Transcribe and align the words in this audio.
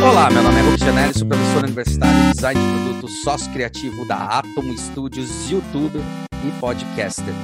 Olá, 0.00 0.30
meu 0.30 0.42
nome 0.42 0.60
é 0.60 0.62
Hulk 0.62 0.78
Janelli, 0.78 1.18
sou 1.18 1.26
professor 1.26 1.64
universitário 1.64 2.22
de 2.22 2.32
design 2.34 2.60
de 2.60 2.84
produtos, 2.84 3.22
sócio 3.22 3.52
criativo 3.52 4.06
da 4.06 4.16
Atom 4.16 4.76
Studios, 4.76 5.50
youtuber 5.50 6.02
e 6.46 6.60
podcaster. 6.60 7.34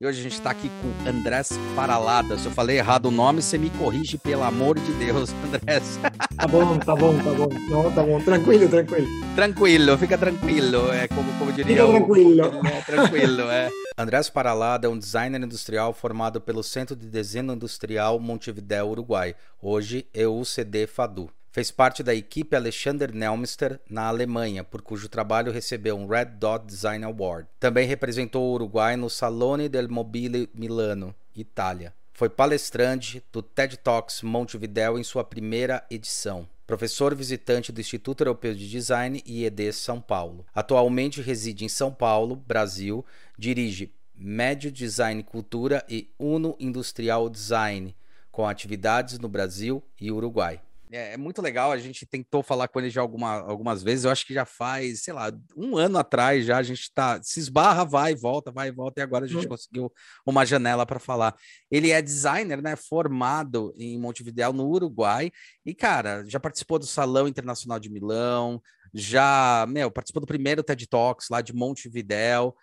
E 0.00 0.06
hoje 0.06 0.20
a 0.20 0.22
gente 0.22 0.34
está 0.34 0.52
aqui 0.52 0.70
com 0.80 1.10
Andrés 1.10 1.50
Paralada. 1.74 2.38
Se 2.38 2.46
eu 2.46 2.52
falei 2.52 2.78
errado 2.78 3.06
o 3.06 3.10
nome, 3.10 3.42
você 3.42 3.58
me 3.58 3.68
corrige, 3.68 4.16
pelo 4.16 4.44
amor 4.44 4.78
de 4.78 4.92
Deus, 4.92 5.30
Andrés. 5.42 5.98
Tá 6.36 6.46
bom, 6.46 6.78
tá 6.78 6.94
bom, 6.94 7.18
tá 7.18 7.32
bom. 7.32 7.48
Não, 7.68 7.92
tá 7.92 8.02
bom. 8.04 8.20
Tranquilo, 8.20 8.68
tranquilo. 8.68 9.08
Tranquilo, 9.34 9.98
fica 9.98 10.16
tranquilo. 10.16 10.92
É 10.92 11.08
como, 11.08 11.36
como 11.36 11.52
diria 11.52 11.84
fica 11.84 11.98
tranquilo. 11.98 12.44
O, 12.44 12.62
é, 12.68 12.80
tranquilo, 12.82 13.42
é. 13.50 13.70
Andrés 13.98 14.30
Paralada 14.30 14.86
é 14.86 14.88
um 14.88 14.96
designer 14.96 15.42
industrial 15.42 15.92
formado 15.92 16.40
pelo 16.40 16.62
Centro 16.62 16.94
de 16.94 17.08
Desenho 17.08 17.52
Industrial 17.52 18.20
Montevideo, 18.20 18.86
Uruguai. 18.86 19.34
Hoje 19.60 20.06
é 20.14 20.28
o 20.28 20.38
UCD 20.38 20.86
FADU. 20.86 21.28
Fez 21.50 21.70
parte 21.70 22.02
da 22.02 22.14
equipe 22.14 22.54
Alexander 22.54 23.12
Nelmster 23.12 23.80
na 23.88 24.06
Alemanha, 24.06 24.62
por 24.62 24.82
cujo 24.82 25.08
trabalho 25.08 25.50
recebeu 25.50 25.96
um 25.96 26.06
Red 26.06 26.26
Dot 26.26 26.66
Design 26.66 27.04
Award. 27.04 27.48
Também 27.58 27.86
representou 27.86 28.44
o 28.44 28.52
Uruguai 28.52 28.96
no 28.96 29.08
Salone 29.08 29.68
del 29.68 29.88
Mobile 29.88 30.48
Milano, 30.54 31.14
Itália. 31.34 31.94
Foi 32.12 32.28
palestrante 32.28 33.22
do 33.32 33.40
TED 33.40 33.76
Talks 33.78 34.22
Montevideo 34.22 34.98
em 34.98 35.04
sua 35.04 35.24
primeira 35.24 35.84
edição. 35.90 36.48
Professor 36.66 37.14
visitante 37.14 37.72
do 37.72 37.80
Instituto 37.80 38.20
Europeu 38.20 38.54
de 38.54 38.68
Design 38.68 39.22
e 39.24 39.46
ED 39.46 39.72
São 39.72 40.02
Paulo. 40.02 40.44
Atualmente 40.54 41.22
reside 41.22 41.64
em 41.64 41.68
São 41.68 41.90
Paulo, 41.90 42.36
Brasil, 42.36 43.06
dirige 43.38 43.90
Médio 44.14 44.70
Design 44.70 45.22
Cultura 45.22 45.82
e 45.88 46.10
Uno 46.18 46.56
Industrial 46.60 47.30
Design, 47.30 47.96
com 48.30 48.46
atividades 48.46 49.18
no 49.18 49.28
Brasil 49.28 49.82
e 49.98 50.12
Uruguai. 50.12 50.60
É, 50.90 51.14
é, 51.14 51.16
muito 51.16 51.42
legal, 51.42 51.70
a 51.70 51.78
gente 51.78 52.06
tentou 52.06 52.42
falar 52.42 52.68
com 52.68 52.78
ele 52.78 52.90
já 52.90 53.00
alguma, 53.00 53.40
algumas 53.40 53.82
vezes, 53.82 54.04
eu 54.04 54.10
acho 54.10 54.26
que 54.26 54.34
já 54.34 54.44
faz, 54.44 55.02
sei 55.02 55.12
lá, 55.12 55.32
um 55.56 55.76
ano 55.76 55.98
atrás 55.98 56.44
já 56.44 56.58
a 56.58 56.62
gente 56.62 56.92
tá, 56.92 57.20
se 57.22 57.40
esbarra, 57.40 57.84
vai, 57.84 58.14
volta, 58.14 58.50
vai, 58.50 58.70
volta, 58.70 59.00
e 59.00 59.02
agora 59.02 59.24
a 59.24 59.28
gente 59.28 59.42
uhum. 59.42 59.48
conseguiu 59.48 59.92
uma 60.24 60.44
janela 60.46 60.86
para 60.86 60.98
falar. 60.98 61.34
Ele 61.70 61.90
é 61.90 62.00
designer, 62.00 62.62
né, 62.62 62.76
formado 62.76 63.74
em 63.76 63.98
Montevideo, 63.98 64.52
no 64.52 64.68
Uruguai, 64.68 65.30
e 65.64 65.74
cara, 65.74 66.24
já 66.26 66.40
participou 66.40 66.78
do 66.78 66.86
Salão 66.86 67.28
Internacional 67.28 67.78
de 67.78 67.90
Milão, 67.90 68.62
já, 68.92 69.66
meu, 69.68 69.90
participou 69.90 70.20
do 70.20 70.26
primeiro 70.26 70.62
TED 70.62 70.86
Talks 70.86 71.28
lá 71.28 71.40
de 71.40 71.52
Montevideo, 71.52 72.54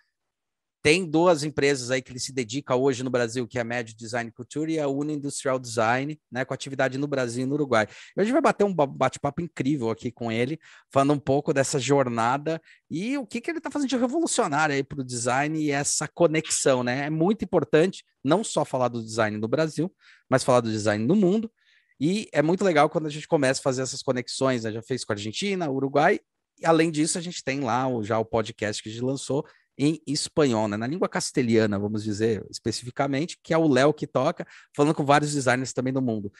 tem 0.86 1.04
duas 1.04 1.44
empresas 1.44 1.90
aí 1.90 2.00
que 2.00 2.12
ele 2.12 2.20
se 2.20 2.32
dedica 2.32 2.76
hoje 2.76 3.02
no 3.02 3.10
Brasil, 3.10 3.48
que 3.48 3.58
é 3.58 3.62
a 3.62 3.64
Médio 3.64 3.96
Design 3.98 4.30
Culture 4.32 4.72
e 4.72 4.80
a 4.80 4.88
Uni 4.88 5.16
Industrial 5.16 5.58
Design, 5.58 6.22
né, 6.32 6.46
com 6.46 6.54
atividade 6.54 6.96
no 7.00 7.08
Brasil 7.08 7.42
e 7.42 7.46
no 7.48 7.56
Uruguai. 7.56 7.88
E 8.16 8.22
hoje 8.22 8.32
vai 8.32 8.40
bater 8.40 8.66
um 8.66 8.72
bate-papo 8.72 9.42
incrível 9.42 9.90
aqui 9.90 10.12
com 10.12 10.32
ele, 10.32 10.60
falando 10.92 11.14
um 11.14 11.20
pouco 11.20 11.52
dessa 11.52 11.80
jornada 11.80 12.62
e 12.88 13.18
o 13.18 13.26
que, 13.26 13.42
que 13.42 13.50
ele 13.50 13.58
está 13.58 13.72
fazendo 13.72 13.90
de 13.90 13.98
revolucionário 13.98 14.76
aí 14.76 14.84
para 14.84 15.02
o 15.02 15.04
design 15.04 15.60
e 15.60 15.72
essa 15.72 16.08
conexão, 16.08 16.84
né? 16.84 17.08
É 17.08 17.10
muito 17.10 17.44
importante 17.44 18.06
não 18.24 18.44
só 18.44 18.64
falar 18.64 18.90
do 18.90 19.02
design 19.02 19.40
no 19.40 19.48
Brasil, 19.48 19.92
mas 20.30 20.44
falar 20.44 20.62
do 20.62 20.70
design 20.70 21.04
no 21.04 21.16
mundo. 21.16 21.52
E 22.00 22.30
é 22.32 22.44
muito 22.44 22.64
legal 22.64 22.92
quando 22.92 23.08
a 23.08 23.10
gente 23.10 23.28
começa 23.28 23.60
a 23.60 23.64
fazer 23.64 23.82
essas 23.82 24.04
conexões, 24.04 24.66
né? 24.66 24.72
Já 24.72 24.84
fez 24.84 25.04
com 25.04 25.14
a 25.14 25.16
Argentina, 25.16 25.68
Uruguai, 25.68 26.20
e 26.60 26.66
além 26.66 26.90
disso, 26.90 27.18
a 27.18 27.22
gente 27.22 27.44
tem 27.44 27.60
lá 27.60 27.88
o, 27.88 28.04
já 28.04 28.18
o 28.18 28.26
podcast 28.26 28.82
que 28.82 28.90
a 28.90 28.92
gente 28.92 29.04
lançou, 29.04 29.46
em 29.78 30.02
espanhol, 30.08 30.68
né? 30.68 30.78
na 30.78 30.88
língua 30.88 31.10
castelhana, 31.10 31.78
vamos 31.78 32.04
dizer 32.04 32.46
especificamente, 32.50 33.38
que 33.44 33.54
é 33.54 33.58
o 33.58 33.68
Léo 33.68 33.94
que 33.94 34.08
toca, 34.08 34.48
falando 34.76 34.96
com 34.96 35.06
vários 35.06 35.34
designers 35.34 35.74
também 35.74 35.92
do 35.92 36.02
mundo. 36.02 36.32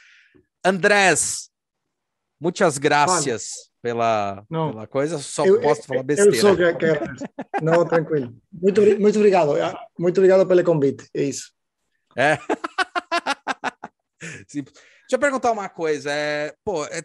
Andrés, 0.64 1.50
muitas 2.40 2.78
graças 2.78 3.70
pela, 3.82 4.44
pela 4.50 4.88
coisa, 4.88 5.20
só 5.20 5.46
eu, 5.46 5.62
posso 5.62 5.84
falar 5.84 6.04
besteira. 6.04 6.36
Eu 6.36 6.42
sou. 6.42 6.56
Não, 7.62 7.86
tranquilo. 7.86 8.36
Muito, 8.52 8.82
muito 9.00 9.20
obrigado, 9.20 9.62
ah, 9.62 9.80
muito 10.00 10.18
obrigado 10.18 10.48
pelo 10.48 10.64
convite, 10.64 11.08
é 11.14 11.24
isso. 11.24 11.52
É. 12.16 12.38
Simples. 14.48 14.74
Deixa 15.06 15.18
eu 15.18 15.20
perguntar 15.20 15.52
uma 15.52 15.70
coisa. 15.70 16.12
É, 16.12 16.52
pô, 16.64 16.84
é, 16.86 17.04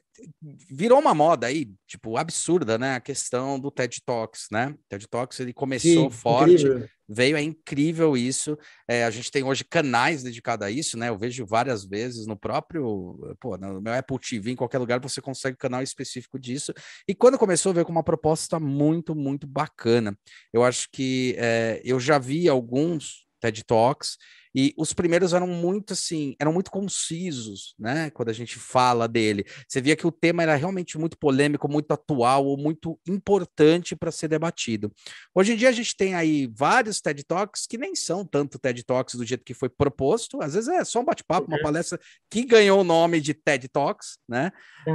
virou 0.70 0.98
uma 0.98 1.14
moda 1.14 1.46
aí, 1.46 1.70
tipo, 1.86 2.16
absurda, 2.16 2.78
né? 2.78 2.94
A 2.94 3.00
questão 3.00 3.60
do 3.60 3.70
TED 3.70 4.00
Talks, 4.06 4.46
né? 4.50 4.74
TED 4.88 5.06
Talks 5.06 5.38
ele 5.38 5.52
começou 5.52 6.10
Sim, 6.10 6.10
forte, 6.10 6.54
incrível. 6.54 6.88
veio, 7.06 7.36
é 7.36 7.42
incrível 7.42 8.16
isso. 8.16 8.56
É, 8.88 9.04
a 9.04 9.10
gente 9.10 9.30
tem 9.30 9.42
hoje 9.42 9.64
canais 9.64 10.22
dedicados 10.22 10.66
a 10.66 10.70
isso, 10.70 10.96
né? 10.96 11.10
Eu 11.10 11.18
vejo 11.18 11.44
várias 11.44 11.84
vezes 11.84 12.26
no 12.26 12.38
próprio, 12.38 13.36
pô, 13.38 13.58
no 13.58 13.82
meu 13.82 13.92
Apple 13.92 14.18
TV, 14.18 14.52
em 14.52 14.56
qualquer 14.56 14.78
lugar 14.78 14.98
você 14.98 15.20
consegue 15.20 15.56
um 15.56 15.58
canal 15.58 15.82
específico 15.82 16.38
disso. 16.38 16.72
E 17.06 17.14
quando 17.14 17.38
começou, 17.38 17.74
veio 17.74 17.84
com 17.84 17.92
uma 17.92 18.02
proposta 18.02 18.58
muito, 18.58 19.14
muito 19.14 19.46
bacana. 19.46 20.18
Eu 20.54 20.64
acho 20.64 20.88
que 20.90 21.34
é, 21.36 21.82
eu 21.84 22.00
já 22.00 22.18
vi 22.18 22.48
alguns 22.48 23.26
TED 23.40 23.62
Talks 23.64 24.16
e 24.54 24.74
os 24.76 24.92
primeiros 24.92 25.32
eram 25.32 25.46
muito 25.46 25.92
assim, 25.92 26.34
eram 26.38 26.52
muito 26.52 26.70
concisos, 26.70 27.74
né? 27.78 28.10
Quando 28.10 28.30
a 28.30 28.32
gente 28.32 28.58
fala 28.58 29.06
dele, 29.06 29.44
você 29.68 29.80
via 29.80 29.96
que 29.96 30.06
o 30.06 30.12
tema 30.12 30.42
era 30.42 30.56
realmente 30.56 30.98
muito 30.98 31.16
polêmico, 31.16 31.70
muito 31.70 31.92
atual 31.92 32.46
ou 32.46 32.56
muito 32.56 32.98
importante 33.06 33.94
para 33.94 34.10
ser 34.10 34.28
debatido. 34.28 34.92
Hoje 35.34 35.52
em 35.52 35.56
dia 35.56 35.68
a 35.68 35.72
gente 35.72 35.96
tem 35.96 36.14
aí 36.14 36.50
vários 36.52 37.00
TED 37.00 37.24
Talks 37.24 37.66
que 37.66 37.78
nem 37.78 37.94
são 37.94 38.24
tanto 38.24 38.58
TED 38.58 38.84
Talks 38.84 39.14
do 39.14 39.24
jeito 39.24 39.44
que 39.44 39.54
foi 39.54 39.68
proposto, 39.68 40.42
às 40.42 40.54
vezes 40.54 40.68
é 40.68 40.84
só 40.84 41.00
um 41.00 41.04
bate-papo, 41.04 41.46
uma 41.46 41.62
palestra 41.62 41.98
que 42.28 42.44
ganhou 42.44 42.80
o 42.80 42.84
nome 42.84 43.20
de 43.20 43.34
TED 43.34 43.68
Talks, 43.68 44.18
né? 44.28 44.50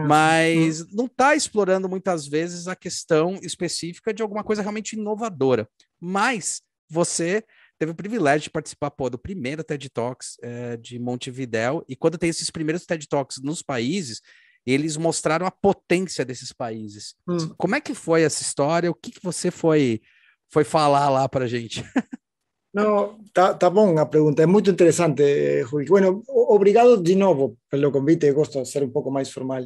Mas 0.06 0.82
uhum. 0.82 0.88
não 0.92 1.06
está 1.06 1.36
explorando 1.36 1.88
muitas 1.88 2.28
vezes 2.28 2.68
a 2.68 2.76
questão 2.76 3.40
específica 3.42 4.14
de 4.14 4.22
alguma 4.22 4.44
coisa 4.44 4.62
realmente 4.62 4.94
inovadora. 4.94 5.68
Mas 6.00 6.62
você 6.90 7.44
teve 7.78 7.92
o 7.92 7.96
privilégio 7.96 8.44
de 8.44 8.50
participar 8.50 8.92
pô, 8.92 9.10
do 9.10 9.18
primeiro 9.18 9.64
TED 9.64 9.90
Talks 9.90 10.38
é, 10.42 10.78
de 10.78 10.98
Montevidéu, 11.00 11.84
e 11.88 11.96
quando 11.96 12.18
tem 12.18 12.30
esses 12.30 12.50
primeiros 12.50 12.86
TED 12.86 13.08
Talks 13.08 13.42
nos 13.42 13.62
países, 13.62 14.22
eles 14.66 14.98
mostraram 14.98 15.46
a 15.46 15.52
potência 15.52 16.26
desses 16.26 16.52
países. 16.52 17.16
Hum. 17.28 17.54
Como 17.58 17.76
é 17.76 17.82
que 17.82 17.94
foi 17.94 18.24
essa 18.24 18.42
história? 18.42 18.90
O 18.90 18.96
que, 18.96 19.12
que 19.12 19.24
você 19.24 19.52
foi, 19.52 20.02
foi 20.50 20.64
falar 20.64 21.10
lá 21.10 21.30
para 21.30 21.48
gente? 21.48 21.84
Não, 22.74 23.18
tá, 23.34 23.54
tá 23.54 23.70
bom 23.70 23.98
a 23.98 24.06
pergunta, 24.06 24.44
é 24.44 24.46
muito 24.46 24.70
interessante, 24.70 25.62
Rui. 25.62 25.86
Bueno, 25.86 26.22
obrigado 26.28 27.02
de 27.02 27.16
novo 27.16 27.58
pelo 27.70 27.90
convite, 27.90 28.30
gosto 28.34 28.62
de 28.62 28.68
ser 28.68 28.84
um 28.84 28.90
pouco 28.90 29.10
mais 29.10 29.32
formal 29.32 29.62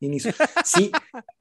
nisso. 0.00 0.28
Sim, 0.64 0.90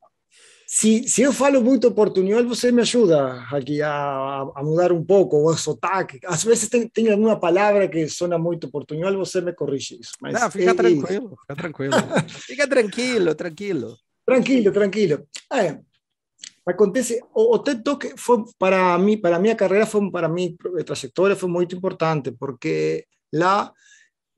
se, 0.76 1.08
se 1.08 1.22
eu 1.22 1.32
falo 1.32 1.62
muito 1.62 1.90
portunhol, 1.90 2.46
você 2.46 2.70
me 2.70 2.82
ajuda 2.82 3.46
aqui 3.50 3.82
a, 3.82 4.42
a 4.54 4.62
mudar 4.62 4.92
um 4.92 5.02
pouco 5.02 5.38
o 5.38 5.56
sotaque. 5.56 6.20
Às 6.26 6.44
vezes 6.44 6.68
tem, 6.68 6.86
tem 6.90 7.10
alguma 7.10 7.40
palavra 7.40 7.88
que 7.88 8.10
sona 8.10 8.38
muito 8.38 8.70
portunhol, 8.70 9.16
você 9.16 9.40
me 9.40 9.54
corrige 9.54 9.98
isso. 10.02 10.12
Mas 10.22 10.34
Não, 10.34 10.52
fica 10.52 10.72
é, 10.72 10.74
tranquilo, 10.74 11.38
fica 11.40 11.56
tranquilo. 11.56 11.94
fica 12.28 12.68
tranquilo, 12.68 13.36
tranquilo. 13.36 13.98
Tranquilo, 14.26 14.72
tranquilo. 14.74 15.28
É, 15.54 15.80
acontece, 16.68 17.22
o, 17.34 17.56
o 17.56 17.60
TED 17.60 17.82
Talk 17.82 18.14
foi 18.18 18.44
para 18.60 18.98
mim, 18.98 19.18
para 19.18 19.40
minha 19.40 19.56
carreira, 19.56 19.86
foi 19.86 20.12
para 20.12 20.28
mim, 20.28 20.58
trajetória 20.86 21.38
foi 21.38 21.48
muito 21.48 21.74
importante, 21.74 22.34
porque 22.34 23.06
lá 23.34 23.72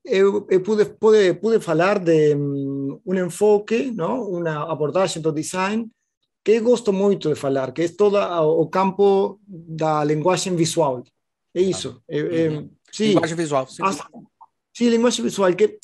eu, 0.04 0.46
eu 0.48 0.62
pude, 0.62 0.84
pude, 0.84 1.34
pude 1.34 1.58
falar 1.58 1.98
de 1.98 2.36
um 2.36 3.14
enfoque, 3.26 3.90
não? 3.90 4.22
uma 4.22 4.70
abordagem 4.70 5.20
do 5.20 5.32
design 5.32 5.90
que 6.44 6.60
gosto 6.60 6.92
muito 6.92 7.28
de 7.28 7.34
falar, 7.34 7.72
que 7.72 7.82
é 7.82 7.88
todo 7.88 8.16
o 8.16 8.66
campo 8.68 9.40
da 9.46 10.04
linguagem 10.04 10.54
visual. 10.56 11.02
É 11.54 11.60
isso. 11.60 12.02
É, 12.08 12.18
é, 12.18 12.48
uhum. 12.48 12.70
sim, 12.92 13.08
linguagem 13.08 13.36
visual. 13.36 13.66
Sim. 13.66 13.82
As, 13.82 13.98
sim, 14.74 14.88
linguagem 14.88 15.24
visual, 15.24 15.54
que 15.54 15.78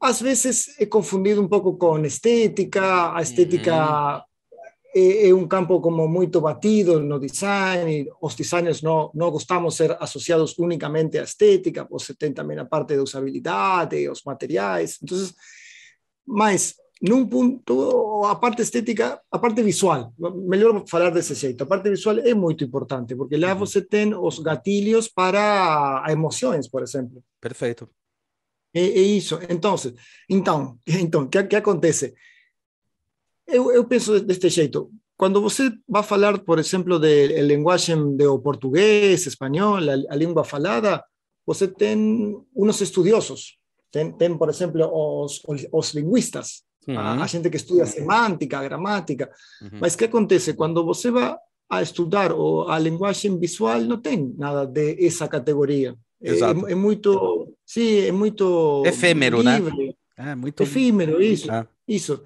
às 0.00 0.20
vezes 0.20 0.80
é 0.80 0.86
confundido 0.86 1.42
um 1.42 1.48
pouco 1.48 1.76
com 1.76 1.98
estética, 2.04 3.14
a 3.14 3.20
estética 3.20 4.16
uhum. 4.16 4.22
é, 4.94 5.28
é, 5.28 5.34
um 5.34 5.46
campo 5.46 5.80
como 5.80 6.08
muito 6.08 6.40
batido 6.40 6.98
no 6.98 7.20
design, 7.20 8.08
os 8.20 8.34
designers 8.34 8.80
não, 8.80 9.10
não 9.14 9.30
gostamos 9.30 9.74
de 9.74 9.78
ser 9.78 9.96
associados 10.00 10.58
unicamente 10.58 11.18
à 11.18 11.22
estética, 11.22 11.86
você 11.90 12.14
tem 12.14 12.32
também 12.32 12.58
a 12.58 12.64
parte 12.64 12.96
da 12.96 13.02
usabilidade, 13.02 14.08
os 14.08 14.22
materiais, 14.24 14.98
então, 15.02 15.18
mas 16.26 16.74
num 17.00 17.26
ponto, 17.26 18.24
a 18.24 18.36
parte 18.36 18.60
estética, 18.60 19.20
a 19.30 19.38
parte 19.38 19.62
visual, 19.62 20.12
melhor 20.18 20.84
falar 20.86 21.10
desse 21.10 21.34
jeito, 21.34 21.62
a 21.62 21.66
parte 21.66 21.88
visual 21.88 22.18
é 22.18 22.34
muito 22.34 22.62
importante, 22.62 23.16
porque 23.16 23.38
lá 23.38 23.54
você 23.54 23.80
tem 23.80 24.14
os 24.14 24.38
gatilhos 24.38 25.08
para 25.08 26.04
emoções, 26.10 26.68
por 26.68 26.82
exemplo. 26.82 27.24
Perfeito. 27.40 27.88
É, 28.74 28.80
é 28.80 29.00
isso. 29.00 29.38
Então, 29.48 29.74
então, 30.28 30.78
então, 30.86 31.22
o 31.22 31.28
que, 31.28 31.42
que 31.44 31.56
acontece? 31.56 32.14
Eu, 33.46 33.72
eu 33.72 33.84
penso 33.86 34.20
deste 34.20 34.48
jeito. 34.50 34.90
Quando 35.16 35.40
você 35.40 35.70
vai 35.88 36.02
falar, 36.02 36.38
por 36.38 36.58
exemplo, 36.58 36.98
da 36.98 37.08
linguagem 37.08 38.16
do 38.16 38.38
português, 38.40 39.26
espanhol, 39.26 39.76
a, 39.76 40.12
a 40.12 40.16
língua 40.16 40.44
falada, 40.44 41.02
você 41.46 41.66
tem 41.66 42.38
uns 42.54 42.80
estudiosos 42.80 43.58
Tem, 43.90 44.12
tem 44.12 44.36
por 44.36 44.48
exemplo, 44.48 44.80
os, 44.86 45.42
os, 45.46 45.66
os 45.72 45.94
linguistas, 45.94 46.62
uhum. 46.88 46.98
a, 46.98 47.22
a, 47.22 47.26
gente 47.26 47.50
que 47.50 47.56
estuda 47.56 47.86
semântica, 47.86 48.62
gramática. 48.62 49.30
Uhum. 49.62 49.78
Mas 49.80 49.96
que 49.96 50.04
acontece? 50.04 50.54
Quando 50.54 50.84
você 50.84 51.10
vai 51.10 51.36
a 51.68 51.82
estudar 51.82 52.32
a 52.68 52.78
linguagem 52.78 53.38
visual, 53.38 53.80
não 53.80 53.98
tem 53.98 54.34
nada 54.36 54.66
de 54.66 54.96
categoria. 55.28 55.94
Exato. 56.20 56.66
É, 56.66 56.72
é 56.72 56.74
muito, 56.74 57.54
sim, 57.64 58.00
é 58.00 58.12
muito 58.12 58.82
efêmero, 58.84 59.40
livre. 59.40 59.86
né? 59.86 59.94
É 60.18 60.34
muito 60.34 60.62
efêmero, 60.62 61.22
isso, 61.22 61.50
é. 61.50 61.66
isso. 61.88 62.22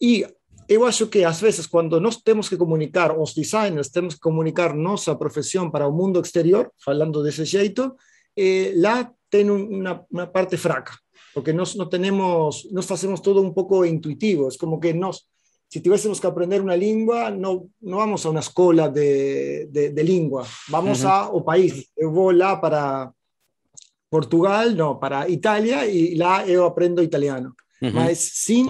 E 0.00 0.26
eu 0.68 0.84
acho 0.84 1.06
que 1.06 1.24
às 1.24 1.40
vezes 1.40 1.66
quando 1.66 2.00
nós 2.00 2.16
temos 2.16 2.48
que 2.48 2.56
comunicar, 2.56 3.16
os 3.16 3.34
designers 3.34 3.88
temos 3.88 4.14
que 4.14 4.20
comunicar 4.20 4.74
nossa 4.74 5.14
profissão 5.14 5.70
para 5.70 5.86
o 5.86 5.92
mundo 5.92 6.20
exterior, 6.20 6.72
falando 6.84 7.22
desse 7.22 7.44
jeito, 7.44 7.94
eh, 8.36 8.72
lá 8.76 9.10
tem 9.30 9.48
uma, 9.48 10.04
uma, 10.10 10.26
parte 10.26 10.56
fraca, 10.56 10.92
porque 11.34 11.52
nós 11.52 11.74
não 11.74 11.88
temos, 11.88 12.68
nós 12.72 12.86
fazemos 12.86 13.20
todo 13.20 13.42
um 13.42 13.52
pouco 13.52 13.84
intuitivo, 13.84 14.48
é 14.48 14.56
como 14.58 14.80
que 14.80 14.92
nós, 14.92 15.22
se 15.68 15.80
tivéssemos 15.80 16.18
que 16.18 16.26
aprender 16.26 16.60
uma 16.60 16.76
língua, 16.76 17.30
não, 17.30 17.68
não 17.80 17.98
vamos 17.98 18.24
a 18.24 18.30
uma 18.30 18.40
escola 18.40 18.88
de, 18.88 19.66
de, 19.66 19.90
de 19.90 20.02
língua, 20.02 20.46
vamos 20.68 21.04
uhum. 21.04 21.10
ao 21.10 21.42
país. 21.42 21.86
Eu 21.96 22.10
vou 22.10 22.30
lá 22.30 22.56
para 22.56 23.12
Portugal, 24.10 24.70
não, 24.70 24.98
para 24.98 25.28
Itália, 25.28 25.86
e 25.86 26.14
lá 26.14 26.46
eu 26.46 26.64
aprendo 26.64 27.02
italiano. 27.02 27.52
Uhum. 27.82 27.92
Mas 27.92 28.18
sem 28.18 28.68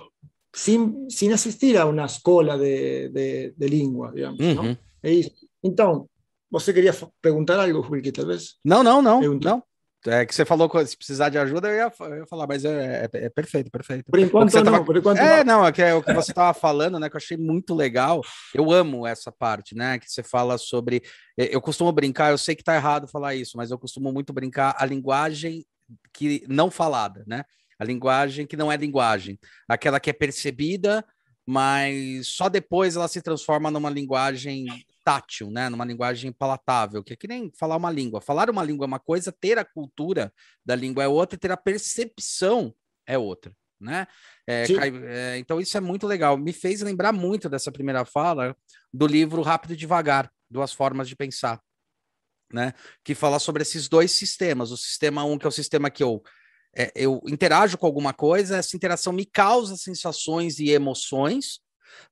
sin, 0.55 1.07
sin 1.09 1.33
asistir 1.33 1.77
a 1.77 1.87
uma 1.87 2.07
escola 2.07 2.59
de, 2.59 3.09
de, 3.11 3.55
de 3.57 3.67
língua, 3.69 4.13
digamos. 4.13 4.41
Uhum. 4.41 4.55
Não? 4.55 4.79
É 5.03 5.13
isso. 5.13 5.31
Então, 5.63 6.09
você 6.51 6.73
queria 6.73 6.95
perguntar 7.21 7.61
algo, 7.61 7.87
Wilkie, 7.91 8.13
talvez? 8.13 8.57
Não, 8.65 8.83
não, 8.83 9.01
não. 9.01 9.21
não. 9.21 9.63
É 10.07 10.25
que 10.25 10.35
você 10.35 10.45
falou 10.45 10.69
que 10.69 10.87
se 10.87 10.97
precisar 10.97 11.29
de 11.29 11.39
ajuda, 11.39 11.69
eu 11.69 11.75
ia, 11.75 11.93
eu 12.01 12.17
ia 12.19 12.27
falar, 12.27 12.47
mas 12.47 12.65
é, 12.65 13.05
é, 13.13 13.25
é, 13.25 13.29
perfeito, 13.29 13.71
perfeito. 13.71 14.11
Por 14.11 14.21
enquanto 14.21 14.55
não, 14.55 14.65
tava... 14.65 14.85
por 14.85 14.97
enquanto 14.97 15.19
É, 15.19 15.43
não, 15.43 15.67
é 15.67 15.73
que, 15.73 15.83
é 15.83 15.93
o 15.93 16.03
que 16.03 16.13
você 16.13 16.31
estava 16.31 16.55
falando, 16.55 17.01
né, 17.01 17.09
que 17.09 17.17
eu 17.17 17.19
achei 17.19 17.37
muito 17.37 17.75
legal. 17.75 18.23
Eu 18.55 18.71
amo 18.71 19.07
essa 19.07 19.33
parte, 19.33 19.75
né, 19.75 19.99
que 19.99 20.09
você 20.09 20.23
fala 20.23 20.57
sobre... 20.57 21.03
Eu 21.37 21.61
costumo 21.61 21.91
brincar, 21.91 22.31
eu 22.31 22.39
sei 22.39 22.55
que 22.55 22.63
tá 22.63 22.77
errado 22.77 23.09
falar 23.09 23.35
isso, 23.35 23.57
mas 23.57 23.71
eu 23.71 23.79
costumo 23.79 24.13
muito 24.13 24.33
brincar 24.33 24.77
a 24.79 24.87
linguagem 24.87 25.65
que 26.13 26.45
não 26.49 26.71
falada, 26.71 27.25
né? 27.27 27.45
A 27.79 27.85
linguagem 27.85 28.47
que 28.47 28.57
não 28.57 28.71
é 28.71 28.77
linguagem, 28.77 29.39
aquela 29.69 30.01
que 30.01 30.11
é 30.11 30.13
percebida, 30.13 31.05
mas 31.47 32.27
só 32.27 32.49
depois 32.49 32.97
ela 32.97 33.09
se 33.09 33.23
transforma 33.23 33.71
numa 33.71 33.89
linguagem 33.89 34.67
tátil, 35.09 35.51
né? 35.51 35.71
Numa 35.71 35.87
linguagem 35.87 36.31
palatável, 36.31 37.03
que 37.03 37.15
é 37.15 37.17
que 37.17 37.27
nem 37.27 37.51
falar 37.59 37.77
uma 37.77 37.91
língua. 37.91 38.21
Falar 38.21 38.51
uma 38.51 38.63
língua 38.63 38.85
é 38.85 38.89
uma 38.89 38.99
coisa, 38.99 39.33
ter 39.33 39.57
a 39.57 39.65
cultura 39.65 40.31
da 40.63 40.77
língua 40.77 41.03
é 41.03 41.09
outra, 41.09 41.39
ter 41.39 41.51
a 41.51 41.57
percepção 41.57 42.75
é 43.07 43.17
outra, 43.17 43.51
né? 43.81 44.07
É, 44.47 44.67
é, 45.07 45.39
então 45.39 45.59
isso 45.59 45.79
é 45.79 45.81
muito 45.81 46.07
legal. 46.07 46.37
Me 46.37 46.53
fez 46.53 46.83
lembrar 46.83 47.11
muito 47.11 47.49
dessa 47.49 47.73
primeira 47.73 48.05
fala 48.05 48.55
do 48.93 49.07
livro 49.07 49.41
Rápido 49.41 49.73
e 49.73 49.77
Devagar, 49.77 50.31
Duas 50.51 50.75
Formas 50.75 51.09
de 51.09 51.17
Pensar, 51.17 51.59
né? 52.53 52.75
Que 53.03 53.15
fala 53.15 53.39
sobre 53.39 53.63
esses 53.63 53.89
dois 53.89 54.11
sistemas. 54.11 54.71
O 54.71 54.77
sistema 54.77 55.25
um, 55.25 55.39
que 55.39 55.47
é 55.47 55.49
o 55.49 55.53
sistema 55.53 55.89
que 55.89 56.03
eu 56.03 56.23
é, 56.77 56.93
eu 56.95 57.19
interajo 57.27 57.79
com 57.79 57.87
alguma 57.87 58.13
coisa, 58.13 58.59
essa 58.59 58.77
interação 58.77 59.11
me 59.11 59.25
causa 59.25 59.75
sensações 59.75 60.59
e 60.59 60.69
emoções, 60.71 61.61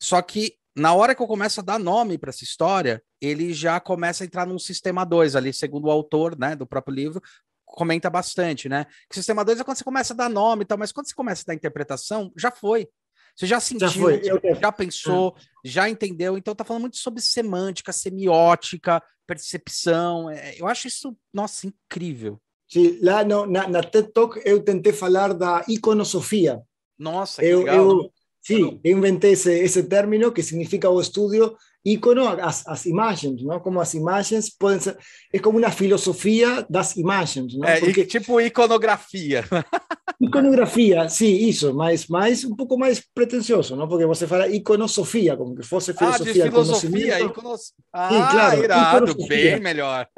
só 0.01 0.23
que 0.23 0.57
na 0.77 0.95
hora 0.95 1.15
que 1.15 1.23
eu 1.23 1.27
começo 1.27 1.61
a 1.61 1.63
dar 1.63 1.79
nome 1.79 2.19
para 2.19 2.29
essa 2.29 2.45
história, 2.45 3.03
ele 3.21 3.53
já 3.55 3.81
começa 3.81 4.23
a 4.23 4.27
entrar 4.27 4.47
num 4.47 4.59
sistema 4.59 5.05
2 5.05 5.35
ali, 5.35 5.53
segundo 5.53 5.87
o 5.87 5.91
autor, 5.91 6.39
né, 6.39 6.55
do 6.55 6.67
próprio 6.67 6.95
livro, 6.95 7.23
comenta 7.65 8.11
bastante, 8.11 8.69
né? 8.69 8.87
Que 9.09 9.17
sistema 9.17 9.45
2 9.45 9.61
é 9.61 9.65
quando 9.65 9.79
você 9.79 9.85
começa 9.85 10.13
a 10.13 10.17
dar 10.17 10.29
nome 10.29 10.63
e 10.63 10.67
tal, 10.67 10.79
mas 10.79 10.93
quando 10.93 11.09
você 11.09 11.15
começa 11.15 11.43
a 11.43 11.47
dar 11.49 11.55
interpretação, 11.55 12.31
já 12.37 12.51
foi. 12.51 12.89
Você 13.35 13.47
já 13.47 13.61
sentiu, 13.61 13.89
já, 13.89 14.61
já 14.61 14.73
pensou, 14.73 15.37
já 15.63 15.89
entendeu. 15.89 16.39
Então 16.39 16.55
tá 16.55 16.65
falando 16.65 16.83
muito 16.83 16.97
sobre 16.97 17.21
semântica, 17.21 17.93
semiótica, 17.93 19.03
percepção. 19.27 20.31
É, 20.31 20.55
eu 20.59 20.67
acho 20.67 20.89
isso, 20.89 21.15
nossa, 21.33 21.67
incrível. 21.67 22.41
Sim, 22.69 22.99
lá 23.03 23.23
no, 23.23 23.47
na, 23.47 23.69
na 23.69 23.83
TED 23.83 24.11
Talk 24.13 24.41
eu 24.45 24.63
tentei 24.63 24.93
falar 24.93 25.35
da 25.35 25.65
iconosofia. 25.69 26.63
Nossa, 26.99 27.43
que 27.43 27.49
eu, 27.49 27.59
legal. 27.59 27.77
Eu, 27.77 28.13
sim, 28.47 28.81
eu 28.85 28.97
inventei 28.97 29.33
esse, 29.33 29.53
esse 29.53 29.83
término 29.83 30.31
que 30.31 30.43
significa 30.43 30.89
o 30.89 31.01
estudo 31.01 31.57
ícono, 31.85 32.27
as, 32.29 32.67
as 32.67 32.87
imagens, 32.87 33.43
não? 33.43 33.61
Como 33.61 33.81
as 33.81 33.95
imagens 33.95 34.51
podem 34.51 34.81
ser... 34.81 34.97
É 35.33 35.39
como 35.39 35.59
uma 35.59 35.71
filosofia 35.71 36.67
das 36.69 36.97
imagens, 36.97 37.57
não? 37.57 37.67
É, 37.67 37.81
Porque, 37.81 38.05
tipo 38.05 38.41
iconografia. 38.41 39.45
Iconografia, 40.21 41.09
sim, 41.11 41.35
isso, 41.47 41.75
mas 41.75 42.07
mais 42.07 42.43
um 42.43 42.57
pouco 42.57 42.79
mais 42.79 43.05
pretensioso, 43.15 43.77
não? 43.77 43.87
Porque 43.87 44.07
você 44.07 44.27
fala 44.27 44.49
iconosofia, 44.49 45.37
como 45.37 45.55
que 45.55 45.63
fosse 45.63 45.93
filosofia. 45.93 46.45
Ah, 46.45 46.47
de 46.47 46.51
filosofia, 46.51 47.21
iconos... 47.21 47.73
Ah, 47.93 48.09
sim, 48.09 48.31
claro, 48.31 48.65
irado, 48.65 49.29
bem 49.29 49.61
melhor. 49.61 50.09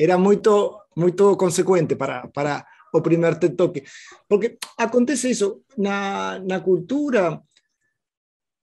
Era 0.00 0.16
muito 0.16 0.80
muito 0.96 1.36
consequente 1.36 1.96
para, 1.96 2.28
para 2.28 2.64
o 2.98 3.02
primeiro 3.02 3.38
TED 3.38 3.56
Talk. 3.56 3.82
Porque 4.28 4.56
acontece 4.78 5.30
isso, 5.30 5.62
na, 5.76 6.38
na 6.40 6.60
cultura, 6.60 7.42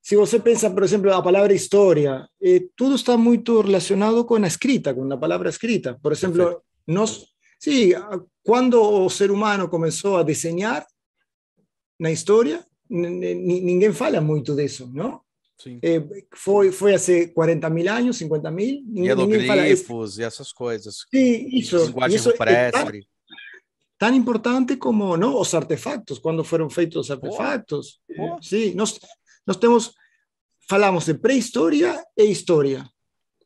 se 0.01 0.16
você 0.16 0.39
pensa, 0.39 0.69
por 0.69 0.83
exemplo, 0.83 1.13
a 1.13 1.22
palavra 1.22 1.54
história, 1.54 2.28
eh, 2.42 2.63
tudo 2.75 2.95
está 2.95 3.16
muito 3.18 3.62
relacionado 3.62 4.25
com 4.25 4.36
a 4.36 4.48
escrita, 4.48 4.94
com 4.94 5.12
a 5.12 5.18
palavra 5.18 5.50
escrita. 5.50 6.00
Por 6.01 6.12
exemplo, 6.12 6.38
Perfeito. 6.38 6.63
nós, 6.88 7.25
sim, 7.60 7.92
quando 8.44 8.81
o 8.81 9.10
ser 9.10 9.30
humano 9.30 9.69
começou 9.69 10.18
a 10.18 10.24
desenhar 10.24 10.86
na 12.00 12.12
história, 12.12 12.66
ninguém 12.89 13.94
fala 13.94 14.19
muito 14.19 14.56
disso, 14.56 14.89
não? 14.94 15.22
Eh, 15.84 16.01
foi, 16.34 16.72
foi 16.72 16.95
há 16.95 17.00
40 17.34 17.69
mil 17.69 17.92
anos, 17.92 18.18
50 18.18 18.50
mil. 18.50 18.84
Hieroglifos 18.95 20.18
e 20.18 20.24
essas 20.24 20.51
coisas. 20.51 21.06
Sim, 21.13 21.48
isso. 21.51 21.77
Linguagem 21.86 22.18
isso. 22.18 22.31
É 22.31 22.72
tão, 24.01 24.15
importante 24.15 24.77
como 24.77 25.15
não, 25.15 25.39
os 25.39 25.53
artefatos, 25.53 26.18
quando 26.18 26.44
foram 26.44 26.68
feitos 26.71 27.06
os 27.06 27.12
artefatos. 27.12 28.00
Oh. 28.18 28.42
Sim, 28.42 28.74
nós, 28.74 29.00
nós 29.45 29.57
temos, 29.57 29.94
falamos 30.68 31.06
de 31.06 31.13
pré-história 31.13 32.03
e 32.18 32.24
história, 32.24 32.83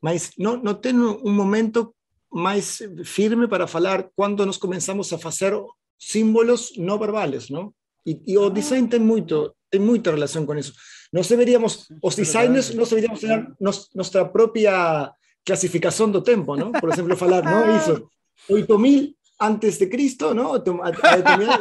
mas 0.00 0.30
não, 0.38 0.56
não 0.56 0.72
tem 0.72 0.98
um 0.98 1.30
momento 1.30 1.94
mais 2.32 2.78
firme 3.04 3.46
para 3.46 3.66
falar 3.66 4.08
quando 4.16 4.46
nós 4.46 4.56
começamos 4.56 5.12
a 5.12 5.18
fazer 5.18 5.52
símbolos 5.98 6.72
não 6.78 6.98
verbales, 6.98 7.50
não? 7.50 7.70
E, 8.06 8.18
e 8.26 8.38
o 8.38 8.46
ah. 8.46 8.50
design 8.50 8.88
tem 8.88 9.00
muito, 9.00 9.54
tem 9.70 9.78
muita 9.78 10.10
relação 10.10 10.46
com 10.46 10.54
isso. 10.54 10.72
Nós 11.12 11.28
deveríamos, 11.28 11.86
os 12.02 12.16
designers, 12.16 12.72
nós 12.74 12.88
deveríamos 12.88 13.20
ter 13.20 13.46
nos, 13.60 13.90
nossa 13.94 14.24
própria 14.24 15.12
classificação 15.44 16.10
do 16.10 16.22
tempo, 16.22 16.56
não? 16.56 16.72
Por 16.72 16.90
exemplo, 16.90 17.14
falar, 17.14 17.42
não, 17.42 17.76
isso, 17.76 18.08
8000 18.48 19.14
antes 19.40 19.78
de 19.78 19.86
Cristo, 19.86 20.34
não? 20.34 20.52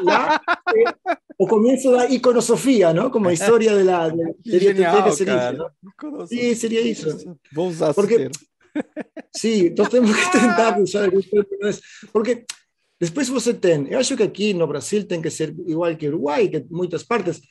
Lá, 0.03 0.41
eh, 0.75 1.17
o 1.37 1.47
começo 1.47 1.91
da 1.91 2.09
iconosofia, 2.09 2.93
não? 2.93 3.09
Como 3.09 3.27
a 3.29 3.33
história 3.33 3.75
de 3.75 3.83
la, 3.83 4.09
de, 4.09 4.35
seria, 4.49 4.73
Genial, 4.73 5.03
que 5.03 5.11
ser 5.11 5.27
isso, 6.85 7.07
¿no? 7.25 7.33
Sí. 7.33 7.35
Vou 7.53 7.69
usar 7.69 7.93
Porque, 7.93 8.29
sim, 9.35 9.73
nós 9.77 9.89
temos 9.89 10.15
que 10.15 10.31
tentar 10.31 10.79
usar 10.79 11.09
porque 12.11 12.45
depois 12.99 13.27
você 13.27 13.53
tem, 13.53 13.87
eu 13.89 13.99
acho 13.99 14.15
que 14.15 14.23
aqui 14.23 14.53
no 14.53 14.67
Brasil 14.67 15.05
tem 15.05 15.21
que 15.21 15.29
ser 15.29 15.53
igual 15.67 15.95
que 15.95 16.07
Uruguai, 16.07 16.47
que 16.47 16.65
muitas 16.69 17.03
partes, 17.03 17.41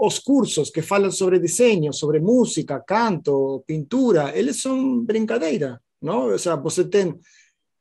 os 0.00 0.18
cursos 0.18 0.70
que 0.70 0.82
falam 0.82 1.10
sobre 1.10 1.38
desenho, 1.38 1.92
sobre 1.94 2.20
música, 2.20 2.82
canto, 2.86 3.64
pintura, 3.66 4.36
eles 4.36 4.60
são 4.60 5.02
brincadeira, 5.02 5.80
não? 6.00 6.30
Ou 6.30 6.38
seja, 6.38 6.56
você 6.56 6.84
tem 6.84 7.18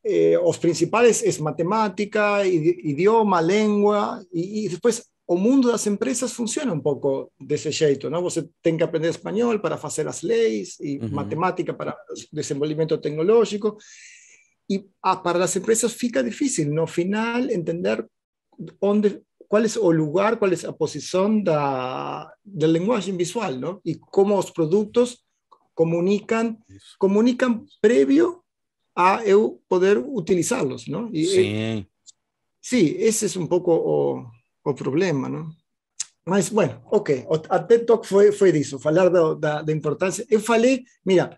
eh, 0.08 0.40
os 0.40 0.58
principais 0.58 1.22
é 1.22 1.42
matemática, 1.42 2.46
idioma, 2.46 3.42
língua, 3.42 4.26
e, 4.32 4.66
e, 4.66 4.70
depois 4.70 5.04
o 5.28 5.36
mundo 5.36 5.70
das 5.70 5.86
empresas 5.86 6.32
funciona 6.32 6.72
um 6.72 6.80
pouco 6.80 7.30
desse 7.40 7.70
jeito, 7.72 8.10
não? 8.10 8.24
Você 8.24 8.48
tem 8.64 8.78
que 8.78 8.84
aprender 8.84 9.10
espanhol 9.10 9.60
para 9.60 9.78
fazer 9.78 10.08
as 10.08 10.22
leis 10.22 10.78
e 10.80 10.98
uhum. 11.00 11.10
matemática 11.10 11.74
para 11.74 11.98
desenvolvimento 12.32 12.98
tecnológico. 12.98 13.78
E 14.70 14.86
ah, 15.04 15.18
para 15.18 15.44
as 15.44 15.56
empresas 15.56 15.92
fica 15.94 16.24
difícil, 16.24 16.74
no 16.74 16.88
final, 16.88 17.42
entender 17.50 18.06
onde 18.82 19.22
qual 19.50 19.64
é 19.64 19.68
o 19.80 19.92
lugar, 19.92 20.38
qual 20.38 20.52
é 20.52 20.66
a 20.66 20.74
posição 20.74 21.42
da, 21.42 22.34
da 22.44 22.68
linguagem 22.68 23.16
visual, 23.16 23.52
não? 23.54 23.82
E 23.84 23.96
como 23.96 24.38
os 24.38 24.50
produtos 24.50 25.20
comunicam, 25.76 26.58
Isso. 26.70 26.96
comunicam 26.98 27.66
prévio 27.82 28.42
a 28.98 29.24
eu 29.24 29.62
poder 29.70 30.00
utilizá-los, 30.00 30.88
não? 30.88 31.12
E, 31.14 31.26
sim. 31.26 31.86
sim, 32.60 32.96
esse 32.98 33.38
é 33.38 33.40
um 33.40 33.46
pouco 33.46 33.72
o, 33.72 34.26
o 34.66 34.74
problema, 34.74 35.30
não? 35.30 35.48
Mas, 36.26 36.50
bueno, 36.50 36.82
ok, 36.92 37.26
a 37.48 37.60
TED 37.60 37.86
Talk 37.86 38.06
foi, 38.06 38.32
foi 38.32 38.52
disso, 38.52 38.80
falar 38.80 39.08
da, 39.10 39.36
da, 39.36 39.62
da 39.62 39.72
importância. 39.72 40.26
Eu 40.30 40.42
falei, 40.42 40.84
mira, 41.06 41.38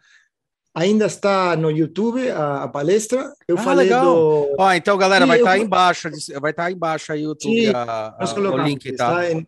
ainda 0.73 1.05
está 1.05 1.55
no 1.55 1.69
YouTube 1.69 2.27
a, 2.31 2.63
a 2.63 2.67
palestra. 2.69 3.31
Eu 3.47 3.57
ah, 3.57 3.61
falei 3.61 3.85
legal. 3.85 4.05
do. 4.05 4.55
Ó, 4.57 4.73
então, 4.73 4.97
galera, 4.97 5.27
vai 5.27 5.37
estar 5.37 5.51
tá 5.51 5.57
eu... 5.57 5.63
embaixo, 5.63 6.09
vai 6.39 6.51
estar 6.51 6.63
tá 6.63 6.71
embaixo 6.71 7.11
aí 7.11 7.21
o 7.21 7.29
YouTube, 7.29 7.65
Sim, 7.65 7.73
a, 7.75 8.15
a, 8.17 8.39
o 8.39 8.57
link, 8.63 8.91
tá? 8.93 9.29
Em... 9.29 9.45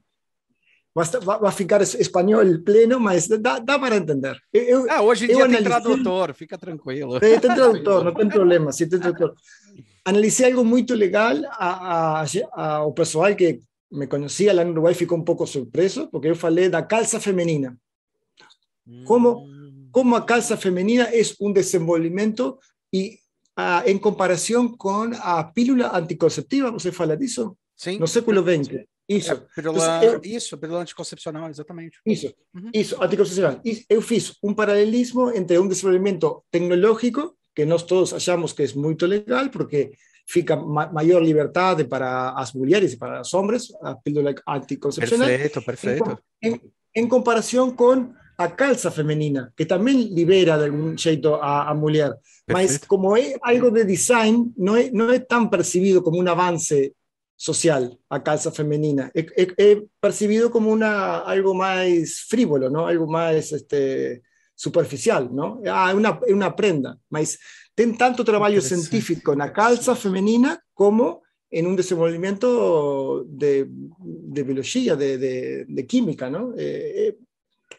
Vai, 0.94 1.06
vai 1.40 1.52
ficar 1.52 1.82
espanhol 1.82 2.44
pleno, 2.66 3.00
mas 3.00 3.28
dá, 3.28 3.60
dá 3.60 3.80
para 3.80 3.96
entender. 3.96 4.38
Eu, 4.52 4.92
ah, 4.92 5.02
hoje 5.02 5.24
em 5.24 5.28
dia 5.28 5.46
analisei... 5.46 5.64
tem 5.64 5.72
tradutor, 5.72 6.34
fica 6.34 6.58
tranquilo. 6.58 7.20
Tem, 7.20 7.40
tem 7.40 7.56
tradutor, 7.56 8.04
não 8.04 8.14
tem 8.14 8.28
problema. 8.30 8.72
Sim, 8.72 8.90
tem 8.90 9.00
tradutor. 9.00 9.34
Analisei 10.04 10.48
algo 10.48 10.66
muito 10.66 10.96
legal. 10.96 11.36
A, 11.52 12.22
a, 12.22 12.26
a, 12.54 12.84
o 12.84 12.92
pessoal 12.92 13.34
que 13.36 13.62
me 13.92 14.08
conhecia 14.08 14.54
lá 14.54 14.64
no 14.64 14.72
Uruguai 14.72 14.94
ficou 14.94 15.18
um 15.18 15.24
pouco 15.24 15.46
surpreso, 15.46 16.08
porque 16.08 16.28
eu 16.28 16.36
falei 16.36 16.70
da 16.70 16.82
calça 16.82 17.20
feminina. 17.20 17.78
Como 19.06 19.48
cómo 19.92 20.16
a 20.16 20.26
calza 20.26 20.58
femenina 20.58 21.04
es 21.06 21.36
un 21.40 21.54
desenvolvimiento 21.54 22.60
y 22.90 23.20
uh, 23.58 23.84
en 23.86 24.00
comparación 24.00 24.76
con 24.76 25.14
a 25.22 25.52
pílula 25.54 25.92
anticonceptiva, 25.94 26.72
você 26.72 26.92
fala 26.92 27.16
disso? 27.16 27.58
Sim. 27.76 28.00
No 28.00 28.08
século 28.08 28.42
XX. 28.42 28.86
Isso. 29.18 29.34
É, 29.34 29.42
pílula, 29.56 30.04
eu, 30.04 30.22
isso, 30.24 30.58
pílula 30.58 30.82
anticoncepcional, 30.82 31.50
exatamente. 31.50 32.00
Isso, 32.06 32.34
uhum. 32.54 32.72
isso, 32.74 33.02
anticoncepcional. 33.02 33.60
Eu 33.90 34.02
fiz 34.02 34.38
um 34.42 34.54
paralelismo 34.54 35.32
entre 35.32 35.60
um 35.60 35.68
desenvolvimento 35.68 36.44
tecnológico, 36.50 37.36
que 37.56 37.66
nós 37.66 37.84
todos 37.84 38.14
achamos 38.14 38.54
que 38.54 38.64
é 38.64 38.68
muito 38.76 39.06
legal, 39.06 39.50
porque 39.50 39.92
fica 40.26 40.56
ma 40.56 40.92
maior 40.92 41.22
liberdade 41.22 41.84
para 41.86 42.32
as 42.38 42.54
mulheres 42.54 42.94
e 42.94 42.98
para 42.98 43.22
os 43.22 43.34
homens, 43.34 43.64
a 43.82 43.96
pílula 43.96 44.34
anticoncepcional. 44.48 45.28
Perfeito, 45.28 45.62
perfeito. 45.62 46.20
Em, 46.42 46.54
em, 46.54 46.62
em 46.96 47.08
comparação 47.08 47.72
com 47.72 48.14
a 48.38 48.56
calza 48.56 48.90
femenina, 48.92 49.54
que 49.56 49.66
también 49.66 50.14
libera 50.16 50.58
de 50.58 50.66
algún 50.66 50.98
jeito 50.98 51.36
a, 51.36 51.70
a 51.70 51.74
mujer. 51.74 52.16
Mas 52.48 52.80
como 52.80 53.16
es 53.16 53.36
algo 53.42 53.70
de 53.70 53.86
design, 53.86 54.54
no 54.58 54.76
es, 54.78 54.92
no 54.92 55.12
es 55.12 55.28
tan 55.28 55.50
percibido 55.50 56.02
como 56.02 56.20
un 56.20 56.28
avance 56.28 56.94
social 57.42 57.98
a 58.08 58.22
calza 58.22 58.52
femenina. 58.52 59.10
Es, 59.16 59.26
es, 59.36 59.48
es 59.58 59.78
percibido 60.00 60.52
como 60.52 60.72
una, 60.72 61.22
algo 61.22 61.56
más 61.56 61.88
frívolo, 62.28 62.70
¿no? 62.70 62.86
Algo 62.86 63.08
más 63.08 63.52
este, 63.52 64.22
superficial, 64.54 65.34
¿no? 65.34 65.60
Ah, 65.66 65.92
una, 65.96 66.20
una 66.28 66.56
prenda. 66.56 67.00
Mas 67.10 67.40
ten 67.74 67.98
tanto 67.98 68.24
trabajo 68.24 68.62
científico 68.62 69.34
en 69.34 69.40
la 69.40 69.52
calza 69.52 69.96
femenina 69.96 70.64
como 70.72 71.24
en 71.50 71.66
un 71.66 71.76
desenvolvimiento 71.76 73.26
de, 73.28 73.68
de 73.68 74.44
biología, 74.44 74.96
de, 74.96 75.18
de, 75.18 75.66
de 75.68 75.88
química, 75.88 76.30
¿no? 76.30 76.54
Eh, 76.56 77.08
eh 77.08 77.18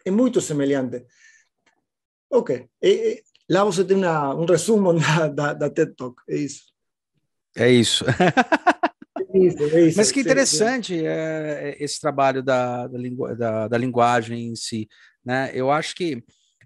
é 0.04 0.10
muito 0.10 0.40
semelhante. 0.40 1.06
Ok. 2.28 2.68
E, 2.82 3.22
lá 3.48 3.62
você 3.62 3.84
tem 3.84 3.96
uma, 3.96 4.34
um 4.34 4.44
resumo 4.44 4.92
da, 4.98 5.28
da, 5.28 5.54
da, 5.54 5.70
TED 5.70 5.94
Talk. 5.94 6.20
É 6.28 6.36
isso. 6.36 6.64
É 7.54 7.70
isso. 7.70 8.04
É 9.34 9.38
isso, 9.38 9.62
é 9.62 9.88
isso 9.88 9.96
Mas 9.96 10.12
que 10.12 10.20
interessante 10.20 10.94
sim, 10.94 11.00
sim. 11.00 11.06
É, 11.06 11.76
esse 11.78 12.00
trabalho 12.00 12.42
da, 12.42 12.86
da, 12.86 12.98
lingu, 12.98 13.34
da, 13.36 13.68
da, 13.68 13.78
linguagem 13.78 14.48
em 14.48 14.56
si. 14.56 14.88
Né? 15.24 15.50
Eu 15.54 15.70
acho 15.70 15.94
que 15.94 16.22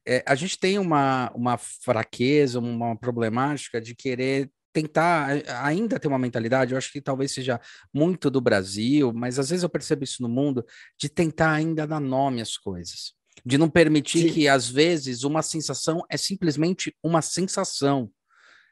é, 0.06 0.22
a 0.26 0.34
gente 0.34 0.58
tem 0.58 0.78
uma, 0.78 1.30
uma 1.34 1.58
fraqueza, 1.58 2.58
uma 2.58 2.96
problemática 2.96 3.80
de 3.80 3.94
querer 3.94 4.50
tentar 4.72 5.42
ainda 5.62 5.98
ter 5.98 6.06
uma 6.06 6.18
mentalidade, 6.18 6.72
eu 6.72 6.78
acho 6.78 6.92
que 6.92 7.00
talvez 7.00 7.32
seja 7.32 7.58
muito 7.94 8.30
do 8.30 8.42
Brasil, 8.42 9.10
mas 9.14 9.38
às 9.38 9.48
vezes 9.48 9.62
eu 9.62 9.70
percebo 9.70 10.04
isso 10.04 10.20
no 10.20 10.28
mundo, 10.28 10.64
de 11.00 11.08
tentar 11.08 11.52
ainda 11.52 11.86
dar 11.86 11.98
nome 11.98 12.42
às 12.42 12.58
coisas 12.58 13.16
de 13.44 13.58
não 13.58 13.68
permitir 13.68 14.28
Sim. 14.28 14.32
que, 14.32 14.48
às 14.48 14.68
vezes, 14.68 15.22
uma 15.22 15.42
sensação 15.42 16.02
é 16.10 16.16
simplesmente 16.16 16.94
uma 17.02 17.20
sensação. 17.20 18.10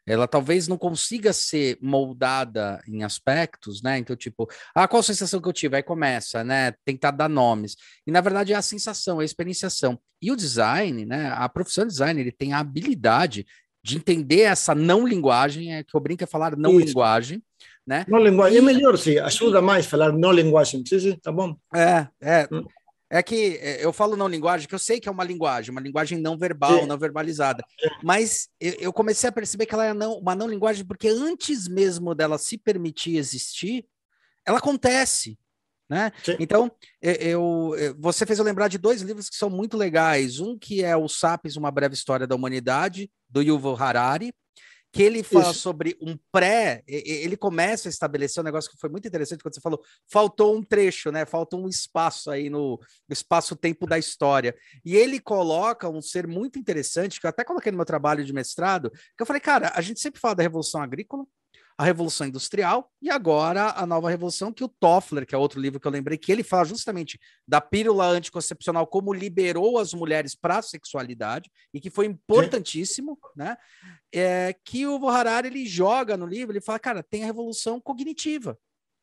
Ela 0.06 0.28
talvez 0.28 0.68
não 0.68 0.76
consiga 0.76 1.32
ser 1.32 1.78
moldada 1.80 2.82
em 2.86 3.04
aspectos, 3.04 3.82
né? 3.82 3.98
Então, 3.98 4.14
tipo, 4.14 4.48
ah, 4.74 4.86
qual 4.86 5.00
a 5.00 5.02
sensação 5.02 5.40
que 5.40 5.48
eu 5.48 5.52
tive? 5.52 5.76
Aí 5.76 5.82
começa, 5.82 6.44
né? 6.44 6.74
Tentar 6.84 7.10
dar 7.10 7.28
nomes. 7.28 7.76
E, 8.06 8.10
na 8.10 8.20
verdade, 8.20 8.52
é 8.52 8.56
a 8.56 8.62
sensação, 8.62 9.20
é 9.20 9.22
a 9.22 9.24
experienciação. 9.24 9.98
E 10.20 10.30
o 10.30 10.36
design, 10.36 11.06
né? 11.06 11.32
A 11.34 11.48
profissão 11.48 11.84
de 11.84 11.92
design, 11.92 12.20
ele 12.20 12.32
tem 12.32 12.52
a 12.52 12.58
habilidade 12.58 13.46
de 13.82 13.96
entender 13.96 14.40
essa 14.40 14.74
não 14.74 15.06
linguagem, 15.06 15.74
é 15.74 15.82
que 15.82 15.94
eu 15.94 16.00
brinco 16.00 16.24
é 16.24 16.26
falar 16.26 16.56
não 16.56 16.78
Isso. 16.78 16.86
linguagem, 16.86 17.42
né? 17.86 18.06
Não 18.08 18.18
linguagem, 18.18 18.56
e... 18.56 18.58
é 18.58 18.62
melhor, 18.62 18.96
sim, 18.96 19.18
ajuda 19.18 19.60
mais 19.60 19.84
falar 19.84 20.10
não 20.10 20.32
linguagem, 20.32 20.82
sim, 20.86 20.98
sim, 20.98 21.18
tá 21.22 21.30
bom. 21.30 21.54
É, 21.74 22.08
é. 22.22 22.48
Hum. 22.50 22.64
É 23.14 23.22
que 23.22 23.58
é, 23.62 23.84
eu 23.84 23.92
falo 23.92 24.16
não 24.16 24.26
linguagem, 24.26 24.66
que 24.66 24.74
eu 24.74 24.78
sei 24.78 24.98
que 24.98 25.08
é 25.08 25.12
uma 25.12 25.22
linguagem, 25.22 25.70
uma 25.70 25.80
linguagem 25.80 26.18
não 26.18 26.36
verbal, 26.36 26.80
Sim. 26.80 26.86
não 26.86 26.98
verbalizada. 26.98 27.64
Mas 28.02 28.48
eu 28.60 28.92
comecei 28.92 29.28
a 29.28 29.32
perceber 29.32 29.66
que 29.66 29.74
ela 29.74 29.86
é 29.86 29.94
não, 29.94 30.18
uma 30.18 30.34
não 30.34 30.48
linguagem 30.48 30.84
porque 30.84 31.06
antes 31.06 31.68
mesmo 31.68 32.12
dela 32.12 32.38
se 32.38 32.58
permitir 32.58 33.16
existir, 33.16 33.86
ela 34.44 34.58
acontece. 34.58 35.38
Né? 35.88 36.10
Então, 36.40 36.72
eu, 37.00 37.76
eu, 37.76 37.96
você 38.00 38.26
fez 38.26 38.40
eu 38.40 38.44
lembrar 38.44 38.66
de 38.66 38.78
dois 38.78 39.00
livros 39.00 39.28
que 39.28 39.36
são 39.36 39.48
muito 39.48 39.76
legais. 39.76 40.40
Um 40.40 40.58
que 40.58 40.82
é 40.82 40.96
o 40.96 41.08
Sapiens, 41.08 41.56
Uma 41.56 41.70
Breve 41.70 41.94
História 41.94 42.26
da 42.26 42.34
Humanidade, 42.34 43.08
do 43.30 43.40
Yuval 43.40 43.80
Harari, 43.80 44.34
que 44.94 45.02
ele 45.02 45.24
fala 45.24 45.50
Isso. 45.50 45.58
sobre 45.58 45.98
um 46.00 46.16
pré, 46.30 46.84
ele 46.86 47.36
começa 47.36 47.88
a 47.88 47.90
estabelecer 47.90 48.40
um 48.40 48.44
negócio 48.44 48.70
que 48.70 48.78
foi 48.78 48.88
muito 48.88 49.08
interessante 49.08 49.42
quando 49.42 49.52
você 49.52 49.60
falou, 49.60 49.82
faltou 50.08 50.56
um 50.56 50.62
trecho, 50.62 51.10
né? 51.10 51.26
Faltou 51.26 51.60
um 51.60 51.68
espaço 51.68 52.30
aí 52.30 52.48
no 52.48 52.78
espaço-tempo 53.10 53.88
da 53.88 53.98
história. 53.98 54.54
E 54.84 54.94
ele 54.94 55.18
coloca 55.18 55.88
um 55.88 56.00
ser 56.00 56.28
muito 56.28 56.60
interessante, 56.60 57.20
que 57.20 57.26
eu 57.26 57.30
até 57.30 57.42
coloquei 57.42 57.72
no 57.72 57.76
meu 57.76 57.84
trabalho 57.84 58.24
de 58.24 58.32
mestrado, 58.32 58.88
que 58.88 59.22
eu 59.22 59.26
falei, 59.26 59.40
cara, 59.40 59.72
a 59.74 59.80
gente 59.80 59.98
sempre 59.98 60.20
fala 60.20 60.36
da 60.36 60.44
Revolução 60.44 60.80
Agrícola, 60.80 61.24
a 61.76 61.84
Revolução 61.84 62.26
Industrial 62.26 62.88
e 63.02 63.10
agora 63.10 63.72
a 63.72 63.84
nova 63.84 64.08
revolução 64.08 64.52
que 64.52 64.62
o 64.62 64.68
Toffler, 64.68 65.26
que 65.26 65.34
é 65.34 65.38
outro 65.38 65.60
livro 65.60 65.80
que 65.80 65.86
eu 65.86 65.90
lembrei, 65.90 66.16
que 66.16 66.30
ele 66.30 66.44
fala 66.44 66.64
justamente 66.64 67.18
da 67.46 67.60
pílula 67.60 68.06
anticoncepcional, 68.06 68.86
como 68.86 69.12
liberou 69.12 69.78
as 69.78 69.92
mulheres 69.92 70.36
para 70.36 70.58
a 70.58 70.62
sexualidade 70.62 71.50
e 71.72 71.80
que 71.80 71.90
foi 71.90 72.06
importantíssimo, 72.06 73.18
Sim. 73.20 73.30
né? 73.36 73.56
É, 74.14 74.54
que 74.64 74.86
o 74.86 75.08
Harari 75.08 75.48
ele 75.48 75.66
joga 75.66 76.16
no 76.16 76.26
livro, 76.26 76.52
ele 76.52 76.60
fala, 76.60 76.78
cara, 76.78 77.02
tem 77.02 77.24
a 77.24 77.26
revolução 77.26 77.80
cognitiva, 77.80 78.56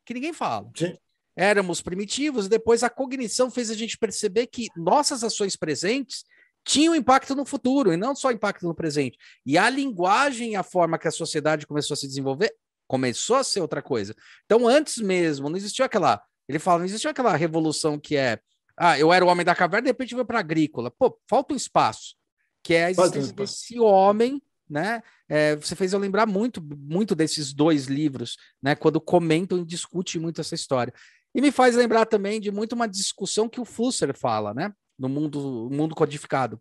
que 0.06 0.14
ninguém 0.14 0.32
fala. 0.32 0.70
Sim. 0.74 0.96
Éramos 1.36 1.82
primitivos, 1.82 2.48
depois 2.48 2.82
a 2.82 2.90
cognição 2.90 3.50
fez 3.50 3.70
a 3.70 3.74
gente 3.74 3.98
perceber 3.98 4.46
que 4.46 4.68
nossas 4.76 5.22
ações 5.22 5.56
presentes 5.56 6.24
tinham 6.64 6.94
impacto 6.94 7.34
no 7.34 7.44
futuro 7.44 7.92
e 7.92 7.96
não 7.96 8.14
só 8.14 8.30
impacto 8.30 8.66
no 8.66 8.74
presente. 8.74 9.18
E 9.44 9.58
a 9.58 9.68
linguagem, 9.68 10.56
a 10.56 10.62
forma 10.62 10.98
que 10.98 11.08
a 11.08 11.10
sociedade 11.10 11.66
começou 11.66 11.94
a 11.94 11.96
se 11.96 12.06
desenvolver, 12.06 12.54
começou 12.92 13.36
a 13.36 13.44
ser 13.44 13.60
outra 13.60 13.80
coisa. 13.80 14.14
Então, 14.44 14.68
antes 14.68 14.98
mesmo, 14.98 15.48
não 15.48 15.56
existiu 15.56 15.82
aquela. 15.82 16.22
Ele 16.46 16.58
fala, 16.58 16.80
não 16.80 16.84
existiu 16.84 17.10
aquela 17.10 17.34
revolução 17.34 17.98
que 17.98 18.16
é. 18.16 18.38
Ah, 18.76 18.98
eu 18.98 19.10
era 19.10 19.24
o 19.24 19.28
homem 19.28 19.46
da 19.46 19.54
caverna, 19.54 19.86
de 19.86 19.88
repente 19.88 20.14
veio 20.14 20.26
para 20.26 20.40
agrícola. 20.40 20.90
Pô, 20.90 21.18
falta 21.26 21.54
um 21.54 21.56
espaço, 21.56 22.14
que 22.62 22.74
é 22.74 22.84
a 22.84 22.90
existência 22.90 23.32
desse 23.32 23.80
homem, 23.80 24.42
né? 24.68 25.02
É, 25.26 25.56
você 25.56 25.74
fez 25.74 25.94
eu 25.94 25.98
lembrar 25.98 26.26
muito, 26.26 26.62
muito 26.62 27.14
desses 27.14 27.54
dois 27.54 27.86
livros, 27.86 28.36
né? 28.62 28.74
Quando 28.74 29.00
comentam 29.00 29.58
e 29.58 29.64
discutem 29.64 30.20
muito 30.20 30.42
essa 30.42 30.54
história. 30.54 30.92
E 31.34 31.40
me 31.40 31.50
faz 31.50 31.74
lembrar 31.74 32.04
também 32.04 32.38
de 32.38 32.50
muito 32.50 32.74
uma 32.74 32.86
discussão 32.86 33.48
que 33.48 33.60
o 33.60 33.64
Flusser 33.64 34.14
fala, 34.14 34.52
né? 34.52 34.72
no 34.98 35.08
mundo, 35.08 35.68
mundo 35.72 35.94
codificado 35.94 36.60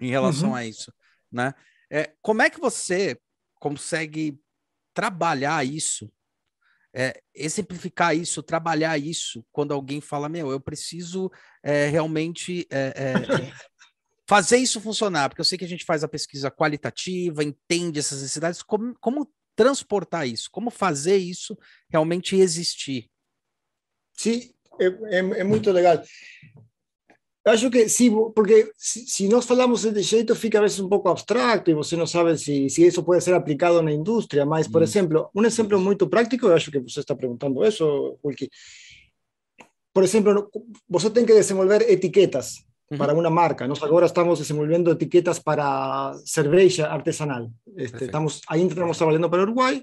em 0.00 0.10
relação 0.10 0.50
uhum. 0.50 0.54
a 0.54 0.64
isso, 0.64 0.92
né? 1.30 1.54
É, 1.90 2.12
como 2.22 2.42
é 2.42 2.48
que 2.50 2.58
você 2.60 3.16
consegue 3.56 4.40
trabalhar 4.92 5.64
isso, 5.66 6.10
é, 6.94 7.22
exemplificar 7.34 8.16
isso, 8.16 8.42
trabalhar 8.42 8.98
isso, 8.98 9.44
quando 9.52 9.72
alguém 9.72 10.00
fala, 10.00 10.28
meu, 10.28 10.50
eu 10.50 10.60
preciso 10.60 11.30
é, 11.62 11.86
realmente 11.88 12.66
é, 12.70 12.92
é, 12.96 13.14
fazer 14.28 14.58
isso 14.58 14.80
funcionar, 14.80 15.28
porque 15.28 15.40
eu 15.40 15.44
sei 15.44 15.56
que 15.58 15.64
a 15.64 15.68
gente 15.68 15.84
faz 15.84 16.02
a 16.02 16.08
pesquisa 16.08 16.50
qualitativa, 16.50 17.44
entende 17.44 17.98
essas 17.98 18.22
necessidades, 18.22 18.62
como, 18.62 18.94
como 19.00 19.32
transportar 19.54 20.26
isso, 20.26 20.50
como 20.50 20.70
fazer 20.70 21.16
isso 21.16 21.56
realmente 21.88 22.36
existir? 22.36 23.10
Sim, 24.16 24.52
é, 24.80 24.86
é, 24.86 25.18
é 25.18 25.44
muito 25.44 25.70
legal. 25.70 26.02
Acho 27.44 27.70
que 27.70 27.88
sí, 27.88 28.10
porque 28.34 28.70
si, 28.76 29.06
si 29.06 29.28
nós 29.28 29.46
falamos 29.46 29.82
de 29.82 30.02
jeito 30.02 30.34
fica 30.34 30.58
a 30.58 30.62
veces 30.62 30.78
un 30.78 30.90
pouco 30.90 31.08
abstracto 31.08 31.70
e 31.70 31.74
você 31.74 31.96
não 31.96 32.06
sabe 32.06 32.36
se, 32.36 32.68
se 32.68 32.86
isso 32.86 33.02
pode 33.02 33.22
ser 33.22 33.32
aplicado 33.32 33.80
na 33.80 33.90
indústria, 33.90 34.44
mas, 34.44 34.68
por 34.68 34.82
mm. 34.82 34.84
exemplo, 34.84 35.30
um 35.34 35.44
exemplo 35.44 35.80
muito 35.80 36.06
prático, 36.06 36.46
eu 36.46 36.54
acho 36.54 36.70
que 36.70 36.78
você 36.80 37.00
está 37.00 37.16
perguntando 37.16 37.64
isso, 37.64 38.18
Wilkie. 38.22 38.50
Por 39.92 40.04
exemplo, 40.04 40.50
você 40.86 41.08
tem 41.08 41.24
que 41.24 41.32
desenvolver 41.32 41.90
etiquetas 41.90 42.62
para 42.98 43.14
uma 43.14 43.30
marca. 43.30 43.66
Nós 43.66 43.82
agora 43.82 44.06
estamos 44.06 44.38
desenvolvendo 44.38 44.90
etiquetas 44.90 45.38
para 45.38 46.14
cerveja 46.24 46.88
artesanal. 46.88 47.50
Este, 47.76 48.04
estamos, 48.04 48.42
ainda 48.48 48.72
estamos 48.74 48.98
trabalhando 48.98 49.30
para 49.30 49.40
o 49.40 49.42
Uruguai. 49.42 49.82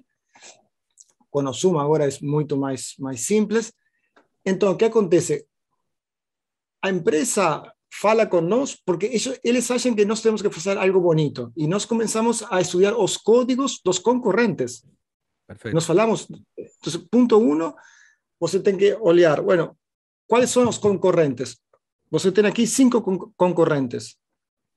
Com 1.29 1.43
o 1.43 1.53
Zoom 1.53 1.79
agora 1.79 2.07
é 2.07 2.09
muito 2.21 2.55
mais, 2.55 2.93
mais 2.99 3.21
simples. 3.21 3.73
Então, 4.45 4.71
o 4.71 4.77
que 4.77 4.85
acontece? 4.85 5.45
A 6.81 6.89
empresa 6.89 7.63
fala 7.91 8.25
com 8.27 8.41
nós, 8.41 8.75
porque 8.75 9.07
isso, 9.07 9.36
eles 9.43 9.69
acham 9.72 9.96
que 9.96 10.05
nós 10.05 10.22
temos 10.22 10.41
que 10.41 10.50
fazer 10.50 10.77
algo 10.77 11.00
bonito. 11.00 11.51
E 11.55 11.67
nós 11.67 11.86
começamos 11.86 12.43
a 12.50 12.62
estudar 12.62 12.96
os 12.98 13.17
códigos 13.17 13.81
dos 13.84 14.00
concorrentes. 14.00 14.84
Perfeito. 15.48 15.74
Nós 15.74 15.86
falamos, 15.86 16.27
então, 16.57 17.07
ponto 17.10 17.38
um, 17.38 17.74
você 18.39 18.60
tem 18.60 18.77
que 18.77 18.93
olhar, 18.96 19.41
bueno, 19.41 19.75
quais 20.27 20.50
são 20.50 20.67
os 20.67 20.77
concorrentes? 20.77 21.57
Você 22.12 22.31
tem 22.31 22.46
aqui 22.46 22.67
cinco 22.67 23.01
concorrentes. 23.36 24.17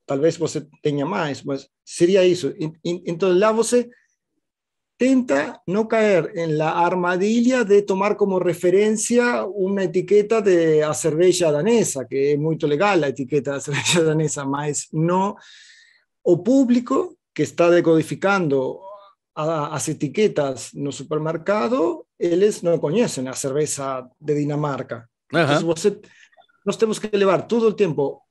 Talvez 0.05 0.35
você 0.35 0.67
tenha 0.81 1.05
mais, 1.05 1.43
mas 1.43 1.69
seria 1.85 2.25
isso. 2.25 2.53
Então 2.83 3.37
lá 3.37 3.51
você 3.51 3.89
tenta 5.01 5.63
no 5.65 5.87
caer 5.87 6.31
en 6.35 6.59
la 6.59 6.85
armadilla 6.85 7.63
de 7.63 7.81
tomar 7.81 8.15
como 8.15 8.37
referencia 8.37 9.45
una 9.45 9.85
etiqueta 9.85 10.41
de 10.41 10.83
a 10.83 10.93
cerveja 10.93 11.51
danesa, 11.51 12.05
que 12.07 12.33
es 12.33 12.39
muy 12.39 12.55
legal 12.59 13.01
la 13.01 13.07
etiqueta 13.07 13.55
de 13.55 13.61
cerveja 13.61 14.03
danesa, 14.03 14.45
mas 14.45 14.89
no 14.91 15.37
o 16.21 16.43
público 16.43 17.17
que 17.33 17.41
está 17.41 17.71
decodificando 17.71 18.79
as 19.33 19.89
etiquetas 19.89 20.71
no 20.75 20.91
supermercado, 20.91 22.05
eles 22.19 22.61
não 22.61 22.77
conhecem 22.77 23.27
a 23.27 23.33
cerveja 23.33 24.07
de 24.19 24.35
Dinamarca. 24.35 25.09
Então, 25.31 25.65
você, 25.65 25.99
nós 26.63 26.77
temos 26.77 26.99
que 26.99 27.09
levar 27.17 27.47
todo 27.47 27.69
o 27.69 27.73
tempo 27.73 28.21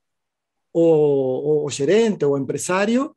o, 0.71 1.65
o 1.65 1.69
gerente 1.69 2.23
ou 2.23 2.35
o 2.35 2.37
empresário 2.37 3.13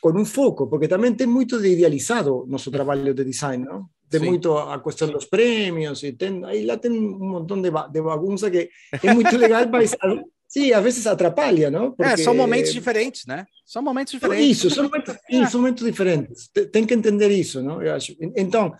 con 0.00 0.16
un 0.16 0.26
foco, 0.26 0.68
porque 0.68 0.88
también 0.88 1.16
ten 1.16 1.30
moito 1.30 1.58
de 1.58 1.70
idealizado 1.70 2.44
noso 2.46 2.70
traballo 2.70 3.14
de 3.14 3.24
design, 3.24 3.64
¿no? 3.64 3.90
De 4.08 4.18
sí. 4.18 4.24
moito 4.24 4.58
a 4.58 4.80
cuestión 4.82 5.12
dos 5.12 5.26
premios, 5.26 6.02
e 6.02 6.16
ten, 6.16 6.44
aí 6.44 6.64
lá 6.64 6.80
montón 6.88 7.60
de, 7.60 7.70
de 7.70 8.00
bagunça 8.00 8.50
que 8.50 8.70
é 8.90 9.14
muito 9.14 9.36
legal, 9.36 9.68
mas 9.68 9.94
sí, 10.48 10.72
a 10.72 10.80
veces 10.80 11.06
atrapalha, 11.06 11.70
¿no? 11.70 11.92
Porque... 11.92 12.12
É, 12.12 12.16
são 12.16 12.34
momentos 12.34 12.72
diferentes, 12.72 13.26
né? 13.26 13.46
São 13.64 13.82
momentos 13.82 14.12
diferentes. 14.12 14.64
Isso, 14.64 14.70
são 14.70 14.84
momentos, 14.84 15.14
sim, 15.30 15.46
são 15.46 15.60
momentos 15.60 15.84
diferentes. 15.84 16.48
Tem 16.72 16.86
que 16.86 16.94
entender 16.94 17.30
isso, 17.30 17.62
não? 17.62 17.82
Eu 17.82 17.94
acho. 17.94 18.16
Então, 18.34 18.72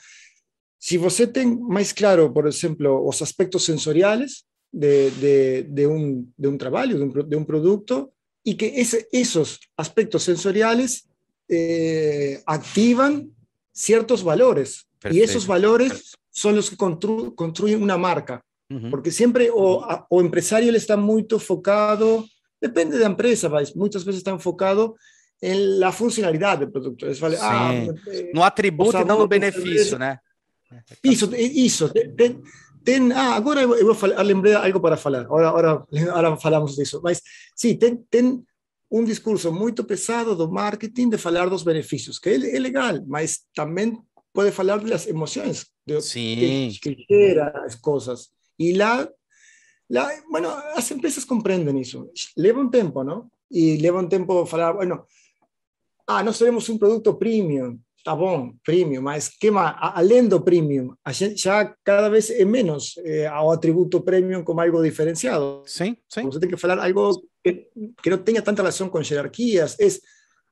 se 0.79 0.97
você 0.97 1.27
tem 1.27 1.59
mais 1.61 1.93
claro, 1.93 2.33
por 2.33 2.47
exemplo, 2.47 3.07
os 3.07 3.21
aspectos 3.21 3.65
sensoriais 3.65 4.45
de, 4.73 5.11
de, 5.11 5.63
de, 5.65 5.87
um, 5.87 6.27
de 6.39 6.49
um 6.49 6.57
trabalho, 6.57 6.97
de 6.97 7.05
um, 7.05 7.29
de 7.29 7.37
um 7.37 7.45
produto, 7.45 8.11
y 8.49 8.55
que 8.57 8.81
ese, 8.81 9.07
esos 9.13 9.61
aspectos 9.77 10.23
sensoriales 10.23 11.07
eh, 11.51 12.43
activan 12.47 13.31
ciertos 13.73 14.23
valores. 14.25 14.89
Perfecto. 14.99 15.17
Y 15.19 15.23
esos 15.23 15.47
valores 15.47 16.17
son 16.31 16.57
los 16.57 16.71
que 16.71 16.77
constru 16.77 17.35
construyen 17.35 17.83
una 17.83 17.99
marca. 17.99 18.43
Uh 18.71 18.77
-huh. 18.77 18.91
Porque 18.91 19.11
siempre 19.11 19.51
o, 19.53 19.85
a, 19.85 20.07
o 20.09 20.23
empresario 20.23 20.71
ele 20.71 20.79
está 20.79 20.97
muito 20.97 21.39
focado, 21.39 22.25
depende 22.59 22.99
da 22.99 23.07
empresa, 23.07 23.51
mas 23.51 23.75
muitas 23.75 24.03
vezes 24.03 24.21
está 24.21 24.33
enfocado 24.33 24.95
em 25.43 25.79
la 25.79 25.93
funcionalidade 25.93 26.65
do 26.65 26.73
produto. 26.73 27.05
Eles 27.05 27.19
falam, 27.19 27.39
ah, 27.43 27.75
eh, 27.75 28.31
no 28.33 28.43
atributo 28.43 28.97
e 28.97 29.05
não 29.05 29.19
no 29.19 29.29
benefício, 29.29 29.99
né? 29.99 30.19
Isso, 31.03 31.31
isso. 31.35 31.85
Tem, 32.17 32.41
ten, 32.85 33.13
ah, 33.13 33.35
agora 33.35 33.63
eu, 33.63 33.75
eu 33.75 33.87
vou 33.87 33.95
falar, 33.95 34.23
lembrei 34.23 34.55
algo 34.55 34.81
para 34.81 34.97
falar, 34.97 35.23
agora, 35.23 35.49
agora, 35.49 35.87
agora 36.11 36.37
falamos 36.37 36.77
disso, 36.77 37.01
mas 37.03 37.23
sim, 37.55 37.77
tem, 37.77 37.97
tem 38.11 38.43
um 38.91 39.05
discurso 39.05 39.53
muito 39.53 39.85
pesado 39.85 40.35
do 40.35 40.51
marketing 40.51 41.11
de 41.11 41.19
falar 41.19 41.49
dos 41.49 41.63
benefícios, 41.63 42.19
que 42.19 42.31
é, 42.31 42.57
é 42.57 42.59
legal, 42.59 43.05
mas 43.07 43.41
também 43.55 43.99
pode 44.33 44.51
falar 44.53 44.79
das 44.79 45.07
emoções, 45.07 45.67
de, 45.87 46.01
sim. 46.01 46.71
que, 46.83 46.95
que 46.95 47.07
gera 47.09 47.65
as 47.65 47.75
coisas. 47.75 48.31
E 48.59 48.73
lá, 48.73 49.09
lá, 49.91 50.11
bueno, 50.31 50.49
as 50.75 50.91
empresas 50.91 51.25
compreendem 51.25 51.81
isso, 51.81 52.11
leva 52.37 52.61
um 52.61 52.71
tempo, 52.71 53.05
não? 53.05 53.31
E 53.51 53.77
leva 53.77 54.01
um 54.01 54.09
tempo 54.09 54.47
falar, 54.47 54.73
bueno, 54.75 55.05
ah, 56.07 56.23
nós 56.23 56.39
teremos 56.39 56.69
um 56.69 56.79
produto 56.79 57.15
premium, 57.15 57.79
tá 58.09 58.17
bom, 58.17 58.55
premium, 58.65 59.03
mas 59.03 59.29
que 59.29 59.51
mais? 59.51 59.77
Além 59.79 60.27
do 60.27 60.41
premium, 60.41 60.95
a 61.05 61.13
gente 61.13 61.43
já 61.43 61.75
cada 61.85 62.09
vez 62.09 62.31
é 62.31 62.43
menos 62.43 62.95
é, 63.05 63.27
ao 63.27 63.51
atributo 63.51 64.01
premium 64.01 64.43
como 64.43 64.63
algo 64.63 64.83
diferenciado. 64.83 65.63
Sim, 65.67 65.95
sim. 66.09 66.23
Você 66.23 66.41
tem 66.41 66.49
que 66.49 66.57
falar 66.57 66.83
algo 66.83 67.21
que, 67.45 67.69
que 68.03 68.09
não 68.09 68.17
tenha 68.17 68.41
tanta 68.41 68.63
relação 68.63 68.89
com 68.89 69.03
hierarquias, 69.03 69.77
é 69.79 69.89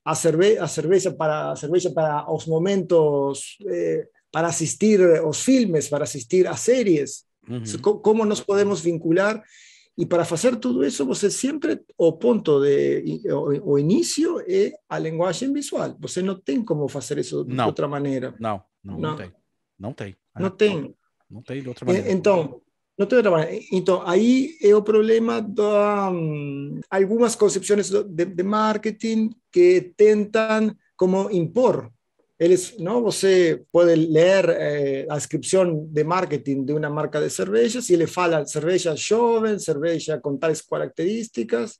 a, 0.04 0.14
cerve 0.14 0.58
a 0.58 0.68
cerveja 0.68 1.10
para 1.10 1.52
a 1.52 1.56
cerveja 1.56 1.90
para 1.90 2.30
os 2.30 2.44
momentos, 2.44 3.56
é, 3.66 4.06
para 4.30 4.48
assistir 4.48 5.00
os 5.24 5.40
filmes, 5.40 5.88
para 5.88 6.04
assistir 6.04 6.46
às 6.46 6.60
séries. 6.60 7.24
Uhum. 7.48 8.00
Como 8.02 8.26
nós 8.26 8.40
podemos 8.40 8.80
vincular 8.82 9.42
E 9.98 10.04
para 10.04 10.24
fazer 10.26 10.56
tudo 10.56 10.84
isso, 10.84 11.06
você 11.06 11.30
sempre, 11.30 11.80
o 11.96 12.12
ponto 12.12 12.60
de 12.60 13.22
o, 13.32 13.72
o 13.72 13.78
início 13.78 14.40
é 14.46 14.72
a 14.88 14.98
linguagem 14.98 15.52
visual. 15.52 15.96
Você 16.00 16.20
não 16.20 16.38
tem 16.38 16.62
como 16.62 16.86
fazer 16.86 17.18
isso 17.18 17.44
de 17.44 17.54
não. 17.54 17.66
outra 17.66 17.88
maneira. 17.88 18.34
Não, 18.38 18.62
não, 18.84 18.98
não, 18.98 19.16
tem. 19.16 19.32
Não 19.78 19.92
tem. 19.92 20.16
Não 20.38 20.50
tem. 20.50 20.94
Não, 21.30 21.42
tem 21.42 21.62
de 21.62 21.68
outra 21.68 21.86
maneira. 21.86 22.12
Então, 22.12 22.60
não 22.98 23.06
tem 23.06 23.16
outra 23.16 23.30
maneira. 23.30 23.64
Então, 23.72 24.02
aí 24.06 24.58
é 24.62 24.74
o 24.76 24.82
problema 24.82 25.40
de 25.40 25.62
um, 25.62 26.80
algumas 26.90 27.34
concepções 27.34 27.88
de, 27.88 28.24
de 28.24 28.42
marketing 28.42 29.30
que 29.50 29.94
tentam 29.96 30.76
como 30.94 31.30
impor 31.30 31.90
eles, 32.38 32.76
não, 32.78 33.02
você 33.02 33.62
pode 33.72 33.94
ler 33.94 34.48
eh, 34.50 35.06
a 35.08 35.16
descrição 35.16 35.86
de 35.86 36.04
marketing 36.04 36.64
de 36.64 36.72
uma 36.74 36.90
marca 36.90 37.18
de 37.20 37.30
cervejas 37.30 37.88
e 37.88 37.94
ele 37.94 38.06
fala 38.06 38.44
cerveja 38.44 38.94
jovem, 38.94 39.58
cerveja 39.58 40.20
com 40.20 40.36
tais 40.36 40.60
características, 40.60 41.78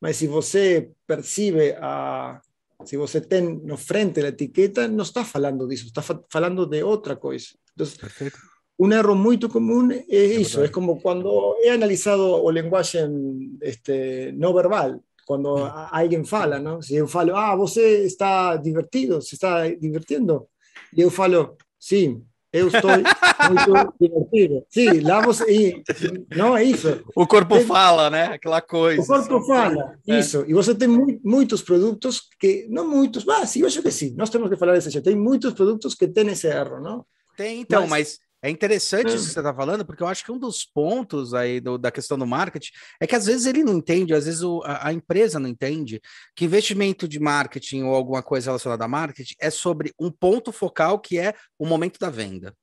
mas 0.00 0.16
se 0.16 0.28
você 0.28 0.90
percebe 1.06 1.74
a 1.80 2.40
se 2.84 2.96
você 2.96 3.20
tem 3.20 3.42
no 3.42 3.76
frente 3.76 4.20
a 4.20 4.28
etiqueta, 4.28 4.86
não 4.86 5.02
está 5.02 5.24
falando 5.24 5.66
disso, 5.66 5.86
está 5.86 6.02
falando 6.30 6.66
de 6.66 6.82
outra 6.82 7.16
coisa. 7.16 7.46
Então, 7.72 7.86
Perfeito. 7.86 8.38
um 8.78 8.92
erro 8.92 9.14
muito 9.14 9.48
comum 9.48 9.90
é, 9.90 10.04
é 10.08 10.24
isso, 10.24 10.62
é 10.62 10.68
como 10.68 11.00
quando 11.00 11.56
é 11.62 11.70
analisado 11.70 12.22
o 12.22 12.50
linguagem 12.50 13.56
este, 13.62 14.32
não 14.32 14.52
verbal, 14.54 15.02
cuando 15.26 15.66
alguien 15.90 16.24
fala, 16.24 16.60
¿no? 16.60 16.80
Si 16.80 16.94
yo 16.94 17.08
falo, 17.08 17.36
ah, 17.36 17.56
você 17.56 18.04
está 18.04 18.56
divertido, 18.56 19.20
se 19.20 19.34
está 19.34 19.64
divirtiendo. 19.64 20.48
Yo 20.92 21.10
falo, 21.10 21.56
sí, 21.76 22.16
eu 22.52 22.68
estou 22.68 22.90
muito 22.92 23.94
divertido. 24.00 24.64
Sim, 24.70 25.00
lá 25.00 25.20
você. 25.20 25.82
Não 26.34 26.56
é 26.56 26.62
isso. 26.62 27.02
O 27.14 27.26
corpo 27.26 27.58
fala, 27.62 28.08
né? 28.08 28.26
Aquela 28.26 28.60
coisa. 28.60 29.02
O 29.02 29.06
corpo 29.06 29.38
assim. 29.38 29.46
fala, 29.48 29.98
é. 30.08 30.18
isso. 30.20 30.44
E 30.46 30.54
você 30.54 30.74
tem 30.76 30.86
mu 30.86 31.06
muitos 31.24 31.60
produtos 31.60 32.22
que. 32.38 32.68
Não 32.70 32.88
muitos, 32.88 33.28
ah, 33.28 33.44
sim, 33.44 33.62
eu 33.62 33.66
acho 33.66 33.82
que 33.82 33.90
sim. 33.90 34.14
Nós 34.16 34.30
temos 34.30 34.48
que 34.48 34.56
falar 34.56 34.74
desse 34.74 34.90
jeito. 34.90 35.04
Tem 35.04 35.16
muitos 35.16 35.54
produtos 35.54 35.96
que 35.96 36.06
têm 36.06 36.28
esse 36.28 36.46
erro, 36.46 36.80
não? 36.80 37.04
Tem, 37.36 37.60
então, 37.60 37.82
mas, 37.82 37.90
mas 37.90 38.20
é 38.42 38.50
interessante 38.50 39.08
isso 39.08 39.28
que 39.28 39.32
você 39.32 39.40
está 39.40 39.54
falando, 39.54 39.84
porque 39.84 40.02
eu 40.02 40.06
acho 40.06 40.24
que 40.24 40.30
um 40.30 40.38
dos 40.38 40.64
pontos 40.64 41.32
aí 41.32 41.60
do, 41.60 41.78
da 41.78 41.90
questão 41.90 42.18
do 42.18 42.26
marketing 42.26 42.70
é 43.00 43.06
que 43.06 43.16
às 43.16 43.26
vezes 43.26 43.46
ele 43.46 43.64
não 43.64 43.74
entende, 43.74 44.14
às 44.14 44.26
vezes 44.26 44.42
o, 44.42 44.62
a, 44.64 44.88
a, 44.88 44.92
empresa 44.92 45.40
não 45.40 45.48
entende 45.48 46.00
que 46.34 46.44
investimento 46.44 47.08
de 47.08 47.18
marketing 47.18 47.82
ou 47.84 47.94
alguma 47.94 48.22
coisa 48.22 48.50
relacionada 48.50 48.84
a 48.84 48.88
marketing 48.88 49.34
é 49.40 49.50
sobre 49.50 49.92
um 49.98 50.10
ponto 50.10 50.52
focal 50.52 50.98
que 50.98 51.18
é 51.18 51.34
o 51.58 51.66
momento 51.66 51.98
da 51.98 52.10
venda. 52.10 52.54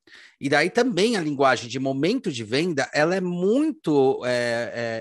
E 0.43 0.49
daí 0.49 0.69
também 0.69 1.15
a 1.15 1.21
linguagem 1.21 1.69
de 1.69 1.79
momento 1.79 2.29
de 2.29 2.43
venda 2.43 2.89
ela 2.93 3.15
é 3.15 3.21
muito 3.21 4.21
é, 4.25 4.33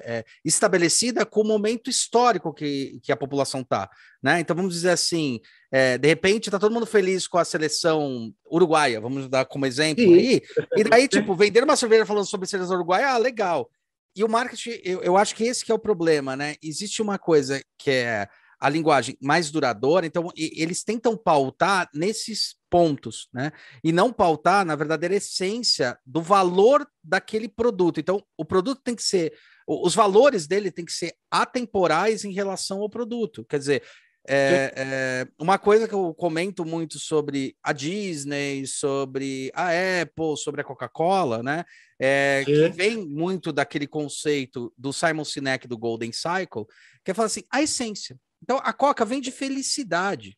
é, 0.07 0.12
é, 0.18 0.24
estabelecida 0.44 1.26
com 1.26 1.40
o 1.40 1.44
momento 1.44 1.90
histórico 1.90 2.55
que, 2.55 3.00
que 3.02 3.11
a 3.11 3.16
população 3.16 3.62
está. 3.62 3.90
Né? 4.22 4.38
Então 4.38 4.55
vamos 4.55 4.72
dizer 4.72 4.90
assim, 4.90 5.40
é, 5.72 5.98
de 5.98 6.07
repente 6.07 6.46
está 6.46 6.61
todo 6.61 6.72
mundo 6.72 6.87
feliz 6.87 7.26
com 7.26 7.38
a 7.38 7.44
seleção 7.44 8.33
uruguaia, 8.48 9.00
vamos 9.00 9.28
dar 9.28 9.44
como 9.44 9.66
exemplo 9.66 10.05
Sim. 10.05 10.14
aí, 10.14 10.42
e 10.76 10.85
daí, 10.85 11.09
tipo, 11.09 11.35
vender 11.35 11.64
uma 11.64 11.74
cerveja 11.74 12.07
falando 12.07 12.26
sobre 12.26 12.44
a 12.44 12.48
seleção 12.48 12.76
uruguaia, 12.76 13.09
ah, 13.09 13.18
legal. 13.18 13.68
E 14.14 14.22
o 14.22 14.28
marketing, 14.28 14.81
eu, 14.85 15.02
eu 15.02 15.16
acho 15.16 15.35
que 15.35 15.42
esse 15.42 15.64
que 15.64 15.72
é 15.72 15.74
o 15.74 15.78
problema, 15.78 16.37
né? 16.37 16.55
Existe 16.62 17.02
uma 17.02 17.18
coisa 17.18 17.61
que 17.76 17.90
é 17.90 18.28
a 18.62 18.68
linguagem 18.68 19.18
mais 19.20 19.51
duradoura, 19.51 20.07
então 20.07 20.31
eles 20.37 20.85
tentam 20.85 21.16
pautar 21.16 21.90
nesses 21.92 22.55
pontos, 22.70 23.29
né? 23.35 23.51
E 23.83 23.90
não 23.90 24.12
pautar 24.12 24.64
na 24.64 24.77
verdadeira 24.77 25.16
essência 25.16 25.98
do 26.07 26.22
valor 26.22 26.87
daquele 27.03 27.48
produto. 27.48 27.98
Então, 27.98 28.22
o 28.38 28.44
produto 28.44 28.81
tem 28.81 28.94
que 28.94 29.03
ser, 29.03 29.33
os 29.66 29.96
valores 29.96 30.46
dele 30.46 30.70
tem 30.70 30.85
que 30.85 30.92
ser 30.92 31.12
atemporais 31.29 32.25
em 32.25 32.33
relação 32.33 32.83
ao 32.83 32.88
produto. 32.88 33.44
Quer 33.48 33.59
dizer, 33.59 33.83
é, 34.29 34.72
é, 34.77 35.29
uma 35.40 35.59
coisa 35.59 35.88
que 35.88 35.94
eu 35.94 36.14
comento 36.14 36.64
muito 36.64 37.01
sobre 37.01 37.57
a 37.64 37.72
Disney, 37.72 38.64
sobre 38.64 39.51
a 39.57 39.70
Apple, 40.03 40.37
sobre 40.37 40.61
a 40.61 40.64
Coca-Cola, 40.64 41.42
né? 41.42 41.64
É, 41.98 42.44
que 42.46 42.68
vem 42.68 43.05
muito 43.05 43.53
daquele 43.53 43.88
conceito 43.88 44.72
do 44.79 44.92
Simon 44.92 45.25
Sinek 45.25 45.66
do 45.66 45.77
Golden 45.77 46.12
Cycle, 46.12 46.64
que 47.05 47.11
é 47.11 47.14
falar 47.14 47.27
assim, 47.27 47.42
a 47.51 47.61
essência. 47.61 48.16
Então, 48.42 48.59
a 48.62 48.72
Coca 48.72 49.05
vem 49.05 49.20
de 49.20 49.31
felicidade, 49.31 50.37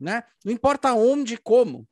né? 0.00 0.24
Não 0.44 0.52
importa 0.52 0.94
onde 0.94 1.34
e 1.34 1.38
como, 1.38 1.86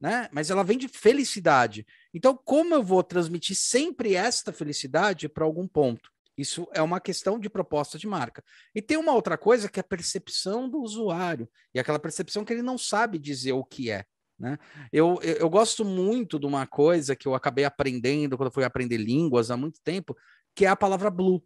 né? 0.00 0.28
Mas 0.32 0.50
ela 0.50 0.64
vem 0.64 0.78
de 0.78 0.88
felicidade. 0.88 1.86
Então, 2.12 2.36
como 2.36 2.74
eu 2.74 2.82
vou 2.82 3.02
transmitir 3.02 3.56
sempre 3.56 4.14
esta 4.14 4.52
felicidade 4.52 5.28
para 5.28 5.44
algum 5.44 5.68
ponto? 5.68 6.10
Isso 6.36 6.66
é 6.72 6.80
uma 6.80 7.00
questão 7.00 7.38
de 7.38 7.50
proposta 7.50 7.98
de 7.98 8.06
marca. 8.06 8.42
E 8.74 8.80
tem 8.80 8.96
uma 8.96 9.12
outra 9.12 9.36
coisa 9.36 9.68
que 9.68 9.78
é 9.78 9.82
a 9.82 9.84
percepção 9.84 10.68
do 10.68 10.80
usuário, 10.80 11.48
e 11.74 11.78
aquela 11.78 11.98
percepção 11.98 12.44
que 12.44 12.52
ele 12.52 12.62
não 12.62 12.78
sabe 12.78 13.18
dizer 13.18 13.52
o 13.52 13.64
que 13.64 13.90
é. 13.90 14.06
Né? 14.38 14.58
Eu, 14.90 15.18
eu, 15.22 15.34
eu 15.34 15.50
gosto 15.50 15.84
muito 15.84 16.38
de 16.38 16.46
uma 16.46 16.66
coisa 16.66 17.14
que 17.14 17.28
eu 17.28 17.34
acabei 17.34 17.66
aprendendo 17.66 18.38
quando 18.38 18.46
eu 18.46 18.54
fui 18.54 18.64
aprender 18.64 18.96
línguas 18.96 19.50
há 19.50 19.56
muito 19.56 19.78
tempo, 19.84 20.16
que 20.54 20.64
é 20.64 20.68
a 20.68 20.76
palavra 20.76 21.10
blue. 21.10 21.44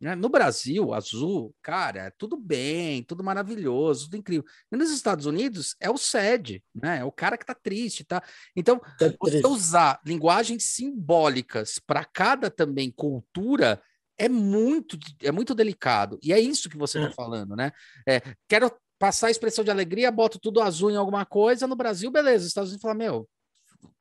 Né? 0.00 0.14
No 0.14 0.28
Brasil, 0.28 0.94
azul, 0.94 1.54
cara, 1.60 2.02
é 2.02 2.10
tudo 2.10 2.36
bem, 2.36 3.02
tudo 3.02 3.24
maravilhoso, 3.24 4.04
tudo 4.04 4.16
incrível. 4.16 4.44
E 4.70 4.76
nos 4.76 4.90
Estados 4.90 5.26
Unidos 5.26 5.74
é 5.80 5.90
o 5.90 5.98
SED, 5.98 6.62
né? 6.72 6.98
É 6.98 7.04
o 7.04 7.10
cara 7.10 7.36
que 7.36 7.44
tá 7.44 7.54
triste, 7.54 8.04
tá? 8.04 8.22
Então, 8.54 8.78
tá 8.98 9.12
você 9.20 9.44
usar 9.44 10.00
linguagens 10.06 10.64
simbólicas 10.64 11.80
para 11.84 12.04
cada 12.04 12.48
também 12.48 12.92
cultura 12.92 13.82
é 14.16 14.28
muito, 14.28 14.96
é 15.20 15.32
muito 15.32 15.54
delicado. 15.54 16.18
E 16.22 16.32
é 16.32 16.40
isso 16.40 16.68
que 16.68 16.76
você 16.76 16.98
está 16.98 17.10
é. 17.10 17.14
falando, 17.14 17.56
né? 17.56 17.72
É, 18.06 18.20
quero 18.48 18.72
passar 19.00 19.28
a 19.28 19.30
expressão 19.30 19.64
de 19.64 19.70
alegria, 19.70 20.10
boto 20.12 20.38
tudo 20.38 20.60
azul 20.60 20.90
em 20.90 20.96
alguma 20.96 21.24
coisa. 21.24 21.66
No 21.66 21.76
Brasil, 21.76 22.10
beleza. 22.10 22.42
Os 22.42 22.48
Estados 22.48 22.70
Unidos 22.70 22.82
falam, 22.82 22.98
meu, 22.98 23.28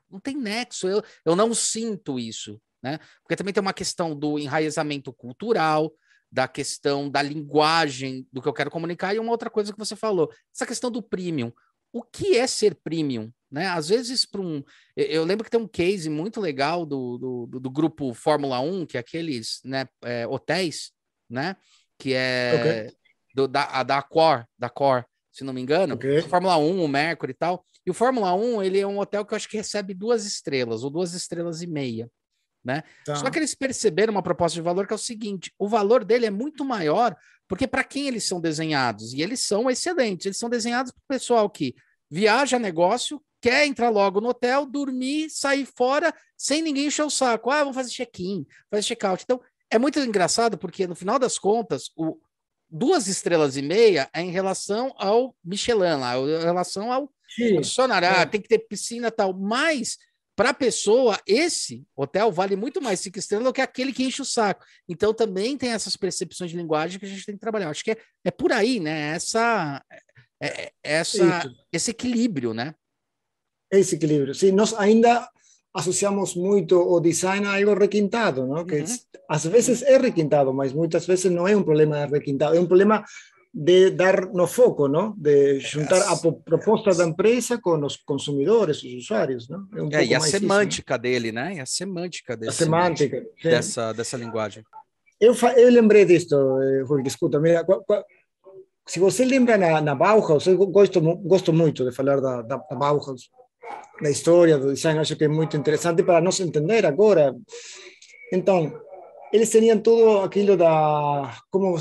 não 0.09 0.19
tem 0.19 0.35
nexo, 0.35 0.87
eu, 0.87 1.03
eu 1.25 1.35
não 1.35 1.53
sinto 1.53 2.19
isso 2.19 2.59
né? 2.81 2.99
Porque 3.21 3.35
também 3.35 3.53
tem 3.53 3.61
uma 3.61 3.73
questão 3.73 4.15
do 4.15 4.37
enraizamento 4.37 5.11
cultural, 5.13 5.91
da 6.31 6.47
questão 6.47 7.09
da 7.09 7.21
linguagem 7.21 8.27
do 8.31 8.41
que 8.41 8.47
eu 8.47 8.53
quero 8.53 8.71
comunicar 8.71 9.13
e 9.13 9.19
uma 9.19 9.31
outra 9.31 9.49
coisa 9.49 9.71
que 9.71 9.79
você 9.79 9.95
falou, 9.95 10.31
essa 10.53 10.65
questão 10.65 10.91
do 10.91 11.01
premium. 11.01 11.51
O 11.91 12.03
que 12.03 12.37
é 12.37 12.45
ser 12.45 12.75
premium? 12.75 13.31
Né? 13.49 13.65
Às 13.67 13.87
vezes, 13.87 14.25
para 14.25 14.41
um. 14.41 14.61
Eu 14.95 15.23
lembro 15.23 15.45
que 15.45 15.49
tem 15.49 15.59
um 15.59 15.67
case 15.67 16.09
muito 16.09 16.41
legal 16.41 16.85
do, 16.85 17.47
do, 17.47 17.59
do 17.59 17.69
grupo 17.69 18.13
Fórmula 18.13 18.59
1, 18.59 18.85
que 18.85 18.97
é 18.97 18.99
aqueles 18.99 19.61
né, 19.63 19.87
é, 20.03 20.27
hotéis, 20.27 20.91
né? 21.29 21.55
Que 21.97 22.13
é 22.13 22.51
okay. 22.59 22.97
do, 23.33 23.47
da, 23.47 23.83
da 23.83 24.01
Core, 24.01 24.43
da 24.59 24.69
Core, 24.69 25.05
se 25.31 25.45
não 25.45 25.53
me 25.53 25.61
engano. 25.61 25.95
Okay. 25.95 26.21
Fórmula 26.23 26.57
1, 26.57 26.83
o 26.83 26.87
Mercury 26.89 27.31
e 27.31 27.35
tal. 27.35 27.65
E 27.85 27.89
o 27.89 27.93
Fórmula 27.93 28.33
1, 28.35 28.61
ele 28.63 28.79
é 28.79 28.85
um 28.85 28.99
hotel 28.99 29.25
que 29.25 29.33
eu 29.33 29.37
acho 29.37 29.47
que 29.47 29.55
recebe 29.55 29.93
duas 29.93 30.25
estrelas, 30.25 30.83
ou 30.83 30.89
duas 30.89 31.13
estrelas 31.13 31.61
e 31.61 31.67
meia 31.67 32.11
né? 32.67 32.83
Tá. 33.05 33.15
Só 33.15 33.29
que 33.31 33.39
eles 33.39 33.55
perceberam 33.55 34.11
uma 34.11 34.21
proposta 34.21 34.55
de 34.55 34.61
valor 34.61 34.85
que 34.85 34.91
é 34.91 34.95
o 34.95 34.99
seguinte: 34.99 35.53
o 35.57 35.69
valor 35.69 36.03
dele 36.03 36.25
é 36.25 36.29
muito 36.29 36.65
maior, 36.65 37.15
porque 37.47 37.65
para 37.65 37.83
quem 37.83 38.07
eles 38.07 38.25
são 38.25 38.41
desenhados? 38.41 39.13
E 39.13 39.21
eles 39.21 39.39
são 39.39 39.69
excelentes, 39.69 40.25
eles 40.25 40.37
são 40.37 40.49
desenhados 40.49 40.91
para 40.91 40.99
o 40.99 41.07
pessoal 41.07 41.49
que 41.49 41.73
viaja 42.11 42.59
negócio, 42.59 43.23
quer 43.41 43.65
entrar 43.65 43.89
logo 43.89 44.19
no 44.19 44.29
hotel, 44.29 44.65
dormir, 44.65 45.29
sair 45.29 45.65
fora 45.65 46.13
sem 46.37 46.61
ninguém 46.61 46.87
encher 46.87 47.05
o 47.05 47.09
saco. 47.09 47.49
Ah, 47.49 47.59
vamos 47.59 47.75
fazer 47.75 47.89
check-in, 47.89 48.45
fazer 48.69 48.83
check-out. 48.83 49.23
Então, 49.23 49.39
é 49.71 49.79
muito 49.79 49.97
engraçado 49.99 50.57
porque 50.57 50.85
no 50.85 50.95
final 50.95 51.17
das 51.17 51.39
contas, 51.39 51.89
o 51.95 52.19
duas 52.69 53.07
estrelas 53.07 53.55
e 53.55 53.61
meia 53.61 54.09
é 54.13 54.21
em 54.21 54.29
relação 54.29 54.93
ao 54.97 55.33
Michelin 55.41 55.99
lá, 55.99 56.17
em 56.17 56.43
relação 56.43 56.91
ao 56.91 57.09
funcionário, 57.55 58.09
ah, 58.09 58.21
é. 58.21 58.25
tem 58.25 58.41
que 58.41 58.49
ter 58.49 58.59
piscina 58.59 59.09
tal, 59.09 59.33
mas 59.33 59.97
para 60.37 60.51
a 60.51 60.53
pessoa, 60.53 61.19
esse 61.25 61.83
hotel 61.95 62.31
vale 62.31 62.55
muito 62.55 62.79
mais 62.79 62.99
cinco 62.99 63.17
estrelas 63.17 63.47
do 63.47 63.51
que 63.51 63.59
aquele 63.59 63.91
que 63.91 64.03
enche 64.03 64.21
o 64.21 64.25
saco. 64.25 64.63
Então 64.87 65.11
também 65.11 65.57
tem 65.57 65.71
essas 65.71 65.97
percepções 65.97 66.51
de 66.51 66.57
linguagem 66.57 66.99
que 66.99 67.07
a 67.07 67.09
gente 67.09 67.25
tem 67.25 67.33
que 67.33 67.41
trabalhar. 67.41 67.71
Acho 67.71 67.83
que 67.83 67.89
é, 67.89 67.97
é 68.23 68.29
por 68.29 68.51
aí, 68.51 68.79
né? 68.79 69.15
Essa, 69.15 69.83
é, 70.39 70.65
é 70.65 70.71
essa, 70.83 71.51
esse 71.73 71.89
equilíbrio, 71.89 72.53
né? 72.53 72.75
Esse 73.71 73.95
equilíbrio. 73.95 74.35
Sim, 74.35 74.51
nós 74.51 74.75
ainda 74.75 75.27
associamos 75.73 76.35
muito 76.35 76.79
o 76.79 76.99
design 76.99 77.47
a 77.47 77.55
algo 77.55 77.73
requintado, 77.73 78.45
não? 78.45 78.63
Que 78.63 78.81
uhum. 78.81 78.97
às 79.27 79.43
vezes 79.43 79.81
é 79.81 79.97
requintado, 79.97 80.53
mas 80.53 80.71
muitas 80.71 81.07
vezes 81.07 81.31
não 81.31 81.47
é 81.47 81.57
um 81.57 81.63
problema 81.63 82.05
de 82.05 82.13
requintado, 82.13 82.55
é 82.55 82.59
um 82.59 82.67
problema 82.67 83.03
de 83.59 83.89
dar 83.89 84.31
no 84.31 84.45
foco, 84.45 84.87
¿no? 84.87 85.15
De 85.17 85.59
juntar 85.59 86.03
a 86.03 86.15
proposta 86.45 86.93
da 86.93 87.07
empresa 87.07 87.59
com 87.59 87.83
os 87.83 87.97
consumidores, 87.97 88.83
os 88.83 88.93
usuários, 88.93 89.49
né? 89.49 89.57
É, 89.75 89.81
um 89.81 89.89
é 89.91 90.05
e 90.05 90.13
a 90.13 90.19
semântica 90.19 90.93
isso, 90.93 91.01
dele, 91.01 91.31
né? 91.31 91.55
E 91.55 91.59
a 91.59 91.65
semântica 91.65 92.37
desse, 92.37 92.49
a 92.61 92.65
semântica, 92.65 93.25
dessa, 93.43 93.93
dessa 93.93 94.15
linguagem. 94.15 94.63
Eu, 95.19 95.33
eu 95.55 95.71
lembrei 95.71 96.05
disto, 96.05 96.35
Rui, 96.85 97.01
escuta, 97.07 97.39
mira, 97.39 97.65
se 98.85 98.99
você 98.99 99.25
lembra 99.25 99.57
na, 99.57 99.81
na 99.81 99.95
Bauhaus, 99.95 100.45
eu 100.45 100.55
gosto, 100.67 101.01
gosto 101.01 101.51
muito 101.51 101.83
de 101.83 101.91
falar 101.91 102.21
da, 102.21 102.43
da, 102.43 102.57
da 102.57 102.75
Bauhaus, 102.75 103.31
da 103.99 104.11
história 104.11 104.59
do 104.59 104.71
design, 104.71 104.99
acho 104.99 105.15
que 105.15 105.23
é 105.23 105.27
muito 105.27 105.57
interessante 105.57 106.03
para 106.03 106.21
nós 106.21 106.39
entender 106.39 106.85
agora. 106.85 107.35
Então, 108.31 108.71
eles 109.31 109.49
tinham 109.49 109.79
tudo 109.79 110.19
aquilo 110.19 110.55
da 110.55 111.35
como 111.49 111.75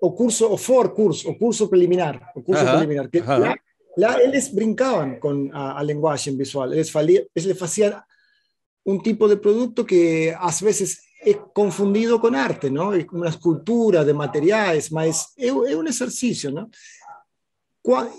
o 0.00 0.12
curso 0.12 0.52
o 0.52 0.56
for 0.56 0.94
curso 0.94 1.30
o 1.30 1.38
curso 1.38 1.68
preliminar 1.68 2.32
o 2.34 2.42
curso 2.42 2.62
uh 2.62 2.66
-huh. 2.66 2.72
preliminar 2.72 3.08
que 3.08 3.20
uh 3.20 3.24
-huh. 3.24 3.38
lá, 3.38 3.56
lá, 3.96 4.22
eles 4.22 4.48
brincavam 4.48 5.18
com 5.18 5.50
a, 5.52 5.78
a 5.80 5.82
linguagem 5.82 6.36
visual 6.36 6.72
eles, 6.72 6.90
falia, 6.90 7.26
eles 7.34 7.58
faziam 7.58 8.02
um 8.86 8.98
tipo 8.98 9.26
de 9.28 9.36
produto 9.36 9.84
que 9.84 10.34
às 10.38 10.60
vezes 10.60 11.06
é 11.22 11.34
confundido 11.34 12.20
com 12.20 12.28
arte, 12.28 12.70
não? 12.70 12.92
Uma 13.12 13.28
escultura 13.28 14.04
de 14.04 14.12
materiais, 14.12 14.90
mas 14.90 15.34
é, 15.36 15.48
é 15.48 15.76
um 15.76 15.84
exercício, 15.84 16.52
não? 16.52 16.70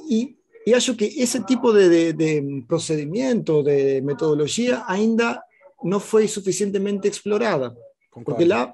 E, 0.09 0.35
e 0.65 0.73
acho 0.73 0.93
que 0.95 1.05
esse 1.05 1.41
tipo 1.45 1.71
de, 1.71 1.87
de, 1.89 2.13
de 2.13 2.65
procedimento, 2.67 3.63
de 3.63 4.01
metodologia, 4.01 4.83
ainda 4.87 5.41
não 5.83 6.01
foi 6.01 6.27
suficientemente 6.27 7.07
explorada. 7.07 7.73
Porque 8.25 8.43
lá 8.43 8.73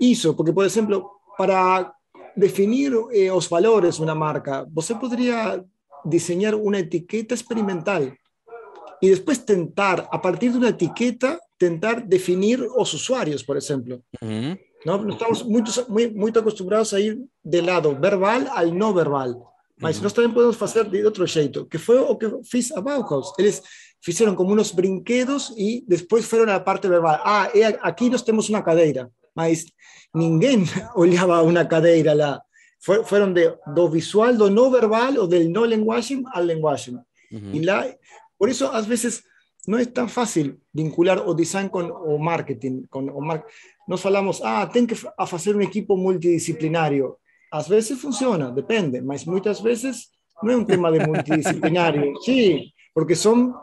hizo, 0.00 0.34
porque 0.34 0.52
por 0.52 0.64
ejemplo, 0.64 1.08
para 1.38 1.93
definir 2.36 2.92
eh, 3.12 3.28
los 3.28 3.48
valores 3.48 3.96
de 3.96 4.02
una 4.02 4.14
marca, 4.14 4.66
você 4.68 4.94
podría 4.94 5.64
diseñar 6.04 6.54
una 6.54 6.78
etiqueta 6.78 7.34
experimental 7.34 8.18
y 9.00 9.08
después 9.08 9.44
tentar, 9.44 10.08
a 10.10 10.20
partir 10.20 10.52
de 10.52 10.58
una 10.58 10.68
etiqueta, 10.68 11.40
tentar 11.58 12.06
definir 12.06 12.60
los 12.60 12.94
usuarios, 12.94 13.44
por 13.44 13.56
ejemplo. 13.56 14.02
¿no? 14.20 15.08
Estamos 15.10 15.44
muy, 15.44 15.62
muy, 15.88 16.10
muy 16.10 16.32
acostumbrados 16.34 16.92
a 16.92 17.00
ir 17.00 17.18
del 17.42 17.66
lado 17.66 17.98
verbal 17.98 18.48
al 18.54 18.76
no 18.76 18.92
verbal. 18.94 19.42
Mas 19.76 20.00
nós 20.00 20.12
também 20.12 20.32
podemos 20.32 20.56
fazer 20.56 20.84
de 20.84 21.04
outro 21.04 21.26
jeito, 21.26 21.66
que 21.66 21.78
foi 21.78 21.98
o 21.98 22.14
que 22.16 22.30
fiz 22.44 22.70
a 22.72 22.80
Bauhaus. 22.80 23.32
Eles 23.36 23.60
fizeram 24.00 24.34
como 24.36 24.54
uns 24.54 24.70
brinquedos 24.70 25.52
e 25.56 25.84
depois 25.88 26.24
foram 26.24 26.52
a 26.52 26.60
parte 26.60 26.86
verbal. 26.86 27.20
Ah, 27.24 27.50
aqui 27.82 28.08
nós 28.08 28.22
temos 28.22 28.48
uma 28.48 28.62
cadeira, 28.62 29.10
mas 29.34 29.66
ninguém 30.14 30.64
olhava 30.94 31.42
uma 31.42 31.64
cadeira 31.64 32.14
lá. 32.14 32.40
Foram 32.80 33.32
de, 33.32 33.50
do 33.74 33.88
visual, 33.88 34.34
do 34.34 34.50
não 34.50 34.70
verbal 34.70 35.14
ou 35.16 35.26
do 35.26 35.48
não 35.48 35.64
linguagem 35.64 36.22
ao 36.32 36.44
linguagem. 36.44 36.98
Uhum. 37.32 37.50
E 37.54 37.64
lá, 37.64 37.86
por 38.38 38.50
isso, 38.50 38.66
às 38.66 38.84
vezes, 38.84 39.22
não 39.66 39.78
é 39.78 39.86
tão 39.86 40.06
fácil 40.06 40.60
vincular 40.72 41.26
o 41.26 41.34
design 41.34 41.70
com 41.70 41.80
o 41.82 42.18
marketing. 42.18 42.84
Com 42.90 43.06
o 43.06 43.20
mar... 43.22 43.42
Nós 43.88 44.02
falamos, 44.02 44.42
ah, 44.42 44.66
tem 44.66 44.86
que 44.86 44.94
fazer 44.94 45.56
um 45.56 45.62
equipo 45.62 45.96
multidisciplinário 45.96 47.16
às 47.54 47.68
vezes 47.68 48.00
funciona, 48.00 48.50
depende, 48.50 49.00
mas 49.00 49.24
muitas 49.24 49.60
vezes 49.60 50.08
não 50.42 50.52
é 50.52 50.56
um 50.56 50.64
tema 50.64 50.90
de 50.90 51.06
multidisciplinário. 51.06 52.20
Sim, 52.22 52.64
porque 52.92 53.14
são 53.14 53.54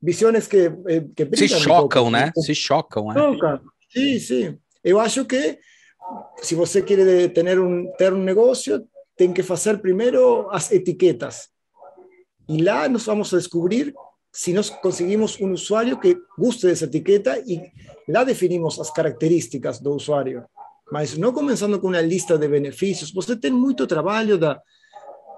visões 0.00 0.46
que, 0.46 0.72
eh, 0.86 1.04
que 1.16 1.36
se 1.36 1.48
chocam, 1.48 2.06
um 2.06 2.10
né? 2.12 2.30
Se 2.36 2.54
chocam, 2.54 3.08
né? 3.08 3.14
Chocam. 3.14 3.60
Sim, 3.92 4.18
sim. 4.20 4.58
Eu 4.82 4.98
acho 4.98 5.24
que 5.24 5.58
se 6.42 6.54
você 6.54 6.82
quer 6.82 7.32
ter 7.32 7.60
um, 7.60 7.90
ter 7.96 8.12
um 8.12 8.22
negócio, 8.22 8.86
tem 9.16 9.32
que 9.32 9.42
fazer 9.42 9.78
primeiro 9.78 10.48
as 10.50 10.72
etiquetas. 10.72 11.48
E 12.48 12.62
lá 12.62 12.88
nós 12.88 13.04
vamos 13.04 13.30
descobrir 13.30 13.94
se 14.32 14.52
nós 14.52 14.70
conseguimos 14.70 15.40
um 15.40 15.52
usuário 15.52 15.98
que 15.98 16.16
guste 16.38 16.66
dessa 16.66 16.84
etiqueta 16.84 17.38
e 17.38 17.60
lá 18.08 18.24
definimos 18.24 18.78
as 18.78 18.90
características 18.90 19.80
do 19.80 19.92
usuário 19.92 20.44
mas 20.90 21.16
não 21.16 21.32
começando 21.32 21.78
com 21.78 21.86
uma 21.86 22.00
lista 22.00 22.36
de 22.36 22.48
benefícios. 22.48 23.12
Você 23.12 23.36
tem 23.36 23.50
muito 23.52 23.86
trabalho 23.86 24.36
da 24.36 24.60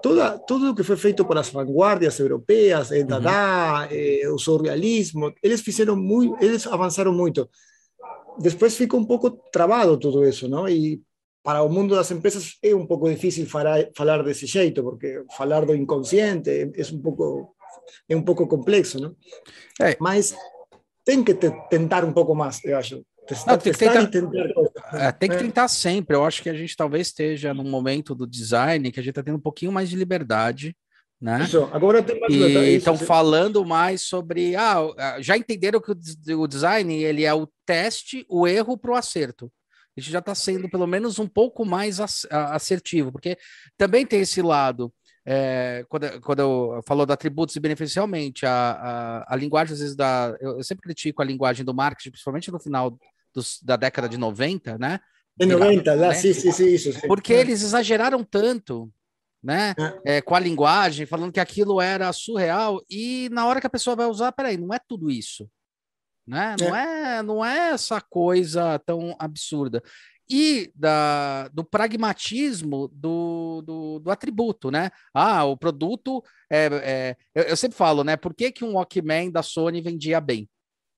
toda 0.01 0.37
tudo 0.39 0.71
o 0.71 0.75
que 0.75 0.83
foi 0.83 0.97
feito 0.97 1.23
pelas 1.23 1.49
vanguardias 1.49 2.19
europeias, 2.19 2.91
eh, 2.91 3.03
Dada, 3.03 3.87
eh, 3.89 4.27
o 4.29 4.37
surrealismo, 4.37 5.33
eles 5.41 5.61
fizeram 5.61 5.95
muito, 5.95 6.43
eles 6.43 6.67
avançaram 6.67 7.13
muito. 7.13 7.49
Depois 8.39 8.75
fica 8.75 8.97
um 8.97 9.05
pouco 9.05 9.31
travado 9.51 9.97
tudo 9.97 10.27
isso, 10.27 10.47
não? 10.47 10.67
E 10.67 11.01
para 11.43 11.61
o 11.61 11.69
mundo 11.69 11.95
das 11.95 12.09
empresas 12.11 12.57
é 12.63 12.73
um 12.73 12.85
pouco 12.85 13.09
difícil 13.09 13.45
falar, 13.45 13.89
falar 13.95 14.23
desse 14.23 14.45
jeito, 14.45 14.81
porque 14.81 15.23
falar 15.35 15.65
do 15.65 15.75
inconsciente 15.75 16.49
é 16.49 16.83
um 16.93 17.01
pouco 17.01 17.55
é 18.07 18.15
um 18.15 18.21
pouco 18.21 18.47
complexo, 18.47 18.99
não? 18.99 19.15
É. 19.81 19.95
Mas 19.99 20.35
tem 21.03 21.23
que 21.23 21.33
tentar 21.33 22.05
um 22.05 22.13
pouco 22.13 22.33
mais, 22.33 22.63
eu 22.63 22.77
acho. 22.77 23.05
Testar, 23.25 23.51
Não, 23.53 23.57
tem, 23.57 23.71
que 23.71 23.79
tentar, 23.79 24.09
é, 24.93 25.11
tem 25.13 25.29
que 25.29 25.37
tentar 25.37 25.69
sempre. 25.69 26.13
Eu 26.13 26.25
acho 26.25 26.43
que 26.43 26.49
a 26.49 26.53
gente 26.53 26.75
talvez 26.75 27.07
esteja 27.07 27.53
num 27.53 27.63
momento 27.63 28.13
do 28.13 28.27
design 28.27 28.91
que 28.91 28.99
a 28.99 29.03
gente 29.03 29.11
está 29.11 29.23
tendo 29.23 29.37
um 29.37 29.41
pouquinho 29.41 29.71
mais 29.71 29.89
de 29.89 29.95
liberdade. 29.95 30.75
Né? 31.23 31.41
Isso, 31.43 31.69
agora 31.71 32.03
tem 32.03 32.19
mais 32.19 32.33
e 32.33 32.75
estão 32.75 32.97
falando 32.97 33.63
mais 33.63 34.01
sobre. 34.01 34.57
Ah, 34.57 34.81
já 35.21 35.37
entenderam 35.37 35.79
que 35.79 35.93
o 36.33 36.47
design 36.47 36.93
ele 37.01 37.23
é 37.23 37.33
o 37.33 37.47
teste, 37.65 38.25
o 38.27 38.45
erro 38.45 38.77
para 38.77 38.91
o 38.91 38.95
acerto. 38.95 39.49
a 39.95 40.01
gente 40.01 40.11
já 40.11 40.19
está 40.19 40.35
sendo 40.35 40.69
pelo 40.69 40.85
menos 40.85 41.19
um 41.19 41.27
pouco 41.27 41.63
mais 41.63 42.01
assertivo, 42.29 43.09
porque 43.09 43.37
também 43.77 44.05
tem 44.05 44.19
esse 44.19 44.41
lado. 44.41 44.93
É, 45.25 45.85
quando, 45.87 46.19
quando 46.19 46.39
eu 46.39 46.81
falou 46.85 47.05
de 47.05 47.13
atributos 47.13 47.55
e 47.55 47.59
benefícios, 47.61 47.95
realmente, 47.95 48.45
a, 48.45 49.23
a, 49.29 49.33
a 49.33 49.35
linguagem, 49.37 49.75
às 49.75 49.79
vezes, 49.79 49.95
da. 49.95 50.35
Eu, 50.41 50.57
eu, 50.57 50.63
sempre 50.65 50.83
critico 50.83 51.21
a 51.21 51.25
linguagem 51.25 51.63
do 51.63 51.73
marketing, 51.73 52.09
principalmente 52.11 52.51
no 52.51 52.59
final 52.59 52.99
dos, 53.33 53.61
da 53.63 53.77
década 53.77 54.09
de 54.09 54.17
90, 54.17 54.77
né? 54.77 54.99
De 55.37 55.45
90, 55.45 55.95
lá, 55.95 56.09
né? 56.09 56.15
sim, 56.15 56.33
sim, 56.33 56.51
sim, 56.51 56.67
isso. 56.67 56.91
Sim. 56.91 57.07
Porque 57.07 57.31
eles 57.31 57.61
exageraram 57.61 58.25
tanto, 58.25 58.91
né? 59.43 59.73
É. 60.05 60.17
É, 60.17 60.21
com 60.21 60.35
a 60.35 60.39
linguagem, 60.39 61.05
falando 61.05 61.33
que 61.33 61.39
aquilo 61.39 61.81
era 61.81 62.13
surreal, 62.13 62.81
e 62.89 63.29
na 63.31 63.45
hora 63.45 63.59
que 63.59 63.67
a 63.67 63.69
pessoa 63.69 63.95
vai 63.95 64.05
usar, 64.05 64.31
peraí, 64.31 64.57
não 64.57 64.73
é 64.73 64.79
tudo 64.87 65.11
isso 65.11 65.47
né? 66.27 66.55
Não 66.59 66.75
é. 66.75 67.17
é, 67.17 67.21
não 67.21 67.45
é 67.45 67.71
essa 67.71 68.01
coisa 68.01 68.79
tão 68.79 69.15
absurda. 69.19 69.83
E 70.29 70.71
da, 70.73 71.49
do 71.49 71.63
pragmatismo 71.65 72.87
do, 72.87 73.61
do, 73.61 73.99
do 73.99 74.09
atributo, 74.11 74.71
né? 74.71 74.89
Ah, 75.13 75.43
o 75.43 75.57
produto 75.57 76.23
é, 76.49 76.65
é 76.65 77.17
eu, 77.35 77.43
eu, 77.43 77.57
sempre 77.57 77.77
falo, 77.77 78.03
né? 78.03 78.15
Por 78.15 78.33
que, 78.33 78.51
que 78.51 78.63
um 78.63 78.75
Walkman 78.75 79.29
da 79.29 79.43
Sony 79.43 79.81
vendia 79.81 80.21
bem? 80.21 80.49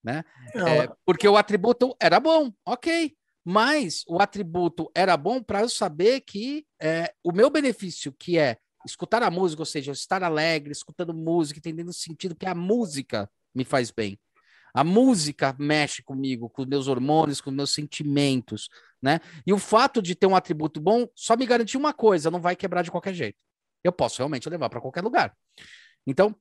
Né? 0.04 0.24
É, 0.54 0.88
porque 1.04 1.28
o 1.28 1.36
atributo 1.36 1.96
era 2.00 2.20
bom, 2.20 2.52
ok. 2.64 3.12
Mas 3.46 4.04
o 4.08 4.20
atributo 4.20 4.90
era 4.96 5.16
bom 5.16 5.42
para 5.42 5.62
eu 5.62 5.70
saber 5.70 6.22
que 6.22 6.66
é, 6.82 7.14
o 7.24 7.32
meu 7.32 7.50
benefício, 7.52 8.12
que 8.12 8.40
é 8.40 8.58
escutar 8.84 9.22
a 9.22 9.30
música, 9.30 9.62
ou 9.62 9.66
seja, 9.66 9.92
estar 9.92 10.24
alegre, 10.24 10.72
escutando 10.72 11.14
música, 11.14 11.60
entendendo 11.60 11.90
o 11.90 11.94
sentido 11.94 12.36
que 12.36 12.48
a 12.48 12.56
música 12.56 13.30
me 13.54 13.64
faz 13.64 13.92
bem. 13.92 14.20
A 14.74 14.84
música 14.84 15.56
mexe 15.58 16.04
comigo, 16.04 16.50
com 16.50 16.66
meus 16.66 16.88
hormônios, 16.88 17.40
com 17.40 17.50
meus 17.50 17.72
sentimentos, 17.72 18.68
né? 19.02 19.22
E 19.48 19.54
o 19.54 19.58
fato 19.58 20.02
de 20.02 20.16
ter 20.16 20.28
um 20.28 20.36
atributo 20.36 20.82
bom 20.82 21.08
só 21.16 21.38
me 21.38 21.46
garante 21.46 21.78
uma 21.78 21.94
coisa: 21.94 22.30
não 22.30 22.42
vai 22.42 22.56
quebrar 22.56 22.82
de 22.82 22.92
qualquer 22.92 23.14
jeito. 23.14 23.38
Eu 23.84 23.94
posso 23.94 24.18
realmente 24.18 24.50
levar 24.50 24.70
para 24.70 24.82
qualquer 24.82 25.02
lugar. 25.02 25.34
Então, 26.06 26.36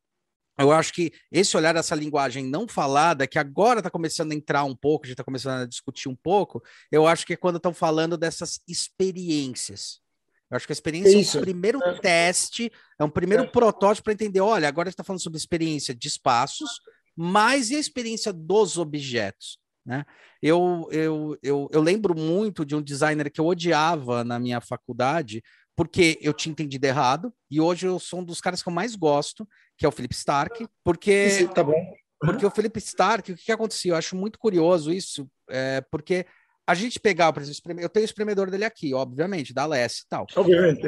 eu 0.58 0.70
acho 0.70 0.92
que 0.92 1.12
esse 1.32 1.56
olhar 1.56 1.74
essa 1.76 1.94
linguagem 1.94 2.44
não 2.44 2.68
falada, 2.68 3.26
que 3.26 3.38
agora 3.38 3.80
está 3.80 3.90
começando 3.90 4.32
a 4.32 4.34
entrar 4.34 4.64
um 4.64 4.74
pouco, 4.74 5.04
a 5.04 5.08
gente 5.08 5.14
está 5.14 5.24
começando 5.24 5.62
a 5.62 5.66
discutir 5.66 6.08
um 6.08 6.14
pouco, 6.14 6.62
eu 6.92 7.06
acho 7.06 7.26
que 7.26 7.32
é 7.32 7.36
quando 7.36 7.56
estão 7.56 7.74
falando 7.74 8.16
dessas 8.16 8.60
experiências. 8.68 10.00
Eu 10.50 10.56
acho 10.56 10.66
que 10.66 10.72
a 10.72 10.74
experiência 10.74 11.16
é, 11.16 11.38
é 11.38 11.40
um 11.40 11.44
primeiro 11.44 11.82
é. 11.82 11.98
teste, 11.98 12.72
é 12.98 13.04
um 13.04 13.10
primeiro 13.10 13.44
é. 13.44 13.46
protótipo 13.46 14.04
para 14.04 14.12
entender, 14.12 14.40
olha, 14.40 14.68
agora 14.68 14.88
está 14.88 15.02
falando 15.02 15.22
sobre 15.22 15.38
experiência 15.38 15.94
de 15.94 16.06
espaços, 16.06 16.80
mas 17.16 17.70
e 17.70 17.76
a 17.76 17.80
experiência 17.80 18.32
dos 18.32 18.78
objetos? 18.78 19.58
Né? 19.84 20.04
Eu, 20.40 20.88
eu, 20.90 21.38
eu, 21.42 21.68
eu 21.72 21.80
lembro 21.80 22.16
muito 22.16 22.64
de 22.64 22.74
um 22.74 22.82
designer 22.82 23.30
que 23.30 23.40
eu 23.40 23.46
odiava 23.46 24.24
na 24.24 24.38
minha 24.38 24.60
faculdade, 24.60 25.42
porque 25.76 26.18
eu 26.20 26.32
tinha 26.32 26.52
entendido 26.52 26.87
errado, 26.87 27.32
e 27.50 27.60
hoje 27.60 27.87
eu 27.87 27.98
sou 27.98 28.20
um 28.20 28.24
dos 28.24 28.40
caras 28.40 28.62
que 28.62 28.68
eu 28.68 28.72
mais 28.72 28.94
gosto, 28.94 29.48
que 29.76 29.84
é 29.84 29.88
o 29.88 29.92
Philip 29.92 30.14
Stark, 30.14 30.66
porque. 30.82 31.30
Sim, 31.30 31.46
tá 31.48 31.62
bom. 31.62 31.74
Porque 32.20 32.46
o 32.46 32.50
Philip 32.50 32.78
Stark, 32.78 33.32
o 33.32 33.37
que, 33.37 33.44
que 33.44 33.52
acontecia? 33.52 33.92
Eu 33.92 33.96
acho 33.96 34.16
muito 34.16 34.38
curioso 34.38 34.92
isso, 34.92 35.28
é, 35.50 35.82
porque 35.90 36.24
a 36.66 36.74
gente 36.74 36.98
pegar, 36.98 37.32
por 37.32 37.42
exemplo, 37.42 37.60
eu 37.78 37.88
tenho 37.88 38.04
o 38.04 38.08
espremedor 38.08 38.50
dele 38.50 38.64
aqui, 38.64 38.94
obviamente, 38.94 39.52
da 39.52 39.66
Less 39.66 40.02
e 40.02 40.08
tal. 40.08 40.26
Obviamente. 40.34 40.82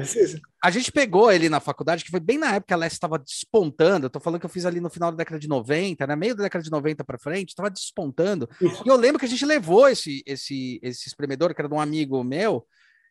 A 0.64 0.70
gente 0.70 0.90
pegou 0.90 1.30
ele 1.30 1.50
na 1.50 1.60
faculdade, 1.60 2.02
que 2.02 2.10
foi 2.10 2.20
bem 2.20 2.38
na 2.38 2.54
época 2.54 2.68
que 2.68 2.74
a 2.74 2.78
Less 2.78 2.94
estava 2.94 3.18
despontando. 3.18 4.06
Eu 4.06 4.10
tô 4.10 4.18
falando 4.18 4.40
que 4.40 4.46
eu 4.46 4.50
fiz 4.50 4.64
ali 4.64 4.80
no 4.80 4.88
final 4.88 5.10
da 5.10 5.18
década 5.18 5.38
de 5.38 5.46
90, 5.46 6.06
né? 6.06 6.16
Meio 6.16 6.34
da 6.34 6.44
década 6.44 6.64
de 6.64 6.70
90 6.70 7.04
para 7.04 7.18
frente, 7.18 7.50
estava 7.50 7.68
despontando. 7.68 8.48
Isso. 8.60 8.82
E 8.86 8.88
eu 8.88 8.96
lembro 8.96 9.18
que 9.18 9.26
a 9.26 9.28
gente 9.28 9.44
levou 9.44 9.86
esse, 9.86 10.22
esse, 10.24 10.80
esse 10.82 11.08
espremedor, 11.08 11.54
que 11.54 11.60
era 11.60 11.68
de 11.68 11.74
um 11.74 11.80
amigo 11.80 12.24
meu, 12.24 12.66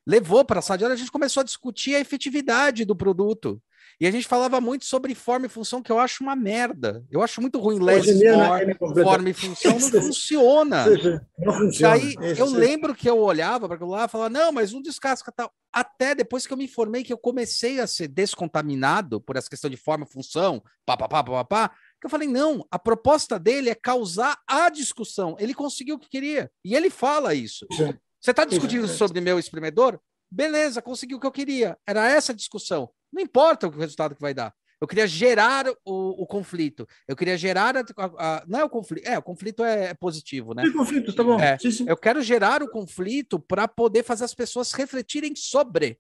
levou 0.06 0.46
para 0.46 0.60
a 0.60 0.62
sala 0.62 0.78
de 0.78 0.84
aula, 0.84 0.94
a 0.94 0.98
gente 0.98 1.12
começou 1.12 1.42
a 1.42 1.44
discutir 1.44 1.96
a 1.96 2.00
efetividade 2.00 2.86
do 2.86 2.96
produto. 2.96 3.62
E 4.00 4.06
a 4.06 4.12
gente 4.12 4.28
falava 4.28 4.60
muito 4.60 4.84
sobre 4.86 5.16
forma 5.16 5.46
e 5.46 5.50
função, 5.50 5.82
que 5.82 5.92
eu 5.92 5.98
acho 5.98 6.22
uma 6.22 6.36
merda. 6.36 7.04
Eu 7.10 7.22
acho 7.22 7.40
muito 7.40 7.60
ruim 7.60 7.80
less 7.80 8.14
more, 8.14 8.78
forma 9.04 9.30
e 9.30 9.34
função, 9.34 9.72
não 9.72 9.80
funciona. 10.02 10.86
Não 11.40 11.54
funciona. 11.54 11.94
Aí 11.94 12.16
eu 12.38 12.46
lembro 12.48 12.94
que 12.94 13.10
eu 13.10 13.18
olhava 13.18 13.68
para 13.68 13.76
aquilo 13.76 13.92
lá 13.92 14.06
e 14.06 14.10
falava, 14.10 14.30
não, 14.30 14.52
mas 14.52 14.74
um 14.74 14.82
descasca 14.82 15.32
tal. 15.32 15.52
Até 15.72 16.14
depois 16.14 16.46
que 16.46 16.52
eu 16.52 16.58
me 16.58 16.66
informei 16.66 17.04
que 17.04 17.14
eu 17.14 17.18
comecei 17.18 17.80
a 17.80 17.88
ser 17.88 18.08
descontaminado 18.10 19.22
por 19.22 19.38
essa 19.38 19.50
questão 19.50 19.70
de 19.70 19.78
forma 19.78 20.06
e 20.06 20.12
função, 20.12 20.62
pá, 20.86 20.98
pá, 20.98 21.08
pá, 21.08 21.24
pá, 21.24 21.44
pá, 21.46 21.72
que 22.00 22.06
eu 22.06 22.10
falei, 22.10 22.28
não, 22.28 22.66
a 22.70 22.78
proposta 22.78 23.40
dele 23.40 23.70
é 23.70 23.76
causar 23.76 24.38
a 24.46 24.70
discussão. 24.70 25.38
Ele 25.40 25.54
conseguiu 25.54 25.96
o 25.96 26.00
que 26.00 26.10
queria. 26.10 26.52
E 26.64 26.76
ele 26.76 26.90
fala 26.90 27.34
isso. 27.34 27.66
Você 28.26 28.32
está 28.32 28.44
discutindo 28.44 28.88
sobre 28.88 29.22
meu 29.22 29.38
espremedor? 29.38 30.00
Beleza, 30.32 30.82
consegui 30.82 31.14
o 31.14 31.20
que 31.20 31.28
eu 31.28 31.32
queria. 31.32 31.78
Era 31.86 32.10
essa 32.10 32.32
a 32.32 32.36
discussão. 32.36 32.90
Não 33.14 33.22
importa 33.22 33.68
o 33.68 33.70
resultado 33.70 34.16
que 34.16 34.22
vai 34.22 34.34
dar. 34.34 34.52
Eu 34.82 34.88
queria 34.88 35.06
gerar 35.06 35.68
o, 35.86 36.24
o 36.24 36.26
conflito. 36.26 36.88
Eu 37.08 37.16
queria 37.16 37.38
gerar. 37.38 37.78
A, 37.78 37.84
a, 38.18 38.44
não 38.48 38.62
é 38.62 38.64
o 38.64 38.70
conflito. 38.70 39.08
É, 39.08 39.16
o 39.16 39.22
conflito 39.22 39.64
é, 39.64 39.90
é 39.90 39.94
positivo, 39.94 40.56
né? 40.56 40.64
Tem 40.64 40.74
conflito, 40.74 41.14
tá 41.14 41.24
bom. 41.24 41.40
É, 41.40 41.56
sim, 41.60 41.70
sim. 41.70 41.86
Eu 41.88 41.96
quero 41.96 42.20
gerar 42.24 42.64
o 42.64 42.68
conflito 42.68 43.40
para 43.40 43.68
poder 43.68 44.02
fazer 44.02 44.24
as 44.24 44.34
pessoas 44.34 44.72
refletirem 44.72 45.36
sobre. 45.36 46.00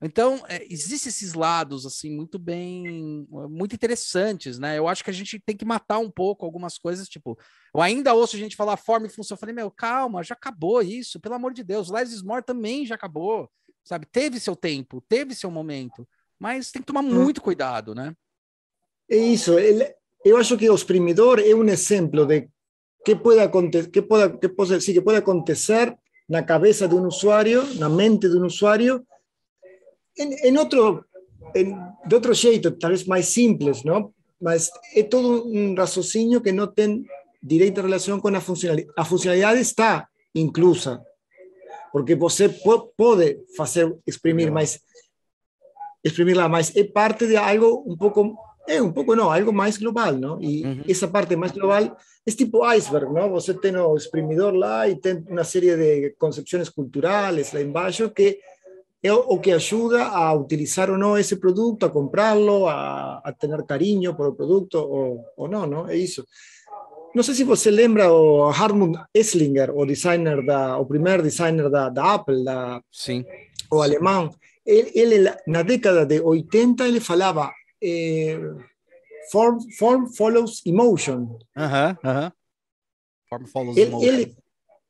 Então, 0.00 0.44
é, 0.48 0.64
existem 0.70 1.10
esses 1.10 1.34
lados, 1.34 1.84
assim, 1.84 2.10
muito 2.14 2.38
bem, 2.38 3.26
muito 3.50 3.74
interessantes, 3.74 4.58
né? 4.58 4.78
Eu 4.78 4.86
acho 4.86 5.02
que 5.02 5.10
a 5.10 5.12
gente 5.12 5.40
tem 5.40 5.56
que 5.56 5.64
matar 5.64 5.98
um 5.98 6.10
pouco 6.10 6.44
algumas 6.44 6.78
coisas, 6.78 7.08
tipo, 7.08 7.36
eu 7.74 7.80
ainda 7.80 8.14
ouço 8.14 8.36
a 8.36 8.38
gente 8.38 8.54
falar 8.54 8.76
forma 8.76 9.06
e 9.06 9.10
função. 9.10 9.34
Eu 9.34 9.40
falei, 9.40 9.54
meu, 9.54 9.70
calma, 9.70 10.22
já 10.22 10.34
acabou 10.34 10.80
isso, 10.82 11.18
pelo 11.18 11.34
amor 11.34 11.52
de 11.52 11.64
Deus. 11.64 11.90
Less 11.90 12.14
is 12.14 12.22
more 12.22 12.44
também 12.44 12.86
já 12.86 12.94
acabou, 12.94 13.50
sabe? 13.82 14.06
Teve 14.06 14.38
seu 14.38 14.54
tempo, 14.54 15.02
teve 15.08 15.34
seu 15.34 15.50
momento 15.50 16.06
mas 16.38 16.70
tem 16.70 16.80
que 16.80 16.86
tomar 16.86 17.02
muito 17.02 17.42
cuidado, 17.42 17.94
né? 17.94 18.14
É 19.10 19.16
isso. 19.16 19.52
Eu 20.24 20.36
acho 20.36 20.56
que 20.56 20.70
o 20.70 20.74
exprimidor 20.74 21.40
é 21.40 21.54
um 21.54 21.64
exemplo 21.64 22.24
de 22.26 22.48
que 23.04 23.16
pode 23.16 23.40
acontecer, 23.40 23.90
que 23.90 24.02
pode, 24.02 24.38
que 24.38 24.48
pode, 24.48 24.80
sí, 24.80 24.92
que 24.92 25.00
pode 25.00 25.18
acontecer 25.18 25.96
na 26.28 26.42
cabeça 26.42 26.86
de 26.86 26.94
um 26.94 27.06
usuário, 27.06 27.74
na 27.74 27.88
mente 27.88 28.28
de 28.28 28.36
um 28.36 28.44
usuário, 28.44 29.04
em, 30.18 30.34
em 30.48 30.58
outro, 30.58 31.04
em, 31.54 31.76
de 32.06 32.14
outro 32.14 32.34
jeito, 32.34 32.70
talvez 32.72 33.04
mais 33.04 33.26
simples, 33.26 33.84
não? 33.84 34.12
Mas 34.40 34.70
é 34.94 35.02
todo 35.02 35.48
um 35.48 35.74
raciocínio 35.74 36.40
que 36.40 36.52
não 36.52 36.66
tem 36.66 37.04
direita 37.42 37.82
relação 37.82 38.20
com 38.20 38.28
a 38.28 38.40
funcionalidade. 38.40 38.92
A 38.96 39.04
funcionalidade 39.04 39.60
está 39.60 40.08
inclusa, 40.34 41.02
porque 41.92 42.14
você 42.14 42.48
pode 42.48 43.40
fazer 43.56 43.96
exprimir, 44.06 44.50
mas 44.52 44.80
exprimirla 46.02 46.48
más. 46.48 46.74
Es 46.76 46.90
parte 46.90 47.26
de 47.26 47.36
algo 47.36 47.80
un 47.80 47.96
poco, 47.96 48.38
eh, 48.66 48.80
un 48.80 48.92
poco 48.92 49.16
no, 49.16 49.32
algo 49.32 49.52
más 49.52 49.78
global, 49.78 50.20
¿no? 50.20 50.38
Y 50.40 50.64
uh 50.64 50.68
-huh. 50.68 50.84
esa 50.86 51.10
parte 51.10 51.36
más 51.36 51.52
global 51.52 51.96
es 52.24 52.36
tipo 52.36 52.62
iceberg, 52.72 53.10
¿no? 53.12 53.28
Você 53.30 53.54
tem 53.54 53.76
o 53.76 53.96
exprimidor 53.96 54.54
lá 54.54 54.88
e 54.88 54.96
tem 54.96 55.24
uma 55.28 55.44
série 55.44 55.76
de 55.76 56.14
concepções 56.18 56.68
culturais 56.68 57.52
lá 57.52 57.60
embaixo 57.60 58.10
que 58.10 58.28
é 58.28 58.38
o 59.04 59.38
que 59.38 59.52
ajuda 59.52 60.06
a 60.06 60.34
utilizar 60.34 60.90
ou 60.90 60.98
não 60.98 61.16
esse 61.16 61.36
produto, 61.36 61.86
a 61.86 61.90
comprá-lo, 61.90 62.66
a, 62.66 63.18
a 63.24 63.32
ter 63.32 63.62
carinho 63.64 64.14
por 64.14 64.28
o 64.28 64.34
produto 64.34 64.74
ou, 64.76 65.24
ou 65.36 65.48
não, 65.48 65.66
não? 65.66 65.88
É 65.88 65.96
isso. 65.96 66.26
Não 67.14 67.22
sei 67.22 67.34
se 67.34 67.44
você 67.44 67.70
lembra 67.70 68.12
o 68.12 68.48
Hartmut 68.48 68.98
Esslinger, 69.14 69.70
o 69.74 69.86
designer 69.86 70.44
da, 70.44 70.78
o 70.78 70.84
primeiro 70.84 71.22
designer 71.22 71.70
da, 71.70 71.88
da 71.88 72.14
Apple, 72.14 72.44
da, 72.44 72.82
Sim. 72.90 73.24
o 73.70 73.80
alemão. 73.80 74.34
Él, 74.64 74.90
él 74.94 75.34
la 75.46 75.62
década 75.62 76.04
de 76.04 76.20
80 76.20 76.86
él 76.86 77.00
falaba 77.00 77.54
eh, 77.80 78.38
form, 79.30 79.58
form 79.70 80.06
follows 80.12 80.60
emotion. 80.66 81.38
Ajá, 81.54 81.98
ajá. 82.02 82.34
Form 83.28 83.46
follows 83.46 83.76
él, 83.78 83.88
emotion. 83.88 84.14
Él, 84.14 84.36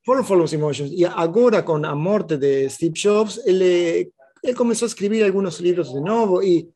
form 0.09 0.25
follows 0.25 0.55
emotion. 0.55 0.89
Y 0.91 1.05
ahora 1.05 1.63
con 1.63 1.83
la 1.83 1.95
muerte 1.95 2.39
de 2.39 2.71
Steve 2.71 2.95
Jobs, 2.95 3.43
él, 3.45 3.61
él 4.43 4.55
comenzó 4.57 4.87
a 4.87 4.89
escribir 4.89 5.23
algunos 5.23 5.61
libros 5.61 5.93
de 5.93 6.01
nuevo 6.01 6.43
y 6.43 6.67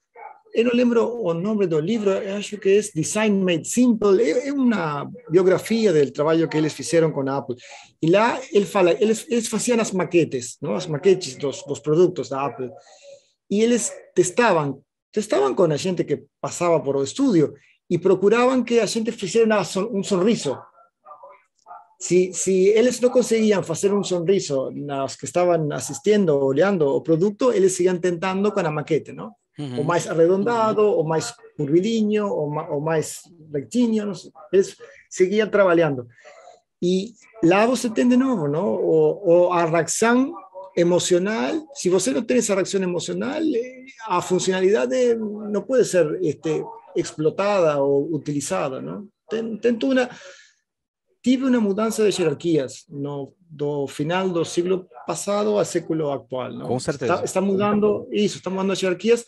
eu 0.54 0.66
não 0.66 0.72
lembro 0.74 1.02
o 1.22 1.32
nome 1.32 1.66
do 1.66 1.80
livro, 1.80 2.10
acho 2.36 2.58
que 2.58 2.68
é 2.68 2.80
Design 2.94 3.42
Made 3.42 3.66
Simple, 3.66 4.20
é 4.22 4.52
uma 4.52 5.10
biografia 5.30 5.90
do 5.94 6.12
trabalho 6.12 6.46
que 6.46 6.58
eles 6.58 6.74
fizeram 6.74 7.10
com 7.10 7.26
a 7.26 7.38
Apple. 7.38 7.56
E 8.02 8.10
lá 8.10 8.38
ele 8.52 8.66
fala, 8.66 8.92
eles, 9.00 9.24
eles 9.30 9.48
faziam 9.48 9.80
as 9.80 9.92
maquetes, 9.92 10.58
não? 10.60 10.74
as 10.74 10.86
maquetes 10.86 11.36
dos, 11.36 11.62
dos 11.62 11.80
produtos 11.80 12.32
Apple, 12.32 12.70
e 13.50 13.62
eles 13.62 13.90
testavam, 14.14 14.82
testavam 15.10 15.54
com 15.54 15.64
a 15.72 15.76
gente 15.78 16.04
que 16.04 16.22
passava 16.38 16.78
por 16.80 16.96
o 16.96 17.02
estúdio 17.02 17.54
e 17.88 17.98
procuravam 17.98 18.62
que 18.62 18.78
a 18.78 18.84
gente 18.84 19.10
fizesse 19.10 19.78
um 19.78 20.02
sorriso. 20.02 20.58
Se, 22.02 22.32
se 22.32 22.66
eles 22.70 22.98
não 22.98 23.10
conseguiam 23.10 23.62
fazer 23.62 23.94
um 23.94 24.02
sorriso 24.02 24.72
nas 24.72 25.14
que 25.14 25.24
estavam 25.24 25.72
assistindo, 25.72 26.36
olhando 26.36 26.84
o 26.84 27.00
produto, 27.00 27.52
eles 27.52 27.74
seguiam 27.74 27.96
tentando 27.96 28.50
com 28.50 28.58
a 28.58 28.72
maquete, 28.72 29.12
não? 29.12 29.30
Uhum. 29.56 29.78
ou 29.78 29.84
mais 29.84 30.08
arredondado, 30.08 30.82
ou 30.82 31.04
mais 31.04 31.32
curvilíneo, 31.56 32.26
ou, 32.26 32.52
ou 32.72 32.80
mais 32.80 33.20
rectinho, 33.52 34.06
não 34.06 34.14
sei. 34.14 34.32
eles 34.52 34.76
seguiam 35.08 35.48
trabalhando. 35.48 36.08
E 36.82 37.12
lá 37.44 37.66
você 37.66 37.88
tem 37.88 38.08
de 38.08 38.16
novo, 38.16 38.48
não? 38.48 38.74
O, 38.74 39.46
o, 39.46 39.52
a 39.52 39.64
reação 39.64 40.34
emocional, 40.76 41.54
se 41.72 41.88
você 41.88 42.10
não 42.10 42.22
tem 42.22 42.38
essa 42.38 42.56
reação 42.56 42.82
emocional, 42.82 43.40
a 44.08 44.20
funcionalidade 44.20 45.14
não 45.14 45.62
pode 45.62 45.84
ser 45.84 46.18
este, 46.20 46.64
explotada 46.96 47.80
ou 47.80 48.12
utilizada, 48.12 48.82
não? 48.82 49.06
Tem, 49.30 49.56
tem 49.56 49.78
uma, 49.84 50.10
tive 51.22 51.44
uma 51.44 51.60
mudança 51.60 52.08
de 52.08 52.20
hierarquias 52.20 52.84
no 52.88 53.32
do 53.48 53.86
final 53.86 54.28
do 54.30 54.44
século 54.44 54.86
passado 55.06 55.58
ao 55.58 55.64
século 55.64 56.10
atual, 56.10 56.52
não? 56.52 56.66
Com 56.66 56.80
certeza. 56.80 57.12
Está, 57.12 57.24
está 57.24 57.40
mudando 57.40 58.08
isso, 58.10 58.38
está 58.38 58.48
mudando 58.48 58.72
as 58.72 58.80
hierarquias. 58.80 59.26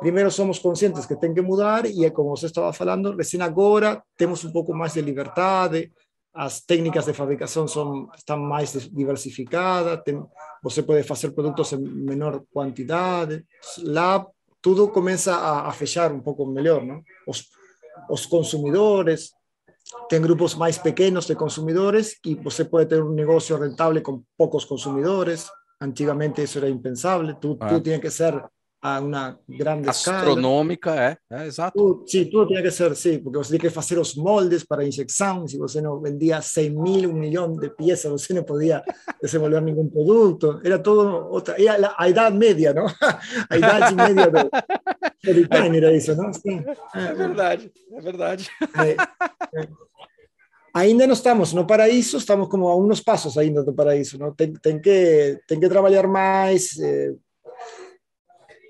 Primeiro 0.00 0.30
somos 0.30 0.58
conscientes 0.58 1.06
que 1.06 1.14
tem 1.14 1.32
que 1.32 1.40
mudar 1.40 1.86
e 1.86 2.04
é 2.04 2.10
como 2.10 2.30
você 2.30 2.46
estava 2.46 2.72
falando, 2.72 3.16
recém 3.16 3.40
agora 3.40 4.02
temos 4.16 4.44
um 4.44 4.50
pouco 4.50 4.74
mais 4.74 4.94
de 4.94 5.02
liberdade, 5.02 5.92
as 6.34 6.60
técnicas 6.60 7.04
de 7.04 7.12
fabricação 7.12 7.68
são, 7.68 8.08
estão 8.16 8.38
mais 8.38 8.72
diversificadas, 8.90 10.00
tem, 10.04 10.22
você 10.62 10.82
pode 10.82 11.02
fazer 11.02 11.32
produtos 11.32 11.72
em 11.72 11.78
menor 11.78 12.42
quantidade, 12.52 13.44
lá 13.82 14.26
tudo 14.62 14.88
começa 14.88 15.34
a, 15.34 15.68
a 15.68 15.72
fechar 15.72 16.12
um 16.12 16.20
pouco 16.20 16.46
melhor, 16.46 16.84
não? 16.84 17.02
Os, 17.26 17.44
os 18.08 18.26
consumidores, 18.26 19.32
tem 20.08 20.20
grupos 20.20 20.54
mais 20.54 20.78
pequenos 20.78 21.26
de 21.26 21.34
consumidores 21.34 22.16
e 22.24 22.34
você 22.34 22.64
pode 22.64 22.88
ter 22.88 23.02
um 23.02 23.12
negócio 23.12 23.56
rentável 23.56 24.02
com 24.02 24.22
poucos 24.36 24.64
consumidores. 24.64 25.50
Antigamente 25.80 26.42
isso 26.42 26.58
era 26.58 26.68
impensável, 26.68 27.34
tudo, 27.36 27.58
ah. 27.60 27.68
tudo 27.68 27.82
tinha 27.82 27.98
que 27.98 28.10
ser 28.10 28.42
a 28.82 28.98
uma 28.98 29.38
grande 29.46 29.88
Astronômica, 29.90 30.90
escala. 30.90 31.18
é, 31.30 31.42
é 31.42 31.46
exato. 31.46 31.76
Tudo, 31.76 32.08
sim, 32.08 32.24
tudo 32.24 32.48
tinha 32.48 32.62
que 32.62 32.70
ser, 32.70 32.96
sim, 32.96 33.18
porque 33.18 33.36
você 33.36 33.50
tinha 33.50 33.60
que 33.60 33.70
fazer 33.70 33.98
os 33.98 34.14
moldes 34.14 34.64
para 34.64 34.86
injeção, 34.86 35.46
se 35.46 35.58
você 35.58 35.80
não 35.82 36.00
vendia 36.00 36.40
100 36.40 36.70
mil, 36.70 37.10
um 37.10 37.14
milhão 37.14 37.52
de 37.52 37.68
peças, 37.68 38.10
você 38.10 38.32
não 38.32 38.42
podia 38.42 38.82
desenvolver 39.22 39.60
nenhum 39.60 39.88
produto, 39.88 40.60
era 40.64 40.78
todo 40.78 41.28
outra, 41.30 41.62
era 41.62 41.94
a 41.98 42.08
idade 42.08 42.36
média, 42.36 42.72
não? 42.72 42.86
A 43.50 43.56
idade 43.58 43.94
média 43.94 44.30
do, 44.30 44.50
design 45.22 45.76
era 45.76 45.94
isso, 45.94 46.14
não? 46.16 46.32
Sim. 46.32 46.64
É 46.94 47.14
verdade, 47.14 47.70
é 47.92 48.00
verdade. 48.00 48.48
É, 48.78 49.60
é. 49.60 49.68
Ainda 50.72 51.06
não 51.06 51.14
estamos 51.14 51.52
no 51.52 51.66
paraíso, 51.66 52.16
estamos 52.16 52.48
como 52.48 52.68
a 52.68 52.76
uns 52.76 53.00
passos 53.00 53.36
ainda 53.36 53.62
do 53.62 53.74
paraíso, 53.74 54.18
não? 54.18 54.32
Tem, 54.32 54.52
tem, 54.52 54.80
que, 54.80 55.38
tem 55.46 55.58
que 55.58 55.68
trabalhar 55.68 56.06
mais, 56.06 56.78
eh, 56.78 57.12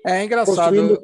é 0.05 0.23
engraçado. 0.23 0.99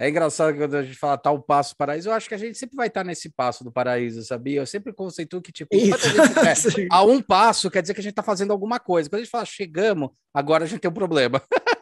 É 0.00 0.08
engraçado 0.08 0.52
que 0.52 0.60
quando 0.60 0.76
a 0.76 0.82
gente 0.84 0.96
fala 0.96 1.18
tal 1.18 1.42
passo 1.42 1.76
paraíso, 1.76 2.08
eu 2.08 2.12
acho 2.12 2.28
que 2.28 2.34
a 2.34 2.38
gente 2.38 2.56
sempre 2.56 2.76
vai 2.76 2.86
estar 2.86 3.02
nesse 3.02 3.28
passo 3.28 3.64
do 3.64 3.72
paraíso, 3.72 4.22
sabia? 4.22 4.60
Eu 4.60 4.66
sempre 4.66 4.92
conceituo 4.92 5.42
que, 5.42 5.50
tipo, 5.50 5.76
gente, 5.76 5.92
é, 5.92 6.86
a 6.92 7.02
um 7.02 7.20
passo 7.20 7.68
quer 7.68 7.82
dizer 7.82 7.94
que 7.94 8.00
a 8.00 8.02
gente 8.02 8.12
está 8.12 8.22
fazendo 8.22 8.52
alguma 8.52 8.78
coisa. 8.78 9.10
Quando 9.10 9.20
a 9.20 9.24
gente 9.24 9.30
fala 9.30 9.44
chegamos, 9.44 10.10
agora 10.32 10.64
a 10.64 10.66
gente 10.68 10.80
tem 10.80 10.90
um 10.90 10.94
problema. 10.94 11.42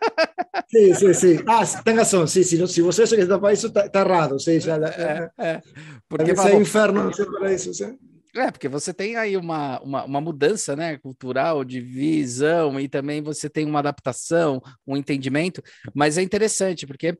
Sim, 0.69 0.95
sim, 0.95 1.15
sim. 1.15 1.45
Ah, 1.47 1.65
tem 1.85 1.95
razão, 1.95 2.27
sim, 2.27 2.43
sim. 2.43 2.67
Se 2.67 2.83
você 2.83 3.05
acha 3.05 3.15
que 3.15 3.23
está 3.23 3.39
para 3.39 3.53
isso, 3.53 3.69
está 3.69 3.89
tá 3.89 4.01
errado. 4.01 4.41
Sim, 4.41 4.59
já, 4.59 4.77
é, 4.77 5.31
é. 5.39 5.63
Porque 6.09 6.33
é 6.33 6.57
inferno, 6.57 7.05
não 7.05 7.13
sei 7.13 7.25
para 7.25 7.53
isso. 7.53 7.73
Sim. 7.73 7.97
É, 8.37 8.51
porque 8.51 8.69
você 8.69 8.93
tem 8.93 9.17
aí 9.17 9.37
uma, 9.37 9.81
uma, 9.81 10.05
uma, 10.05 10.21
mudança 10.21 10.77
né, 10.77 10.99
cultural, 10.99 11.65
de 11.65 11.81
visão, 11.81 12.79
e 12.79 12.89
também 12.89 13.23
você 13.23 13.49
tem 13.49 13.65
uma 13.65 13.79
adaptação, 13.79 14.61
um 14.87 14.97
entendimento, 14.97 15.63
mas 15.95 16.19
é 16.19 16.23
interessante, 16.23 16.87
porque 16.87 17.19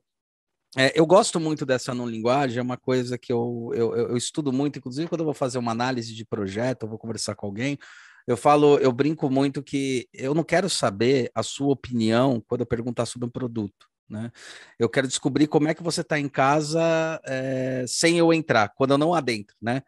é, 0.77 0.91
eu 0.99 1.07
gosto 1.07 1.39
muito 1.39 1.65
dessa 1.65 1.93
não 1.93 2.07
linguagem, 2.07 2.59
é 2.59 2.61
uma 2.61 2.77
coisa 2.77 3.17
que 3.17 3.33
eu, 3.33 3.71
eu, 3.73 3.95
eu, 3.95 4.17
estudo 4.17 4.53
muito, 4.53 4.77
inclusive 4.77 5.07
quando 5.07 5.21
eu 5.21 5.25
vou 5.25 5.33
fazer 5.33 5.57
uma 5.57 5.71
análise 5.71 6.13
de 6.13 6.23
projeto, 6.23 6.83
eu 6.83 6.89
vou 6.89 6.99
conversar 6.99 7.33
com 7.35 7.47
alguém, 7.47 7.79
eu 8.27 8.37
falo, 8.37 8.77
eu 8.77 8.91
brinco 8.91 9.29
muito 9.29 9.63
que 9.63 10.07
eu 10.13 10.35
não 10.35 10.43
quero 10.43 10.69
saber 10.69 11.31
a 11.33 11.41
sua 11.41 11.69
opinião 11.69 12.43
quando 12.47 12.61
eu 12.61 12.67
perguntar 12.67 13.05
sobre 13.05 13.25
um 13.25 13.31
produto. 13.31 13.87
Né? 14.09 14.31
Eu 14.77 14.89
quero 14.89 15.07
descobrir 15.07 15.47
como 15.47 15.67
é 15.67 15.73
que 15.73 15.83
você 15.83 16.01
está 16.01 16.19
em 16.19 16.29
casa 16.29 17.19
é, 17.25 17.85
sem 17.87 18.17
eu 18.17 18.33
entrar, 18.33 18.69
quando 18.75 18.91
eu 18.91 18.97
não 18.97 19.13
adentro, 19.13 19.55
né? 19.61 19.81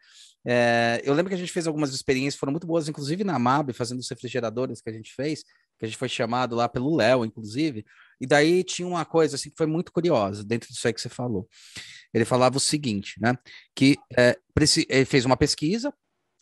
É, 0.46 1.02
eu 1.04 1.14
lembro 1.14 1.30
que 1.30 1.36
a 1.36 1.38
gente 1.38 1.52
fez 1.52 1.68
algumas 1.68 1.94
experiências, 1.94 2.36
foram 2.36 2.52
muito 2.52 2.68
boas, 2.68 2.88
inclusive 2.88 3.24
na 3.24 3.38
MAB, 3.38 3.74
fazendo 3.74 4.00
os 4.00 4.10
refrigeradores 4.10 4.82
que 4.82 4.90
a 4.90 4.94
gente 4.94 5.14
fez, 5.14 5.44
que 5.78 5.86
a 5.86 5.88
gente 5.88 5.98
foi 5.98 6.10
chamado 6.10 6.56
lá 6.56 6.68
pelo 6.68 6.96
Léo, 6.96 7.26
inclusive, 7.26 7.86
e 8.20 8.28
daí 8.28 8.64
tinha 8.64 8.88
uma 8.88 9.06
coisa 9.06 9.36
assim 9.36 9.50
que 9.50 9.58
foi 9.58 9.68
muito 9.68 9.92
curiosa 9.92 10.44
dentro 10.44 10.70
disso 10.70 10.88
aí 10.88 10.94
que 10.94 11.02
você 11.02 11.10
falou. 11.10 11.48
Ele 12.14 12.26
falava 12.26 12.58
o 12.58 12.60
seguinte, 12.60 13.16
né? 13.22 13.38
Que 13.76 13.98
é, 14.18 14.38
ele 14.90 15.06
fez 15.06 15.26
uma 15.26 15.38
pesquisa, 15.38 15.94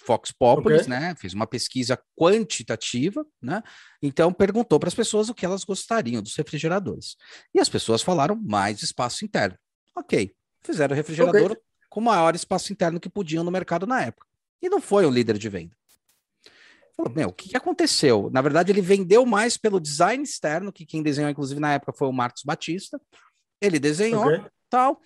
Fox 0.04 0.32
Populis, 0.32 0.82
okay. 0.82 0.90
né? 0.90 1.16
Fez 1.20 1.34
uma 1.34 1.46
pesquisa 1.46 2.00
quantitativa, 2.18 3.26
né? 3.42 3.62
Então 4.02 4.32
perguntou 4.32 4.80
para 4.80 4.88
as 4.88 4.96
pessoas 4.96 5.30
o 5.30 5.36
que 5.36 5.46
elas 5.46 5.64
gostariam 5.64 6.22
dos 6.22 6.36
refrigeradores. 6.36 7.16
E 7.54 7.60
as 7.60 7.70
pessoas 7.70 8.02
falaram 8.02 8.36
mais 8.36 8.82
espaço 8.82 9.26
interno. 9.26 9.58
Ok, 9.96 10.32
fizeram 10.64 10.94
o 10.94 10.96
refrigerador 10.96 11.52
okay 11.52 11.67
com 11.98 12.02
o 12.02 12.04
maior 12.04 12.36
espaço 12.36 12.72
interno 12.72 13.00
que 13.00 13.10
podiam 13.10 13.44
no 13.44 13.50
mercado 13.50 13.88
na 13.88 14.04
época. 14.04 14.28
E 14.62 14.70
não 14.70 14.80
foi 14.80 15.04
um 15.08 15.10
líder 15.10 15.36
de 15.36 15.50
venda. 15.50 15.76
Falou, 16.96 17.12
meu, 17.12 17.30
o 17.30 17.34
que, 17.34 17.50
que 17.50 17.58
aconteceu? 17.58 18.30
Na 18.32 18.40
verdade, 18.40 18.72
ele 18.72 18.82
vendeu 18.82 19.26
mais 19.26 19.58
pelo 19.58 19.80
design 19.80 20.24
externo, 20.24 20.72
que 20.72 20.86
quem 20.86 21.02
desenhou, 21.02 21.32
inclusive, 21.32 21.60
na 21.60 21.74
época 21.74 21.92
foi 21.94 22.08
o 22.08 22.12
Marcos 22.12 22.44
Batista. 22.44 23.02
Ele 23.60 23.80
desenhou 23.80 24.28
okay. 24.28 24.46
tal. 24.70 25.02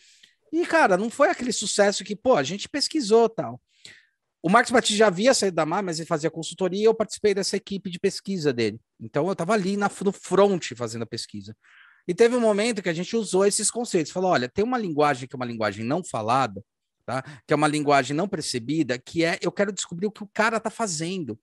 E, 0.51 0.65
cara, 0.65 0.97
não 0.97 1.09
foi 1.09 1.29
aquele 1.29 1.53
sucesso 1.53 2.03
que, 2.03 2.13
pô, 2.13 2.35
a 2.35 2.43
gente 2.43 2.67
pesquisou 2.67 3.29
tal. 3.29 3.61
O 4.43 4.49
Marcos 4.49 4.73
Batista 4.73 4.97
já 4.97 5.07
havia 5.07 5.33
saído 5.33 5.55
da 5.55 5.65
MAR, 5.65 5.81
mas 5.81 5.97
ele 5.97 6.07
fazia 6.07 6.29
consultoria 6.29 6.81
e 6.81 6.83
eu 6.83 6.93
participei 6.93 7.33
dessa 7.33 7.55
equipe 7.55 7.89
de 7.89 8.01
pesquisa 8.01 8.51
dele. 8.51 8.81
Então 8.99 9.27
eu 9.27 9.31
estava 9.31 9.53
ali 9.53 9.77
na, 9.77 9.89
no 10.03 10.11
front 10.11 10.73
fazendo 10.75 11.03
a 11.03 11.07
pesquisa. 11.07 11.55
E 12.05 12.13
teve 12.13 12.35
um 12.35 12.41
momento 12.41 12.81
que 12.81 12.89
a 12.89 12.93
gente 12.93 13.15
usou 13.15 13.45
esses 13.45 13.71
conceitos. 13.71 14.11
Falou: 14.11 14.31
olha, 14.31 14.49
tem 14.49 14.65
uma 14.65 14.77
linguagem 14.77 15.27
que 15.27 15.35
é 15.35 15.37
uma 15.37 15.45
linguagem 15.45 15.85
não 15.85 16.03
falada, 16.03 16.61
tá? 17.05 17.21
Que 17.45 17.53
é 17.53 17.55
uma 17.55 17.67
linguagem 17.67 18.15
não 18.15 18.27
percebida, 18.27 18.97
que 18.97 19.23
é 19.23 19.37
eu 19.41 19.51
quero 19.51 19.71
descobrir 19.71 20.07
o 20.07 20.11
que 20.11 20.23
o 20.23 20.29
cara 20.33 20.57
está 20.57 20.69
fazendo. 20.69 21.39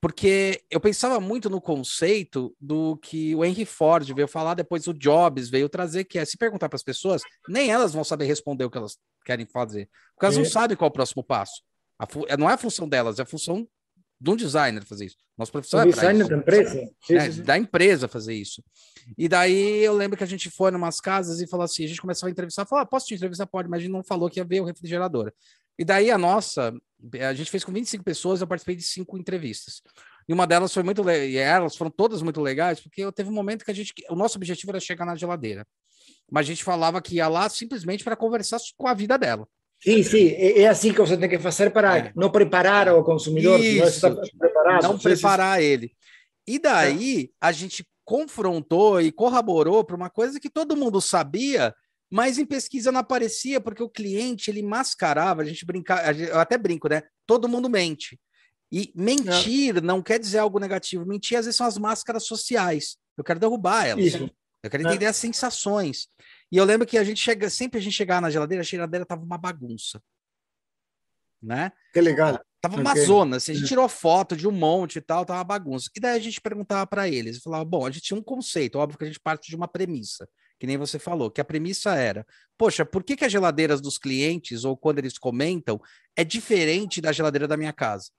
Porque 0.00 0.64
eu 0.68 0.80
pensava 0.80 1.20
muito 1.20 1.48
no 1.48 1.60
conceito 1.60 2.52
do 2.60 2.96
que 2.96 3.36
o 3.36 3.44
Henry 3.44 3.64
Ford 3.64 4.12
veio 4.12 4.26
falar, 4.26 4.54
depois 4.54 4.88
o 4.88 4.92
Jobs 4.92 5.48
veio 5.48 5.68
trazer, 5.68 6.02
que 6.04 6.18
é 6.18 6.24
se 6.24 6.36
perguntar 6.36 6.68
para 6.68 6.76
as 6.76 6.82
pessoas, 6.82 7.22
nem 7.48 7.70
elas 7.70 7.92
vão 7.92 8.02
saber 8.02 8.24
responder 8.24 8.64
o 8.64 8.70
que 8.70 8.76
elas 8.76 8.98
querem 9.24 9.46
fazer, 9.46 9.88
porque 10.12 10.26
elas 10.26 10.36
é. 10.36 10.38
não 10.40 10.44
sabem 10.44 10.76
qual 10.76 10.88
é 10.88 10.90
o 10.90 10.92
próximo 10.92 11.22
passo. 11.22 11.62
A, 11.96 12.36
não 12.36 12.50
é 12.50 12.54
a 12.54 12.58
função 12.58 12.88
delas, 12.88 13.20
é 13.20 13.22
a 13.22 13.26
função 13.26 13.68
de 14.22 14.30
um 14.30 14.36
designer 14.36 14.84
fazer 14.84 15.06
isso. 15.06 15.16
Nossa 15.36 15.50
profissão 15.50 15.80
o 15.80 15.82
é 15.82 15.86
designer 15.86 16.28
da 16.28 16.36
empresa. 16.36 16.88
É, 17.10 17.28
da 17.28 17.58
empresa 17.58 18.06
fazer 18.06 18.34
isso. 18.34 18.62
E 19.18 19.28
daí 19.28 19.82
eu 19.82 19.94
lembro 19.94 20.16
que 20.16 20.22
a 20.22 20.26
gente 20.26 20.48
foi 20.48 20.70
em 20.70 20.76
umas 20.76 21.00
casas 21.00 21.40
e 21.40 21.46
falou 21.48 21.64
assim, 21.64 21.84
a 21.84 21.88
gente 21.88 22.00
começou 22.00 22.28
a 22.28 22.30
entrevistar, 22.30 22.64
falou, 22.64 22.84
ah, 22.84 22.86
posso 22.86 23.06
te 23.06 23.14
entrevistar? 23.14 23.46
Pode, 23.46 23.68
mas 23.68 23.78
a 23.78 23.82
gente 23.82 23.90
não 23.90 24.04
falou 24.04 24.30
que 24.30 24.38
ia 24.38 24.44
ver 24.44 24.60
o 24.60 24.64
refrigerador. 24.64 25.32
E 25.76 25.84
daí 25.84 26.08
a 26.08 26.16
nossa, 26.16 26.72
a 27.20 27.34
gente 27.34 27.50
fez 27.50 27.64
com 27.64 27.72
25 27.72 28.04
pessoas, 28.04 28.40
eu 28.40 28.46
participei 28.46 28.76
de 28.76 28.84
cinco 28.84 29.18
entrevistas. 29.18 29.82
E 30.28 30.32
uma 30.32 30.46
delas 30.46 30.72
foi 30.72 30.84
muito 30.84 31.02
e 31.10 31.36
elas 31.36 31.74
foram 31.74 31.90
todas 31.90 32.22
muito 32.22 32.40
legais, 32.40 32.78
porque 32.78 33.10
teve 33.10 33.28
um 33.28 33.34
momento 33.34 33.64
que 33.64 33.72
a 33.72 33.74
gente, 33.74 33.92
o 34.08 34.14
nosso 34.14 34.38
objetivo 34.38 34.70
era 34.70 34.78
chegar 34.78 35.04
na 35.04 35.16
geladeira. 35.16 35.66
Mas 36.30 36.46
a 36.46 36.48
gente 36.48 36.62
falava 36.62 37.02
que 37.02 37.16
ia 37.16 37.26
lá 37.26 37.48
simplesmente 37.48 38.04
para 38.04 38.14
conversar 38.14 38.58
com 38.76 38.86
a 38.86 38.94
vida 38.94 39.18
dela. 39.18 39.48
Sim, 39.82 40.02
sim, 40.04 40.28
é, 40.28 40.68
assim 40.68 40.92
que 40.92 41.00
você 41.00 41.16
tem 41.16 41.28
que 41.28 41.40
fazer 41.40 41.70
para 41.70 41.98
é. 41.98 42.12
não 42.14 42.30
preparar 42.30 42.88
o 42.94 43.02
consumidor, 43.02 43.58
Isso, 43.58 44.06
não 44.80 44.96
preparar 44.96 45.60
ele. 45.60 45.92
E 46.46 46.58
daí 46.58 47.30
a 47.40 47.50
gente 47.50 47.84
confrontou 48.04 49.00
e 49.00 49.10
corroborou 49.10 49.84
para 49.84 49.96
uma 49.96 50.08
coisa 50.08 50.38
que 50.38 50.48
todo 50.48 50.76
mundo 50.76 51.00
sabia, 51.00 51.74
mas 52.08 52.38
em 52.38 52.46
pesquisa 52.46 52.92
não 52.92 53.00
aparecia, 53.00 53.60
porque 53.60 53.82
o 53.82 53.88
cliente 53.88 54.50
ele 54.50 54.62
mascarava, 54.62 55.42
a 55.42 55.44
gente 55.44 55.64
brincava, 55.64 56.12
eu 56.12 56.38
até 56.38 56.56
brinco, 56.56 56.88
né? 56.88 57.02
Todo 57.26 57.48
mundo 57.48 57.68
mente. 57.68 58.20
E 58.70 58.92
mentir 58.94 59.78
é. 59.78 59.80
não 59.80 60.00
quer 60.00 60.18
dizer 60.18 60.38
algo 60.38 60.58
negativo. 60.58 61.04
Mentir, 61.04 61.38
às 61.38 61.44
vezes, 61.44 61.56
são 61.56 61.66
as 61.66 61.76
máscaras 61.76 62.24
sociais. 62.24 62.96
Eu 63.18 63.24
quero 63.24 63.38
derrubar 63.38 63.86
elas. 63.86 64.04
Isso. 64.04 64.30
Eu 64.62 64.70
quero 64.70 64.86
entender 64.86 65.04
é. 65.04 65.08
as 65.08 65.16
sensações. 65.16 66.08
E 66.52 66.58
eu 66.58 66.64
lembro 66.66 66.86
que 66.86 66.98
a 66.98 67.04
gente 67.04 67.18
chega, 67.18 67.48
sempre 67.48 67.80
a 67.80 67.82
gente 67.82 67.94
chegava 67.94 68.20
na 68.20 68.30
geladeira, 68.30 68.60
a 68.60 68.64
geladeira 68.64 69.06
tava 69.06 69.24
uma 69.24 69.38
bagunça. 69.38 70.02
Né? 71.42 71.72
Que 71.94 72.00
legal. 72.02 72.38
Tava 72.60 72.76
uma 72.76 72.90
okay. 72.90 73.06
zona, 73.06 73.36
assim, 73.38 73.52
a 73.52 73.54
gente 73.56 73.66
tirou 73.66 73.88
foto 73.88 74.36
de 74.36 74.46
um 74.46 74.52
monte 74.52 74.96
e 74.96 75.00
tal, 75.00 75.24
tava 75.24 75.38
uma 75.38 75.44
bagunça. 75.44 75.90
E 75.96 75.98
daí 75.98 76.16
a 76.16 76.20
gente 76.20 76.40
perguntava 76.40 76.86
para 76.86 77.08
eles, 77.08 77.42
falava, 77.42 77.64
bom, 77.64 77.86
a 77.86 77.90
gente 77.90 78.04
tinha 78.04 78.18
um 78.18 78.22
conceito, 78.22 78.78
óbvio 78.78 78.98
que 78.98 79.04
a 79.04 79.06
gente 79.06 79.18
parte 79.18 79.48
de 79.48 79.56
uma 79.56 79.66
premissa, 79.66 80.28
que 80.60 80.66
nem 80.66 80.76
você 80.76 80.98
falou, 80.98 81.30
que 81.30 81.40
a 81.40 81.44
premissa 81.44 81.94
era, 81.96 82.24
poxa, 82.56 82.84
por 82.84 83.02
que, 83.02 83.16
que 83.16 83.24
as 83.24 83.32
geladeiras 83.32 83.80
dos 83.80 83.98
clientes, 83.98 84.64
ou 84.64 84.76
quando 84.76 84.98
eles 84.98 85.18
comentam, 85.18 85.80
é 86.14 86.22
diferente 86.22 87.00
da 87.00 87.10
geladeira 87.10 87.48
da 87.48 87.56
minha 87.56 87.72
casa? 87.72 88.10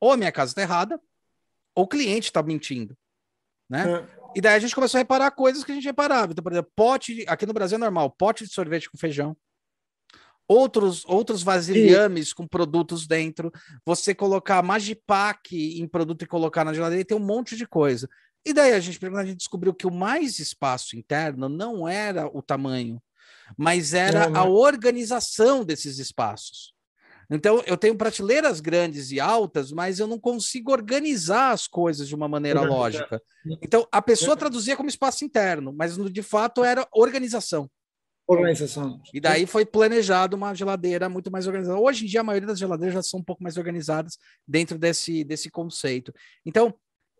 Ou 0.00 0.12
a 0.12 0.16
minha 0.16 0.32
casa 0.32 0.50
está 0.50 0.62
errada, 0.62 0.98
ou 1.74 1.84
o 1.84 1.88
cliente 1.88 2.30
está 2.30 2.42
mentindo, 2.42 2.96
né? 3.70 3.84
É. 4.00 4.21
E 4.34 4.40
daí 4.40 4.54
a 4.54 4.58
gente 4.58 4.74
começou 4.74 4.98
a 4.98 5.02
reparar 5.02 5.30
coisas 5.30 5.62
que 5.64 5.72
a 5.72 5.74
gente 5.74 5.84
reparava. 5.84 6.32
Então, 6.32 6.42
por 6.42 6.52
exemplo, 6.52 6.72
pote, 6.74 7.24
aqui 7.28 7.46
no 7.46 7.52
Brasil 7.52 7.76
é 7.76 7.78
normal, 7.78 8.10
pote 8.10 8.44
de 8.44 8.52
sorvete 8.52 8.90
com 8.90 8.96
feijão, 8.96 9.36
outros 10.48 11.04
outros 11.06 11.42
vasilhames 11.42 12.28
Sim. 12.28 12.34
com 12.36 12.46
produtos 12.46 13.06
dentro, 13.06 13.52
você 13.84 14.14
colocar 14.14 14.62
Magipack 14.62 15.80
em 15.80 15.86
produto 15.86 16.22
e 16.22 16.26
colocar 16.26 16.64
na 16.64 16.74
geladeira, 16.74 17.04
tem 17.04 17.16
um 17.16 17.20
monte 17.20 17.56
de 17.56 17.66
coisa. 17.66 18.08
E 18.44 18.52
daí 18.52 18.72
a 18.72 18.80
gente, 18.80 19.04
a 19.04 19.24
gente 19.24 19.36
descobriu 19.36 19.72
que 19.72 19.86
o 19.86 19.92
mais 19.92 20.38
espaço 20.38 20.96
interno 20.96 21.48
não 21.48 21.86
era 21.86 22.26
o 22.26 22.42
tamanho, 22.42 23.00
mas 23.56 23.94
era 23.94 24.36
a 24.36 24.44
organização 24.44 25.64
desses 25.64 25.98
espaços. 25.98 26.74
Então, 27.30 27.62
eu 27.66 27.76
tenho 27.76 27.96
prateleiras 27.96 28.60
grandes 28.60 29.10
e 29.10 29.20
altas, 29.20 29.72
mas 29.72 29.98
eu 29.98 30.06
não 30.06 30.18
consigo 30.18 30.72
organizar 30.72 31.50
as 31.52 31.66
coisas 31.66 32.08
de 32.08 32.14
uma 32.14 32.28
maneira 32.28 32.60
lógica. 32.62 33.22
Então, 33.62 33.86
a 33.90 34.02
pessoa 34.02 34.36
traduzia 34.36 34.76
como 34.76 34.88
espaço 34.88 35.24
interno, 35.24 35.72
mas 35.72 35.96
de 35.96 36.22
fato 36.22 36.64
era 36.64 36.86
organização. 36.92 37.70
Organização. 38.26 39.00
E 39.12 39.20
daí 39.20 39.46
foi 39.46 39.66
planejado 39.66 40.36
uma 40.36 40.54
geladeira 40.54 41.08
muito 41.08 41.30
mais 41.30 41.46
organizada. 41.46 41.78
Hoje 41.78 42.04
em 42.04 42.08
dia, 42.08 42.20
a 42.20 42.24
maioria 42.24 42.46
das 42.46 42.58
geladeiras 42.58 42.94
já 42.94 43.02
são 43.02 43.20
um 43.20 43.24
pouco 43.24 43.42
mais 43.42 43.56
organizadas 43.56 44.16
dentro 44.46 44.78
desse, 44.78 45.24
desse 45.24 45.50
conceito. 45.50 46.12
Então, 46.46 46.74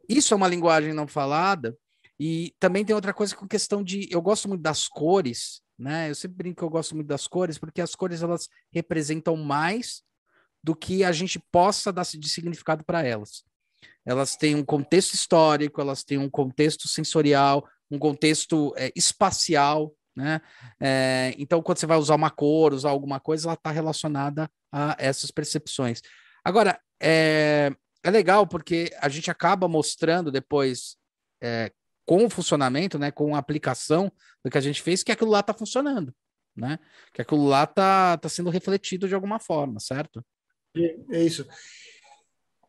isso 0.08 0.32
é 0.32 0.36
uma 0.36 0.48
linguagem 0.48 0.92
não 0.92 1.06
falada. 1.06 1.76
E 2.20 2.54
também 2.60 2.84
tem 2.84 2.94
outra 2.94 3.12
coisa 3.12 3.34
com 3.34 3.48
questão 3.48 3.82
de. 3.82 4.08
Eu 4.10 4.22
gosto 4.22 4.48
muito 4.48 4.60
das 4.60 4.86
cores, 4.86 5.61
né? 5.78 6.10
Eu 6.10 6.14
sempre 6.14 6.36
brinco 6.36 6.58
que 6.58 6.64
eu 6.64 6.70
gosto 6.70 6.94
muito 6.94 7.08
das 7.08 7.26
cores, 7.26 7.58
porque 7.58 7.80
as 7.80 7.94
cores 7.94 8.22
elas 8.22 8.48
representam 8.72 9.36
mais 9.36 10.02
do 10.62 10.76
que 10.76 11.02
a 11.02 11.12
gente 11.12 11.38
possa 11.50 11.92
dar 11.92 12.04
de 12.04 12.28
significado 12.28 12.84
para 12.84 13.02
elas. 13.02 13.44
Elas 14.04 14.36
têm 14.36 14.54
um 14.54 14.64
contexto 14.64 15.14
histórico, 15.14 15.80
elas 15.80 16.04
têm 16.04 16.18
um 16.18 16.30
contexto 16.30 16.88
sensorial, 16.88 17.66
um 17.90 17.98
contexto 17.98 18.72
é, 18.76 18.92
espacial, 18.94 19.94
né? 20.14 20.40
É, 20.80 21.34
então, 21.38 21.62
quando 21.62 21.78
você 21.78 21.86
vai 21.86 21.96
usar 21.96 22.14
uma 22.14 22.30
cor, 22.30 22.72
usar 22.72 22.90
alguma 22.90 23.18
coisa, 23.18 23.46
ela 23.46 23.54
está 23.54 23.70
relacionada 23.70 24.50
a 24.70 24.96
essas 24.98 25.30
percepções. 25.30 26.00
Agora, 26.44 26.78
é, 27.00 27.70
é 28.04 28.10
legal 28.10 28.46
porque 28.46 28.90
a 29.00 29.08
gente 29.08 29.30
acaba 29.30 29.68
mostrando 29.68 30.30
depois, 30.30 30.96
é, 31.42 31.72
com 32.04 32.24
o 32.24 32.30
funcionamento, 32.30 32.98
né, 32.98 33.10
com 33.10 33.34
a 33.34 33.38
aplicação 33.38 34.10
do 34.44 34.50
que 34.50 34.58
a 34.58 34.60
gente 34.60 34.82
fez, 34.82 35.02
que 35.02 35.12
aquilo 35.12 35.30
lá 35.30 35.40
está 35.40 35.54
funcionando, 35.54 36.12
né? 36.54 36.78
Que 37.12 37.22
aquilo 37.22 37.46
lá 37.46 37.64
está 37.64 38.16
tá 38.18 38.28
sendo 38.28 38.50
refletido 38.50 39.08
de 39.08 39.14
alguma 39.14 39.38
forma, 39.38 39.78
certo? 39.78 40.24
É 41.10 41.22
isso. 41.22 41.46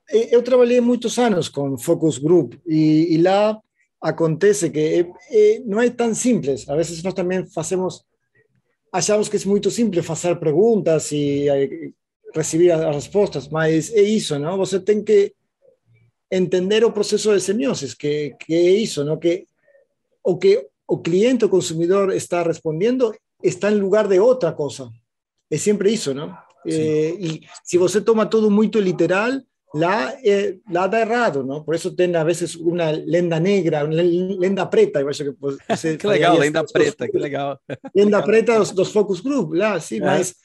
Eu 0.09 0.43
trabalhei 0.43 0.81
muitos 0.81 1.17
anos 1.17 1.47
com 1.47 1.77
Focus 1.77 2.17
Group 2.17 2.55
e, 2.67 3.15
e 3.15 3.17
lá 3.21 3.59
acontece 4.01 4.69
que 4.69 4.79
é, 4.79 4.99
é, 5.31 5.59
não 5.65 5.81
é 5.81 5.89
tão 5.89 6.13
simples. 6.13 6.67
A 6.69 6.75
vezes 6.75 7.01
nós 7.01 7.13
também 7.13 7.45
fazemos, 7.47 8.03
achamos 8.91 9.29
que 9.29 9.37
é 9.37 9.45
muito 9.45 9.71
simples 9.71 10.05
fazer 10.05 10.35
perguntas 10.35 11.11
e 11.11 11.47
receber 12.35 12.71
as 12.71 12.95
respostas, 12.95 13.47
mas 13.47 13.91
é 13.93 14.01
isso, 14.01 14.37
não? 14.37 14.57
Você 14.57 14.79
tem 14.79 15.03
que 15.03 15.33
entender 16.37 16.83
o 16.83 16.91
processo 16.91 17.33
de 17.33 17.41
semiose, 17.41 17.95
que, 17.95 18.35
que 18.39 18.53
é 18.53 18.71
isso, 18.71 19.03
não? 19.03 19.17
Que 19.17 19.45
o 20.23 20.37
que 20.37 20.67
o 20.87 20.97
cliente, 20.97 21.45
o 21.45 21.49
consumidor 21.49 22.13
está 22.13 22.43
respondendo 22.43 23.13
está 23.41 23.71
em 23.71 23.75
lugar 23.75 24.07
de 24.07 24.19
outra 24.19 24.53
coisa. 24.53 24.89
É 25.51 25.57
sempre 25.57 25.91
isso, 25.91 26.13
não? 26.13 26.35
Eh, 26.65 27.15
y 27.19 27.47
si 27.63 27.77
usted 27.77 28.03
toma 28.03 28.29
todo 28.29 28.49
muy 28.49 28.69
literal, 28.69 29.45
la, 29.73 30.15
eh, 30.23 30.59
la 30.69 30.87
da 30.87 31.01
errado, 31.01 31.43
¿no? 31.43 31.65
Por 31.65 31.75
eso 31.75 31.93
tiene 31.93 32.17
a 32.17 32.23
veces 32.23 32.55
una 32.55 32.91
lenda 32.91 33.39
negra, 33.39 33.83
una 33.83 34.01
lenda 34.01 34.69
preta. 34.69 35.01
Eu 35.01 35.09
acho 35.09 35.25
que 35.25 35.31
você 35.39 35.97
que 35.97 36.07
legal, 36.07 36.39
lenda 36.39 36.63
preta, 36.63 37.07
que 37.07 37.17
legal. 37.17 37.59
Lenda 37.93 38.23
preta 38.23 38.57
dos, 38.57 38.71
dos 38.71 38.91
focus 38.91 39.21
group, 39.21 39.53
lá, 39.53 39.79
sim, 39.79 39.97
é. 39.97 39.99
mas 39.99 40.35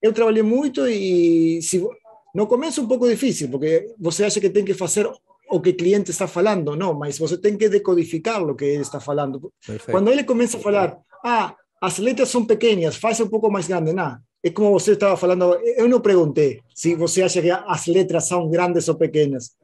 eu 0.00 0.12
trabalhei 0.12 0.42
muito 0.42 0.86
e 0.86 1.60
se, 1.62 1.84
no 2.34 2.46
começo 2.46 2.80
é 2.80 2.82
um 2.84 2.88
pouco 2.88 3.08
difícil, 3.08 3.48
porque 3.48 3.94
você 3.98 4.24
acha 4.24 4.40
que 4.40 4.50
tem 4.50 4.64
que 4.64 4.74
fazer 4.74 5.10
o 5.48 5.60
que 5.60 5.70
o 5.70 5.76
cliente 5.76 6.10
está 6.10 6.28
falando, 6.28 6.76
não, 6.76 6.94
mas 6.94 7.18
você 7.18 7.36
tem 7.36 7.56
que 7.56 7.68
decodificar 7.68 8.42
o 8.42 8.54
que 8.54 8.64
ele 8.64 8.82
está 8.82 9.00
falando. 9.00 9.52
Perfeito. 9.66 9.90
Quando 9.90 10.10
ele 10.10 10.24
começa 10.24 10.56
a 10.56 10.60
falar, 10.60 10.98
ah, 11.24 11.54
as 11.80 11.98
letras 11.98 12.28
são 12.28 12.44
pequenas, 12.44 12.96
faz 12.96 13.20
um 13.20 13.28
pouco 13.28 13.50
mais 13.50 13.66
grande, 13.66 13.92
não, 13.92 14.18
es 14.42 14.52
como 14.52 14.74
usted 14.74 14.92
estaba 14.92 15.12
hablando, 15.12 15.58
yo 15.76 15.88
no 15.88 16.00
pregunté 16.00 16.62
si 16.74 16.94
usted 16.94 17.22
acha 17.22 17.42
que 17.42 17.48
las 17.48 17.88
letras 17.88 18.28
son 18.28 18.50
grandes 18.50 18.88
o 18.88 18.96
pequeñas. 18.96 19.56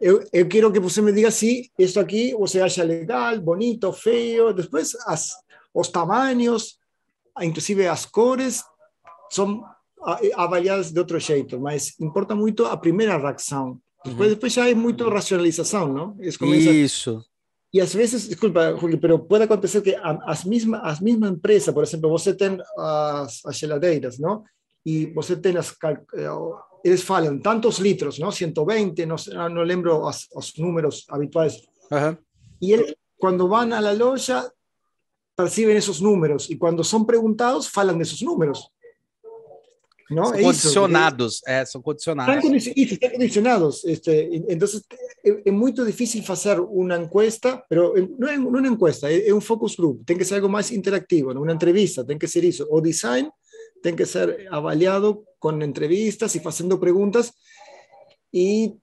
Yo, 0.00 0.20
quiero 0.48 0.72
que 0.72 0.78
usted 0.80 1.02
me 1.02 1.12
diga 1.12 1.30
si 1.30 1.70
esto 1.76 2.00
aquí 2.00 2.34
usted 2.36 2.60
acha 2.60 2.84
legal, 2.84 3.40
bonito, 3.40 3.92
feo, 3.92 4.52
después 4.52 4.96
as, 5.06 5.36
los 5.74 5.92
tamaños, 5.92 6.80
inclusive 7.40 7.84
las 7.84 8.06
cores, 8.06 8.64
son 9.30 9.62
avaliadas 10.36 10.92
de 10.92 11.00
otro 11.00 11.18
jeito, 11.18 11.60
mas 11.60 11.98
importa 12.00 12.34
mucho 12.34 12.66
a 12.66 12.80
primera 12.80 13.18
reacción. 13.18 13.82
Después, 14.04 14.28
después 14.28 14.54
ya 14.54 14.64
hay 14.64 14.74
mucha 14.74 15.04
racionalización, 15.04 15.94
¿no? 15.94 16.16
Es 16.20 16.36
como 16.36 16.52
Eso. 16.52 17.24
Y 17.74 17.80
a 17.80 17.86
veces, 17.86 18.28
disculpa, 18.28 18.76
Julio, 18.78 19.00
pero 19.00 19.26
puede 19.26 19.44
acontecer 19.44 19.82
que 19.82 19.96
as 19.96 20.46
misma, 20.46 20.78
as 20.78 21.02
misma 21.02 21.26
empresa, 21.26 21.72
por 21.72 21.82
exemplo, 21.82 22.08
você 22.08 22.32
tem 22.32 22.56
as, 22.78 23.44
as 23.44 23.58
geladeiras, 23.58 24.16
não? 24.20 24.44
E 24.86 25.06
você 25.06 25.34
tem 25.34 25.56
as, 25.56 25.74
eh, 26.14 26.28
eles 26.84 27.02
falam 27.02 27.36
tantos 27.40 27.80
litros, 27.80 28.20
não? 28.20 28.30
120, 28.30 29.06
não, 29.06 29.16
não 29.50 29.62
lembro 29.62 30.06
os, 30.06 30.28
os 30.36 30.56
números 30.56 31.04
habituais. 31.08 31.62
Uhum. 31.90 32.16
E 32.62 32.72
eles, 32.72 32.94
quando 33.18 33.48
vão 33.48 33.72
à 33.72 33.92
loja, 33.92 34.48
percebem 35.36 35.76
esses 35.76 36.00
números. 36.00 36.48
E 36.50 36.56
quando 36.56 36.84
são 36.84 37.04
perguntados, 37.04 37.66
falam 37.66 37.98
desses 37.98 38.22
números. 38.22 38.68
¿No? 40.10 40.26
Son 40.26 40.42
condicionados, 40.42 41.42
é, 41.46 41.60
eh, 41.60 41.66
son 41.66 41.82
condicionados. 41.82 42.36
Están, 42.36 42.54
isso, 42.54 42.94
están 42.94 43.10
condicionados. 43.10 43.84
Este, 43.84 44.36
entonces, 44.48 44.82
é, 45.24 45.42
é, 45.46 45.50
muito 45.50 45.84
difícil 45.84 46.22
fazer 46.22 46.60
uma 46.60 46.96
encuesta, 46.96 47.64
pero 47.68 47.94
não 48.18 48.28
é, 48.28 48.36
não 48.36 48.56
é 48.56 48.60
uma 48.60 48.68
encuesta, 48.68 49.10
é, 49.10 49.28
é 49.28 49.34
um 49.34 49.40
focus 49.40 49.76
group. 49.76 50.04
Tem 50.04 50.16
que 50.16 50.24
ser 50.24 50.36
algo 50.36 50.48
mais 50.48 50.70
interativo, 50.70 51.32
uma 51.32 51.52
entrevista, 51.52 52.04
tem 52.04 52.18
que 52.18 52.28
ser 52.28 52.44
isso. 52.44 52.66
O 52.70 52.80
design 52.80 53.30
tem 53.82 53.94
que 53.94 54.06
ser 54.06 54.48
avaliado 54.50 55.24
com 55.38 55.52
entrevistas 55.62 56.34
e 56.34 56.40
fazendo 56.40 56.78
perguntas 56.78 57.32
e 58.32 58.74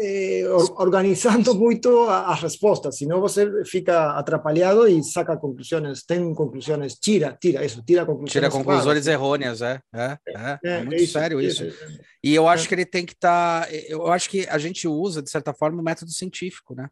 eh, 0.00 0.44
organizando 0.76 1.54
muito 1.58 2.08
as 2.08 2.40
respostas, 2.40 2.98
senão 2.98 3.20
você 3.20 3.64
fica 3.64 4.18
atrapalhado 4.18 4.88
e 4.88 5.02
saca 5.02 5.36
conclusões, 5.36 6.02
tem 6.02 6.34
conclusões, 6.34 6.94
tira, 6.94 7.36
tira 7.40 7.64
isso, 7.64 7.82
tira 7.82 8.04
conclusões. 8.04 8.32
Tira 8.32 8.50
conclusões 8.50 9.06
errôneas, 9.06 9.62
é, 9.62 9.80
é, 9.94 10.18
é, 10.28 10.58
é, 10.64 10.70
é 10.70 10.84
muito 10.84 11.02
isso, 11.02 11.12
sério 11.12 11.40
isso. 11.40 11.64
E 12.22 12.34
eu 12.34 12.48
acho 12.48 12.68
que 12.68 12.74
ele 12.74 12.86
tem 12.86 13.04
que 13.04 13.12
estar, 13.12 13.66
tá, 13.66 13.72
eu 13.72 14.06
acho 14.08 14.28
que 14.30 14.46
a 14.48 14.58
gente 14.58 14.88
usa, 14.88 15.22
de 15.22 15.30
certa 15.30 15.52
forma, 15.52 15.80
o 15.80 15.84
método 15.84 16.10
científico, 16.10 16.74
né? 16.74 16.88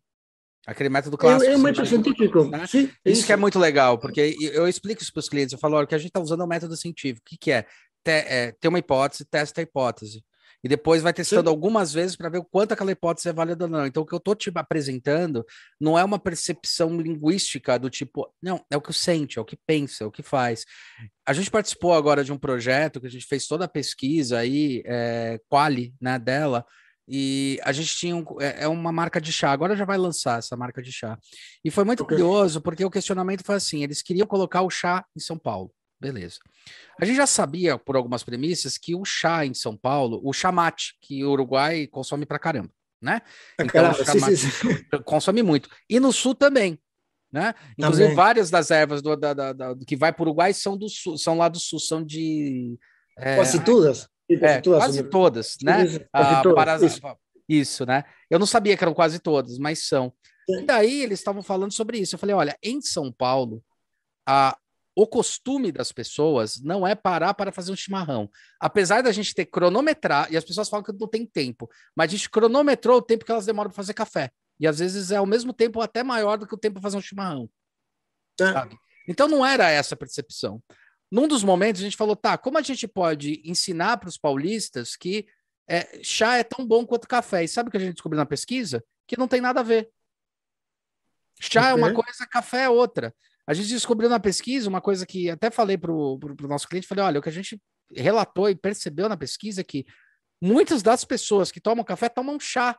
Aquele 0.66 0.88
método 0.88 1.18
clássico. 1.18 1.51
É, 1.51 1.55
é 1.55 1.57
um 1.57 1.61
método 1.61 1.88
científico. 1.88 2.45
Né? 2.45 2.66
Sim, 2.68 2.82
isso, 2.82 2.93
isso, 3.05 3.26
que 3.26 3.32
é 3.32 3.36
muito 3.36 3.59
legal, 3.59 3.99
porque 3.99 4.36
eu 4.40 4.68
explico 4.68 5.03
isso 5.03 5.12
para 5.12 5.20
os 5.20 5.28
clientes. 5.28 5.53
Eu 5.53 5.59
falo, 5.59 5.76
olha, 5.76 5.86
que 5.86 5.95
a 5.95 5.99
gente 5.99 6.09
está 6.09 6.20
usando 6.20 6.43
é 6.43 6.45
o 6.45 6.49
método 6.49 6.76
científico. 6.76 7.26
O 7.26 7.30
que, 7.30 7.36
que 7.36 7.51
é? 7.51 7.62
Te, 8.05 8.11
é? 8.11 8.53
Ter 8.61 8.68
uma 8.68 8.78
hipótese, 8.78 9.24
testa 9.24 9.61
a 9.61 9.64
hipótese 9.64 10.22
e 10.64 10.68
depois 10.68 11.02
vai 11.02 11.12
testando 11.12 11.48
Sim. 11.48 11.54
algumas 11.54 11.92
vezes 11.92 12.14
para 12.14 12.28
ver 12.28 12.38
o 12.38 12.44
quanto 12.44 12.72
aquela 12.72 12.92
hipótese 12.92 13.28
é 13.28 13.32
válida 13.32 13.64
ou 13.64 13.70
não. 13.70 13.86
Então, 13.86 14.02
o 14.02 14.06
que 14.06 14.14
eu 14.14 14.18
estou 14.18 14.34
te 14.34 14.50
apresentando 14.54 15.44
não 15.80 15.98
é 15.98 16.04
uma 16.04 16.18
percepção 16.18 17.00
linguística 17.00 17.78
do 17.78 17.90
tipo, 17.90 18.32
não, 18.40 18.64
é 18.70 18.76
o 18.76 18.80
que 18.80 18.92
sente, 18.92 19.38
é 19.38 19.42
o 19.42 19.44
que 19.44 19.58
pensa, 19.66 20.04
é 20.04 20.06
o 20.06 20.10
que 20.10 20.22
faz. 20.22 20.64
A 21.26 21.32
gente 21.32 21.50
participou 21.50 21.92
agora 21.92 22.22
de 22.22 22.32
um 22.32 22.38
projeto 22.38 23.00
que 23.00 23.06
a 23.06 23.10
gente 23.10 23.26
fez 23.26 23.46
toda 23.46 23.64
a 23.64 23.68
pesquisa 23.68 24.38
aí, 24.38 24.82
é, 24.86 25.40
quali, 25.48 25.94
né, 26.00 26.18
dela, 26.18 26.64
e 27.08 27.58
a 27.64 27.72
gente 27.72 27.96
tinha 27.96 28.14
um, 28.14 28.24
é, 28.40 28.62
é, 28.62 28.68
uma 28.68 28.92
marca 28.92 29.20
de 29.20 29.32
chá, 29.32 29.50
agora 29.50 29.74
já 29.74 29.84
vai 29.84 29.98
lançar 29.98 30.38
essa 30.38 30.56
marca 30.56 30.80
de 30.80 30.92
chá. 30.92 31.18
E 31.64 31.70
foi 31.70 31.84
muito 31.84 32.04
okay. 32.04 32.16
curioso, 32.16 32.60
porque 32.60 32.84
o 32.84 32.90
questionamento 32.90 33.44
foi 33.44 33.56
assim: 33.56 33.82
eles 33.82 34.02
queriam 34.02 34.26
colocar 34.26 34.62
o 34.62 34.70
chá 34.70 35.04
em 35.16 35.20
São 35.20 35.36
Paulo. 35.36 35.72
Beleza. 36.03 36.40
A 37.00 37.05
gente 37.05 37.16
já 37.16 37.28
sabia, 37.28 37.78
por 37.78 37.94
algumas 37.94 38.24
premissas, 38.24 38.76
que 38.76 38.92
o 38.92 39.05
chá 39.05 39.46
em 39.46 39.55
São 39.55 39.76
Paulo, 39.76 40.20
o 40.24 40.32
chamate, 40.32 40.96
que 41.00 41.24
o 41.24 41.30
Uruguai 41.30 41.86
consome 41.86 42.26
pra 42.26 42.40
caramba, 42.40 42.70
né? 43.00 43.22
Então, 43.61 43.88
o 43.88 44.05
chamate 44.05 44.36
sim, 44.36 44.50
sim. 44.50 44.84
consome 45.07 45.44
muito. 45.44 45.70
E 45.88 46.00
no 46.00 46.12
sul 46.12 46.34
também, 46.34 46.76
né? 47.32 47.55
Inclusive, 47.78 48.03
também. 48.03 48.16
várias 48.16 48.50
das 48.50 48.72
ervas 48.72 49.00
do, 49.00 49.14
da, 49.14 49.32
da, 49.32 49.53
da, 49.53 49.76
que 49.86 49.94
vai 49.94 50.12
para 50.12 50.22
o 50.22 50.26
Uruguai 50.26 50.53
são, 50.53 50.76
do 50.76 50.88
sul, 50.88 51.16
são 51.16 51.38
lá 51.38 51.48
do 51.48 51.61
sul, 51.61 51.78
são 51.78 52.05
de. 52.05 52.76
É, 53.16 53.36
quase 53.36 53.64
todas. 53.64 54.09
É, 54.28 54.61
quase 54.61 55.03
todas, 55.05 55.57
né? 55.62 55.76
Quase 55.76 56.07
ah, 56.12 56.42
todas. 56.42 56.82
Isso. 56.82 57.00
isso, 57.48 57.86
né? 57.86 58.03
Eu 58.28 58.40
não 58.40 58.46
sabia 58.46 58.76
que 58.76 58.82
eram 58.82 58.94
quase 58.94 59.20
todas, 59.20 59.57
mas 59.57 59.86
são. 59.86 60.12
E 60.48 60.62
daí 60.62 61.03
eles 61.03 61.20
estavam 61.20 61.44
falando 61.44 61.72
sobre 61.72 61.98
isso. 61.98 62.16
Eu 62.16 62.18
falei: 62.18 62.34
olha, 62.34 62.59
em 62.61 62.80
São 62.80 63.12
Paulo, 63.12 63.62
a, 64.26 64.57
o 64.95 65.07
costume 65.07 65.72
das 65.72 65.90
pessoas 65.90 66.61
não 66.61 66.86
é 66.86 66.95
parar 66.95 67.34
para 67.34 67.51
fazer 67.51 67.72
um 67.72 67.76
chimarrão. 67.76 68.30
Apesar 68.61 69.03
da 69.03 69.11
gente 69.11 69.34
ter 69.34 69.47
cronometrar, 69.47 70.30
e 70.30 70.36
as 70.36 70.45
pessoas 70.45 70.68
falam 70.68 70.84
que 70.84 70.93
não 70.93 71.09
tem 71.09 71.24
tempo, 71.24 71.68
mas 71.97 72.11
a 72.11 72.16
gente 72.16 72.28
cronometrou 72.28 72.99
o 72.99 73.03
tempo 73.03 73.24
que 73.24 73.32
elas 73.32 73.47
demoram 73.47 73.70
para 73.70 73.76
fazer 73.76 73.95
café. 73.95 74.30
E 74.61 74.66
às 74.66 74.78
vezes 74.78 75.11
é 75.11 75.16
ao 75.16 75.26
mesmo 75.26 75.53
tempo 75.53 75.80
até 75.80 76.03
maior 76.03 76.36
do 76.36 76.47
que 76.47 76.55
o 76.55 76.59
tempo 76.59 76.74
para 76.74 76.82
fazer 76.82 76.97
um 76.99 77.01
chimarrão. 77.01 77.49
É. 78.40 78.76
Então 79.09 79.28
não 79.28 79.45
era 79.45 79.68
essa 79.70 79.95
a 79.95 79.99
percepção. 79.99 80.62
num 81.11 81.26
dos 81.26 81.43
momentos 81.43 81.80
a 81.80 81.84
gente 81.84 81.97
falou, 81.97 82.14
tá, 82.14 82.36
como 82.36 82.59
a 82.59 82.62
gente 82.62 82.86
pode 82.86 83.43
ensinar 83.45 83.97
para 83.97 84.09
os 84.09 84.18
paulistas 84.18 84.95
que 84.95 85.26
é, 85.68 86.03
chá 86.03 86.36
é 86.36 86.45
tão 86.45 86.66
bom 86.66 86.84
quanto 86.86 87.09
café? 87.09 87.45
E 87.45 87.49
sabe 87.49 87.68
o 87.68 87.70
que 87.70 87.76
a 87.76 87.80
gente 87.80 87.95
descobriu 87.95 88.18
na 88.18 88.26
pesquisa? 88.26 88.84
Que 89.07 89.16
não 89.16 89.26
tem 89.26 89.40
nada 89.40 89.61
a 89.61 89.62
ver. 89.62 89.90
Chá 91.40 91.70
é 91.70 91.74
uma 91.74 91.93
coisa, 91.93 92.26
café 92.26 92.64
é 92.64 92.68
outra. 92.68 93.14
A 93.47 93.55
gente 93.55 93.68
descobriu 93.68 94.09
na 94.09 94.20
pesquisa 94.20 94.68
uma 94.68 94.80
coisa 94.80 95.05
que 95.05 95.28
até 95.28 95.51
falei 95.51 95.76
para 95.76 95.93
o 95.93 96.18
nosso 96.43 96.68
cliente, 96.68 96.86
falei, 96.86 97.05
olha, 97.05 97.18
o 97.18 97.22
que 97.22 97.28
a 97.28 97.32
gente 97.32 97.61
relatou 97.95 98.49
e 98.49 98.55
percebeu 98.55 99.09
na 99.09 99.16
pesquisa 99.16 99.61
é 99.61 99.64
que 99.64 99.84
muitas 100.40 100.82
das 100.82 101.05
pessoas 101.05 101.51
que 101.51 101.61
tomam 101.61 101.84
café 101.84 102.09
tomam 102.09 102.38
chá. 102.38 102.78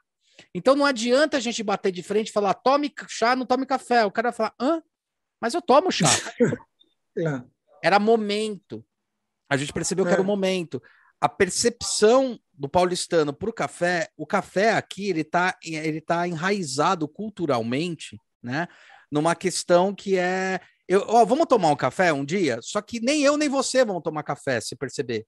Então 0.53 0.76
não 0.76 0.86
adianta 0.86 1.38
a 1.38 1.39
gente 1.39 1.61
bater 1.61 1.91
de 1.91 2.01
frente 2.01 2.30
e 2.30 2.32
falar, 2.32 2.53
tome 2.53 2.91
chá, 3.07 3.36
não 3.36 3.45
tome 3.45 3.66
café. 3.66 4.05
O 4.05 4.11
cara 4.11 4.32
vai 4.32 4.38
falar, 4.38 4.55
hã? 4.59 4.82
Mas 5.39 5.53
eu 5.53 5.61
tomo 5.61 5.91
chá. 5.91 6.07
é. 7.18 7.43
Era 7.84 7.99
momento. 7.99 8.86
A 9.49 9.57
gente 9.57 9.74
percebeu 9.74 10.05
é. 10.05 10.07
que 10.07 10.14
era 10.14 10.22
o 10.22 10.26
é. 10.26 10.28
momento. 10.28 10.82
A 11.20 11.30
percepção 11.30 12.39
do 12.53 12.70
paulistano 12.70 13.34
para 13.34 13.49
o 13.49 13.53
café, 13.53 14.09
o 14.18 14.26
café 14.26 14.74
aqui 14.74 15.09
ele 15.09 15.22
está 15.22 15.57
ele 15.64 16.01
tá 16.01 16.28
enraizado 16.28 17.07
culturalmente, 17.07 18.20
né? 18.41 18.68
Numa 19.14 19.36
questão 19.36 19.93
que 19.93 20.18
é, 20.18 20.59
eu, 20.88 21.05
ó, 21.07 21.24
vamos 21.24 21.45
tomar 21.45 21.70
um 21.70 21.76
café 21.76 22.11
um 22.11 22.26
dia. 22.26 22.57
Só 22.64 22.82
que 22.82 22.99
nem 22.99 23.22
eu 23.22 23.38
nem 23.38 23.47
você 23.47 23.86
vão 23.86 24.01
tomar 24.01 24.24
café, 24.24 24.59
se 24.59 24.76
perceber. 24.76 25.24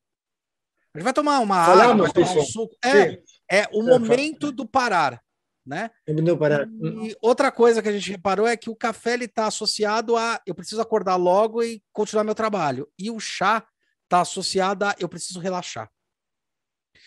A 0.92 0.98
gente 0.98 1.04
vai 1.04 1.14
tomar 1.14 1.38
uma 1.38 1.64
Falamos, 1.68 1.92
água, 1.92 2.04
vai 2.06 2.12
tomar 2.12 2.42
um 2.42 2.46
suco. 2.46 2.76
É, 2.84 3.22
é 3.48 3.70
o 3.72 3.84
momento 3.84 4.52
do 4.52 4.68
parar, 4.68 5.22
né? 5.64 5.92
Parar. 6.40 6.68
E 7.04 7.16
outra 7.22 7.52
coisa 7.52 7.80
que 7.80 7.88
a 7.88 7.92
gente 7.92 8.10
reparou 8.10 8.48
é 8.48 8.58
que 8.58 8.72
o 8.72 8.76
café 8.76 9.14
ele 9.14 9.26
está 9.26 9.46
associado 9.46 10.18
a 10.18 10.42
eu 10.48 10.56
preciso 10.56 10.82
acordar 10.82 11.16
logo 11.16 11.62
e 11.62 11.84
continuar 11.94 12.24
meu 12.24 12.34
trabalho. 12.34 12.90
E 12.98 13.12
o 13.12 13.20
chá 13.20 13.64
está 14.06 14.22
associado 14.22 14.84
a 14.84 14.96
eu 14.98 15.08
preciso 15.08 15.40
relaxar. 15.40 15.92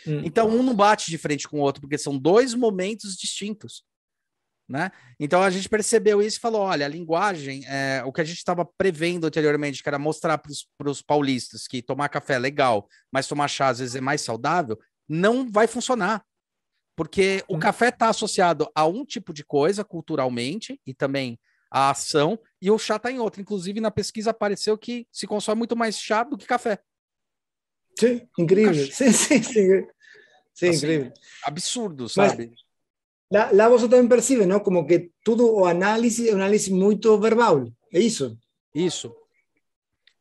Hum. 0.07 0.22
Então 0.24 0.49
um 0.49 0.62
não 0.62 0.76
bate 0.76 1.11
de 1.11 1.18
frente 1.18 1.49
com 1.49 1.59
o 1.59 1.62
outro, 1.62 1.81
porque 1.81 1.99
são 1.99 2.16
dois 2.16 2.55
momentos 2.55 3.16
distintos. 3.16 3.83
Né? 4.69 4.93
Então 5.19 5.43
a 5.43 5.49
gente 5.49 5.66
percebeu 5.66 6.21
isso 6.21 6.37
e 6.37 6.41
falou: 6.41 6.61
olha, 6.61 6.85
a 6.85 6.89
linguagem, 6.89 7.64
é, 7.66 8.03
o 8.05 8.12
que 8.12 8.21
a 8.21 8.25
gente 8.25 8.37
estava 8.37 8.66
prevendo 8.66 9.27
anteriormente, 9.27 9.83
que 9.83 9.89
era 9.89 9.99
mostrar 9.99 10.37
para 10.37 10.91
os 10.91 11.01
paulistas 11.01 11.66
que 11.66 11.81
tomar 11.81 12.11
café 12.11 12.35
é 12.35 12.39
legal, 12.39 12.87
mas 13.11 13.27
tomar 13.27 13.49
chá 13.49 13.69
às 13.69 13.79
vezes 13.79 13.95
é 13.95 14.01
mais 14.01 14.21
saudável, 14.21 14.79
não 15.09 15.51
vai 15.51 15.66
funcionar. 15.66 16.23
Porque 16.95 17.43
o 17.49 17.59
café 17.59 17.89
está 17.89 18.09
associado 18.09 18.69
a 18.75 18.85
um 18.85 19.05
tipo 19.05 19.33
de 19.33 19.45
coisa 19.45 19.85
culturalmente 19.85 20.79
e 20.85 20.93
também 20.93 21.39
a 21.71 21.91
ação, 21.91 22.39
e 22.61 22.71
o 22.71 22.79
chá 22.79 22.97
está 22.97 23.11
em 23.11 23.21
outra. 23.21 23.41
Inclusive, 23.41 23.81
na 23.81 23.91
pesquisa 23.91 24.31
apareceu 24.31 24.77
que 24.77 25.07
se 25.12 25.27
consome 25.27 25.59
muito 25.59 25.77
mais 25.77 25.99
chá 25.99 26.25
do 26.25 26.37
que 26.37 26.45
café. 26.45 26.79
Sim, 27.99 28.29
incrível. 28.39 28.75
Sim, 28.93 29.12
sim, 29.12 29.43
sim. 29.43 29.87
Sim, 30.53 30.69
assim, 30.69 30.77
incrível. 30.77 31.12
Absurdo, 31.45 32.09
sabe? 32.09 32.49
Mas 32.49 32.68
lá, 33.31 33.51
lá 33.53 33.68
você 33.68 33.89
também 33.89 34.09
percebe, 34.09 34.47
não? 34.47 34.61
Como 34.61 34.87
que 34.87 35.11
tudo 35.24 35.51
o 35.51 35.64
análise 35.64 36.29
é 36.29 36.33
um 36.33 36.37
análise 36.37 36.72
muito 36.72 37.18
verbal. 37.18 37.66
É 37.93 38.01
isso? 38.01 38.37
Isso. 38.74 39.14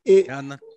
E 0.06 0.26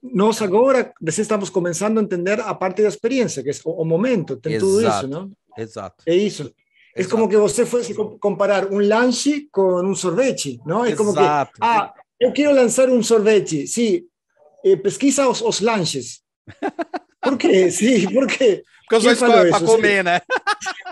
nós 0.04 0.42
agora 0.42 0.94
estamos 1.08 1.50
começando 1.50 2.00
a 2.00 2.04
entender 2.04 2.40
a 2.42 2.54
parte 2.54 2.82
da 2.82 2.90
experiência, 2.90 3.42
que 3.42 3.50
é 3.50 3.54
o, 3.64 3.82
o 3.82 3.86
momento, 3.86 4.36
tem 4.36 4.54
Exato. 4.54 4.72
tudo 4.72 4.88
isso, 4.88 5.08
não? 5.08 5.32
Exato. 5.58 6.04
É 6.06 6.16
isso. 6.16 6.54
É 6.94 7.06
como 7.06 7.30
que 7.30 7.38
você 7.38 7.66
fosse 7.66 7.94
comparar 8.20 8.68
um 8.72 8.80
lanche 8.80 9.48
com 9.52 9.82
um 9.82 9.96
sorvete, 9.96 10.60
não? 10.66 10.84
É 10.84 10.94
como 10.96 11.14
que, 11.14 11.20
ah, 11.62 11.94
eu 12.20 12.34
quero 12.34 12.54
lançar 12.54 12.90
um 12.90 13.02
sorvete. 13.02 13.66
Sim, 13.66 14.02
eh, 14.66 14.76
pesquisa 14.76 15.28
os, 15.30 15.42
os 15.42 15.62
lanches. 15.62 16.22
Por 17.22 17.38
quê? 17.38 17.70
Sim, 17.70 18.12
por 18.12 18.26
quê? 18.26 18.64
Porque 18.92 19.08
os 19.10 19.20
dois 19.20 19.50
para 19.50 19.66
comer, 19.66 20.04
né? 20.04 20.22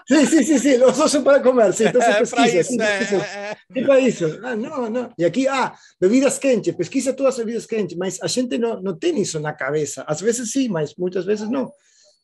Sim, 0.07 0.25
sim, 0.25 0.43
sim, 0.43 0.57
sim, 0.57 0.79
dois 0.79 0.95
são 0.95 1.21
para 1.21 1.41
comer, 1.41 1.73
sim, 1.73 1.85
então 1.85 2.01
é, 2.01 2.19
pesquisa. 2.19 2.59
Isso, 2.59 2.71
sim, 2.71 2.81
é, 2.81 3.57
é, 3.75 3.83
para 3.83 3.99
isso. 3.99 4.39
Ah, 4.41 4.55
não, 4.55 4.89
não. 4.89 5.13
E 5.17 5.25
aqui, 5.25 5.47
ah, 5.47 5.73
bebidas 5.99 6.39
quentes, 6.39 6.73
pesquisa 6.75 7.11
todas 7.13 7.33
as 7.33 7.39
bebidas 7.39 7.65
quentes, 7.65 7.97
mas 7.97 8.21
a 8.21 8.27
gente 8.27 8.57
não, 8.57 8.81
não 8.81 8.97
tem 8.97 9.19
isso 9.21 9.39
na 9.39 9.51
cabeça. 9.51 10.03
Às 10.07 10.21
vezes 10.21 10.51
sim, 10.51 10.69
mas 10.69 10.95
muitas 10.97 11.25
vezes 11.25 11.49
não. 11.49 11.71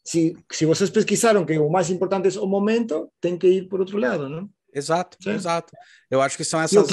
Se, 0.03 0.35
se 0.51 0.65
vocês 0.65 0.89
pesquisaram 0.89 1.45
que 1.45 1.57
o 1.57 1.69
mais 1.69 1.89
importante 1.89 2.35
é 2.35 2.39
o 2.39 2.47
momento, 2.47 3.11
tem 3.19 3.37
que 3.37 3.47
ir 3.47 3.67
por 3.67 3.81
outro 3.81 3.97
lado, 3.97 4.29
não? 4.29 4.49
Exato, 4.73 5.17
sim. 5.21 5.31
exato. 5.31 5.73
Eu 6.09 6.21
acho 6.21 6.37
que 6.37 6.43
são 6.43 6.61
essas 6.61 6.87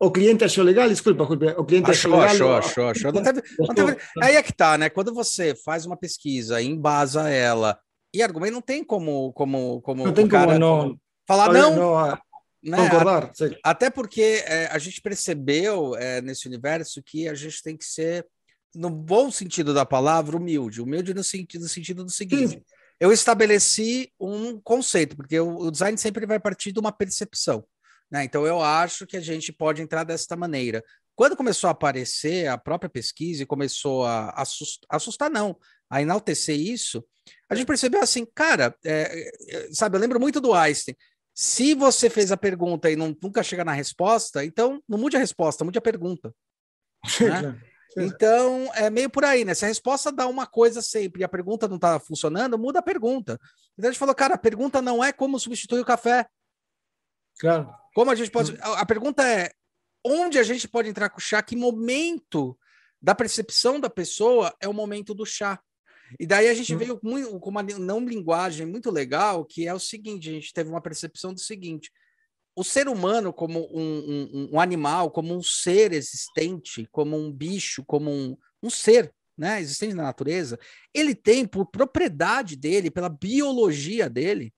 o 0.00 0.10
cliente 0.10 0.42
achou 0.42 0.64
legal? 0.64 0.88
Desculpa, 0.88 1.24
o 1.24 1.64
cliente 1.64 1.90
achou, 1.90 2.14
achou 2.14 2.46
legal. 2.46 2.58
Achou, 2.58 2.88
achou, 2.88 2.88
achou. 2.88 3.12
Não 3.12 3.22
teve, 3.22 3.42
não 3.58 3.74
teve... 3.74 3.96
Aí 4.22 4.34
é 4.34 4.42
que 4.42 4.52
tá, 4.52 4.78
né? 4.78 4.88
Quando 4.88 5.12
você 5.12 5.54
faz 5.54 5.84
uma 5.84 5.96
pesquisa, 5.96 6.62
embasa 6.62 7.28
ela 7.28 7.78
e 8.12 8.22
argumenta, 8.22 8.52
não 8.52 8.62
tem 8.62 8.82
como. 8.82 9.30
como, 9.34 9.82
como 9.82 10.06
não 10.06 10.12
tem 10.14 10.26
como 10.26 10.58
não. 10.58 10.98
Falar 11.28 11.52
não. 11.52 11.76
não 11.76 11.98
ah, 11.98 12.20
né? 12.62 12.76
Concordar. 12.76 13.30
Até 13.62 13.90
porque 13.90 14.42
é, 14.46 14.66
a 14.66 14.78
gente 14.78 15.02
percebeu 15.02 15.94
é, 15.96 16.22
nesse 16.22 16.48
universo 16.48 17.02
que 17.02 17.28
a 17.28 17.34
gente 17.34 17.62
tem 17.62 17.76
que 17.76 17.84
ser, 17.84 18.26
no 18.74 18.88
bom 18.88 19.30
sentido 19.30 19.74
da 19.74 19.84
palavra, 19.84 20.36
humilde. 20.36 20.80
Humilde 20.80 21.12
no 21.12 21.22
sentido, 21.22 21.62
no 21.62 21.68
sentido 21.68 22.04
do 22.04 22.10
seguinte. 22.10 22.54
Sim. 22.54 22.62
Eu 22.98 23.12
estabeleci 23.12 24.12
um 24.18 24.60
conceito, 24.60 25.16
porque 25.16 25.38
o, 25.38 25.56
o 25.56 25.70
design 25.70 25.96
sempre 25.96 26.26
vai 26.26 26.40
partir 26.40 26.72
de 26.72 26.80
uma 26.80 26.92
percepção. 26.92 27.64
Né? 28.10 28.24
Então, 28.24 28.46
eu 28.46 28.60
acho 28.60 29.06
que 29.06 29.16
a 29.16 29.20
gente 29.20 29.52
pode 29.52 29.82
entrar 29.82 30.04
desta 30.04 30.36
maneira. 30.36 30.82
Quando 31.14 31.36
começou 31.36 31.68
a 31.68 31.72
aparecer 31.72 32.48
a 32.48 32.56
própria 32.56 32.88
pesquisa 32.88 33.42
e 33.42 33.46
começou 33.46 34.04
a 34.04 34.30
assustar, 34.30 34.88
assustar 34.90 35.30
não, 35.30 35.56
a 35.90 36.00
enaltecer 36.00 36.58
isso, 36.58 37.04
a 37.48 37.54
gente 37.54 37.66
percebeu 37.66 38.00
assim, 38.00 38.24
cara, 38.34 38.74
é, 38.84 39.30
é, 39.48 39.68
sabe, 39.72 39.96
eu 39.96 40.00
lembro 40.00 40.18
muito 40.18 40.40
do 40.40 40.54
Einstein. 40.54 40.96
Se 41.34 41.74
você 41.74 42.08
fez 42.10 42.32
a 42.32 42.36
pergunta 42.36 42.90
e 42.90 42.96
não, 42.96 43.16
nunca 43.22 43.42
chega 43.42 43.64
na 43.64 43.72
resposta, 43.72 44.44
então 44.44 44.82
não 44.88 44.98
mude 44.98 45.16
a 45.16 45.20
resposta, 45.20 45.64
mude 45.64 45.78
a 45.78 45.82
pergunta. 45.82 46.34
Né? 47.20 47.60
Então, 47.96 48.70
é 48.74 48.88
meio 48.88 49.10
por 49.10 49.24
aí, 49.24 49.44
né? 49.44 49.52
Se 49.52 49.64
a 49.64 49.68
resposta 49.68 50.12
dá 50.12 50.26
uma 50.26 50.46
coisa 50.46 50.80
sempre 50.80 51.22
e 51.22 51.24
a 51.24 51.28
pergunta 51.28 51.66
não 51.66 51.76
está 51.76 51.98
funcionando, 51.98 52.58
muda 52.58 52.78
a 52.78 52.82
pergunta. 52.82 53.38
Então 53.76 53.88
a 53.88 53.92
gente 53.92 53.98
falou, 53.98 54.14
cara, 54.14 54.34
a 54.34 54.38
pergunta 54.38 54.80
não 54.80 55.02
é 55.02 55.12
como 55.12 55.40
substituir 55.40 55.80
o 55.80 55.84
café. 55.84 56.26
Claro. 57.40 57.74
Como 57.94 58.10
a 58.10 58.14
gente 58.14 58.30
pode. 58.30 58.56
A 58.60 58.86
pergunta 58.86 59.26
é: 59.26 59.50
onde 60.04 60.38
a 60.38 60.42
gente 60.42 60.68
pode 60.68 60.88
entrar 60.88 61.10
com 61.10 61.18
o 61.18 61.22
chá? 61.22 61.42
Que 61.42 61.56
momento 61.56 62.58
da 63.00 63.14
percepção 63.14 63.80
da 63.80 63.90
pessoa 63.90 64.54
é 64.60 64.68
o 64.68 64.74
momento 64.74 65.14
do 65.14 65.26
chá? 65.26 65.60
E 66.18 66.26
daí 66.26 66.48
a 66.48 66.54
gente 66.54 66.74
veio 66.74 66.98
com 66.98 67.48
uma 67.48 67.62
não 67.62 68.00
linguagem 68.00 68.66
muito 68.66 68.90
legal, 68.90 69.44
que 69.44 69.66
é 69.66 69.74
o 69.74 69.78
seguinte: 69.78 70.28
a 70.28 70.32
gente 70.32 70.52
teve 70.52 70.70
uma 70.70 70.80
percepção 70.80 71.32
do 71.32 71.40
seguinte. 71.40 71.90
O 72.56 72.64
ser 72.64 72.88
humano, 72.88 73.32
como 73.32 73.60
um, 73.72 74.28
um, 74.32 74.50
um 74.54 74.60
animal, 74.60 75.10
como 75.10 75.34
um 75.34 75.42
ser 75.42 75.92
existente, 75.92 76.86
como 76.90 77.16
um 77.16 77.32
bicho, 77.32 77.84
como 77.86 78.10
um, 78.10 78.36
um 78.62 78.68
ser 78.68 79.14
né, 79.38 79.60
existente 79.60 79.94
na 79.94 80.02
natureza, 80.02 80.58
ele 80.92 81.14
tem 81.14 81.46
por 81.46 81.64
propriedade 81.64 82.56
dele, 82.56 82.90
pela 82.90 83.08
biologia 83.08 84.10
dele, 84.10 84.52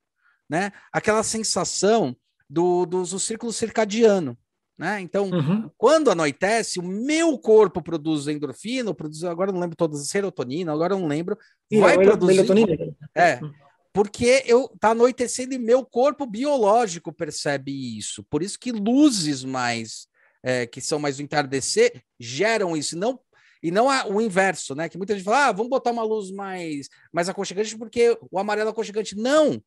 né, 0.48 0.72
aquela 0.90 1.22
sensação 1.22 2.16
do, 2.52 2.84
do, 2.84 3.02
do 3.02 3.18
círculo 3.18 3.50
circadiano. 3.50 4.36
Né? 4.78 5.00
Então, 5.00 5.30
uhum. 5.30 5.70
quando 5.78 6.10
anoitece, 6.10 6.78
o 6.78 6.82
meu 6.82 7.38
corpo 7.38 7.80
produz 7.80 8.28
endorfina, 8.28 8.92
produz, 8.92 9.24
agora 9.24 9.50
não 9.50 9.60
lembro 9.60 9.76
todas, 9.76 10.06
serotonina, 10.08 10.72
agora 10.72 10.94
não 10.94 11.06
lembro, 11.06 11.38
Sim, 11.72 11.80
vai 11.80 11.96
produzir. 11.96 12.34
Melatonina. 12.34 12.94
É, 13.14 13.40
porque 13.92 14.42
eu 14.46 14.68
tá 14.80 14.90
anoitecendo 14.90 15.54
e 15.54 15.58
meu 15.58 15.84
corpo 15.84 16.26
biológico 16.26 17.12
percebe 17.12 17.96
isso. 17.96 18.22
Por 18.24 18.42
isso 18.42 18.58
que 18.58 18.72
luzes 18.72 19.44
mais 19.44 20.06
é, 20.42 20.66
que 20.66 20.80
são 20.80 20.98
mais 20.98 21.16
do 21.16 21.22
entardecer 21.22 22.02
geram 22.18 22.76
isso, 22.76 22.98
não 22.98 23.18
e 23.62 23.70
não 23.70 23.86
o 24.12 24.20
inverso, 24.20 24.74
né? 24.74 24.88
Que 24.88 24.98
muita 24.98 25.14
gente 25.14 25.24
fala, 25.24 25.46
ah, 25.46 25.52
vamos 25.52 25.70
botar 25.70 25.92
uma 25.92 26.02
luz 26.02 26.30
mais 26.32 26.88
mais 27.12 27.28
aconchegante 27.28 27.78
porque 27.78 28.18
o 28.30 28.38
amarelo 28.38 28.68
é 28.68 28.72
aconchegante. 28.72 29.16
Não, 29.16 29.62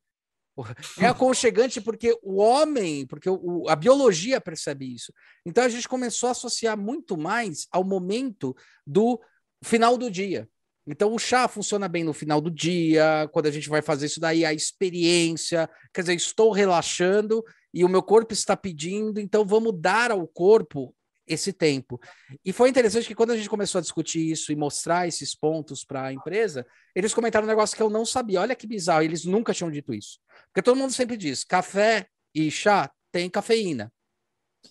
é 0.99 1.05
aconchegante 1.05 1.81
porque 1.81 2.17
o 2.23 2.37
homem, 2.37 3.05
porque 3.05 3.29
o, 3.29 3.67
a 3.67 3.75
biologia 3.75 4.39
percebe 4.39 4.93
isso. 4.93 5.13
Então 5.45 5.63
a 5.63 5.69
gente 5.69 5.87
começou 5.87 6.27
a 6.27 6.31
associar 6.31 6.77
muito 6.77 7.17
mais 7.17 7.67
ao 7.71 7.83
momento 7.83 8.55
do 8.85 9.19
final 9.63 9.97
do 9.97 10.09
dia. 10.09 10.47
Então 10.87 11.13
o 11.13 11.19
chá 11.19 11.47
funciona 11.47 11.87
bem 11.87 12.03
no 12.03 12.13
final 12.13 12.39
do 12.39 12.51
dia, 12.51 13.27
quando 13.31 13.47
a 13.47 13.51
gente 13.51 13.67
vai 13.67 13.81
fazer 13.81 14.05
isso 14.05 14.19
daí, 14.19 14.45
a 14.45 14.53
experiência, 14.53 15.69
quer 15.93 16.01
dizer, 16.01 16.13
estou 16.13 16.51
relaxando 16.51 17.43
e 17.73 17.83
o 17.83 17.89
meu 17.89 18.03
corpo 18.03 18.33
está 18.33 18.55
pedindo, 18.55 19.19
então 19.19 19.45
vamos 19.45 19.73
dar 19.77 20.11
ao 20.11 20.25
corpo 20.27 20.94
esse 21.27 21.51
tempo. 21.51 21.99
E 22.43 22.51
foi 22.51 22.69
interessante 22.69 23.07
que 23.07 23.15
quando 23.15 23.31
a 23.31 23.37
gente 23.37 23.49
começou 23.49 23.79
a 23.79 23.81
discutir 23.81 24.31
isso 24.31 24.51
e 24.51 24.55
mostrar 24.55 25.07
esses 25.07 25.35
pontos 25.35 25.83
para 25.83 26.05
a 26.05 26.13
empresa, 26.13 26.65
eles 26.95 27.13
comentaram 27.13 27.45
um 27.45 27.49
negócio 27.49 27.75
que 27.75 27.83
eu 27.83 27.89
não 27.89 28.05
sabia. 28.05 28.41
Olha 28.41 28.55
que 28.55 28.67
bizarro, 28.67 29.03
eles 29.03 29.25
nunca 29.25 29.53
tinham 29.53 29.71
dito 29.71 29.93
isso. 29.93 30.19
Porque 30.47 30.61
todo 30.61 30.77
mundo 30.77 30.93
sempre 30.93 31.17
diz: 31.17 31.43
café 31.43 32.07
e 32.33 32.51
chá 32.51 32.91
tem 33.11 33.29
cafeína. 33.29 33.91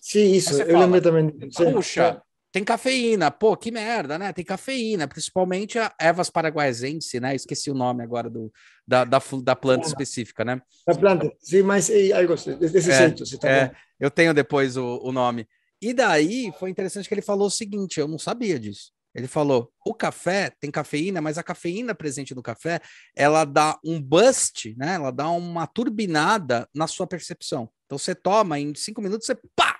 Sim, 0.01 0.33
isso. 0.33 0.61
Eu 0.61 0.67
fala, 0.67 0.85
lembro 0.85 1.01
também. 1.01 1.31
Puxa, 1.73 2.21
tem 2.55 2.63
cafeína, 2.63 3.29
pô, 3.29 3.57
que 3.57 3.69
merda, 3.69 4.17
né? 4.17 4.31
Tem 4.31 4.45
cafeína, 4.45 5.09
principalmente 5.09 5.77
a 5.77 5.93
Evas 5.99 6.29
paraguaisense, 6.29 7.19
né? 7.19 7.35
Esqueci 7.35 7.69
o 7.69 7.73
nome 7.73 8.01
agora 8.01 8.29
do, 8.29 8.49
da, 8.87 9.03
da, 9.03 9.21
da 9.43 9.55
planta 9.57 9.87
específica, 9.87 10.45
né? 10.45 10.61
Da 10.87 10.95
planta, 10.95 11.29
sim, 11.37 11.63
mas 11.63 11.89
é 11.89 12.13
algo 12.13 12.33
desse 12.33 12.91
é, 12.91 12.97
jeito. 12.97 13.39
Tá 13.39 13.49
é, 13.49 13.71
eu 13.99 14.09
tenho 14.09 14.33
depois 14.33 14.77
o, 14.77 15.01
o 15.03 15.11
nome. 15.11 15.45
E 15.85 15.93
daí 15.93 16.51
foi 16.57 16.71
interessante 16.71 17.07
que 17.07 17.13
ele 17.13 17.21
falou 17.21 17.45
o 17.45 17.51
seguinte: 17.51 17.99
eu 17.99 18.07
não 18.07 18.17
sabia 18.17 18.59
disso. 18.59 18.91
Ele 19.13 19.27
falou: 19.27 19.71
o 19.85 19.93
café 19.93 20.51
tem 20.59 20.71
cafeína, 20.71 21.21
mas 21.21 21.37
a 21.37 21.43
cafeína 21.43 21.93
presente 21.93 22.33
no 22.33 22.41
café 22.41 22.81
ela 23.15 23.45
dá 23.45 23.79
um 23.85 24.01
bust, 24.01 24.73
né? 24.79 24.95
Ela 24.95 25.11
dá 25.11 25.29
uma 25.29 25.67
turbinada 25.67 26.67
na 26.73 26.87
sua 26.87 27.05
percepção. 27.05 27.69
Então 27.85 27.99
você 27.99 28.15
toma 28.15 28.59
em 28.59 28.73
cinco 28.73 28.99
minutos, 28.99 29.27
você 29.27 29.37
pá, 29.55 29.77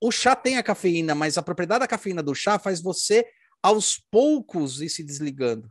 o 0.00 0.12
chá 0.12 0.36
tem 0.36 0.56
a 0.56 0.62
cafeína, 0.62 1.16
mas 1.16 1.36
a 1.36 1.42
propriedade 1.42 1.80
da 1.80 1.88
cafeína 1.88 2.22
do 2.22 2.32
chá 2.32 2.56
faz 2.56 2.80
você 2.80 3.26
aos 3.60 4.00
poucos 4.12 4.80
ir 4.80 4.88
se 4.88 5.02
desligando. 5.02 5.68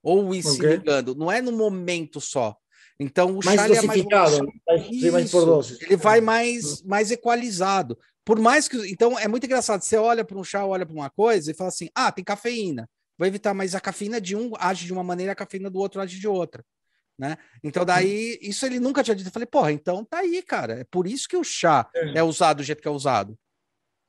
Ou 0.00 0.32
ir 0.32 0.46
okay. 0.46 0.52
se 0.52 0.64
ligando. 0.64 1.16
Não 1.16 1.32
é 1.32 1.42
no 1.42 1.50
momento 1.50 2.20
só. 2.20 2.56
Então 3.00 3.36
o 3.36 3.44
mais 3.44 3.60
chá 3.60 3.66
é 3.66 3.82
mais, 3.82 4.04
Isso, 4.90 5.10
mais. 5.10 5.82
Ele 5.82 5.96
vai 5.96 6.20
mais, 6.20 6.82
mais 6.82 7.10
equalizado. 7.10 7.98
Por 8.24 8.40
mais 8.40 8.68
que. 8.68 8.76
Então 8.90 9.18
é 9.18 9.28
muito 9.28 9.44
engraçado. 9.44 9.82
Você 9.82 9.96
olha 9.96 10.24
para 10.24 10.38
um 10.38 10.44
chá, 10.44 10.64
olha 10.64 10.86
para 10.86 10.94
uma 10.94 11.10
coisa 11.10 11.50
e 11.50 11.54
fala 11.54 11.68
assim: 11.68 11.88
ah, 11.94 12.10
tem 12.10 12.24
cafeína. 12.24 12.88
Vou 13.18 13.26
evitar, 13.26 13.54
mas 13.54 13.74
a 13.74 13.80
cafeína 13.80 14.20
de 14.20 14.34
um 14.34 14.52
age 14.58 14.86
de 14.86 14.92
uma 14.92 15.04
maneira, 15.04 15.32
a 15.32 15.36
cafeína 15.36 15.70
do 15.70 15.78
outro 15.78 16.00
age 16.00 16.18
de 16.18 16.26
outra 16.26 16.64
né? 17.18 17.36
Então 17.62 17.84
daí 17.84 18.38
isso 18.42 18.66
ele 18.66 18.80
nunca 18.80 19.02
tinha 19.02 19.14
dito. 19.14 19.28
Eu 19.28 19.32
falei, 19.32 19.46
porra, 19.46 19.72
então 19.72 20.04
tá 20.04 20.18
aí, 20.18 20.42
cara. 20.42 20.80
É 20.80 20.84
por 20.84 21.06
isso 21.06 21.28
que 21.28 21.36
o 21.36 21.44
chá 21.44 21.88
é, 21.94 22.18
é 22.18 22.22
usado 22.22 22.58
do 22.58 22.62
jeito 22.62 22.82
que 22.82 22.88
é 22.88 22.90
usado, 22.90 23.38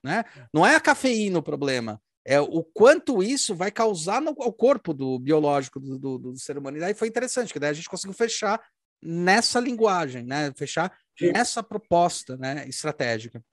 né? 0.04 0.24
Não 0.54 0.66
é 0.66 0.76
a 0.76 0.82
cafeína 0.82 1.40
o 1.40 1.44
problema, 1.44 2.02
é 2.26 2.40
o 2.40 2.64
quanto 2.64 3.22
isso 3.22 3.56
vai 3.56 3.72
causar 3.72 4.22
no 4.22 4.36
ao 4.40 4.52
corpo 4.52 4.94
do 4.94 5.20
biológico 5.20 5.80
do, 5.80 5.98
do, 5.98 6.18
do, 6.18 6.38
ser 6.38 6.58
humano. 6.58 6.78
E 6.78 6.80
daí 6.80 6.94
foi 6.94 7.08
interessante, 7.08 7.54
que 7.54 7.60
daí 7.60 7.70
a 7.70 7.74
gente 7.74 7.90
conseguiu 7.90 8.16
fechar 8.16 8.60
nessa 9.02 9.60
linguagem, 9.60 10.24
né? 10.24 10.52
Fechar 10.56 10.92
Sim. 11.18 11.32
nessa 11.32 11.62
proposta, 11.62 12.36
né? 12.38 12.68
Estratégica. 12.68 13.44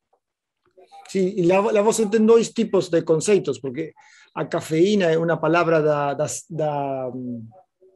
E 1.18 1.42
lá 1.42 1.82
você 1.82 2.06
tem 2.06 2.24
dois 2.24 2.50
tipos 2.50 2.88
de 2.88 3.02
conceitos, 3.02 3.58
porque 3.58 3.92
a 4.34 4.44
cafeína 4.44 5.06
é 5.06 5.18
uma 5.18 5.36
palavra 5.36 5.82
da, 5.82 6.14
da, 6.14 6.26
da 6.50 7.10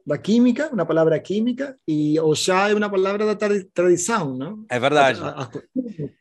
da 0.07 0.17
química, 0.17 0.69
uma 0.71 0.85
palavra 0.85 1.19
química, 1.19 1.77
e 1.85 2.17
o 2.17 2.33
chá 2.33 2.69
é 2.69 2.73
uma 2.73 2.89
palavra 2.89 3.25
da 3.25 3.35
tradição, 3.73 4.37
não? 4.37 4.63
É 4.69 4.79
verdade. 4.79 5.19
A, 5.19 5.43
a, 5.43 5.49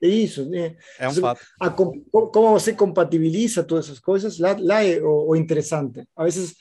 é 0.02 0.08
isso. 0.08 0.50
É 0.98 1.08
um 1.08 1.12
fato. 1.12 1.40
A, 1.60 1.70
como 1.70 2.02
você 2.50 2.72
compatibiliza 2.72 3.62
todas 3.62 3.84
essas 3.84 4.00
coisas, 4.00 4.40
lá, 4.40 4.56
lá 4.58 4.82
é 4.82 5.00
o, 5.00 5.28
o, 5.28 5.36
interessante. 5.36 6.02
A 6.16 6.24
vezes 6.24 6.56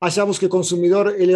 achamos 0.00 0.36
que 0.36 0.46
o 0.46 0.48
consumidor, 0.48 1.14
ele 1.16 1.34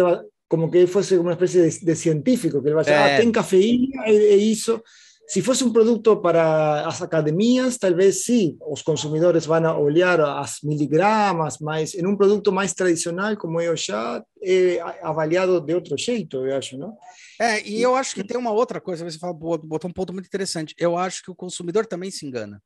como 0.49 0.69
que 0.69 0.85
fosse 0.85 1.17
uma 1.17 1.31
espécie 1.31 1.69
de, 1.69 1.85
de 1.85 1.95
científico, 1.95 2.61
que 2.61 2.67
ele 2.67 2.75
vai 2.75 2.83
dizer, 2.83 2.95
é. 2.95 3.15
ah, 3.15 3.17
tem 3.21 3.31
cafeína, 3.31 4.03
é, 4.05 4.13
é 4.13 4.35
isso. 4.35 4.83
Se 5.29 5.43
fosse 5.43 5.63
um 5.63 5.71
produto 5.71 6.17
para 6.17 6.87
as 6.87 7.03
academias, 7.03 7.77
talvez 7.77 8.25
sim, 8.25 8.57
os 8.61 8.81
consumidores 8.81 9.45
vão 9.45 9.79
olhar 9.79 10.19
as 10.19 10.57
miligramas, 10.63 11.59
mas 11.59 11.93
em 11.93 12.07
um 12.07 12.17
produto 12.17 12.51
mais 12.51 12.73
tradicional, 12.73 13.37
como 13.37 13.61
é 13.61 13.69
o 13.69 13.77
chá, 13.77 14.25
é 14.41 14.79
avaliado 15.03 15.61
de 15.61 15.75
outro 15.75 15.95
jeito, 15.95 16.47
eu 16.47 16.57
acho, 16.57 16.79
não? 16.79 16.97
É, 17.39 17.61
e 17.61 17.79
eu 17.79 17.95
acho 17.95 18.15
que 18.15 18.23
tem 18.23 18.37
uma 18.37 18.51
outra 18.51 18.81
coisa, 18.81 19.07
você 19.07 19.19
fala, 19.19 19.31
botou 19.31 19.87
um 19.87 19.93
ponto 19.93 20.11
muito 20.11 20.25
interessante. 20.25 20.73
Eu 20.79 20.97
acho 20.97 21.21
que 21.21 21.29
o 21.29 21.35
consumidor 21.35 21.85
também 21.85 22.09
se 22.09 22.25
engana. 22.25 22.59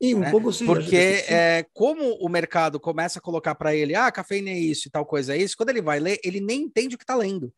E 0.00 0.14
um 0.14 0.20
né? 0.20 0.30
pouco 0.30 0.52
sim. 0.52 0.66
Porque 0.66 1.24
é, 1.28 1.66
como 1.74 2.14
o 2.20 2.28
mercado 2.28 2.78
começa 2.78 3.18
a 3.18 3.22
colocar 3.22 3.56
para 3.56 3.74
ele, 3.74 3.96
ah, 3.96 4.12
cafeína 4.12 4.50
é 4.50 4.58
isso 4.58 4.86
e 4.86 4.90
tal 4.92 5.04
coisa 5.04 5.34
é 5.34 5.38
isso, 5.38 5.56
quando 5.56 5.70
ele 5.70 5.82
vai 5.82 5.98
ler, 5.98 6.20
ele 6.22 6.38
nem 6.38 6.62
entende 6.62 6.94
o 6.94 6.98
que 6.98 7.02
está 7.02 7.16
lendo. 7.16 7.52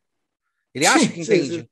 Ele 0.75 0.87
acha 0.87 1.01
sim, 1.01 1.11
que 1.11 1.21
entende. 1.21 1.61
Sim, 1.61 1.69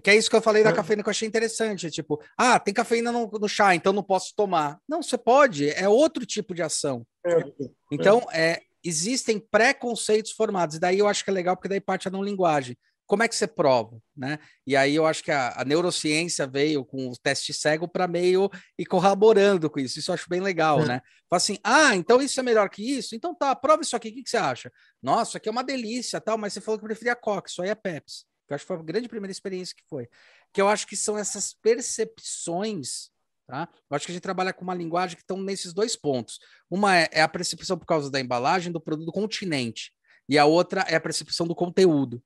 que 0.00 0.10
é 0.10 0.16
isso 0.16 0.30
que 0.30 0.36
eu 0.36 0.42
falei 0.42 0.62
da 0.62 0.70
é. 0.70 0.72
cafeína 0.72 1.02
que 1.02 1.08
eu 1.08 1.12
achei 1.12 1.26
interessante. 1.26 1.90
Tipo, 1.90 2.20
ah, 2.36 2.58
tem 2.58 2.72
cafeína 2.72 3.10
no, 3.10 3.30
no, 3.30 3.48
chá, 3.48 3.74
então 3.74 3.92
não 3.92 4.02
posso 4.02 4.32
tomar. 4.36 4.78
Não, 4.88 5.02
você 5.02 5.18
pode, 5.18 5.68
é 5.70 5.88
outro 5.88 6.24
tipo 6.24 6.54
de 6.54 6.62
ação. 6.62 7.06
É, 7.24 7.32
é. 7.32 7.44
Então, 7.92 8.26
é, 8.32 8.62
existem 8.84 9.38
preconceitos 9.38 10.32
formados. 10.32 10.76
E 10.76 10.80
daí 10.80 10.98
eu 10.98 11.08
acho 11.08 11.24
que 11.24 11.30
é 11.30 11.32
legal, 11.32 11.56
porque 11.56 11.68
daí 11.68 11.80
parte 11.80 12.08
a 12.08 12.10
não 12.10 12.22
linguagem. 12.22 12.76
Como 13.06 13.24
é 13.24 13.28
que 13.28 13.34
você 13.34 13.48
prova, 13.48 13.98
né? 14.16 14.38
E 14.64 14.76
aí 14.76 14.94
eu 14.94 15.04
acho 15.04 15.24
que 15.24 15.32
a, 15.32 15.52
a 15.56 15.64
neurociência 15.64 16.46
veio 16.46 16.84
com 16.84 17.08
o 17.08 17.16
teste 17.20 17.52
cego 17.52 17.88
para 17.88 18.06
meio 18.06 18.48
e 18.78 18.86
corroborando 18.86 19.68
com 19.68 19.80
isso. 19.80 19.98
Isso 19.98 20.12
eu 20.12 20.14
acho 20.14 20.28
bem 20.28 20.40
legal, 20.40 20.82
é. 20.82 20.86
né? 20.86 21.02
Fala 21.28 21.38
assim, 21.38 21.58
ah, 21.64 21.96
então 21.96 22.22
isso 22.22 22.38
é 22.38 22.42
melhor 22.44 22.70
que 22.70 22.82
isso? 22.88 23.16
Então 23.16 23.34
tá, 23.34 23.54
prova 23.56 23.82
isso 23.82 23.96
aqui, 23.96 24.10
o 24.10 24.14
que, 24.14 24.22
que 24.22 24.30
você 24.30 24.36
acha? 24.36 24.70
Nossa, 25.02 25.38
aqui 25.38 25.48
é 25.48 25.52
uma 25.52 25.64
delícia, 25.64 26.20
tal, 26.20 26.38
mas 26.38 26.52
você 26.52 26.60
falou 26.60 26.78
que 26.78 26.86
preferia 26.86 27.16
Coca, 27.16 27.50
isso 27.50 27.60
aí 27.60 27.70
é 27.70 27.74
Pepsi 27.74 28.29
eu 28.52 28.56
acho 28.56 28.64
que 28.64 28.68
foi 28.68 28.76
a 28.76 28.82
grande 28.82 29.08
primeira 29.08 29.32
experiência 29.32 29.74
que 29.74 29.84
foi. 29.88 30.08
Que 30.52 30.60
eu 30.60 30.68
acho 30.68 30.86
que 30.86 30.96
são 30.96 31.16
essas 31.16 31.54
percepções, 31.54 33.10
tá? 33.46 33.68
Eu 33.90 33.96
acho 33.96 34.06
que 34.06 34.12
a 34.12 34.14
gente 34.14 34.22
trabalha 34.22 34.52
com 34.52 34.62
uma 34.62 34.74
linguagem 34.74 35.16
que 35.16 35.22
estão 35.22 35.40
nesses 35.40 35.72
dois 35.72 35.96
pontos. 35.96 36.38
Uma 36.70 36.96
é, 36.96 37.08
é 37.12 37.22
a 37.22 37.28
percepção 37.28 37.78
por 37.78 37.86
causa 37.86 38.10
da 38.10 38.20
embalagem 38.20 38.72
do 38.72 38.80
produto 38.80 39.06
do 39.06 39.12
continente, 39.12 39.92
e 40.28 40.38
a 40.38 40.44
outra 40.44 40.82
é 40.82 40.94
a 40.94 41.00
percepção 41.00 41.46
do 41.46 41.54
conteúdo. 41.54 42.22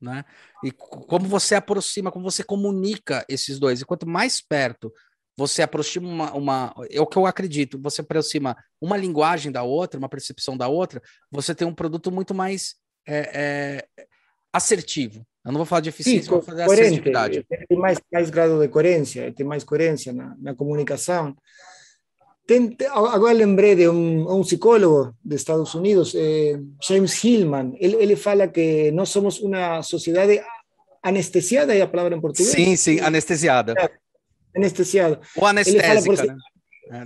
Né? 0.00 0.24
E 0.64 0.72
como 0.72 1.28
você 1.28 1.54
aproxima, 1.54 2.10
como 2.10 2.28
você 2.28 2.42
comunica 2.42 3.24
esses 3.28 3.58
dois. 3.58 3.80
E 3.80 3.84
quanto 3.84 4.06
mais 4.06 4.40
perto 4.40 4.92
você 5.36 5.62
aproxima 5.62 6.08
uma, 6.08 6.32
uma, 6.34 6.74
é 6.90 7.00
o 7.00 7.06
que 7.06 7.16
eu 7.16 7.26
acredito, 7.26 7.80
você 7.80 8.00
aproxima 8.00 8.56
uma 8.80 8.96
linguagem 8.96 9.50
da 9.50 9.62
outra, 9.62 9.98
uma 9.98 10.08
percepção 10.08 10.56
da 10.56 10.68
outra, 10.68 11.00
você 11.30 11.54
tem 11.54 11.66
um 11.66 11.74
produto 11.74 12.12
muito 12.12 12.34
mais 12.34 12.74
é, 13.06 13.88
é, 13.96 14.06
assertivo. 14.52 15.26
Eu 15.44 15.50
não 15.50 15.58
vou 15.58 15.66
falar 15.66 15.80
de 15.80 15.88
eficiência, 15.88 16.22
Sim, 16.22 16.30
vou 16.30 16.42
fazer 16.42 16.64
coerente, 16.66 16.86
assertividade. 16.86 17.46
Tem 17.68 17.78
mais, 17.78 17.98
mais 18.12 18.30
grado 18.30 18.60
de 18.60 18.68
coerência, 18.68 19.32
tem 19.32 19.44
mais 19.44 19.64
coerência 19.64 20.12
na, 20.12 20.36
na 20.40 20.54
comunicação. 20.54 21.36
Tem, 22.46 22.70
tem, 22.70 22.86
agora 22.88 23.32
lembrei 23.32 23.74
de 23.74 23.88
um, 23.88 24.30
um, 24.30 24.42
psicólogo 24.42 25.14
de 25.24 25.36
Estados 25.36 25.74
Unidos, 25.74 26.14
eh, 26.14 26.60
James 26.82 27.22
Hillman. 27.24 27.76
Ele, 27.80 27.96
ele 27.96 28.16
fala 28.16 28.46
que 28.48 28.90
nós 28.92 29.08
somos 29.08 29.40
uma 29.40 29.82
sociedade 29.82 30.40
anestesiada, 31.02 31.74
é 31.74 31.82
a 31.82 31.88
palavra 31.88 32.16
em 32.16 32.20
português? 32.20 32.52
Sim, 32.52 32.76
sim, 32.76 33.00
anestesiada. 33.00 33.74
É, 33.76 33.90
anestesiada. 34.56 35.20
Ou 35.36 35.46
anestésica, 35.46 36.16
fala, 36.16 36.34
né? 36.34 36.38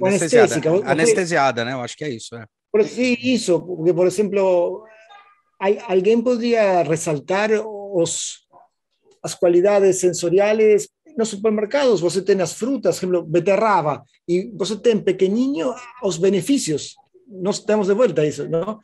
Anestesiada, 0.03 0.91
anestesiada, 0.91 1.65
né? 1.65 1.73
Eu 1.73 1.81
acho 1.81 1.97
que 1.97 2.05
é 2.05 2.11
isso. 2.11 2.35
É. 2.35 2.45
Por, 2.73 2.81
isso, 2.81 3.61
porque, 3.61 3.95
por 3.95 4.07
exemplo, 4.07 4.85
alguém 5.87 6.21
poderia 6.21 6.83
ressaltar 6.83 7.51
os, 7.97 8.47
as 9.23 9.35
qualidades 9.35 9.97
sensoriales 9.97 10.89
nos 11.17 11.31
supermercados, 11.31 12.01
você 12.01 12.21
tem 12.21 12.39
as 12.43 12.53
frutas, 12.53 12.99
por 12.99 13.07
exemplo, 13.07 13.23
beterraba, 13.23 14.05
e 14.29 14.51
você 14.55 14.77
tem 14.77 15.01
pequenininho 15.01 15.73
os 16.03 16.19
benefícios. 16.19 16.95
Nós 17.27 17.59
temos 17.59 17.87
de 17.87 17.95
volta 17.95 18.25
isso, 18.25 18.47
não? 18.49 18.79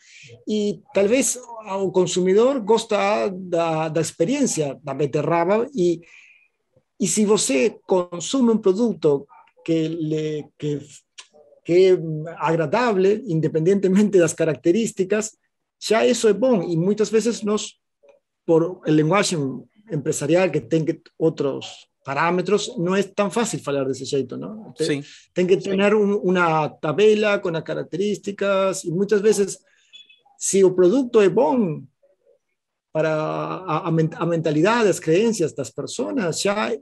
E 0.49 0.81
talvez 0.95 1.39
o 1.83 1.93
consumidor 1.93 2.59
gosta 2.61 3.29
da, 3.29 3.89
da 3.91 4.01
experiência 4.01 4.81
da 4.83 4.95
beterraba 4.95 5.69
e, 5.75 6.01
e 6.99 7.07
se 7.07 7.27
você 7.27 7.79
consome 7.87 8.51
um 8.51 8.59
produto 8.59 9.29
que, 9.65 9.89
lhe, 9.89 10.47
que, 10.59 10.81
que 11.65 11.73
é 11.73 11.99
agradável, 12.39 13.23
independentemente 13.29 14.19
das 14.19 14.33
características, 14.33 15.37
já 15.79 16.07
isso 16.07 16.27
é 16.29 16.33
bom. 16.33 16.63
E 16.63 16.77
muitas 16.77 17.11
vezes 17.11 17.43
nós 17.43 17.75
por 18.45 18.81
el 18.87 18.97
lenguaje 18.97 19.37
empresarial 19.89 20.51
que 20.51 20.61
tiene 20.63 21.03
otros 21.17 21.89
parámetros, 22.05 22.75
no 22.79 22.97
es 22.97 23.15
tan 23.15 23.31
fácil 23.31 23.63
hablar 23.65 23.87
de 23.87 23.93
ese 23.93 24.07
jeito, 24.07 24.37
¿no? 24.37 24.75
Sí. 24.77 25.03
Tiene 25.33 25.49
que 25.49 25.57
tener 25.59 25.95
un, 25.95 26.19
una 26.23 26.75
tabela 26.81 27.41
con 27.41 27.53
las 27.53 27.63
características 27.63 28.85
y 28.85 28.91
muchas 28.91 29.23
veces, 29.23 29.65
si 30.37 30.61
el 30.61 30.75
producto 30.75 31.23
es 31.23 31.33
bueno 31.33 31.87
para 32.91 33.15
a, 33.15 33.87
a, 33.87 34.27
mentalidades, 34.27 35.01
creencias 35.01 35.55
das 35.55 35.71
personas, 35.71 36.45
é, 36.45 36.79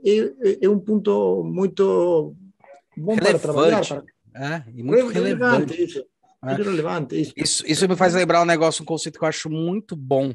é 0.61 0.69
um 0.69 0.79
ponto 0.79 1.43
muito 1.43 2.35
bom 2.97 3.15
relevante. 3.15 3.31
para 3.31 3.39
trabalhar. 3.39 3.87
Para... 3.87 4.03
É, 4.33 4.63
e 4.75 4.83
muito 4.83 5.07
relevante. 5.07 5.73
relevante 5.73 5.83
isso. 5.83 6.05
É. 6.43 6.53
relevante 6.55 7.21
isso. 7.21 7.33
isso. 7.37 7.63
Isso 7.67 7.87
me 7.87 7.95
faz 7.95 8.13
lembrar 8.13 8.41
um 8.41 8.45
negócio, 8.45 8.81
um 8.81 8.85
conceito 8.85 9.19
que 9.19 9.23
eu 9.23 9.29
acho 9.29 9.49
muito 9.49 9.95
bom 9.95 10.33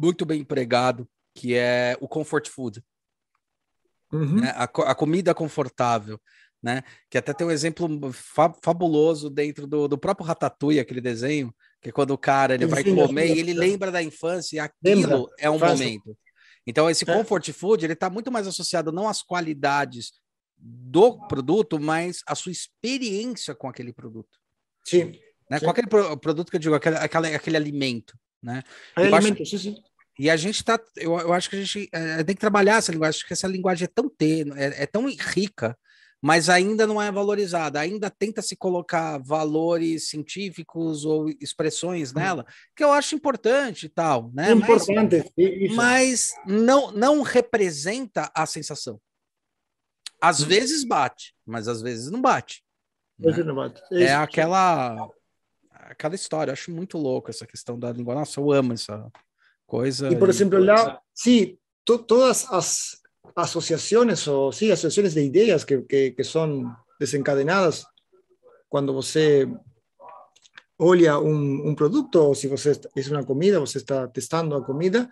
muito 0.00 0.24
bem 0.24 0.40
empregado, 0.40 1.08
que 1.34 1.54
é 1.54 1.96
o 2.00 2.08
comfort 2.08 2.48
food. 2.48 2.82
Uhum. 4.12 4.40
Né? 4.40 4.50
A, 4.56 4.64
a, 4.64 4.94
comida 4.94 5.34
confortável, 5.34 6.20
né? 6.62 6.82
Que 7.08 7.18
até 7.18 7.32
tem 7.32 7.46
um 7.46 7.50
exemplo 7.50 8.12
fa 8.12 8.52
fabuloso 8.62 9.30
dentro 9.30 9.66
do, 9.66 9.86
do 9.86 9.98
próprio 9.98 10.26
Ratatouille, 10.26 10.80
aquele 10.80 11.00
desenho, 11.00 11.54
que 11.80 11.90
é 11.90 11.92
quando 11.92 12.10
o 12.10 12.18
cara 12.18 12.54
ele 12.54 12.66
vai 12.66 12.82
comer 12.82 13.34
e 13.34 13.38
ele 13.38 13.54
lembra 13.54 13.90
da 13.90 14.02
infância 14.02 14.56
e 14.56 14.58
aquilo 14.58 14.80
lembra. 14.82 15.26
é 15.38 15.48
um 15.48 15.58
momento. 15.58 16.16
Então 16.66 16.90
esse 16.90 17.08
é. 17.08 17.14
comfort 17.14 17.52
food 17.52 17.84
ele 17.84 17.92
está 17.92 18.10
muito 18.10 18.30
mais 18.30 18.46
associado 18.46 18.90
não 18.92 19.08
às 19.08 19.22
qualidades 19.22 20.12
do 20.58 21.26
produto, 21.26 21.80
mas 21.80 22.22
a 22.26 22.34
sua 22.34 22.52
experiência 22.52 23.54
com 23.54 23.68
aquele 23.68 23.92
produto. 23.92 24.38
Sim. 24.84 25.12
Né? 25.48 25.58
sim. 25.58 25.64
Com 25.64 25.70
aquele 25.70 25.86
pro, 25.86 26.16
produto 26.18 26.50
que 26.50 26.56
eu 26.56 26.60
digo, 26.60 26.74
aquele, 26.74 26.96
aquele, 26.96 27.34
aquele 27.34 27.56
alimento. 27.56 28.18
Né? 28.42 28.62
alimento, 28.94 29.42
acho, 29.42 29.58
sim, 29.58 29.74
sim. 29.74 29.82
E 30.20 30.28
a 30.28 30.36
gente 30.36 30.62
tá, 30.62 30.78
eu, 30.98 31.18
eu 31.18 31.32
acho 31.32 31.48
que 31.48 31.56
a 31.56 31.60
gente 31.64 31.88
é, 31.90 32.22
tem 32.22 32.34
que 32.34 32.40
trabalhar 32.42 32.76
essa 32.76 32.92
linguagem, 32.92 33.16
acho 33.16 33.26
que 33.26 33.32
essa 33.32 33.48
linguagem 33.48 33.86
é 33.86 33.88
tão 33.88 34.06
tênue, 34.06 34.52
é, 34.54 34.82
é 34.82 34.86
tão 34.86 35.06
rica, 35.06 35.74
mas 36.20 36.50
ainda 36.50 36.86
não 36.86 37.00
é 37.00 37.10
valorizada, 37.10 37.80
ainda 37.80 38.10
tenta 38.10 38.42
se 38.42 38.54
colocar 38.54 39.16
valores 39.16 40.10
científicos 40.10 41.06
ou 41.06 41.30
expressões 41.40 42.12
nela, 42.12 42.44
que 42.76 42.84
eu 42.84 42.92
acho 42.92 43.14
importante 43.14 43.86
e 43.86 43.88
tal, 43.88 44.30
né? 44.34 44.52
Importante, 44.52 45.24
mas, 45.74 45.74
mas 45.74 46.34
não, 46.46 46.92
não 46.92 47.22
representa 47.22 48.30
a 48.34 48.44
sensação. 48.44 49.00
Às 50.20 50.42
vezes 50.42 50.84
bate, 50.84 51.34
mas 51.46 51.66
às 51.66 51.80
vezes 51.80 52.10
não 52.10 52.20
bate. 52.20 52.62
Né? 53.18 53.32
Não 53.42 53.54
bate. 53.54 53.80
É, 53.90 54.02
é 54.02 54.14
aquela 54.14 55.08
aquela 55.72 56.14
história, 56.14 56.50
eu 56.50 56.52
acho 56.52 56.70
muito 56.70 56.98
louco 56.98 57.30
essa 57.30 57.46
questão 57.46 57.78
da 57.78 57.90
língua. 57.90 58.14
Nossa, 58.14 58.38
eu 58.38 58.52
amo 58.52 58.74
essa 58.74 59.10
E, 60.10 60.16
por 60.16 60.28
e... 60.28 60.30
exemplo, 60.30 60.58
lá, 60.58 61.00
sim, 61.14 61.56
to, 61.84 61.98
todas 61.98 62.46
as 62.50 63.00
asociaciones 63.36 64.26
o 64.26 64.50
sí, 64.52 64.70
asociaciones 64.70 65.14
de 65.14 65.22
ideas 65.22 65.64
que, 65.64 65.86
que, 65.86 66.12
que 66.12 66.24
son 66.24 66.76
desencadenadas 66.98 67.86
cuando 68.68 68.92
você 68.92 69.46
olha 70.78 71.18
un, 71.18 71.60
un 71.64 71.74
producto 71.76 72.28
ou 72.28 72.34
se 72.34 72.48
você 72.48 72.72
é 72.96 73.00
uma 73.10 73.24
comida, 73.24 73.60
você 73.60 73.78
está 73.78 74.08
testando 74.08 74.56
a 74.56 74.64
comida, 74.64 75.08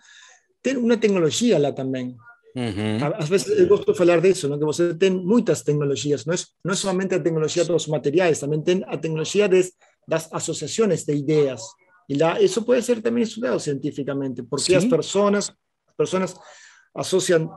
tem 0.61 0.77
uma 0.77 0.97
tecnologia 0.97 1.59
lá 1.59 1.71
também. 1.71 2.17
Uhum. 2.55 2.97
Às 3.15 3.29
vezes 3.29 3.47
eu 3.47 3.67
gosto 3.67 3.91
de 3.91 3.97
falar 3.97 4.19
disso, 4.19 4.49
não? 4.49 4.57
que 4.57 4.65
você 4.65 4.93
tem 4.95 5.11
muitas 5.11 5.61
tecnologias, 5.61 6.25
não 6.25 6.33
é, 6.33 6.37
não 6.65 6.73
é 6.73 6.75
somente 6.75 7.13
a 7.13 7.19
tecnologia 7.19 7.63
dos 7.63 7.87
materiais, 7.87 8.39
também 8.39 8.61
tem 8.61 8.83
a 8.87 8.97
tecnologia 8.97 9.47
de, 9.47 9.71
das 10.07 10.27
associações 10.33 11.05
de 11.05 11.13
ideias. 11.13 11.61
E 12.09 12.17
lá 12.17 12.41
isso 12.41 12.63
pode 12.63 12.81
ser 12.81 13.01
também 13.01 13.23
estudado 13.23 13.59
cientificamente, 13.59 14.41
porque 14.41 14.71
Sim. 14.71 14.77
as 14.77 14.85
pessoas, 14.85 15.49
as 15.87 15.95
pessoas 15.95 16.35
associam 16.95 17.51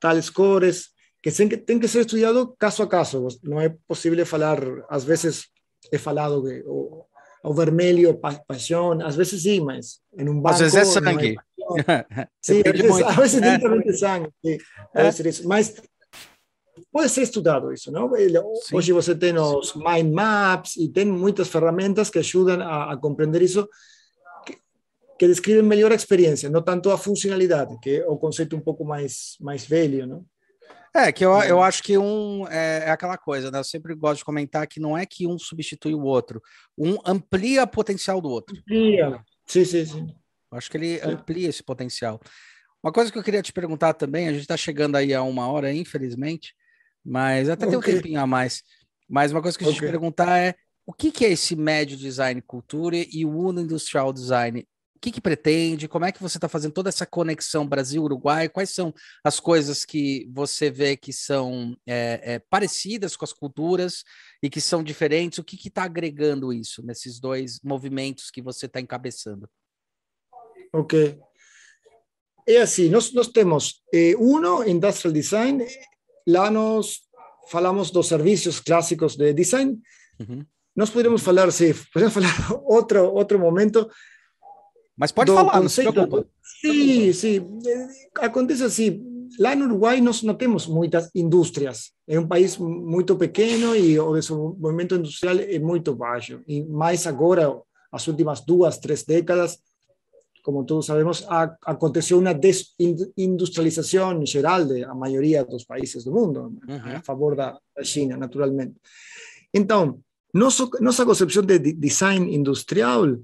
tales 0.00 0.28
cores, 0.28 0.88
que 1.22 1.30
tem 1.30 1.78
que 1.78 1.86
ser 1.86 2.00
estudiado 2.00 2.52
caso 2.58 2.82
a 2.82 2.88
caso. 2.88 3.28
No 3.44 3.60
es 3.60 3.72
posible 3.86 4.24
falar, 4.24 4.58
a 4.90 4.98
veces 4.98 5.52
he 5.92 5.98
falado 5.98 6.42
que 6.42 6.64
o, 6.66 7.06
o 7.44 7.54
vermelho, 7.54 8.18
pa, 8.18 8.42
paixão, 8.44 9.00
às 9.06 9.14
vezes 9.14 9.40
sim, 9.42 9.60
mas 9.60 10.00
em 10.18 10.28
um 10.28 10.40
banco... 10.40 10.54
Às 10.54 10.60
vezes 10.60 10.74
é 10.74 10.84
sangue. 10.84 11.36
sim, 12.40 12.60
a 12.66 12.72
veces, 12.72 13.02
a 13.02 13.12
veces 13.12 13.38
é 13.42 13.52
literalmente 13.54 13.92
sangue, 13.96 14.30
sim, 14.44 14.58
pode 14.92 15.14
ser 15.14 15.26
isso. 15.26 15.46
Mas 15.46 15.80
pode 16.90 17.08
ser 17.08 17.22
estudado 17.22 17.72
isso, 17.72 17.92
não? 17.92 18.10
Hoje 18.72 18.92
você 18.92 19.14
tem 19.14 19.38
os 19.38 19.76
mind 19.76 20.12
maps 20.12 20.76
e 20.76 20.88
tem 20.88 21.04
muitas 21.04 21.46
ferramentas 21.46 22.10
que 22.10 22.18
ajudam 22.18 22.60
a, 22.62 22.92
a 22.92 22.96
compreender 22.96 23.42
isso 23.42 23.68
que 25.18 25.26
descrevem 25.26 25.62
melhor 25.62 25.92
a 25.92 25.94
experiência, 25.94 26.50
não 26.50 26.62
tanto 26.62 26.90
a 26.90 26.98
funcionalidade, 26.98 27.78
que 27.80 27.96
é 27.96 28.06
o 28.06 28.16
conceito 28.16 28.56
um 28.56 28.60
pouco 28.60 28.84
mais, 28.84 29.36
mais 29.40 29.64
velho, 29.64 30.06
não? 30.06 30.26
É, 30.94 31.10
que 31.10 31.24
eu, 31.24 31.32
eu 31.42 31.62
acho 31.62 31.82
que 31.82 31.96
um 31.96 32.46
é, 32.48 32.84
é, 32.86 32.90
aquela 32.90 33.16
coisa, 33.16 33.50
né? 33.50 33.58
Eu 33.58 33.64
sempre 33.64 33.94
gosto 33.94 34.18
de 34.18 34.24
comentar 34.26 34.66
que 34.66 34.78
não 34.78 34.96
é 34.96 35.06
que 35.06 35.26
um 35.26 35.38
substitui 35.38 35.94
o 35.94 36.02
outro, 36.02 36.42
um 36.76 36.98
amplia 37.06 37.62
o 37.62 37.66
potencial 37.66 38.20
do 38.20 38.28
outro. 38.28 38.54
Amplia, 38.58 39.24
sim, 39.46 39.64
sim, 39.64 39.86
sim. 39.86 40.06
Eu 40.50 40.58
acho 40.58 40.70
que 40.70 40.76
ele 40.76 40.98
sim. 40.98 41.08
amplia 41.08 41.48
esse 41.48 41.62
potencial. 41.62 42.20
Uma 42.82 42.92
coisa 42.92 43.10
que 43.10 43.18
eu 43.18 43.22
queria 43.22 43.40
te 43.40 43.52
perguntar 43.52 43.94
também, 43.94 44.28
a 44.28 44.32
gente 44.32 44.42
está 44.42 44.56
chegando 44.56 44.96
aí 44.96 45.14
a 45.14 45.22
uma 45.22 45.50
hora, 45.50 45.72
infelizmente, 45.72 46.54
mas 47.02 47.48
até 47.48 47.66
okay. 47.66 47.80
tem 47.80 47.94
um 47.94 47.96
tempinho 47.96 48.20
a 48.20 48.26
mais. 48.26 48.62
Mas 49.08 49.32
uma 49.32 49.40
coisa 49.40 49.56
que 49.56 49.64
eu 49.64 49.68
okay. 49.68 49.80
te 49.80 49.86
perguntar 49.86 50.38
é 50.38 50.54
o 50.84 50.92
que, 50.92 51.10
que 51.10 51.24
é 51.24 51.30
esse 51.30 51.56
médio 51.56 51.96
design 51.96 52.42
cultura 52.42 52.96
e 52.96 53.24
o 53.24 53.30
Uno 53.30 53.60
Industrial 53.60 54.12
Design? 54.12 54.66
Que, 55.02 55.10
que 55.10 55.20
pretende? 55.20 55.88
Como 55.88 56.04
é 56.04 56.12
que 56.12 56.22
você 56.22 56.38
está 56.38 56.48
fazendo 56.48 56.72
toda 56.72 56.88
essa 56.88 57.04
conexão 57.04 57.66
Brasil-Uruguai? 57.66 58.48
Quais 58.48 58.70
são 58.70 58.94
as 59.24 59.40
coisas 59.40 59.84
que 59.84 60.30
você 60.32 60.70
vê 60.70 60.96
que 60.96 61.12
são 61.12 61.76
é, 61.84 62.34
é, 62.34 62.38
parecidas 62.38 63.16
com 63.16 63.24
as 63.24 63.32
culturas 63.32 64.04
e 64.40 64.48
que 64.48 64.60
são 64.60 64.80
diferentes? 64.80 65.38
O 65.38 65.44
que 65.44 65.56
está 65.66 65.82
agregando 65.82 66.52
isso 66.52 66.86
nesses 66.86 67.18
dois 67.18 67.60
movimentos 67.64 68.30
que 68.30 68.40
você 68.40 68.66
está 68.66 68.80
encabeçando? 68.80 69.50
Ok. 70.72 71.18
É 72.46 72.58
assim, 72.58 72.88
nós, 72.88 73.12
nós 73.12 73.26
temos, 73.26 73.82
eh, 73.92 74.14
uno, 74.16 74.66
Industrial 74.66 75.12
Design, 75.12 75.66
lá 76.26 76.48
nós 76.50 77.00
falamos 77.48 77.90
dos 77.90 78.06
serviços 78.06 78.60
clássicos 78.60 79.16
de 79.16 79.32
design, 79.32 79.80
uhum. 80.20 80.44
nós 80.74 80.90
poderíamos 80.90 81.22
falar, 81.22 81.50
sim, 81.52 81.72
podemos 81.92 82.14
falar 82.14 82.60
outro, 82.64 83.12
outro 83.12 83.38
momento 83.38 83.88
mas 85.02 85.10
pode 85.10 85.32
falar, 85.32 85.60
conceito, 85.60 85.86
não 85.86 85.92
se 85.92 86.06
preocupa. 86.06 86.26
Sim, 86.60 87.12
sim. 87.12 87.44
Acontece 88.20 88.62
assim, 88.62 89.02
lá 89.36 89.56
no 89.56 89.64
Uruguai 89.64 90.00
nós 90.00 90.22
não 90.22 90.32
temos 90.32 90.68
muitas 90.68 91.10
indústrias. 91.12 91.90
É 92.06 92.20
um 92.20 92.28
país 92.28 92.56
muito 92.56 93.16
pequeno 93.16 93.74
e 93.74 93.98
o 93.98 94.14
desenvolvimento 94.14 94.94
industrial 94.94 95.40
é 95.40 95.58
muito 95.58 95.92
baixo. 95.92 96.40
E 96.46 96.62
mais 96.62 97.04
agora, 97.04 97.52
as 97.90 98.06
últimas 98.06 98.42
duas, 98.42 98.78
três 98.78 99.02
décadas, 99.02 99.58
como 100.44 100.64
todos 100.64 100.86
sabemos, 100.86 101.26
aconteceu 101.66 102.20
uma 102.20 102.32
desindustrialização 102.32 104.24
geral 104.24 104.64
da 104.64 104.94
maioria 104.94 105.44
dos 105.44 105.64
países 105.64 106.04
do 106.04 106.12
mundo, 106.12 106.56
uhum. 106.68 106.96
a 106.96 107.02
favor 107.02 107.34
da 107.34 107.58
China, 107.82 108.16
naturalmente. 108.16 108.76
Então, 109.52 109.98
nossa, 110.32 110.68
nossa 110.80 111.04
concepção 111.04 111.42
de 111.42 111.58
design 111.72 112.32
industrial 112.32 113.18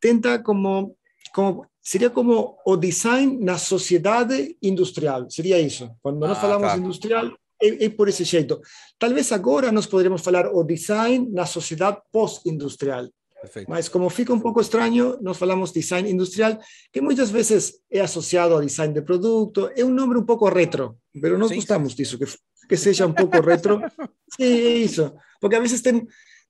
tenta 0.00 0.38
como, 0.38 0.94
como 1.34 1.66
seria 1.82 2.10
como 2.10 2.56
o 2.64 2.76
design 2.76 3.44
na 3.44 3.58
sociedade 3.58 4.56
industrial, 4.62 5.28
seria 5.28 5.58
isso. 5.60 5.90
Quando 6.00 6.20
nós 6.20 6.38
ah, 6.38 6.40
falamos 6.40 6.68
tá. 6.68 6.78
industrial, 6.78 7.26
é, 7.60 7.84
é, 7.84 7.88
por 7.90 8.08
esse 8.08 8.22
jeito. 8.24 8.60
Talvez 8.98 9.32
agora 9.32 9.72
nós 9.72 9.86
poderíamos 9.86 10.22
falar 10.22 10.46
o 10.54 10.62
design 10.62 11.28
na 11.32 11.44
sociedade 11.44 11.98
pós-industrial. 12.12 13.08
Mas 13.68 13.90
como 13.90 14.08
fica 14.08 14.32
um 14.32 14.40
pouco 14.40 14.60
estranho, 14.60 15.18
nós 15.20 15.36
falamos 15.36 15.72
design 15.72 16.10
industrial, 16.10 16.58
que 16.90 17.00
muitas 17.02 17.30
vezes 17.30 17.74
é 17.90 18.00
associado 18.00 18.54
ao 18.54 18.62
design 18.62 18.94
de 18.94 19.02
produto, 19.02 19.70
é 19.76 19.84
um 19.84 19.90
nome 19.90 20.16
um 20.16 20.24
pouco 20.24 20.48
retro, 20.48 20.96
mas 21.14 21.38
nós 21.38 21.48
sim, 21.50 21.56
gostamos 21.56 21.94
disso, 21.94 22.16
que, 22.18 22.24
que 22.66 22.76
seja 22.76 23.06
um 23.06 23.12
pouco 23.12 23.38
retro. 23.40 23.82
Sim, 24.34 24.44
é 24.44 24.76
isso. 24.76 25.12
Porque 25.40 25.56
a 25.56 25.60
vezes 25.60 25.82
tem 25.82 26.06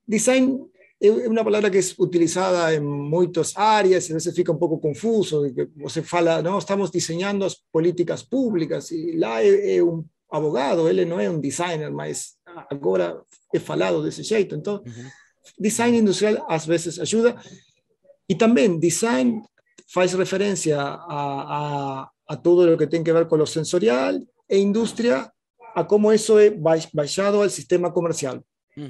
design 0.07 0.57
é 1.01 1.27
uma 1.27 1.43
palavra 1.43 1.69
que 1.69 1.77
é 1.77 1.81
utilizada 1.99 2.73
em 2.73 2.79
muitas 2.79 3.55
áreas, 3.55 4.05
às 4.05 4.09
vezes 4.09 4.35
fica 4.35 4.51
um 4.51 4.57
pouco 4.57 4.79
confuso, 4.79 5.43
você 5.77 6.01
fala, 6.01 6.41
não, 6.41 6.57
estamos 6.57 6.89
desenhando 6.89 7.43
as 7.43 7.55
políticas 7.71 8.23
públicas, 8.23 8.91
e 8.91 9.17
lá 9.17 9.43
é, 9.43 9.77
é 9.77 9.83
um 9.83 10.05
abogado, 10.31 10.87
ele 10.87 11.05
não 11.05 11.19
é 11.19 11.29
um 11.29 11.39
designer, 11.39 11.91
mas 11.91 12.35
agora 12.69 13.21
é 13.53 13.59
falado 13.59 14.01
desse 14.03 14.23
jeito. 14.23 14.55
Então, 14.55 14.81
uhum. 14.85 15.09
design 15.59 15.97
industrial 15.97 16.45
às 16.49 16.65
vezes 16.65 16.97
ajuda, 16.99 17.35
e 18.27 18.35
também 18.35 18.79
design 18.79 19.41
faz 19.93 20.13
referência 20.13 20.79
a, 20.79 20.95
a, 20.95 22.09
a 22.29 22.33
o 22.33 22.77
que 22.77 22.87
tem 22.87 23.01
a 23.01 23.13
ver 23.13 23.27
com 23.27 23.35
o 23.35 23.45
sensorial, 23.45 24.13
e 24.49 24.57
indústria 24.57 25.29
a 25.75 25.83
como 25.83 26.11
isso 26.13 26.39
é 26.39 26.49
baixado 26.49 27.41
ao 27.41 27.49
sistema 27.49 27.91
comercial. 27.91 28.41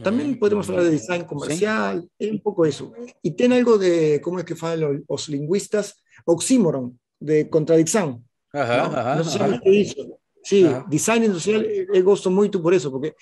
También 0.02 0.40
podemos 0.40 0.68
hablar 0.68 0.86
de 0.86 0.92
design 0.92 1.26
comercial, 1.26 2.10
es 2.18 2.32
un 2.32 2.42
poco 2.42 2.66
eso. 2.66 2.92
Y 3.22 3.32
tiene 3.32 3.56
algo 3.58 3.78
de, 3.78 4.20
¿cómo 4.20 4.40
es 4.40 4.46
que 4.46 4.56
hablan 4.60 5.04
los, 5.08 5.30
lingüistas? 5.30 6.04
Oxímoron, 6.26 7.00
de 7.20 7.50
contradicción. 7.50 8.28
Ajá, 8.52 9.16
¿no? 9.16 9.24
sé 9.24 9.40
qué 9.64 10.16
Sí, 10.42 10.64
design 10.88 11.26
industrial, 11.26 11.66
eu 11.66 12.04
gosto 12.04 12.30
muito 12.30 12.62
por 12.62 12.72
eso, 12.72 12.92
porque 12.92 13.16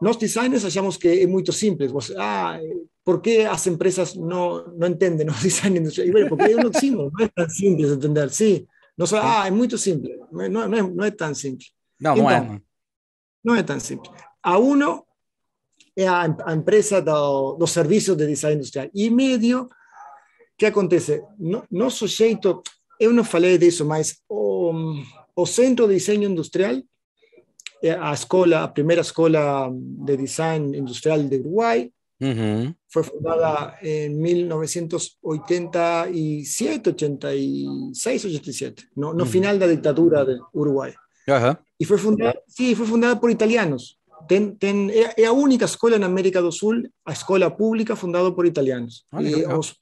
nós 0.00 0.16
designers 0.16 0.64
achamos 0.64 0.96
que 0.96 1.22
é 1.22 1.26
muito 1.26 1.52
simples. 1.52 1.92
Você, 1.92 2.14
ah, 2.16 2.58
por 3.04 3.20
que 3.20 3.44
as 3.44 3.66
empresas 3.66 4.14
não, 4.14 4.66
não 4.74 4.88
entendem 4.88 5.28
o 5.28 5.32
design 5.40 5.78
industrial? 5.78 6.08
E, 6.08 6.10
bueno, 6.10 6.28
porque 6.30 6.52
é 6.52 6.56
um 6.56 6.66
oxímoron, 6.66 7.10
não 7.12 7.26
é 7.26 7.28
tão 7.28 7.48
simples 7.50 7.88
de 7.88 7.94
entender. 7.96 8.30
Sim, 8.30 8.66
nós, 8.96 9.12
ah, 9.12 9.46
é 9.46 9.50
muito 9.50 9.76
simples. 9.76 10.16
Não, 10.32 10.48
não, 10.48 10.74
é, 10.74 10.82
não 10.82 11.04
é 11.04 11.10
tão 11.10 11.34
simples. 11.34 11.70
Não, 12.00 12.16
não 12.16 12.30
então, 12.30 12.54
é. 12.54 12.60
Não 13.44 13.54
é 13.54 13.62
tão 13.62 13.78
simples. 13.78 14.10
A 14.42 14.56
uno 14.56 15.04
a, 16.00 16.34
a 16.46 16.54
empresa 16.54 17.00
do, 17.00 17.54
do 17.54 17.66
serviço 17.66 18.16
de 18.16 18.26
design 18.26 18.56
industrial. 18.56 18.88
E 18.94 19.10
medio, 19.10 19.68
que 20.62 20.66
acontece? 20.66 21.24
No, 21.40 21.64
nosso 21.70 22.06
jeito, 22.06 22.62
eu 23.00 23.10
não 23.12 23.24
falei 23.24 23.58
disso, 23.58 23.84
mas 23.84 24.18
o, 24.28 24.72
o 25.34 25.44
Centro 25.44 25.88
de 25.88 25.94
Desenho 25.94 26.30
Industrial, 26.30 26.80
a 28.00 28.12
escola, 28.12 28.62
a 28.62 28.68
primeira 28.68 29.02
escola 29.02 29.68
de 29.72 30.16
design 30.16 30.78
industrial 30.78 31.20
de 31.24 31.38
Uruguai, 31.38 31.90
uhum. 32.20 32.72
foi 32.88 33.02
fundada 33.02 33.76
em 33.82 34.08
1987, 34.10 36.90
86, 36.90 38.24
87, 38.26 38.88
no, 38.96 39.12
no 39.12 39.24
uhum. 39.24 39.30
final 39.30 39.58
da 39.58 39.66
ditadura 39.66 40.24
do 40.24 40.46
Uruguai. 40.54 40.94
Uhum. 41.28 41.56
E 41.80 41.84
foi 41.84 41.98
fundada, 41.98 42.40
sim, 42.46 42.72
foi 42.76 42.86
fundada 42.86 43.18
por 43.18 43.32
italianos. 43.32 43.98
Tem, 44.28 44.54
tem, 44.54 44.90
é, 44.90 45.24
a 45.24 45.32
única 45.32 45.64
escola 45.64 45.98
na 45.98 46.06
América 46.06 46.40
do 46.40 46.52
Sul, 46.52 46.82
a 47.04 47.12
escola 47.12 47.50
pública 47.50 47.96
fundada 47.96 48.30
por 48.32 48.46
italianos. 48.46 49.04
Ah, 49.10 49.22
e 49.22 49.44
os, 49.46 49.74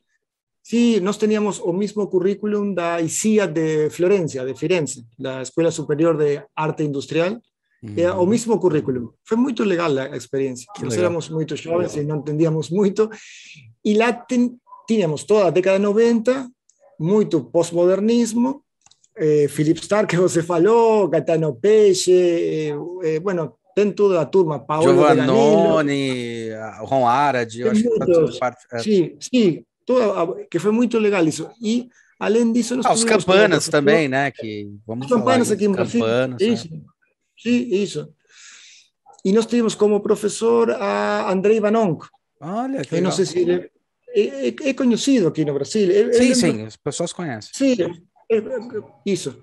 sim, 0.62 1.00
nós 1.00 1.16
teníamos 1.16 1.58
o 1.58 1.72
mesmo 1.72 2.06
currículum 2.06 2.74
da 2.74 3.00
ICIA 3.00 3.46
de 3.46 3.90
Florencia, 3.90 4.44
de 4.44 4.54
Firenze, 4.54 5.06
da 5.18 5.42
Escola 5.42 5.70
Superior 5.70 6.16
de 6.16 6.42
Arte 6.54 6.82
Industrial, 6.82 7.40
é 7.96 8.12
o 8.12 8.26
mesmo 8.26 8.58
currículo. 8.58 9.14
Foi 9.24 9.38
muito 9.38 9.64
legal 9.64 9.96
a 9.96 10.14
experiência. 10.14 10.66
Nós 10.82 10.98
éramos 10.98 11.30
muito 11.30 11.56
jovens 11.56 11.96
e 11.96 12.04
não 12.04 12.18
entendíamos 12.18 12.68
muito. 12.68 13.08
E 13.82 13.94
lá 13.94 14.12
ten, 14.12 14.58
tínhamos 14.86 15.24
toda 15.24 15.46
a 15.46 15.50
década 15.50 15.78
de 15.78 15.84
90, 15.84 16.50
muito 16.98 17.44
pós-modernismo, 17.44 18.62
eh, 19.16 19.48
Philip 19.48 19.80
Stark, 19.80 20.14
que 20.14 20.20
você 20.20 20.42
falou, 20.42 21.08
Gaetano 21.08 21.54
Peixe, 21.56 22.12
eh, 22.12 22.74
eh, 23.02 23.20
bueno, 23.20 23.59
tem 23.80 23.92
toda 23.92 24.20
a 24.20 24.26
turma, 24.26 24.58
Paolo 24.58 24.84
Giovannoni, 24.84 26.50
Ron 26.80 27.06
Arad, 27.06 27.54
eu 27.54 27.70
acho 27.70 27.84
muitos, 27.84 28.34
que 28.34 28.38
parte, 28.38 28.66
é. 28.72 28.78
Sim, 28.78 29.16
sim, 29.18 29.64
toda, 29.86 30.44
que 30.50 30.58
foi 30.58 30.72
muito 30.72 30.98
legal 30.98 31.24
isso. 31.26 31.50
E, 31.62 31.88
além 32.18 32.52
disso... 32.52 32.76
Nós 32.76 32.86
ah, 32.86 32.92
os 32.92 33.04
campanas 33.04 33.68
também, 33.68 34.08
né? 34.08 34.30
Que, 34.30 34.70
vamos 34.86 35.06
os 35.06 35.12
campanas 35.12 35.50
aqui 35.50 35.64
em 35.64 35.72
Brasil. 35.72 36.00
Campanas, 36.00 36.40
isso, 36.40 36.68
é. 36.68 36.78
sim, 37.38 37.68
isso. 37.70 38.08
E 39.24 39.32
nós 39.32 39.46
tivemos 39.46 39.74
como 39.74 40.00
professor 40.00 40.70
a 40.70 41.30
Andrei 41.32 41.60
Vanon. 41.60 41.98
Olha, 42.40 42.82
que 42.82 43.00
não 43.00 43.10
sei 43.10 43.26
se 43.26 43.38
ele 43.38 43.70
é, 44.14 44.48
é, 44.48 44.48
é, 44.48 44.74
conhecido 44.74 45.28
aqui 45.28 45.44
no 45.44 45.54
Brasil. 45.54 46.12
Sim, 46.12 46.34
sim, 46.34 46.62
as 46.64 46.76
pessoas 46.76 47.12
conhecem. 47.12 47.50
Sim, 47.54 47.76
isso. 49.04 49.40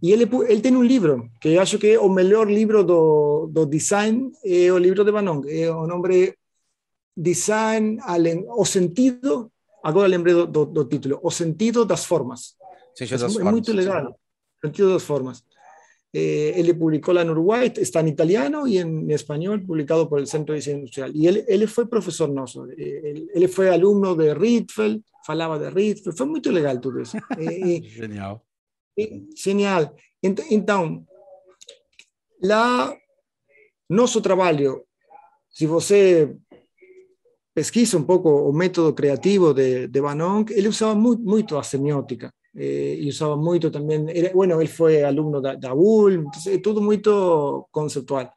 E 0.00 0.12
ele, 0.12 0.28
ele 0.48 0.60
tem 0.60 0.76
um 0.76 0.82
livro, 0.82 1.30
que 1.40 1.48
eu 1.48 1.60
acho 1.60 1.78
que 1.78 1.88
é 1.94 1.98
o 1.98 2.08
melhor 2.08 2.48
livro 2.48 2.84
do, 2.84 3.48
do 3.50 3.66
design, 3.66 4.30
é 4.44 4.72
o 4.72 4.78
livro 4.78 5.04
de 5.04 5.10
Banon. 5.10 5.42
É 5.46 5.70
o 5.70 5.86
nome 5.86 6.34
Design, 7.16 7.98
o 8.56 8.64
sentido, 8.64 9.50
agora 9.82 10.06
lembrei 10.06 10.34
do, 10.34 10.46
do, 10.46 10.64
do 10.66 10.84
título, 10.84 11.18
O 11.20 11.32
sentido 11.32 11.84
das 11.84 12.06
formas. 12.06 12.54
É, 13.00 13.06
das 13.06 13.22
é 13.22 13.28
formas, 13.28 13.52
muito 13.52 13.72
legal, 13.72 14.16
sentido 14.62 14.92
das 14.92 15.02
formas. 15.02 15.42
Eh, 16.12 16.54
él 16.56 16.78
publicó 16.78 17.12
la 17.12 17.22
en 17.22 17.30
Uruguay, 17.30 17.72
está 17.76 18.00
en 18.00 18.08
italiano 18.08 18.66
y 18.66 18.78
en 18.78 19.10
español, 19.10 19.64
publicado 19.66 20.08
por 20.08 20.20
el 20.20 20.26
Centro 20.26 20.52
de 20.52 20.60
Diseño 20.60 20.78
Industrial. 20.78 21.14
Y 21.14 21.26
él, 21.26 21.44
él 21.46 21.68
fue 21.68 21.88
profesor 21.88 22.30
noso, 22.30 22.66
eh, 22.70 23.02
él, 23.04 23.30
él, 23.34 23.48
fue 23.48 23.68
alumno 23.68 24.14
de 24.14 24.32
Rietveld, 24.32 25.02
falaba 25.26 25.58
de 25.58 25.70
Rietveld, 25.70 26.16
foi 26.16 26.26
muito 26.26 26.50
legal 26.50 26.80
tudo 26.80 27.00
isso. 27.00 27.18
Eh, 27.38 27.82
genial. 27.82 28.42
Genial. 29.36 29.94
Então, 30.22 31.04
lá, 32.42 32.96
nosso 33.88 34.20
trabalho, 34.20 34.84
se 35.50 35.66
você 35.66 36.36
pesquisa 37.54 37.98
um 37.98 38.04
pouco 38.04 38.28
o 38.28 38.52
método 38.52 38.92
criativo 38.94 39.52
de, 39.52 39.88
de 39.88 40.00
Banon, 40.00 40.44
ele 40.50 40.68
usava 40.68 40.94
muito, 40.94 41.22
muito 41.22 41.58
a 41.58 41.62
semiótica. 41.62 42.32
eh, 42.58 42.98
y 43.00 43.08
usaba 43.08 43.36
mucho 43.36 43.70
también, 43.70 44.08
era, 44.08 44.32
bueno, 44.34 44.60
él 44.60 44.68
fue 44.68 45.04
alumno 45.04 45.40
de, 45.40 45.56
de 45.56 45.68
ULM, 45.72 46.24
entonces, 46.26 46.60
todo 46.60 46.80
muy 46.80 47.00
conceptual. 47.70 48.32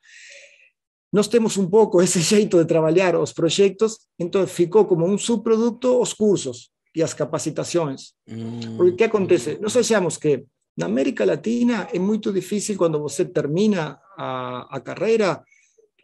Nós 1.12 1.28
temos 1.28 1.58
um 1.58 1.70
pouco 1.70 2.02
esse 2.02 2.22
jeito 2.22 2.58
de 2.58 2.66
trabalhar 2.66 3.16
os 3.16 3.34
projetos, 3.34 4.08
então 4.18 4.46
ficou 4.48 4.86
como 4.86 5.06
um 5.06 5.18
subproduto 5.18 6.00
os 6.00 6.14
cursos 6.14 6.72
e 6.96 7.02
as 7.02 7.14
capacitações. 7.14 8.14
Mm. 8.28 8.78
Porque 8.78 8.94
o 8.94 8.96
que 8.96 9.04
acontece? 9.04 9.58
Nós 9.62 9.76
achamos 9.76 10.18
que 10.18 10.44
na 10.78 10.86
América 10.86 11.26
Latina 11.26 11.88
é 11.94 12.00
muito 12.00 12.32
difícil 12.32 12.78
quando 12.78 13.00
você 13.00 13.26
termina 13.26 14.00
a, 14.18 14.78
a 14.78 14.80
carreira 14.80 15.44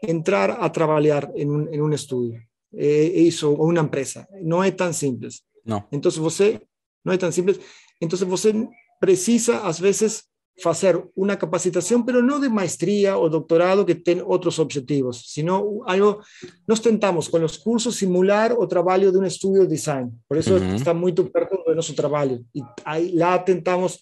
entrar 0.02 0.52
a 0.52 0.70
trabalhar 0.70 1.32
em 1.36 1.50
um, 1.50 1.74
em 1.74 1.82
um 1.82 1.92
estúdio, 1.92 2.40
é, 2.76 3.04
isso, 3.30 3.52
ou 3.52 3.70
uma 3.70 3.82
empresa. 3.82 4.28
Não 4.44 4.64
é 4.64 4.72
tão 4.72 4.94
simples. 4.94 5.42
Não. 5.66 5.84
Então 5.92 6.12
você 6.12 6.62
não 7.08 7.14
é 7.14 7.18
tão 7.18 7.32
simples. 7.32 7.58
Entonces, 8.02 8.28
você 8.28 8.54
precisa, 9.00 9.62
às 9.62 9.80
vezes, 9.80 10.26
fazer 10.62 11.02
uma 11.16 11.36
capacitação, 11.36 12.04
pero 12.04 12.22
não 12.22 12.40
de 12.40 12.50
maestria 12.50 13.16
ou 13.16 13.30
doutorado 13.30 13.86
que 13.86 13.94
tem 13.94 14.22
outros 14.22 14.58
objetivos, 14.60 15.24
sino 15.28 15.84
algo, 15.86 16.22
nós 16.68 16.80
tentamos 16.80 17.28
com 17.28 17.44
os 17.44 17.58
cursos 17.58 17.96
simular 17.96 18.54
o 18.54 18.66
trabalho 18.66 19.12
de 19.12 19.18
um 19.18 19.24
estúdio 19.24 19.62
de 19.64 19.76
design, 19.76 20.12
por 20.28 20.38
isso 20.38 20.56
uh 20.56 20.60
-huh. 20.60 20.76
está 20.76 20.94
muito 20.94 21.26
perto 21.26 21.64
do 21.64 21.76
nosso 21.76 21.94
trabalho, 21.94 22.44
e 22.56 22.62
aí, 22.84 23.12
lá 23.16 23.38
tentamos 23.38 24.00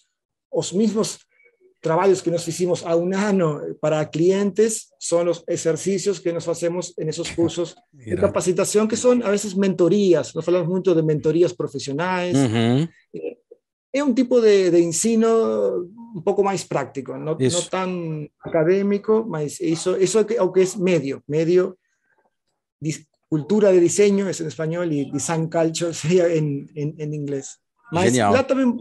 os 0.50 0.72
mesmos 0.72 1.18
trabalhos 1.82 2.22
que 2.22 2.30
nós 2.30 2.42
fizemos 2.42 2.82
há 2.84 2.96
um 2.96 3.14
ano 3.14 3.76
para 3.80 4.04
clientes 4.06 4.86
são 4.98 5.28
os 5.28 5.44
exercícios 5.46 6.18
que 6.18 6.32
nós 6.32 6.44
fazemos 6.44 6.92
nesses 6.98 7.30
cursos 7.30 7.76
de 7.92 8.16
capacitação, 8.16 8.88
que 8.88 8.96
são, 8.96 9.12
a 9.22 9.30
vezes, 9.30 9.54
mentorias, 9.54 10.32
nós 10.34 10.44
falamos 10.44 10.68
muito 10.68 10.94
de 10.94 11.02
mentorias 11.02 11.52
profissionais, 11.52 12.34
uh 12.34 12.48
-huh 12.48 12.88
é 13.98 14.04
um 14.04 14.12
tipo 14.12 14.40
de, 14.40 14.70
de 14.70 14.80
ensino 14.80 15.88
um 16.14 16.20
pouco 16.22 16.42
mais 16.42 16.64
prático, 16.64 17.12
não, 17.12 17.36
não 17.36 17.62
tão 17.70 18.28
acadêmico, 18.40 19.24
mas 19.28 19.60
isso, 19.60 19.96
isso 19.96 20.18
é 20.18 20.42
o 20.42 20.52
que 20.52 20.60
é 20.60 20.64
médio, 20.78 21.22
médio, 21.28 21.76
cultura 23.28 23.72
de 23.72 23.80
desenho 23.80 24.28
é 24.28 24.30
em 24.30 24.46
espanhol 24.46 24.84
e 24.84 25.10
design 25.10 25.48
culture 25.48 25.92
em, 26.38 26.66
em, 26.74 26.94
em 26.98 27.14
inglês. 27.14 27.58
Mas 27.92 28.06
Genial. 28.06 28.32
lá 28.32 28.42
também 28.42 28.76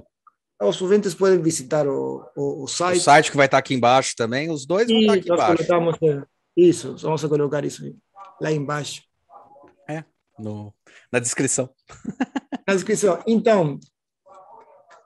os 0.62 0.82
ouvintes 0.82 1.14
podem 1.14 1.42
visitar 1.42 1.88
o, 1.88 2.26
o, 2.36 2.64
o, 2.64 2.68
site. 2.68 3.00
O 3.00 3.02
site 3.02 3.32
que 3.32 3.38
vai 3.38 3.46
estar 3.46 3.58
aqui 3.58 3.74
embaixo 3.74 4.16
também, 4.16 4.50
os 4.50 4.66
dois 4.66 4.88
vão 4.88 5.00
estar 5.00 5.14
aqui 5.14 5.32
embaixo. 5.32 5.66
Colocamos, 5.68 5.98
isso, 6.56 6.96
vamos 6.98 7.26
a 7.26 7.30
colocar 7.30 7.66
isso 7.66 7.84
lá 8.42 8.52
embaixo. 8.52 9.04
É, 9.90 10.04
no, 10.40 10.74
na 11.12 11.20
descrição. 11.20 11.70
Na 12.68 12.74
descrição. 12.74 13.22
Então, 13.28 13.80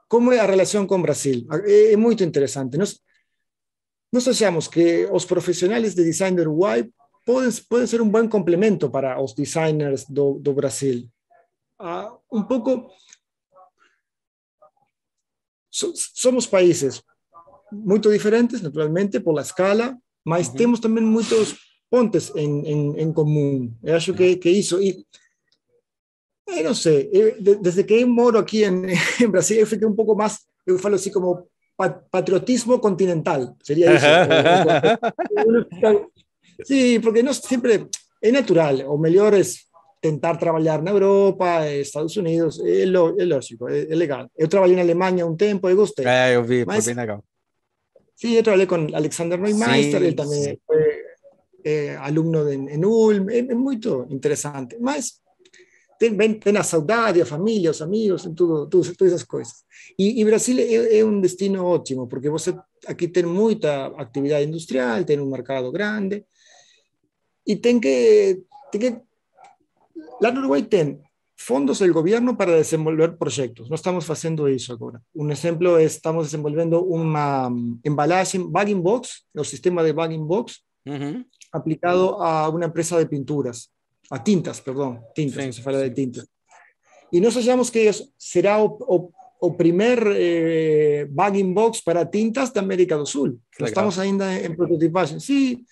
como 0.09 0.33
é 0.33 0.39
a 0.39 0.45
relação 0.45 0.87
com 0.87 0.95
o 0.95 1.01
Brasil? 1.01 1.47
É, 1.65 1.93
é 1.93 1.95
muito 1.95 2.23
interessante. 2.23 2.77
Nós, 2.77 2.99
nós 4.11 4.27
achamos 4.27 4.67
que 4.67 5.07
os 5.11 5.23
profissionais 5.23 5.93
de 5.93 6.03
design 6.03 6.35
do 6.35 6.41
Uruguai 6.41 6.89
podem, 7.23 7.51
podem 7.69 7.87
ser 7.87 8.01
um 8.01 8.09
bom 8.09 8.27
complemento 8.27 8.89
para 8.89 9.21
os 9.21 9.33
designers 9.33 10.05
do, 10.09 10.39
do 10.39 10.51
Brasil. 10.53 11.07
Uh, 11.79 12.17
um 12.31 12.43
pouco. 12.43 12.89
So, 15.69 15.93
somos 15.95 16.47
países 16.47 17.03
muito 17.71 18.11
diferentes, 18.11 18.61
naturalmente, 18.61 19.19
por 19.19 19.33
la 19.33 19.43
escala, 19.43 19.95
mas 20.25 20.47
uhum. 20.47 20.55
temos 20.55 20.79
também 20.79 21.03
muitos 21.03 21.55
pontes 21.87 22.31
em, 22.35 22.65
em, 22.65 22.99
em 22.99 23.13
comum. 23.13 23.71
Eu 23.83 23.95
acho 23.95 24.11
que, 24.15 24.35
que 24.37 24.49
isso. 24.49 24.81
E 24.81 25.05
eu 26.57 26.63
não 26.63 26.73
sei, 26.73 27.09
eu, 27.11 27.35
desde 27.41 27.83
que 27.83 27.93
eu 27.93 28.07
moro 28.07 28.37
aqui 28.37 28.63
em, 28.63 28.85
em, 29.21 29.27
Brasil, 29.27 29.57
eu 29.57 29.67
fiquei 29.67 29.87
um 29.87 29.95
pouco 29.95 30.15
mais, 30.15 30.39
eu 30.65 30.77
falo 30.79 30.95
assim 30.95 31.11
como 31.11 31.47
patriotismo 32.11 32.79
continental, 32.79 33.55
seria 33.63 33.93
isso. 33.95 34.05
Sim, 36.65 36.99
porque 36.99 37.23
nós 37.23 37.37
sempre, 37.37 37.87
é 38.21 38.31
natural, 38.31 38.75
o 38.93 38.97
melhor 38.97 39.33
é 39.33 39.41
tentar 40.01 40.37
trabalhar 40.37 40.81
na 40.81 40.91
Europa, 40.91 41.67
Estados 41.67 42.15
Unidos, 42.17 42.59
é, 42.59 42.85
lo, 42.85 43.15
é 43.19 43.25
lógico, 43.25 43.67
é, 43.67 43.81
é, 43.89 43.95
legal. 43.95 44.29
Eu 44.37 44.47
trabalhei 44.47 44.75
na 44.75 44.81
Alemanha 44.81 45.25
um 45.25 45.35
tempo, 45.35 45.69
eu 45.69 45.75
gostei. 45.75 46.05
É, 46.05 46.35
eu 46.35 46.43
vi, 46.43 46.65
Mas, 46.65 46.85
foi 46.85 46.93
bem 46.93 47.01
legal. 47.01 47.23
Sim, 48.15 48.33
eu 48.33 48.43
trabalhei 48.43 48.65
com 48.65 48.87
Alexander 48.93 49.39
Neumeister, 49.39 50.01
ele 50.01 50.13
também 50.13 50.59
foi 50.65 50.99
é, 51.63 51.95
aluno 51.97 52.45
de, 52.45 52.55
em 52.55 52.85
Ulm, 52.85 53.29
é, 53.29 53.39
é 53.39 53.55
muito 53.55 54.07
interessante. 54.09 54.77
Mas 54.79 55.18
tem, 55.99 56.39
tem 56.39 56.57
a 56.57 56.63
saudade, 56.63 57.21
a 57.21 57.25
família, 57.25 57.71
os 57.71 57.81
amigos, 57.81 58.23
tudo, 58.23 58.67
tudo, 58.67 58.95
todas 58.95 59.13
essas 59.13 59.23
coisas. 59.23 59.65
E, 59.97 60.21
e 60.21 60.25
Brasil 60.25 60.57
é, 60.57 60.99
é, 60.99 61.05
um 61.05 61.19
destino 61.19 61.65
ótimo, 61.65 62.07
porque 62.07 62.29
você 62.29 62.57
aqui 62.87 63.09
tem 63.09 63.25
muita 63.25 63.87
atividade 63.97 64.47
industrial, 64.47 65.03
tem 65.03 65.19
um 65.19 65.29
mercado 65.29 65.69
grande, 65.71 66.23
e 67.45 67.57
tem 67.57 67.79
que, 67.81 68.41
tem 68.71 68.79
que 68.79 69.01
lá 70.21 70.31
no 70.31 70.39
Uruguai 70.39 70.63
tem 70.63 71.01
fondos 71.35 71.79
do 71.79 71.93
governo 71.93 72.35
para 72.35 72.61
desenvolver 72.61 73.17
projetos. 73.17 73.69
Nós 73.69 73.79
estamos 73.81 74.05
fazendo 74.05 74.47
isso 74.47 74.71
agora. 74.71 75.01
Um 75.13 75.29
exemplo 75.31 75.77
é 75.77 75.83
estamos 75.83 76.27
desenvolvendo 76.27 76.79
uma 76.81 77.51
embalagem 77.83 78.49
bagging 78.49 78.79
box, 78.79 79.23
o 79.35 79.43
sistema 79.43 79.83
de 79.83 79.91
bagging 79.91 80.25
box, 80.25 80.61
uh 80.87 80.91
-huh. 80.91 81.25
aplicado 81.51 82.15
a 82.21 82.47
uma 82.47 82.65
empresa 82.65 82.97
de 82.99 83.09
pinturas 83.09 83.69
a 84.11 84.19
tintas, 84.19 84.59
perdão, 84.59 85.03
tintas, 85.15 85.43
sim, 85.43 85.51
se 85.51 85.61
fala 85.61 85.87
de 85.89 85.95
tintas. 85.95 86.27
E 87.11 87.19
nós 87.19 87.35
achamos 87.35 87.69
que 87.69 87.89
será 88.17 88.63
o, 88.63 88.77
o, 88.81 89.11
o 89.41 89.53
primeiro 89.53 90.11
eh, 90.13 91.07
bagging 91.09 91.53
box 91.53 91.81
para 91.81 92.05
tintas 92.05 92.51
da 92.51 92.61
América 92.61 92.97
do 92.97 93.05
Sul. 93.05 93.39
Estamos 93.59 93.97
ainda 93.97 94.31
em 94.33 94.55
prototipagem. 94.55 95.19
Sim, 95.19 95.63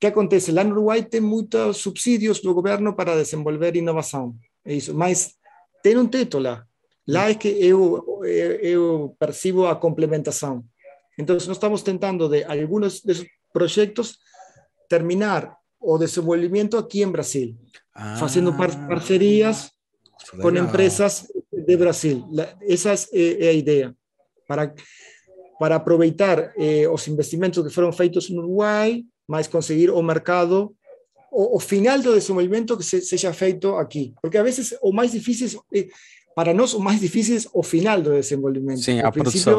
que 0.00 0.06
acontece? 0.06 0.52
Lá 0.52 0.62
no 0.62 0.72
Uruguai 0.72 1.02
tem 1.02 1.20
muitos 1.20 1.78
subsídios 1.78 2.40
do 2.40 2.54
governo 2.54 2.94
para 2.94 3.16
desenvolver 3.16 3.76
inovação. 3.76 4.34
É 4.64 4.74
isso. 4.74 4.94
Mas 4.94 5.34
tem 5.82 5.96
um 5.96 6.06
teto 6.06 6.38
lá. 6.38 6.64
Lá 7.06 7.30
é 7.30 7.34
que 7.34 7.48
eu, 7.48 8.22
eu, 8.22 8.52
eu 8.60 9.16
percebo 9.18 9.66
a 9.66 9.74
complementação. 9.74 10.64
Entonces, 11.18 11.48
nós 11.48 11.56
estamos 11.56 11.82
tentando 11.82 12.28
de 12.28 12.44
algunos 12.44 13.00
de 13.00 13.10
esos 13.10 13.26
proyectos 13.52 14.18
terminar 14.88 15.56
o 15.80 15.98
desenvolvimento 15.98 16.76
aqui 16.76 17.02
em 17.02 17.10
Brasil, 17.10 17.56
ah, 17.94 18.16
fazendo 18.16 18.52
par 18.56 18.70
parcerias 18.88 19.70
com 20.40 20.50
empresas 20.50 21.26
de 21.52 21.76
Brasil. 21.76 22.28
essa 22.62 22.94
é 23.12 23.48
a 23.48 23.52
ideia, 23.52 23.94
para, 24.46 24.74
para 25.58 25.76
aproveitar 25.76 26.52
eh, 26.56 26.88
os 26.88 27.06
investimentos 27.08 27.62
que 27.62 27.72
foram 27.72 27.92
feitos 27.92 28.28
no 28.30 28.40
Uruguai, 28.40 29.04
mas 29.26 29.46
conseguir 29.46 29.90
o 29.90 30.02
mercado, 30.02 30.74
o, 31.30 31.56
o 31.56 31.60
final 31.60 31.98
do 32.00 32.14
desenvolvimento 32.14 32.76
que 32.76 32.84
se, 32.84 33.00
seja 33.02 33.32
feito 33.32 33.76
aqui. 33.76 34.14
Porque 34.20 34.38
a 34.38 34.42
vezes 34.42 34.74
o 34.82 34.92
mais 34.92 35.12
difícil, 35.12 35.62
eh, 35.74 35.88
para 36.34 36.54
nós 36.54 36.74
o 36.74 36.80
mais 36.80 37.00
difícil 37.00 37.36
é 37.36 37.50
o 37.52 37.62
final 37.62 38.00
do 38.00 38.12
desenvolvimento. 38.12 38.80
Sim, 38.80 39.00
a 39.00 39.10
produção. 39.10 39.58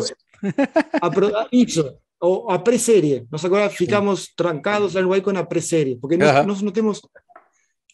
A, 1.02 1.48
isso, 1.52 1.94
o 2.22 2.52
a 2.52 2.60
pré-série. 2.60 3.26
Nós 3.32 3.44
agora 3.46 3.70
ficamos 3.70 4.34
trancados 4.36 4.94
lá 4.94 5.02
no 5.02 5.08
Uruguai 5.08 5.22
com 5.22 5.38
a 5.38 5.44
pré-série, 5.44 5.96
porque 5.96 6.18
nós, 6.18 6.30
uh 6.30 6.34
-huh. 6.34 6.46
nós 6.46 6.62
não 6.62 6.72
temos... 6.72 7.02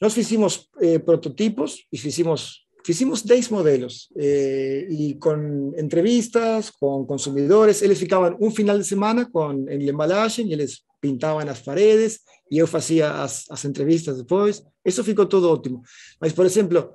Nós 0.02 0.14
fizemos 0.14 0.70
eh, 0.82 1.00
prototipos 1.00 1.86
e 1.92 1.98
fizemos 1.98 2.66
Hicimos 2.88 3.26
10 3.26 3.52
modelos 3.52 4.10
eh, 4.16 4.86
y 4.90 5.18
con 5.18 5.74
entrevistas, 5.76 6.72
con 6.72 7.08
consumidores. 7.08 7.82
Ellos 7.82 7.98
ficaban 7.98 8.36
un 8.40 8.54
final 8.54 8.78
de 8.78 8.84
semana 8.84 9.28
con 9.32 9.68
el 9.68 9.90
embalaje 9.90 10.44
y 10.44 10.54
ellos 10.54 10.86
pintaban 11.00 11.48
las 11.48 11.62
paredes 11.62 12.24
y 12.48 12.58
yo 12.58 12.66
hacía 12.72 13.12
las 13.50 13.66
entrevistas 13.66 14.18
después. 14.18 14.64
Eso 14.84 15.04
ficou 15.04 15.26
todo 15.26 15.52
ótimo. 15.52 15.82
Mas, 16.22 16.34
por 16.34 16.46
ejemplo, 16.46 16.94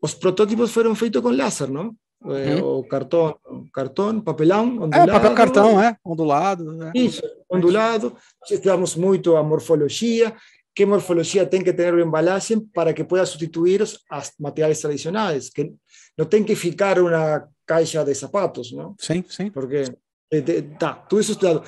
los 0.00 0.14
prototipos 0.14 0.72
fueron 0.72 0.96
feitos 0.96 1.22
con 1.22 1.36
láser, 1.36 1.68
¿no? 1.68 1.94
Eh, 2.26 2.60
o 2.60 2.82
cartón, 2.88 3.36
cartón, 3.72 4.22
papelão, 4.22 4.82
ondulado. 4.82 5.10
É, 5.10 5.12
papel 5.12 5.34
cartão, 5.34 5.80
é, 5.80 5.96
ondulado. 6.04 6.82
É. 6.84 6.92
Isso, 6.94 7.22
ondulado. 7.48 8.16
Estudamos 8.50 8.96
muito 8.96 9.36
a 9.36 9.42
morfologia, 9.42 10.34
qué 10.74 10.84
morfología 10.84 11.48
tiene 11.48 11.64
que 11.64 11.72
tener 11.72 11.94
el 11.94 12.00
embalaje 12.00 12.56
para 12.74 12.92
que 12.92 13.04
pueda 13.04 13.24
sustituir 13.24 13.84
a 14.10 14.22
materiales 14.38 14.80
tradicionales, 14.80 15.50
que 15.50 15.72
no 16.16 16.28
tenga 16.28 16.46
que 16.46 16.56
ficar 16.56 17.00
una 17.00 17.48
caixa 17.64 18.04
de 18.04 18.14
zapatos, 18.14 18.72
¿no? 18.72 18.96
Sí, 18.98 19.24
sí. 19.28 19.50
Porque 19.50 19.84
está 20.30 21.04
todo 21.08 21.20
eso 21.20 21.32
estudiado. 21.32 21.62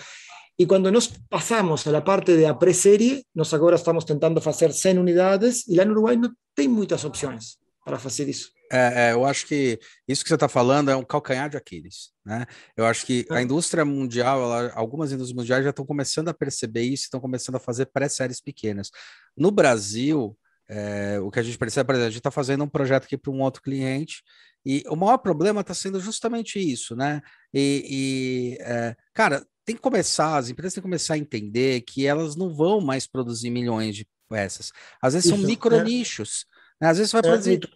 Y 0.57 0.67
cuando 0.67 0.91
nos 0.91 1.09
pasamos 1.29 1.87
a 1.87 1.91
la 1.91 2.05
parte 2.05 2.37
de 2.37 2.47
a 2.47 2.59
pré-serie, 2.59 3.25
nos 3.35 3.55
ahora 3.55 3.77
estamos 3.77 4.05
tentando 4.05 4.43
hacer 4.45 4.73
100 4.73 4.99
unidades 4.99 5.67
y 5.67 5.75
lá 5.75 5.85
no 5.85 5.93
Uruguai 5.93 6.17
não 6.17 6.35
tem 6.55 6.69
muitas 6.69 7.05
opções 7.05 7.59
para 7.85 7.99
fazer 7.99 8.29
isso. 8.29 8.53
É, 8.73 9.09
é, 9.09 9.13
eu 9.13 9.25
acho 9.25 9.47
que 9.47 9.81
isso 10.07 10.23
que 10.23 10.29
você 10.29 10.35
está 10.35 10.49
falando 10.49 10.91
é 10.91 10.97
um 10.97 11.03
calcanhar 11.03 11.51
de 11.51 11.57
Aquiles, 11.57 12.11
né? 12.25 12.47
Eu 12.77 12.87
acho 12.87 13.05
que 13.05 13.27
a 13.29 13.41
é. 13.41 13.43
indústria 13.43 13.85
mundial, 13.85 14.43
ela, 14.43 14.73
algumas 14.75 15.11
indústrias 15.11 15.37
mundiais 15.37 15.65
já 15.65 15.71
estão 15.71 15.85
começando 15.85 16.29
a 16.29 16.35
perceber 16.35 16.83
isso, 16.83 17.05
estão 17.05 17.21
começando 17.21 17.57
a 17.57 17.61
fazer 17.61 17.87
pré-séries 17.87 18.41
pequenas. 18.41 18.91
No 19.37 19.51
Brasil, 19.51 20.39
é, 20.69 21.19
o 21.19 21.31
que 21.33 21.41
a 21.41 21.43
gente 21.43 21.59
percebe, 21.59 21.87
por 21.87 21.95
exemplo, 21.95 22.07
a 22.07 22.11
gente 22.11 22.21
está 22.21 22.31
fazendo 22.31 22.63
um 22.63 22.69
projeto 22.69 23.05
aqui 23.05 23.19
para 23.19 23.33
um 23.33 23.41
outro 23.41 23.61
cliente 23.61 24.23
e 24.65 24.85
o 24.89 24.95
maior 24.95 25.19
problema 25.19 25.63
está 25.63 25.75
sendo 25.75 25.99
justamente 25.99 26.61
isso, 26.61 26.95
né? 26.95 27.21
E, 27.53 28.57
e 28.59 28.63
é, 28.63 28.95
cara, 29.13 29.45
tem 29.65 29.75
que 29.75 29.83
começar, 29.83 30.37
as 30.37 30.49
empresas 30.49 30.75
têm 30.75 30.81
que 30.81 30.87
começar 30.87 31.15
a 31.15 31.19
entender 31.19 31.81
que 31.81 32.07
elas 32.07 32.37
não 32.37 32.55
vão 32.55 32.81
mais 32.81 33.07
produzir 33.07 33.51
milhões 33.51 33.97
de 33.97 34.07
peças. 34.29 34.71
Às 35.03 35.15
vezes 35.15 35.29
isso, 35.29 35.37
são 35.37 35.47
micro 35.47 35.83
nichos. 35.83 36.47
Às 36.81 36.99
vezes 36.99 37.11
você 37.11 37.21
vai 37.21 37.29
é, 37.29 37.33
produzir 37.33 37.61
é, 37.63 37.69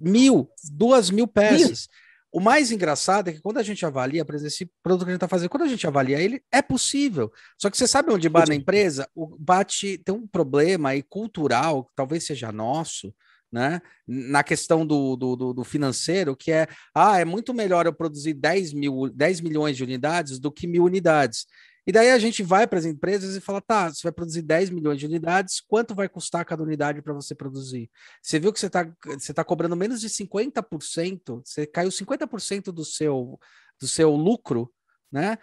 mil, 0.00 0.48
duas 0.72 1.10
mil 1.10 1.26
peças. 1.26 1.88
Mil. 1.88 2.06
O 2.32 2.40
mais 2.40 2.70
engraçado 2.70 3.28
é 3.28 3.32
que 3.32 3.40
quando 3.40 3.58
a 3.58 3.62
gente 3.62 3.86
avalia, 3.86 4.24
por 4.24 4.34
exemplo, 4.34 4.48
esse 4.48 4.70
produto 4.82 5.04
que 5.04 5.10
a 5.10 5.12
gente 5.12 5.18
está 5.18 5.28
fazendo, 5.28 5.48
quando 5.48 5.62
a 5.62 5.68
gente 5.68 5.86
avalia 5.86 6.20
ele, 6.20 6.42
é 6.52 6.60
possível. 6.60 7.32
Só 7.56 7.70
que 7.70 7.78
você 7.78 7.86
sabe 7.86 8.12
onde 8.12 8.28
bate 8.28 8.50
na 8.50 8.54
empresa? 8.54 9.08
O 9.14 9.26
bate 9.38 9.96
tem 9.98 10.14
um 10.14 10.26
problema 10.26 10.90
aí 10.90 11.02
cultural, 11.02 11.84
que 11.84 11.92
talvez 11.94 12.24
seja 12.24 12.52
nosso, 12.52 13.14
né? 13.50 13.80
Na 14.06 14.42
questão 14.42 14.86
do, 14.86 15.16
do, 15.16 15.54
do, 15.54 15.64
financeiro, 15.64 16.36
que 16.36 16.52
é 16.52 16.66
ah, 16.94 17.18
é 17.18 17.24
muito 17.24 17.54
melhor 17.54 17.86
eu 17.86 17.92
produzir 17.92 18.34
10, 18.34 18.74
mil, 18.74 19.08
10 19.08 19.40
milhões 19.40 19.76
de 19.76 19.84
unidades 19.84 20.38
do 20.38 20.52
que 20.52 20.66
mil 20.66 20.84
unidades. 20.84 21.46
E 21.86 21.92
daí 21.92 22.10
a 22.10 22.18
gente 22.18 22.42
vai 22.42 22.66
para 22.66 22.78
as 22.78 22.84
empresas 22.84 23.36
e 23.36 23.40
fala: 23.40 23.60
tá, 23.60 23.88
você 23.88 24.02
vai 24.02 24.12
produzir 24.12 24.42
10 24.42 24.70
milhões 24.70 24.98
de 24.98 25.06
unidades, 25.06 25.60
quanto 25.60 25.94
vai 25.94 26.08
custar 26.08 26.44
cada 26.44 26.62
unidade 26.62 27.00
para 27.00 27.14
você 27.14 27.34
produzir? 27.34 27.90
Você 28.20 28.38
viu 28.40 28.52
que 28.52 28.58
você 28.58 28.66
está 28.66 28.90
você 29.04 29.32
tá 29.32 29.44
cobrando 29.44 29.76
menos 29.76 30.00
de 30.00 30.08
50%, 30.08 31.42
você 31.44 31.66
caiu 31.66 31.90
50% 31.90 32.72
do 32.72 32.84
seu, 32.84 33.38
do 33.80 33.86
seu 33.86 34.10
lucro, 34.16 34.72
né? 35.12 35.38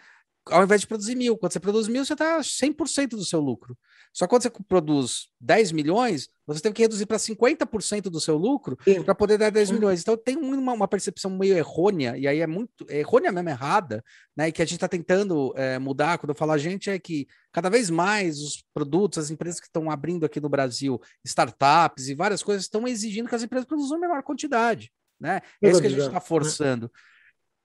Ao 0.50 0.64
invés 0.64 0.82
de 0.82 0.88
produzir 0.88 1.16
mil. 1.16 1.38
Quando 1.38 1.54
você 1.54 1.60
produz 1.60 1.88
mil, 1.88 2.04
você 2.04 2.14
está 2.14 2.39
100% 2.39 3.10
do 3.10 3.24
seu 3.24 3.39
lucro. 3.39 3.78
Só 4.12 4.28
quando 4.28 4.44
você 4.44 4.52
produz 4.68 5.30
10 5.41 5.72
milhões, 5.72 6.30
você 6.46 6.62
tem 6.62 6.72
que 6.72 6.82
reduzir 6.82 7.06
para 7.06 7.18
50% 7.18 8.04
do 8.04 8.20
seu 8.20 8.38
lucro 8.38 8.78
para 9.04 9.16
poder 9.16 9.38
dar 9.38 9.50
10 9.50 9.72
milhões. 9.72 10.02
Então 10.02 10.16
tem 10.16 10.38
uma, 10.38 10.74
uma, 10.74 10.88
percepção 10.88 11.32
meio 11.32 11.58
errônea, 11.58 12.16
e 12.18 12.28
aí 12.28 12.39
é 12.39 12.46
muito 12.46 12.86
é 12.89 13.00
errônea 13.00 13.32
mesmo, 13.32 13.50
errada, 13.50 14.04
né? 14.36 14.50
E 14.50 14.52
que 14.52 14.62
a 14.62 14.66
gente 14.66 14.76
está 14.76 14.88
tentando 14.88 15.52
é, 15.56 15.80
mudar. 15.80 16.20
Quando 16.20 16.30
eu 16.30 16.36
falo 16.36 16.52
a 16.52 16.58
gente, 16.58 16.89
é 16.89 17.00
que 17.00 17.28
cada 17.52 17.70
vez 17.70 17.89
mais 17.89 18.39
os 18.39 18.64
produtos, 18.74 19.18
as 19.18 19.32
empresas 19.32 19.60
que 19.60 19.66
estão 19.66 19.89
abrindo 19.89 20.26
aqui 20.26 20.39
no 20.39 20.50
Brasil, 20.50 21.02
startups 21.26 22.08
e 22.08 22.14
várias 22.14 22.44
coisas, 22.44 22.64
estão 22.64 22.88
exigindo 22.88 23.28
que 23.28 23.36
as 23.36 23.44
empresas 23.44 23.68
produzam 23.68 24.00
menor 24.00 24.22
quantidade. 24.22 24.91
Né? 25.20 25.41
É 25.62 25.70
isso 25.70 25.82
que 25.82 25.88
a 25.88 25.89
gente 25.89 26.02
está 26.02 26.20
forçando 26.20 26.91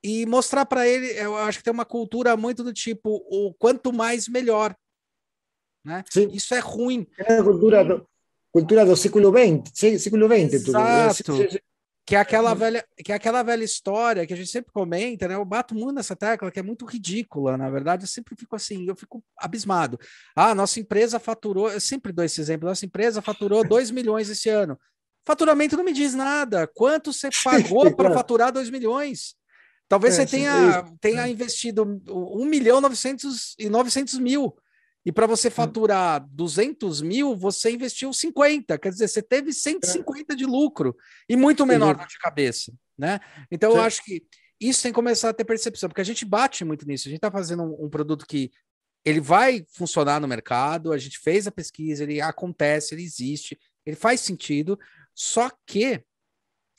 e 0.02 0.24
mostrar 0.26 0.64
para 0.66 0.86
ele, 0.86 1.06
eu 1.18 1.36
acho 1.36 1.58
que 1.58 1.64
tem 1.64 1.72
uma 1.72 1.84
cultura 1.84 2.36
muito 2.36 2.62
do 2.62 2.72
tipo, 2.72 3.24
o 3.28 3.52
quanto 3.54 3.92
mais 3.92 4.28
melhor. 4.28 4.74
Né? 5.84 6.04
Sim. 6.10 6.28
Isso 6.32 6.54
é 6.54 6.58
ruim. 6.58 7.06
É 7.18 7.38
a 7.38 7.42
cultura 7.42 7.84
do, 7.84 8.06
cultura 8.52 8.84
do 8.84 8.96
século 8.96 9.32
XX, 9.32 10.02
século 10.02 10.26
XX. 10.26 10.54
Exato. 10.54 11.24
Tudo. 11.24 11.60
Que 12.06 12.16
é, 12.16 12.20
aquela 12.20 12.54
velha, 12.54 12.82
que 13.04 13.12
é 13.12 13.14
aquela 13.14 13.42
velha 13.42 13.62
história 13.62 14.26
que 14.26 14.32
a 14.32 14.36
gente 14.36 14.48
sempre 14.48 14.72
comenta, 14.72 15.28
né? 15.28 15.34
Eu 15.34 15.44
bato 15.44 15.74
muito 15.74 15.96
nessa 15.96 16.16
tecla, 16.16 16.50
que 16.50 16.58
é 16.58 16.62
muito 16.62 16.86
ridícula, 16.86 17.58
na 17.58 17.68
verdade. 17.68 18.04
Eu 18.04 18.08
sempre 18.08 18.34
fico 18.34 18.56
assim, 18.56 18.88
eu 18.88 18.96
fico 18.96 19.22
abismado. 19.36 19.98
Ah, 20.34 20.54
nossa 20.54 20.80
empresa 20.80 21.20
faturou, 21.20 21.70
eu 21.70 21.80
sempre 21.80 22.10
dou 22.10 22.24
esse 22.24 22.40
exemplo, 22.40 22.66
nossa 22.66 22.86
empresa 22.86 23.20
faturou 23.20 23.62
2 23.68 23.90
milhões 23.90 24.30
esse 24.30 24.48
ano. 24.48 24.80
Faturamento 25.26 25.76
não 25.76 25.84
me 25.84 25.92
diz 25.92 26.14
nada. 26.14 26.66
Quanto 26.66 27.12
você 27.12 27.28
pagou 27.44 27.94
para 27.94 28.10
faturar 28.14 28.50
2 28.50 28.70
milhões? 28.70 29.36
Talvez 29.88 30.18
é, 30.18 30.26
você 30.26 30.36
tenha, 30.36 30.84
tenha 31.00 31.26
é. 31.26 31.30
investido 31.30 32.02
1 32.06 32.44
milhão 32.44 32.80
900 32.80 33.56
e 33.58 33.68
900 33.68 34.18
mil. 34.18 34.54
E 35.04 35.12
para 35.12 35.26
você 35.26 35.48
faturar 35.48 36.26
200 36.30 37.00
mil, 37.00 37.34
você 37.34 37.70
investiu 37.70 38.12
50. 38.12 38.76
Quer 38.78 38.90
dizer, 38.90 39.08
você 39.08 39.22
teve 39.22 39.52
150 39.52 40.36
de 40.36 40.44
lucro 40.44 40.94
e 41.26 41.36
muito 41.36 41.64
menor 41.64 41.96
na 41.96 42.04
de 42.04 42.18
cabeça. 42.18 42.72
Né? 42.98 43.18
Então, 43.50 43.72
eu 43.72 43.80
acho 43.80 44.04
que 44.04 44.22
isso 44.60 44.82
tem 44.82 44.92
que 44.92 44.96
começar 44.96 45.30
a 45.30 45.32
ter 45.32 45.44
percepção, 45.44 45.88
porque 45.88 46.00
a 46.00 46.04
gente 46.04 46.24
bate 46.26 46.64
muito 46.64 46.86
nisso. 46.86 47.08
A 47.08 47.10
gente 47.10 47.18
está 47.18 47.30
fazendo 47.30 47.62
um, 47.62 47.86
um 47.86 47.88
produto 47.88 48.26
que 48.26 48.50
ele 49.04 49.20
vai 49.20 49.64
funcionar 49.72 50.20
no 50.20 50.28
mercado, 50.28 50.92
a 50.92 50.98
gente 50.98 51.18
fez 51.18 51.46
a 51.46 51.52
pesquisa, 51.52 52.02
ele 52.02 52.20
acontece, 52.20 52.94
ele 52.94 53.02
existe, 53.02 53.58
ele 53.86 53.96
faz 53.96 54.20
sentido, 54.20 54.78
só 55.14 55.50
que 55.66 56.04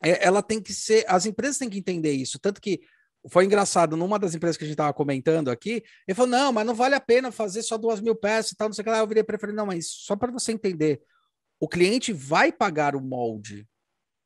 é, 0.04 0.26
ela 0.26 0.44
tem 0.44 0.62
que 0.62 0.74
ser, 0.74 1.04
as 1.08 1.26
empresas 1.26 1.58
têm 1.58 1.70
que 1.70 1.80
entender 1.80 2.12
isso, 2.12 2.38
tanto 2.38 2.62
que 2.62 2.82
foi 3.28 3.46
engraçado, 3.46 3.98
numa 3.98 4.18
das 4.18 4.34
empresas 4.34 4.56
que 4.56 4.64
a 4.64 4.68
gente 4.68 4.76
estava 4.76 4.94
comentando 4.94 5.50
aqui, 5.50 5.84
ele 6.08 6.16
falou: 6.16 6.32
não, 6.32 6.54
mas 6.54 6.66
não 6.66 6.74
vale 6.74 6.96
a 6.96 7.02
pena 7.02 7.32
fazer 7.32 7.62
só 7.64 7.78
duas 7.78 8.00
mil 8.00 8.16
peças 8.16 8.52
e 8.52 8.56
tal, 8.56 8.70
não 8.70 8.74
sei 8.74 8.82
o 8.82 8.86
que 8.86 8.92
lá. 8.92 9.00
Eu 9.00 9.08
virei 9.08 9.24
para 9.24 9.38
ele 9.44 9.56
não, 9.56 9.66
mas 9.66 9.88
só 9.88 10.16
para 10.16 10.32
você 10.32 10.52
entender, 10.52 11.02
o 11.60 11.68
cliente 11.68 12.14
vai 12.14 12.52
pagar 12.52 12.96
o 12.96 13.02
molde. 13.02 13.68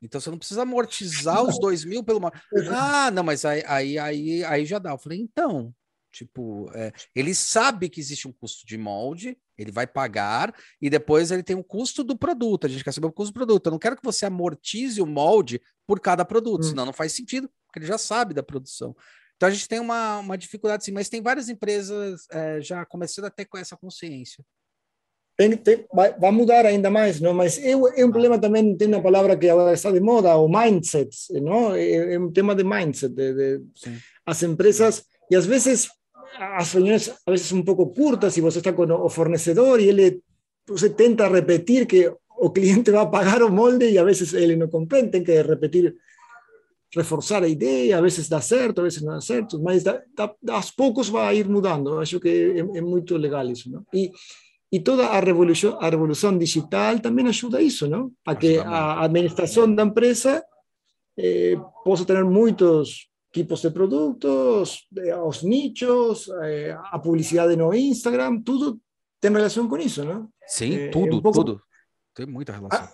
Então 0.02 0.20
você 0.20 0.30
não 0.30 0.38
precisa 0.38 0.64
amortizar 0.64 1.42
os 1.44 1.58
dois 1.60 1.84
mil 1.84 2.04
pelo 2.04 2.20
molde. 2.20 2.40
Ah, 2.70 3.10
não, 3.10 3.24
mas 3.24 3.46
aí, 3.46 3.64
aí, 3.66 3.98
aí, 3.98 4.44
aí 4.44 4.66
já 4.66 4.78
dá. 4.78 4.92
Eu 4.92 4.98
falei, 4.98 5.20
então, 5.20 5.74
tipo, 6.12 6.70
é, 6.76 6.92
ele 7.16 7.34
sabe 7.34 7.90
que 7.90 8.00
existe 8.00 8.28
um 8.28 8.34
custo 8.34 8.68
de 8.68 8.78
molde, 8.78 9.38
ele 9.58 9.72
vai 9.72 9.88
pagar 9.88 10.54
e 10.82 10.90
depois 10.90 11.32
ele 11.32 11.42
tem 11.42 11.56
o 11.56 11.64
custo 11.64 12.04
do 12.04 12.18
produto. 12.18 12.68
A 12.68 12.70
gente 12.70 12.84
quer 12.84 12.92
saber 12.92 13.08
o 13.08 13.12
custo 13.12 13.32
do 13.32 13.36
produto. 13.36 13.66
Eu 13.66 13.72
não 13.72 13.80
quero 13.80 13.96
que 13.96 14.04
você 14.04 14.26
amortize 14.26 15.02
o 15.02 15.08
molde 15.08 15.62
por 15.88 16.00
cada 16.00 16.24
produto, 16.24 16.62
hum. 16.62 16.70
senão 16.70 16.86
não 16.86 16.94
faz 16.94 17.14
sentido 17.14 17.50
porque 17.74 17.80
ele 17.80 17.88
já 17.88 17.98
sabe 17.98 18.36
da 18.36 18.44
produção. 18.44 18.96
Então 19.36 19.50
a 19.50 19.52
gente 19.52 19.68
tem 19.68 19.80
uma, 19.80 20.20
uma 20.20 20.38
dificuldade 20.38 20.86
sim, 20.86 20.92
mas 20.92 21.10
tem 21.10 21.22
várias 21.22 21.50
empresas 21.50 22.28
é, 22.32 22.62
já 22.62 22.86
começando 22.86 23.26
a 23.26 23.32
ter 23.32 23.46
com 23.46 23.58
essa 23.58 23.76
consciência. 23.76 24.46
Tem, 25.36 25.58
tem, 25.58 25.88
vai, 25.92 26.14
vai, 26.18 26.32
mudar 26.32 26.64
ainda 26.64 26.92
mais, 26.92 27.20
não? 27.20 27.34
mas 27.34 27.58
é, 27.58 27.72
é 27.72 28.06
um 28.06 28.12
problema 28.12 28.40
também, 28.40 28.78
tem 28.78 28.88
uma 28.88 29.02
palavra 29.02 29.36
que 29.36 29.50
agora 29.50 29.74
está 29.74 29.90
de 29.92 30.00
moda, 30.00 30.38
o 30.38 30.48
mindset, 30.48 31.10
não? 31.42 31.74
É, 31.74 32.14
é 32.14 32.20
um 32.20 32.32
tema 32.32 32.54
de 32.54 32.64
mindset. 32.64 33.12
De, 33.12 33.34
de 33.34 33.62
as 34.24 34.44
empresas, 34.44 35.04
e 35.32 35.36
às 35.36 35.48
vezes 35.48 35.90
as 36.40 36.72
reuniões 36.72 37.10
a 37.10 37.32
vezes 37.32 37.52
um 37.52 37.64
pouco 37.64 37.88
curtas, 37.88 38.38
e 38.38 38.42
você 38.42 38.60
está 38.60 38.72
com 38.72 38.84
o 38.84 39.10
fornecedor 39.10 39.80
e 39.80 39.90
ele, 39.90 40.22
você 40.68 40.88
tenta 40.88 41.28
repetir 41.28 41.88
que 41.88 42.14
o 42.38 42.52
cliente 42.52 42.92
vai 42.92 43.10
pagar 43.10 43.42
o 43.42 43.52
molde 43.52 43.90
e 43.90 43.98
a 43.98 44.04
vezes 44.04 44.34
ele 44.34 44.56
não 44.56 44.70
compreende, 44.70 45.12
tem 45.12 45.24
que 45.24 45.42
repetir 45.42 45.96
reforçar 46.96 47.44
a 47.44 47.48
ideia, 47.48 47.98
a 47.98 48.02
vezes 48.02 48.30
dá 48.30 48.42
certo, 48.42 48.80
a 48.80 48.84
vezes 48.84 49.02
não 49.02 49.14
dá 49.14 49.22
certo, 49.22 49.62
mas 49.62 49.84
dá, 49.84 50.02
dá, 50.16 50.56
aos 50.56 50.72
poucos 50.72 51.10
vai 51.10 51.38
ir 51.38 51.48
mudando. 51.48 52.00
Acho 52.00 52.20
que 52.20 52.30
é, 52.30 52.60
é 52.60 52.82
muito 52.82 53.18
legal 53.18 53.48
isso, 53.50 53.72
não? 53.72 53.86
E 53.94 54.12
e 54.74 54.80
toda 54.80 55.06
a 55.06 55.20
revolução, 55.20 55.78
a 55.80 55.88
revolução 55.88 56.36
digital 56.36 56.98
também 57.00 57.28
ajuda 57.28 57.60
a 57.60 57.62
isso, 57.62 57.88
não? 57.88 58.12
A 58.26 58.36
que 58.36 58.58
a 58.58 59.04
administração 59.04 59.72
da 59.72 59.84
empresa 59.84 60.44
eh, 61.16 61.56
possa 61.84 62.04
ter 62.06 62.24
muitos 62.26 63.08
tipos 63.32 63.62
de 63.62 63.70
produtos, 63.70 64.88
os 65.28 65.44
nichos, 65.44 66.28
eh, 66.42 66.76
a 66.92 66.98
publicidade 66.98 67.56
no 67.56 67.72
Instagram, 67.72 68.42
tudo 68.42 68.82
tem 69.22 69.32
relação 69.32 69.70
com 69.70 69.78
isso, 69.78 70.04
não? 70.04 70.28
Sim, 70.48 70.74
eh, 70.74 70.90
tudo, 70.90 71.18
um 71.18 71.22
pouco, 71.22 71.44
tudo. 71.44 71.62
Tem 72.16 72.26
muita 72.26 72.54
relação. 72.54 72.90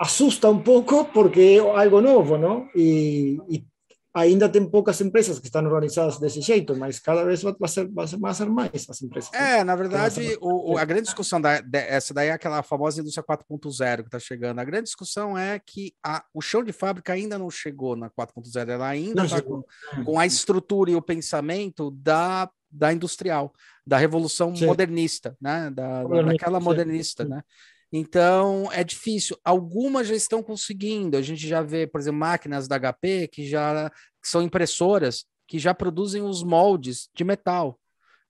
Assusta 0.00 0.48
um 0.48 0.58
pouco 0.58 1.04
porque 1.04 1.40
é 1.40 1.58
algo 1.58 2.00
novo, 2.00 2.38
não? 2.38 2.66
E, 2.74 3.38
e 3.50 3.66
ainda 4.14 4.48
tem 4.48 4.64
poucas 4.68 4.98
empresas 5.02 5.38
que 5.38 5.46
estão 5.46 5.62
organizadas 5.62 6.18
desse 6.18 6.40
jeito, 6.40 6.74
mas 6.74 6.98
cada 6.98 7.22
vez 7.22 7.42
vai 7.42 7.54
ser, 7.68 7.86
vai 7.88 8.06
ser, 8.08 8.18
vai 8.18 8.34
ser 8.34 8.46
mais 8.48 8.88
as 8.88 9.02
empresas. 9.02 9.30
É, 9.34 9.62
na 9.62 9.76
verdade, 9.76 10.38
o, 10.40 10.72
o, 10.72 10.78
a 10.78 10.84
grande 10.86 11.04
discussão 11.04 11.38
da, 11.38 11.62
essa 11.74 12.14
daí 12.14 12.28
é 12.28 12.32
aquela 12.32 12.62
famosa 12.62 13.00
indústria 13.00 13.22
4.0 13.22 13.96
que 13.98 14.08
está 14.08 14.18
chegando. 14.18 14.58
A 14.58 14.64
grande 14.64 14.84
discussão 14.84 15.36
é 15.36 15.58
que 15.58 15.92
a, 16.02 16.24
o 16.32 16.40
chão 16.40 16.64
de 16.64 16.72
fábrica 16.72 17.12
ainda 17.12 17.38
não 17.38 17.50
chegou 17.50 17.94
na 17.94 18.08
4.0, 18.08 18.70
ela 18.70 18.88
ainda 18.88 19.26
está 19.26 19.42
com, 19.42 19.62
com 20.02 20.18
a 20.18 20.24
estrutura 20.24 20.90
e 20.90 20.96
o 20.96 21.02
pensamento 21.02 21.90
da 21.90 22.48
da 22.72 22.92
industrial, 22.92 23.52
da 23.84 23.98
revolução 23.98 24.54
Sim. 24.54 24.66
modernista, 24.66 25.36
né? 25.40 25.70
Da, 25.70 26.04
daquela 26.04 26.60
modernista, 26.60 27.24
Sim. 27.24 27.30
né? 27.30 27.42
Então 27.92 28.70
é 28.72 28.84
difícil. 28.84 29.36
Algumas 29.44 30.06
já 30.06 30.14
estão 30.14 30.42
conseguindo. 30.42 31.16
A 31.16 31.22
gente 31.22 31.46
já 31.46 31.62
vê, 31.62 31.86
por 31.86 32.00
exemplo, 32.00 32.20
máquinas 32.20 32.68
da 32.68 32.78
HP 32.78 33.28
que 33.28 33.48
já 33.48 33.90
que 34.22 34.28
são 34.28 34.42
impressoras 34.42 35.24
que 35.48 35.58
já 35.58 35.74
produzem 35.74 36.22
os 36.22 36.44
moldes 36.44 37.08
de 37.14 37.24
metal, 37.24 37.80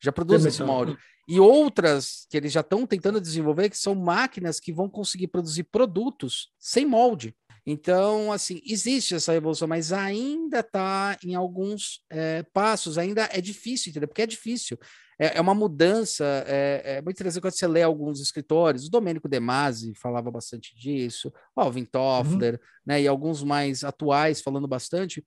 já 0.03 0.11
produzem 0.11 0.49
esse 0.49 0.63
molde. 0.63 0.97
E 1.29 1.39
outras 1.39 2.27
que 2.31 2.37
eles 2.37 2.51
já 2.51 2.61
estão 2.61 2.87
tentando 2.87 3.21
desenvolver 3.21 3.69
que 3.69 3.77
são 3.77 3.95
máquinas 3.95 4.59
que 4.59 4.73
vão 4.73 4.89
conseguir 4.89 5.29
produzir 5.29 5.65
produtos 5.65 6.51
sem 6.59 6.87
molde. 6.87 7.37
Então, 7.67 8.33
assim, 8.33 8.61
existe 8.65 9.15
essa 9.15 9.35
evolução, 9.35 9.69
mas 9.69 9.93
ainda 9.93 10.61
está 10.61 11.17
em 11.23 11.35
alguns 11.35 12.03
é, 12.09 12.43
passos, 12.55 12.97
ainda 12.97 13.29
é 13.31 13.41
difícil, 13.41 13.91
entendeu? 13.91 14.09
Porque 14.09 14.23
é 14.23 14.27
difícil 14.27 14.79
é, 15.21 15.37
é 15.37 15.41
uma 15.41 15.55
mudança. 15.55 16.25
É, 16.47 16.83
é, 16.97 17.03
muito 17.03 17.17
interessante 17.17 17.43
quando 17.43 17.53
você 17.53 17.67
lê 17.67 17.83
alguns 17.83 18.21
escritores. 18.21 18.87
O 18.87 18.91
Domênico 18.91 19.29
De 19.29 19.39
Masi 19.39 19.93
falava 19.95 20.31
bastante 20.31 20.75
disso, 20.75 21.31
o 21.55 21.61
Alvin 21.61 21.85
Toffler, 21.85 22.55
uhum. 22.55 22.59
né, 22.87 23.03
e 23.03 23.07
alguns 23.07 23.45
mais 23.45 23.85
atuais 23.85 24.41
falando 24.41 24.67
bastante. 24.67 25.23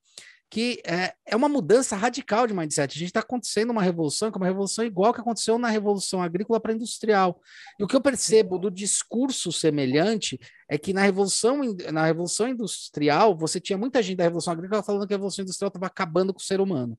Que 0.50 0.82
é, 0.84 1.14
é 1.26 1.34
uma 1.34 1.48
mudança 1.48 1.96
radical 1.96 2.46
de 2.46 2.54
mindset. 2.54 2.96
A 2.96 2.98
gente 2.98 3.08
está 3.08 3.20
acontecendo 3.20 3.70
uma 3.70 3.82
revolução, 3.82 4.30
que 4.30 4.36
é 4.36 4.40
uma 4.40 4.46
revolução 4.46 4.84
igual 4.84 5.14
que 5.14 5.20
aconteceu 5.20 5.58
na 5.58 5.68
revolução 5.68 6.22
agrícola 6.22 6.60
para 6.60 6.72
industrial. 6.72 7.40
E 7.78 7.84
o 7.84 7.86
que 7.86 7.96
eu 7.96 8.00
percebo 8.00 8.58
do 8.58 8.70
discurso 8.70 9.50
semelhante 9.52 10.38
é 10.68 10.76
que 10.76 10.92
na 10.92 11.02
revolução, 11.02 11.60
na 11.92 12.04
revolução 12.04 12.48
industrial, 12.48 13.36
você 13.36 13.60
tinha 13.60 13.78
muita 13.78 14.02
gente 14.02 14.18
da 14.18 14.24
revolução 14.24 14.52
agrícola 14.52 14.82
falando 14.82 15.06
que 15.06 15.14
a 15.14 15.16
revolução 15.16 15.42
industrial 15.42 15.68
estava 15.68 15.86
acabando 15.86 16.32
com 16.32 16.40
o 16.40 16.44
ser 16.44 16.60
humano. 16.60 16.98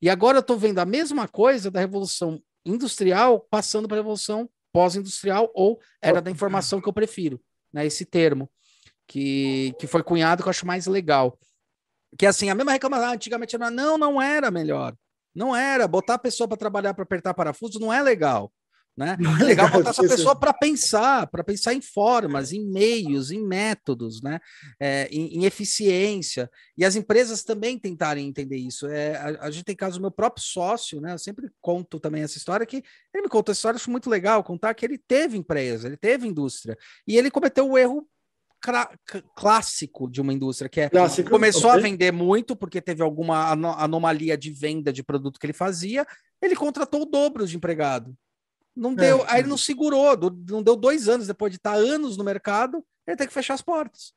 E 0.00 0.08
agora 0.08 0.38
eu 0.38 0.40
estou 0.40 0.58
vendo 0.58 0.78
a 0.78 0.84
mesma 0.84 1.26
coisa 1.26 1.70
da 1.70 1.80
revolução 1.80 2.42
industrial 2.64 3.40
passando 3.40 3.88
para 3.88 3.96
a 3.96 4.00
revolução 4.00 4.48
pós-industrial 4.72 5.50
ou 5.54 5.80
era 6.02 6.20
da 6.20 6.30
informação 6.30 6.80
que 6.80 6.88
eu 6.88 6.92
prefiro, 6.92 7.40
né? 7.72 7.86
Esse 7.86 8.04
termo 8.04 8.50
que, 9.06 9.74
que 9.78 9.86
foi 9.86 10.02
cunhado 10.02 10.42
que 10.42 10.48
eu 10.48 10.50
acho 10.50 10.66
mais 10.66 10.86
legal. 10.86 11.38
Que 12.18 12.26
assim, 12.26 12.50
a 12.50 12.54
mesma 12.54 12.72
reclamação, 12.72 13.12
antigamente 13.12 13.54
era, 13.54 13.70
não, 13.70 13.96
não 13.96 14.20
era 14.20 14.50
melhor. 14.50 14.94
Não 15.34 15.54
era, 15.54 15.86
botar 15.86 16.14
a 16.14 16.18
pessoa 16.18 16.48
para 16.48 16.56
trabalhar 16.56 16.94
para 16.94 17.04
apertar 17.04 17.34
parafuso 17.34 17.78
não 17.78 17.92
é 17.92 18.02
legal. 18.02 18.52
Né? 18.96 19.16
É 19.40 19.44
legal 19.44 19.70
botar 19.70 19.90
essa 19.90 20.00
pessoa 20.08 20.34
para 20.34 20.54
pensar, 20.54 21.26
para 21.26 21.44
pensar 21.44 21.74
em 21.74 21.82
formas, 21.82 22.50
em 22.50 22.64
meios, 22.64 23.30
em 23.30 23.46
métodos, 23.46 24.22
né? 24.22 24.40
É, 24.80 25.06
em, 25.10 25.38
em, 25.38 25.44
eficiência. 25.44 26.50
E 26.78 26.84
as 26.84 26.96
empresas 26.96 27.44
também 27.44 27.78
tentarem 27.78 28.26
entender 28.26 28.56
isso. 28.56 28.86
É, 28.86 29.16
a, 29.16 29.46
a, 29.46 29.50
gente 29.50 29.64
tem 29.64 29.76
caso 29.76 29.98
do 29.98 30.02
meu 30.02 30.10
próprio 30.10 30.42
sócio, 30.42 30.98
né? 30.98 31.12
Eu 31.12 31.18
sempre 31.18 31.50
conto 31.60 32.00
também 32.00 32.22
essa 32.22 32.38
história 32.38 32.64
que 32.64 32.82
ele 33.12 33.24
me 33.24 33.28
contou 33.28 33.52
essa 33.52 33.58
história, 33.58 33.76
acho 33.76 33.90
muito 33.90 34.08
legal 34.08 34.42
contar 34.42 34.72
que 34.72 34.86
ele 34.86 34.96
teve 34.96 35.36
empresa, 35.36 35.88
ele 35.88 35.96
teve 35.98 36.26
indústria, 36.26 36.76
e 37.06 37.18
ele 37.18 37.30
cometeu 37.30 37.68
o 37.68 37.76
erro 37.76 38.08
clássico 39.34 40.10
de 40.10 40.20
uma 40.20 40.32
indústria, 40.32 40.68
que 40.68 40.80
é 40.80 40.88
Clássico, 40.88 41.30
começou 41.30 41.70
okay. 41.70 41.78
a 41.78 41.82
vender 41.82 42.12
muito 42.12 42.56
porque 42.56 42.80
teve 42.80 43.02
alguma 43.02 43.50
anomalia 43.50 44.36
de 44.36 44.50
venda 44.50 44.92
de 44.92 45.04
produto 45.04 45.38
que 45.38 45.46
ele 45.46 45.52
fazia, 45.52 46.06
ele 46.42 46.56
contratou 46.56 47.02
o 47.02 47.06
dobro 47.06 47.46
de 47.46 47.56
empregado. 47.56 48.16
Não 48.76 48.92
é, 48.92 48.96
deu, 48.96 49.18
é. 49.20 49.26
aí 49.28 49.40
ele 49.40 49.48
não 49.48 49.56
segurou, 49.56 50.16
não 50.48 50.62
deu 50.62 50.76
dois 50.76 51.08
anos 51.08 51.26
depois 51.26 51.50
de 51.50 51.56
estar 51.56 51.74
anos 51.74 52.16
no 52.16 52.24
mercado, 52.24 52.84
ele 53.06 53.16
tem 53.16 53.26
que 53.26 53.32
fechar 53.32 53.54
as 53.54 53.62
portas. 53.62 54.12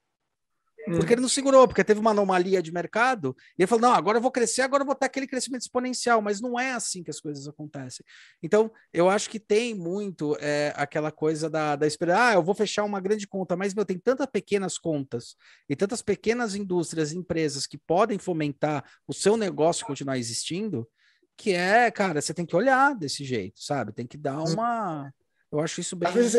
Hum. 0.88 0.97
Porque 0.97 1.14
ele 1.14 1.22
não 1.22 1.30
segurou, 1.30 1.68
porque 1.68 1.84
teve 1.84 1.99
uma 1.99 2.12
anomalia 2.12 2.62
de 2.62 2.72
mercado, 2.72 3.36
e 3.57 3.62
ele 3.62 3.68
falou: 3.68 3.82
não, 3.82 3.93
agora 3.93 4.18
eu 4.18 4.22
vou 4.22 4.32
crescer, 4.32 4.62
agora 4.62 4.84
eu 4.84 4.86
vou 4.86 4.95
ter 4.95 5.05
aquele 5.05 5.28
crescimento 5.28 5.62
exponencial, 5.62 6.22
mas 6.22 6.39
não 6.39 6.60
é 6.60 6.72
assim 6.72 7.03
que 7.03 7.10
as 7.10 7.20
coisas 7.20 7.47
acontecem. 7.47 8.05
Então, 8.41 8.72
eu 8.93 9.10
acho 9.10 9.30
que 9.30 9.39
tem 9.39 9.76
muito 9.76 10.38
é, 10.39 10.74
aquela 10.76 11.12
coisa 11.12 11.49
da, 11.49 11.76
da 11.76 11.86
esperar, 11.86 12.32
ah, 12.32 12.34
eu 12.34 12.43
vou 12.43 12.55
fechar 12.55 12.84
uma 12.84 12.99
grande 12.99 13.28
conta, 13.28 13.55
mas 13.55 13.74
meu, 13.74 13.86
tem 13.86 13.97
tantas 13.97 14.28
pequenas 14.28 14.78
contas 14.78 15.36
e 15.70 15.76
tantas 15.76 16.01
pequenas 16.01 16.55
indústrias, 16.55 17.12
empresas 17.12 17.68
que 17.68 17.78
podem 17.78 18.18
fomentar 18.18 18.84
o 19.07 19.14
seu 19.14 19.36
negócio 19.36 19.86
continuar 19.86 20.18
existindo, 20.18 20.88
que 21.40 21.54
é, 21.54 21.90
cara, 21.90 22.22
você 22.22 22.34
tem 22.34 22.46
que 22.46 22.56
olhar 22.56 22.94
desse 22.94 23.24
jeito, 23.24 23.64
sabe? 23.64 23.94
Tem 23.94 24.06
que 24.06 24.18
dar 24.18 24.44
uma. 24.44 25.10
Eu 25.50 25.62
acho 25.62 25.80
isso 25.80 25.96
bem. 25.96 26.10
Às 26.10 26.14
vezes 26.14 26.36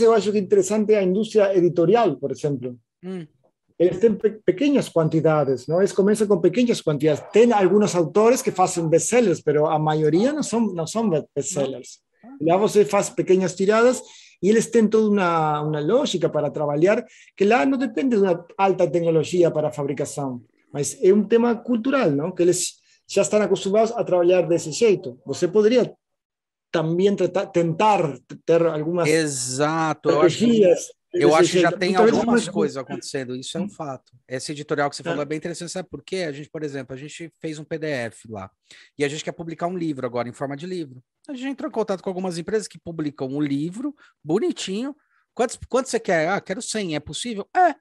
eu, 0.00 0.08
eu 0.08 0.12
acho 0.12 0.32
que 0.32 0.38
interessante 0.38 0.92
a 0.94 1.02
indústria 1.02 1.56
editorial, 1.56 2.16
por 2.16 2.32
exemplo. 2.32 2.76
Hum. 3.04 3.24
Eles 3.78 3.98
têm 4.00 4.12
pe 4.14 4.30
pequenas 4.44 4.88
quantidades, 4.88 5.68
não? 5.68 5.78
Eles 5.78 5.92
começam 5.92 6.26
com 6.26 6.40
pequenas 6.40 6.82
quantidades. 6.82 7.22
Tem 7.32 7.52
alguns 7.52 7.94
autores 7.94 8.42
que 8.42 8.50
fazem 8.50 8.88
best-sellers, 8.88 9.40
mas 9.46 9.56
a 9.56 9.78
maioria 9.78 10.32
não 10.32 10.42
são, 10.42 10.60
não 10.74 10.86
são 10.86 11.08
best-sellers. 11.08 12.00
Lá 12.42 12.56
você 12.56 12.84
faz 12.84 13.10
pequenas 13.10 13.54
tiradas 13.54 14.02
e 14.42 14.50
eles 14.50 14.66
têm 14.66 14.88
toda 14.88 15.08
uma, 15.08 15.60
uma 15.62 15.80
lógica 15.80 16.28
para 16.28 16.50
trabalhar 16.50 17.04
que 17.36 17.44
lá 17.44 17.64
não 17.64 17.78
depende 17.78 18.16
de 18.16 18.22
uma 18.22 18.44
alta 18.58 18.90
tecnologia 18.90 19.50
para 19.52 19.68
a 19.68 19.72
fabricação, 19.72 20.42
mas 20.72 20.98
é 21.00 21.12
um 21.14 21.24
tema 21.24 21.54
cultural, 21.54 22.10
não? 22.10 22.32
Que 22.32 22.42
eles 22.42 22.79
já 23.10 23.22
estão 23.22 23.42
acostumados 23.42 23.90
a 23.92 24.04
trabalhar 24.04 24.42
desse 24.42 24.70
jeito. 24.70 25.20
Você 25.26 25.48
poderia 25.48 25.92
também 26.70 27.14
tentar 27.16 27.46
ter 27.46 28.64
algumas 28.66 29.08
Exato, 29.08 30.08
eu 30.08 30.22
acho, 30.22 30.44
eu 31.12 31.34
acho 31.34 31.50
que 31.50 31.58
já 31.58 31.72
tem 31.72 31.96
algumas 31.96 32.48
coisas 32.48 32.76
acontecendo, 32.76 33.34
isso 33.34 33.58
é 33.58 33.60
um 33.60 33.68
fato. 33.68 34.12
Esse 34.28 34.52
editorial 34.52 34.88
que 34.88 34.94
você 34.94 35.02
falou 35.02 35.18
é, 35.18 35.22
é 35.22 35.26
bem 35.26 35.38
interessante, 35.38 35.72
sabe 35.72 35.88
por 35.88 36.04
quê? 36.04 36.18
A 36.18 36.30
gente, 36.30 36.48
por 36.48 36.62
exemplo, 36.62 36.94
a 36.94 36.96
gente 36.96 37.32
fez 37.40 37.58
um 37.58 37.64
PDF 37.64 38.26
lá, 38.28 38.48
e 38.96 39.04
a 39.04 39.08
gente 39.08 39.24
quer 39.24 39.32
publicar 39.32 39.66
um 39.66 39.76
livro 39.76 40.06
agora, 40.06 40.28
em 40.28 40.32
forma 40.32 40.56
de 40.56 40.66
livro. 40.66 41.02
A 41.28 41.34
gente 41.34 41.48
entrou 41.48 41.68
em 41.68 41.72
contato 41.72 42.04
com 42.04 42.10
algumas 42.10 42.38
empresas 42.38 42.68
que 42.68 42.78
publicam 42.78 43.26
um 43.26 43.40
livro, 43.40 43.92
bonitinho, 44.22 44.94
quantos, 45.34 45.58
quantos 45.68 45.90
você 45.90 45.98
quer? 45.98 46.28
Ah, 46.28 46.40
quero 46.40 46.62
100, 46.62 46.94
é 46.94 47.00
possível? 47.00 47.48
É. 47.56 47.74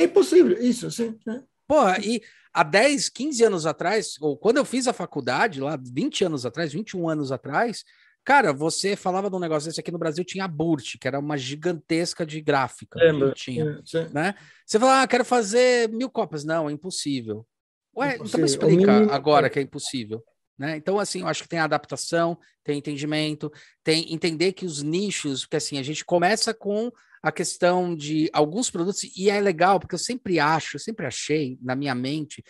É 0.00 0.06
possível, 0.06 0.56
isso, 0.62 0.88
sim. 0.92 1.18
É. 1.28 1.42
Porra, 1.68 1.98
e 2.02 2.22
há 2.52 2.62
10, 2.62 3.10
15 3.10 3.44
anos 3.44 3.66
atrás, 3.66 4.16
ou 4.20 4.36
quando 4.38 4.56
eu 4.56 4.64
fiz 4.64 4.88
a 4.88 4.92
faculdade, 4.94 5.60
lá 5.60 5.78
20 5.80 6.24
anos 6.24 6.46
atrás, 6.46 6.72
21 6.72 7.08
anos 7.08 7.30
atrás, 7.30 7.84
cara, 8.24 8.54
você 8.54 8.96
falava 8.96 9.28
de 9.28 9.36
um 9.36 9.38
negócio 9.38 9.68
desse 9.68 9.78
aqui 9.78 9.92
no 9.92 9.98
Brasil, 9.98 10.24
tinha 10.24 10.46
a 10.46 10.48
Burt, 10.48 10.96
que 10.98 11.06
era 11.06 11.18
uma 11.18 11.36
gigantesca 11.36 12.24
de 12.24 12.40
gráfica. 12.40 12.98
Lembra? 12.98 13.32
Tinha, 13.32 13.82
é, 13.94 14.08
né? 14.08 14.34
Você 14.64 14.78
fala, 14.78 15.02
ah, 15.02 15.06
quero 15.06 15.26
fazer 15.26 15.90
mil 15.90 16.08
cópias. 16.08 16.42
Não, 16.42 16.70
é 16.70 16.72
impossível. 16.72 17.46
Ué, 17.94 18.14
impossível. 18.14 18.26
então 18.26 18.40
me 18.40 18.46
explica 18.46 19.14
agora 19.14 19.50
que 19.50 19.58
é 19.58 19.62
impossível. 19.62 20.24
Né? 20.58 20.76
Então, 20.76 20.98
assim, 20.98 21.20
eu 21.20 21.28
acho 21.28 21.42
que 21.42 21.48
tem 21.48 21.58
adaptação, 21.58 22.36
tem 22.64 22.78
entendimento, 22.78 23.52
tem 23.84 24.12
entender 24.12 24.52
que 24.52 24.66
os 24.66 24.82
nichos, 24.82 25.42
porque 25.42 25.56
assim, 25.56 25.78
a 25.78 25.82
gente 25.82 26.04
começa 26.04 26.52
com 26.52 26.90
a 27.22 27.32
questão 27.32 27.94
de 27.94 28.30
alguns 28.32 28.70
produtos, 28.70 29.02
e 29.16 29.30
é 29.30 29.40
legal, 29.40 29.80
porque 29.80 29.94
eu 29.94 29.98
sempre 29.98 30.38
acho, 30.38 30.78
sempre 30.78 31.06
achei 31.06 31.58
na 31.60 31.74
minha 31.74 31.94
mente, 31.94 32.44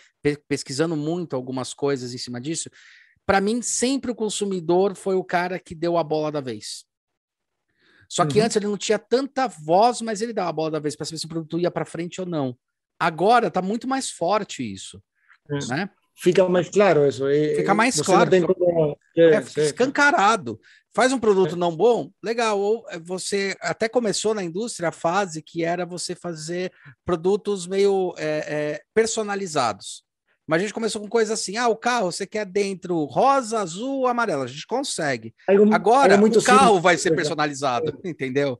pesquisando 0.47 0.95
muito 0.95 1.35
algumas 1.35 1.73
coisas 1.73 2.13
em 2.13 2.17
cima 2.17 2.39
disso, 2.39 2.69
para 3.25 3.41
mim, 3.41 3.61
sempre 3.61 4.09
o 4.11 4.15
consumidor 4.15 4.95
foi 4.95 5.15
o 5.15 5.23
cara 5.23 5.59
que 5.59 5.75
deu 5.75 5.97
a 5.97 6.03
bola 6.03 6.31
da 6.31 6.41
vez. 6.41 6.85
Só 8.07 8.25
que 8.25 8.39
uhum. 8.39 8.45
antes 8.45 8.57
ele 8.57 8.65
não 8.65 8.77
tinha 8.77 8.97
tanta 8.97 9.47
voz, 9.47 10.01
mas 10.01 10.21
ele 10.21 10.33
dava 10.33 10.49
a 10.49 10.53
bola 10.53 10.71
da 10.71 10.79
vez 10.79 10.95
para 10.95 11.05
saber 11.05 11.19
se 11.19 11.25
o 11.25 11.29
produto 11.29 11.59
ia 11.59 11.69
para 11.69 11.85
frente 11.85 12.19
ou 12.19 12.25
não. 12.25 12.57
Agora 12.99 13.47
está 13.47 13.61
muito 13.61 13.87
mais 13.87 14.09
forte 14.09 14.63
isso, 14.63 15.01
uhum. 15.49 15.59
né? 15.67 15.89
fica 16.21 16.47
mais 16.47 16.69
claro 16.69 17.07
isso. 17.07 17.23
Fica 17.55 17.73
mais 17.73 18.01
claro. 18.01 18.31
Como... 18.45 18.97
É, 19.15 19.41
fica 19.41 19.61
escancarado. 19.61 20.59
Faz 20.93 21.13
um 21.13 21.19
produto 21.19 21.55
não 21.55 21.75
bom, 21.75 22.11
legal. 22.23 22.59
Ou 22.59 22.85
eh, 22.89 22.99
você 22.99 23.55
até 23.61 23.87
começou 23.87 24.33
na 24.33 24.43
indústria 24.43 24.89
a 24.89 24.93
fase 24.93 25.41
que 25.41 25.63
era 25.63 25.85
você 25.85 26.15
fazer 26.15 26.71
produtos 27.05 27.67
meio 27.67 28.13
é, 28.17 28.25
é, 28.25 28.81
personalizados. 28.93 30.03
Mas 30.47 30.61
a 30.61 30.61
gente 30.63 30.73
começou 30.73 30.99
com 30.99 31.07
coisa 31.07 31.35
assim: 31.35 31.57
ah, 31.57 31.67
o 31.67 31.75
carro 31.75 32.11
você 32.11 32.25
quer 32.25 32.43
dentro 32.43 33.03
rosa, 33.05 33.59
azul, 33.59 34.07
amarelo. 34.07 34.43
A 34.43 34.47
gente 34.47 34.65
consegue. 34.65 35.33
Agora, 35.71 36.19
o 36.19 36.43
carro 36.43 36.81
vai 36.81 36.97
ser 36.97 37.11
personalizado, 37.15 37.99
entendeu? 38.03 38.59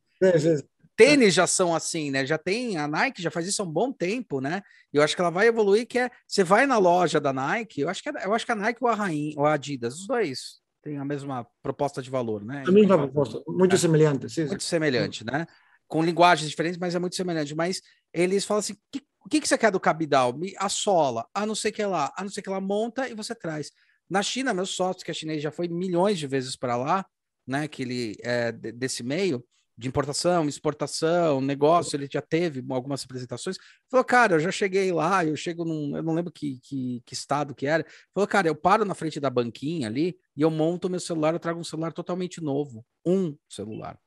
Tênis 0.95 1.33
já 1.33 1.47
são 1.47 1.73
assim, 1.73 2.11
né? 2.11 2.25
Já 2.25 2.37
tem, 2.37 2.77
a 2.77 2.87
Nike 2.87 3.21
já 3.21 3.31
faz 3.31 3.47
isso 3.47 3.61
há 3.61 3.65
um 3.65 3.71
bom 3.71 3.91
tempo, 3.91 4.39
né? 4.39 4.61
E 4.93 4.97
eu 4.97 5.03
acho 5.03 5.15
que 5.15 5.21
ela 5.21 5.31
vai 5.31 5.47
evoluir, 5.47 5.87
que 5.87 5.97
é, 5.97 6.11
você 6.27 6.43
vai 6.43 6.67
na 6.67 6.77
loja 6.77 7.21
da 7.21 7.31
Nike, 7.31 7.81
eu 7.81 7.89
acho 7.89 8.03
que, 8.03 8.09
é, 8.09 8.25
eu 8.25 8.33
acho 8.33 8.45
que 8.45 8.51
a 8.51 8.55
Nike 8.55 8.79
ou 8.81 8.89
a 8.89 8.93
Rain, 8.93 9.33
ou 9.37 9.45
a 9.45 9.53
Adidas, 9.53 9.95
os 9.95 10.07
dois 10.07 10.59
têm 10.81 10.97
a 10.97 11.05
mesma 11.05 11.47
proposta 11.61 12.01
de 12.01 12.09
valor, 12.09 12.43
né? 12.43 12.63
A 12.67 12.71
mesma 12.71 12.97
proposta, 12.97 13.41
muito 13.47 13.75
é, 13.75 13.77
semelhante, 13.77 14.29
sim. 14.29 14.45
Muito 14.45 14.63
semelhante, 14.63 15.25
né? 15.25 15.45
Com 15.87 16.03
linguagens 16.03 16.49
diferentes, 16.49 16.79
mas 16.79 16.95
é 16.95 16.99
muito 16.99 17.15
semelhante. 17.15 17.55
Mas 17.55 17.81
eles 18.13 18.45
falam 18.45 18.59
assim, 18.59 18.75
que, 18.91 19.03
o 19.25 19.29
que, 19.29 19.41
que 19.41 19.47
você 19.47 19.57
quer 19.57 19.71
do 19.71 19.79
cabidal? 19.79 20.37
A 20.57 20.69
sola, 20.69 21.27
a 21.33 21.45
não 21.45 21.55
sei 21.55 21.71
que 21.71 21.83
lá, 21.85 22.13
a 22.15 22.23
não 22.23 22.31
sei 22.31 22.41
que 22.41 22.49
lá, 22.49 22.61
monta 22.61 23.07
e 23.07 23.13
você 23.13 23.35
traz. 23.35 23.71
Na 24.09 24.23
China, 24.23 24.53
meus 24.53 24.71
sócios, 24.71 25.03
que 25.03 25.11
a 25.11 25.13
chinês 25.13 25.41
já 25.41 25.51
foi 25.51 25.67
milhões 25.67 26.17
de 26.17 26.27
vezes 26.27 26.55
para 26.55 26.75
lá, 26.75 27.05
né? 27.45 27.67
Que 27.67 27.83
ele 27.83 28.15
é 28.23 28.51
desse 28.51 29.03
meio, 29.03 29.43
de 29.79 29.87
importação, 29.87 30.45
exportação, 30.49 31.39
negócio, 31.39 31.95
ele 31.95 32.09
já 32.11 32.21
teve 32.21 32.61
algumas 32.69 33.01
apresentações. 33.05 33.55
Falou, 33.89 34.03
cara, 34.03 34.35
eu 34.35 34.39
já 34.41 34.51
cheguei 34.51 34.91
lá, 34.91 35.23
eu 35.23 35.37
chego 35.37 35.63
num, 35.63 35.95
eu 35.95 36.03
não 36.03 36.13
lembro 36.13 36.33
que, 36.33 36.59
que, 36.61 37.01
que, 37.05 37.13
estado 37.13 37.55
que 37.55 37.65
era. 37.65 37.85
Falou, 38.13 38.27
cara, 38.27 38.49
eu 38.49 38.55
paro 38.55 38.83
na 38.83 38.93
frente 38.93 39.21
da 39.21 39.29
banquinha 39.29 39.87
ali 39.87 40.19
e 40.35 40.41
eu 40.41 40.51
monto 40.51 40.89
meu 40.89 40.99
celular, 40.99 41.33
eu 41.33 41.39
trago 41.39 41.61
um 41.61 41.63
celular 41.63 41.93
totalmente 41.93 42.41
novo, 42.41 42.85
um 43.05 43.37
celular. 43.47 43.97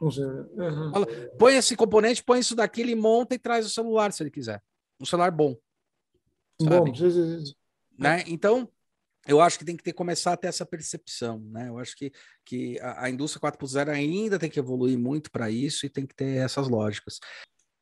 Uhum. 0.00 0.90
Fala, 0.92 1.06
põe 1.38 1.56
esse 1.56 1.76
componente, 1.76 2.24
põe 2.24 2.40
isso 2.40 2.56
daqui, 2.56 2.80
ele 2.80 2.94
monta 2.94 3.34
e 3.34 3.38
traz 3.38 3.66
o 3.66 3.70
celular 3.70 4.14
se 4.14 4.22
ele 4.22 4.30
quiser. 4.30 4.62
Um 4.98 5.04
celular 5.04 5.30
bom. 5.30 5.54
Bom, 6.58 6.86
né? 7.98 8.24
Então, 8.26 8.66
eu 9.26 9.40
acho 9.40 9.58
que 9.58 9.64
tem 9.64 9.76
que 9.76 9.82
ter, 9.82 9.92
começar 9.92 10.32
a 10.32 10.36
ter 10.36 10.48
essa 10.48 10.66
percepção, 10.66 11.40
né? 11.50 11.68
Eu 11.68 11.78
acho 11.78 11.96
que, 11.96 12.12
que 12.44 12.78
a, 12.80 13.04
a 13.04 13.10
indústria 13.10 13.40
4.0 13.40 13.88
ainda 13.88 14.38
tem 14.38 14.50
que 14.50 14.58
evoluir 14.58 14.98
muito 14.98 15.30
para 15.30 15.50
isso 15.50 15.86
e 15.86 15.90
tem 15.90 16.06
que 16.06 16.14
ter 16.14 16.36
essas 16.36 16.68
lógicas. 16.68 17.18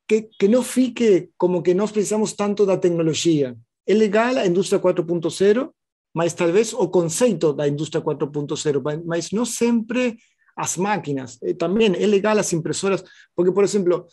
Que, 0.07 0.23
que 0.23 0.49
não 0.49 0.63
fique 0.63 1.31
como 1.37 1.63
que 1.63 1.75
nós 1.75 1.91
precisamos 1.91 2.33
tanto 2.33 2.65
da 2.65 2.77
tecnologia. 2.77 3.57
É 3.87 3.95
legal 3.95 4.37
a 4.37 4.47
indústria 4.47 4.81
4.0, 4.81 5.71
mas 6.15 6.35
talvez 6.35 6.73
o 6.73 6.89
conceito 6.89 7.53
da 7.53 7.67
indústria 7.67 8.03
4.0, 8.03 9.05
mas 9.05 9.31
não 9.33 9.45
sempre 9.45 10.17
as 10.57 10.77
máquinas. 10.77 11.39
Também 11.59 11.87
é 11.87 12.07
legal 12.07 12.39
as 12.39 12.53
impressoras, 12.53 13.03
porque, 13.35 13.51
por 13.51 13.65
exemplo, 13.65 14.07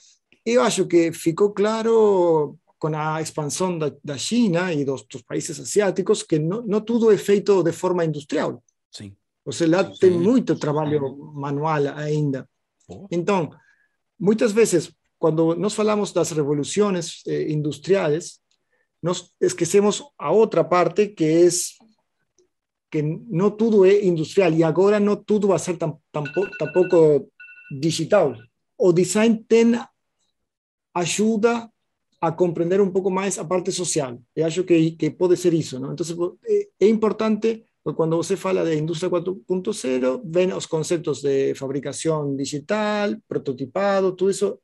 eu 0.45 0.61
acho 0.63 0.87
que 0.87 1.11
ficou 1.11 1.51
claro 1.51 2.57
con 2.79 2.93
la 2.93 3.19
expansión 3.19 3.77
de 3.77 4.15
China 4.15 4.73
y 4.73 4.85
de 4.85 4.91
los 4.91 5.23
países 5.27 5.59
asiáticos, 5.59 6.23
que 6.23 6.39
no, 6.39 6.63
no 6.65 6.83
todo 6.83 7.11
es 7.11 7.21
feito 7.21 7.61
de 7.61 7.73
forma 7.73 8.03
industrial. 8.05 8.59
Sí. 8.89 9.13
O 9.43 9.51
sea, 9.51 9.67
lá 9.67 9.83
tem 9.99 10.11
muito 10.11 10.55
trabalho 10.57 11.15
manual 11.33 11.87
ainda. 11.97 12.47
Oh. 12.87 13.07
Então, 13.11 13.49
muitas 14.17 14.51
vezes, 14.51 14.91
quando 15.17 15.55
nós 15.55 15.73
falamos 15.73 16.13
das 16.13 16.31
revoluções 16.31 17.21
eh, 17.27 17.51
industriais, 17.51 18.39
nós 19.01 19.33
esquecemos 19.39 20.03
a 20.17 20.31
outra 20.31 20.63
parte 20.63 21.07
que 21.07 21.23
é 21.23 21.49
que 22.91 23.01
não 23.03 23.51
tudo 23.51 23.85
é 23.85 24.03
industrial 24.03 24.51
e 24.51 24.63
agora 24.63 24.99
não 24.99 25.15
tudo 25.15 25.47
vai 25.47 25.59
ser 25.59 25.77
tam, 25.77 25.99
tampoco, 26.11 26.57
tampouco 26.57 27.31
digital. 27.79 28.35
O 28.77 28.91
design 28.91 29.43
tem 29.47 29.79
ajuda 30.93 31.69
a 32.21 32.35
comprender 32.35 32.81
un 32.81 32.91
poco 32.91 33.09
más 33.09 33.37
a 33.37 33.47
parte 33.47 33.71
social. 33.71 34.19
Y 34.35 34.41
acho 34.41 34.65
que, 34.65 34.97
que 34.97 35.11
puede 35.11 35.37
ser 35.37 35.53
eso, 35.55 35.79
¿no? 35.79 35.89
Entonces, 35.89 36.17
es 36.43 36.67
eh, 36.79 36.87
importante, 36.87 37.65
porque 37.81 37.95
cuando 37.95 38.21
se 38.23 38.35
fala 38.35 38.63
de 38.63 38.75
industria 38.75 39.09
4.0, 39.09 40.21
ven 40.23 40.49
los 40.49 40.67
conceptos 40.67 41.21
de 41.21 41.55
fabricación 41.55 42.35
digital, 42.35 43.21
prototipado, 43.27 44.15
todo 44.15 44.29
eso 44.29 44.61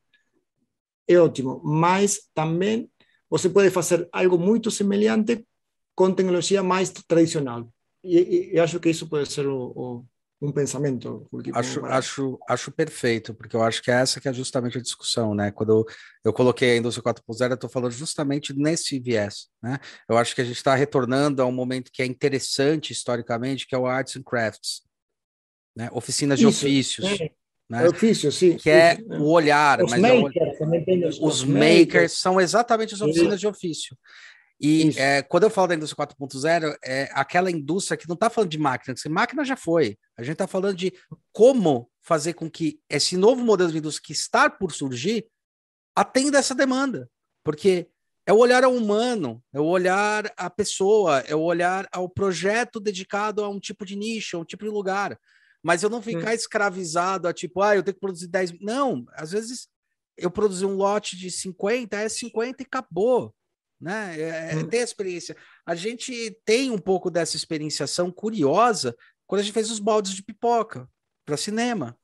es 1.06 1.18
ótimo. 1.18 1.60
Mas 1.64 2.30
también 2.34 2.90
você 3.28 3.48
puede 3.50 3.72
hacer 3.74 4.08
algo 4.12 4.38
muy 4.38 4.60
semelhante 4.70 5.46
con 5.94 6.14
tecnología 6.14 6.62
más 6.62 6.92
tradicional. 7.06 7.66
Y, 8.02 8.54
y, 8.54 8.58
acho 8.58 8.80
que 8.80 8.90
eso 8.90 9.08
puede 9.08 9.26
ser 9.26 9.46
o, 9.46 9.58
o 9.58 10.06
um 10.40 10.52
pensamento. 10.52 11.26
Acho, 11.54 11.84
acho, 11.86 12.38
acho 12.48 12.70
perfeito, 12.70 13.34
porque 13.34 13.56
eu 13.56 13.62
acho 13.62 13.82
que 13.82 13.90
essa 13.90 14.20
que 14.20 14.28
é 14.28 14.32
justamente 14.32 14.78
a 14.78 14.82
discussão, 14.82 15.34
né? 15.34 15.50
Quando 15.50 15.70
eu, 15.70 15.84
eu 16.24 16.32
coloquei 16.32 16.72
a 16.72 16.76
indústria 16.76 17.02
4.0, 17.02 17.50
eu 17.50 17.54
estou 17.54 17.70
falando 17.70 17.92
justamente 17.92 18.52
nesse 18.54 18.98
viés, 18.98 19.48
né? 19.62 19.78
Eu 20.08 20.16
acho 20.16 20.34
que 20.34 20.40
a 20.40 20.44
gente 20.44 20.56
está 20.56 20.74
retornando 20.74 21.40
a 21.40 21.46
um 21.46 21.52
momento 21.52 21.90
que 21.92 22.02
é 22.02 22.06
interessante 22.06 22.92
historicamente, 22.92 23.66
que 23.66 23.74
é 23.74 23.78
o 23.78 23.86
Arts 23.86 24.16
and 24.16 24.22
Crafts, 24.22 24.82
né? 25.74 25.88
Oficinas 25.92 26.38
de 26.38 26.46
Isso, 26.46 26.66
ofícios. 26.66 27.20
É. 27.20 27.30
Né? 27.68 27.84
É 27.84 27.88
ofício, 27.88 28.30
sim. 28.30 28.56
Que 28.56 28.70
é 28.70 28.98
o 29.18 29.30
olhar. 29.30 29.82
Os, 29.82 29.92
makers, 29.92 30.36
é 30.36 31.06
os, 31.08 31.18
os 31.20 31.44
makers, 31.44 31.78
makers 31.78 32.12
são 32.12 32.40
exatamente 32.40 32.94
as 32.94 33.00
oficinas 33.00 33.40
de 33.40 33.46
ofício. 33.46 33.96
E 34.58 34.90
é, 34.96 35.22
quando 35.22 35.42
eu 35.42 35.50
falo 35.50 35.68
da 35.68 35.74
indústria 35.74 36.06
4.0, 36.06 36.76
é 36.82 37.10
aquela 37.12 37.50
indústria 37.50 37.96
que 37.96 38.08
não 38.08 38.14
está 38.14 38.30
falando 38.30 38.50
de 38.50 38.58
máquina, 38.58 38.94
porque 38.94 39.08
máquina 39.08 39.44
já 39.44 39.56
foi. 39.56 39.98
A 40.16 40.22
gente 40.22 40.32
está 40.32 40.46
falando 40.46 40.76
de 40.76 40.92
como 41.32 41.90
fazer 42.00 42.32
com 42.32 42.50
que 42.50 42.80
esse 42.88 43.16
novo 43.16 43.44
modelo 43.44 43.70
de 43.70 43.78
indústria 43.78 44.06
que 44.06 44.12
está 44.12 44.48
por 44.48 44.72
surgir 44.72 45.26
atenda 45.94 46.38
essa 46.38 46.54
demanda. 46.54 47.10
Porque 47.44 47.88
é 48.24 48.32
o 48.32 48.38
olhar 48.38 48.64
ao 48.64 48.74
humano, 48.74 49.42
é 49.52 49.60
o 49.60 49.66
olhar 49.66 50.32
à 50.36 50.48
pessoa, 50.48 51.20
é 51.20 51.34
o 51.34 51.42
olhar 51.42 51.86
ao 51.92 52.08
projeto 52.08 52.80
dedicado 52.80 53.44
a 53.44 53.48
um 53.48 53.60
tipo 53.60 53.84
de 53.84 53.94
nicho, 53.94 54.38
a 54.38 54.40
um 54.40 54.44
tipo 54.44 54.64
de 54.64 54.70
lugar. 54.70 55.18
Mas 55.62 55.82
eu 55.82 55.90
não 55.90 56.00
ficar 56.00 56.34
escravizado 56.34 57.28
a 57.28 57.32
tipo, 57.32 57.60
ah, 57.60 57.76
eu 57.76 57.82
tenho 57.82 57.94
que 57.94 58.00
produzir 58.00 58.28
10. 58.28 58.60
Não, 58.60 59.04
às 59.12 59.32
vezes 59.32 59.68
eu 60.16 60.30
produzi 60.30 60.64
um 60.64 60.76
lote 60.76 61.14
de 61.14 61.30
50, 61.30 61.94
é 61.94 62.08
50 62.08 62.62
e 62.62 62.66
acabou 62.66 63.34
né? 63.80 64.18
É, 64.18 64.52
é, 64.52 64.56
hum. 64.56 64.68
Tem 64.68 64.80
a 64.80 64.84
experiência. 64.84 65.36
A 65.64 65.74
gente 65.74 66.36
tem 66.44 66.70
um 66.70 66.78
pouco 66.78 67.10
dessa 67.10 67.36
experienciação 67.36 68.10
curiosa 68.10 68.96
quando 69.26 69.40
a 69.40 69.44
gente 69.44 69.54
fez 69.54 69.70
os 69.70 69.78
baldes 69.78 70.12
de 70.12 70.22
pipoca 70.22 70.88
para 71.24 71.36
cinema, 71.36 71.98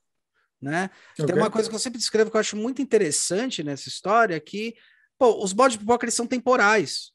né? 0.61 0.91
Okay. 1.15 1.27
Tem 1.27 1.37
uma 1.37 1.51
coisa 1.51 1.69
que 1.69 1.75
eu 1.75 1.79
sempre 1.79 1.99
descrevo 1.99 2.31
que 2.31 2.37
eu 2.37 2.41
acho 2.41 2.57
muito 2.57 2.83
interessante 2.83 3.63
nessa 3.63 3.89
história 3.89 4.39
que, 4.41 4.75
pô, 5.19 5.43
os 5.43 5.53
baldes 5.53 5.79
de 5.79 5.85
pipoca 5.85 6.05
eles 6.05 6.15
são 6.15 6.27
temporais, 6.27 7.13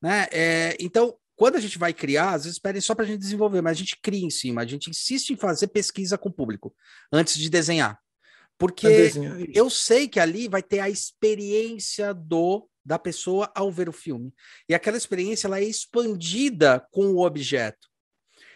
né? 0.00 0.26
É, 0.30 0.76
então, 0.78 1.16
quando 1.34 1.56
a 1.56 1.60
gente 1.60 1.78
vai 1.78 1.92
criar, 1.92 2.34
às 2.34 2.44
vezes 2.44 2.58
pedem 2.58 2.80
só 2.80 2.94
para 2.94 3.04
a 3.04 3.08
gente 3.08 3.18
desenvolver, 3.18 3.60
mas 3.60 3.72
a 3.72 3.80
gente 3.80 3.98
cria 4.00 4.24
em 4.24 4.30
cima, 4.30 4.62
a 4.62 4.66
gente 4.66 4.90
insiste 4.90 5.30
em 5.30 5.36
fazer 5.36 5.68
pesquisa 5.68 6.16
com 6.16 6.28
o 6.28 6.32
público 6.32 6.74
antes 7.12 7.36
de 7.36 7.50
desenhar. 7.50 7.98
Porque 8.56 9.10
eu 9.52 9.68
sei 9.68 10.06
que 10.06 10.20
ali 10.20 10.46
vai 10.46 10.62
ter 10.62 10.78
a 10.78 10.88
experiência 10.88 12.14
do 12.14 12.68
da 12.84 12.98
pessoa 12.98 13.50
ao 13.54 13.70
ver 13.70 13.88
o 13.88 13.92
filme. 13.92 14.32
E 14.68 14.74
aquela 14.74 14.96
experiência 14.96 15.46
ela 15.46 15.58
é 15.58 15.64
expandida 15.64 16.86
com 16.90 17.06
o 17.14 17.24
objeto. 17.24 17.88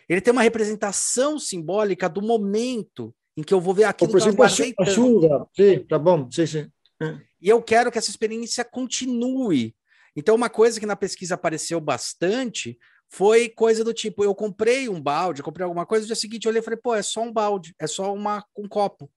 Ele 0.08 0.20
tem 0.20 0.32
uma 0.32 0.42
representação 0.42 1.38
simbólica 1.38 2.08
do 2.08 2.22
momento 2.22 3.14
em 3.36 3.42
que 3.42 3.54
eu 3.54 3.60
vou 3.60 3.74
ver 3.74 3.84
aquilo 3.84 4.10
que 4.10 4.16
eu 4.16 4.42
ajuda. 4.82 5.46
Sim, 5.54 5.78
tá 5.86 5.98
bom. 5.98 6.28
Sim, 6.30 6.46
sim. 6.46 6.70
É. 7.00 7.18
E 7.40 7.48
eu 7.48 7.62
quero 7.62 7.90
que 7.92 7.98
essa 7.98 8.10
experiência 8.10 8.64
continue. 8.64 9.76
Então, 10.16 10.34
uma 10.34 10.50
coisa 10.50 10.80
que 10.80 10.86
na 10.86 10.96
pesquisa 10.96 11.34
apareceu 11.34 11.80
bastante 11.80 12.76
foi 13.08 13.48
coisa 13.48 13.84
do 13.84 13.94
tipo: 13.94 14.24
eu 14.24 14.34
comprei 14.34 14.88
um 14.88 15.00
balde, 15.00 15.42
comprei 15.42 15.64
alguma 15.64 15.86
coisa, 15.86 16.02
no 16.02 16.08
dia 16.08 16.16
seguinte 16.16 16.46
eu 16.46 16.50
olhei 16.50 16.60
e 16.60 16.64
falei, 16.64 16.78
pô, 16.82 16.94
é 16.94 17.02
só 17.02 17.22
um 17.22 17.32
balde, 17.32 17.74
é 17.78 17.86
só 17.86 18.12
uma, 18.12 18.44
um 18.56 18.66
copo. 18.66 19.10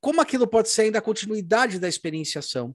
Como 0.00 0.20
aquilo 0.20 0.46
pode 0.46 0.68
ser 0.68 0.82
ainda 0.82 0.98
a 0.98 1.02
continuidade 1.02 1.78
da 1.78 1.88
experienciação? 1.88 2.74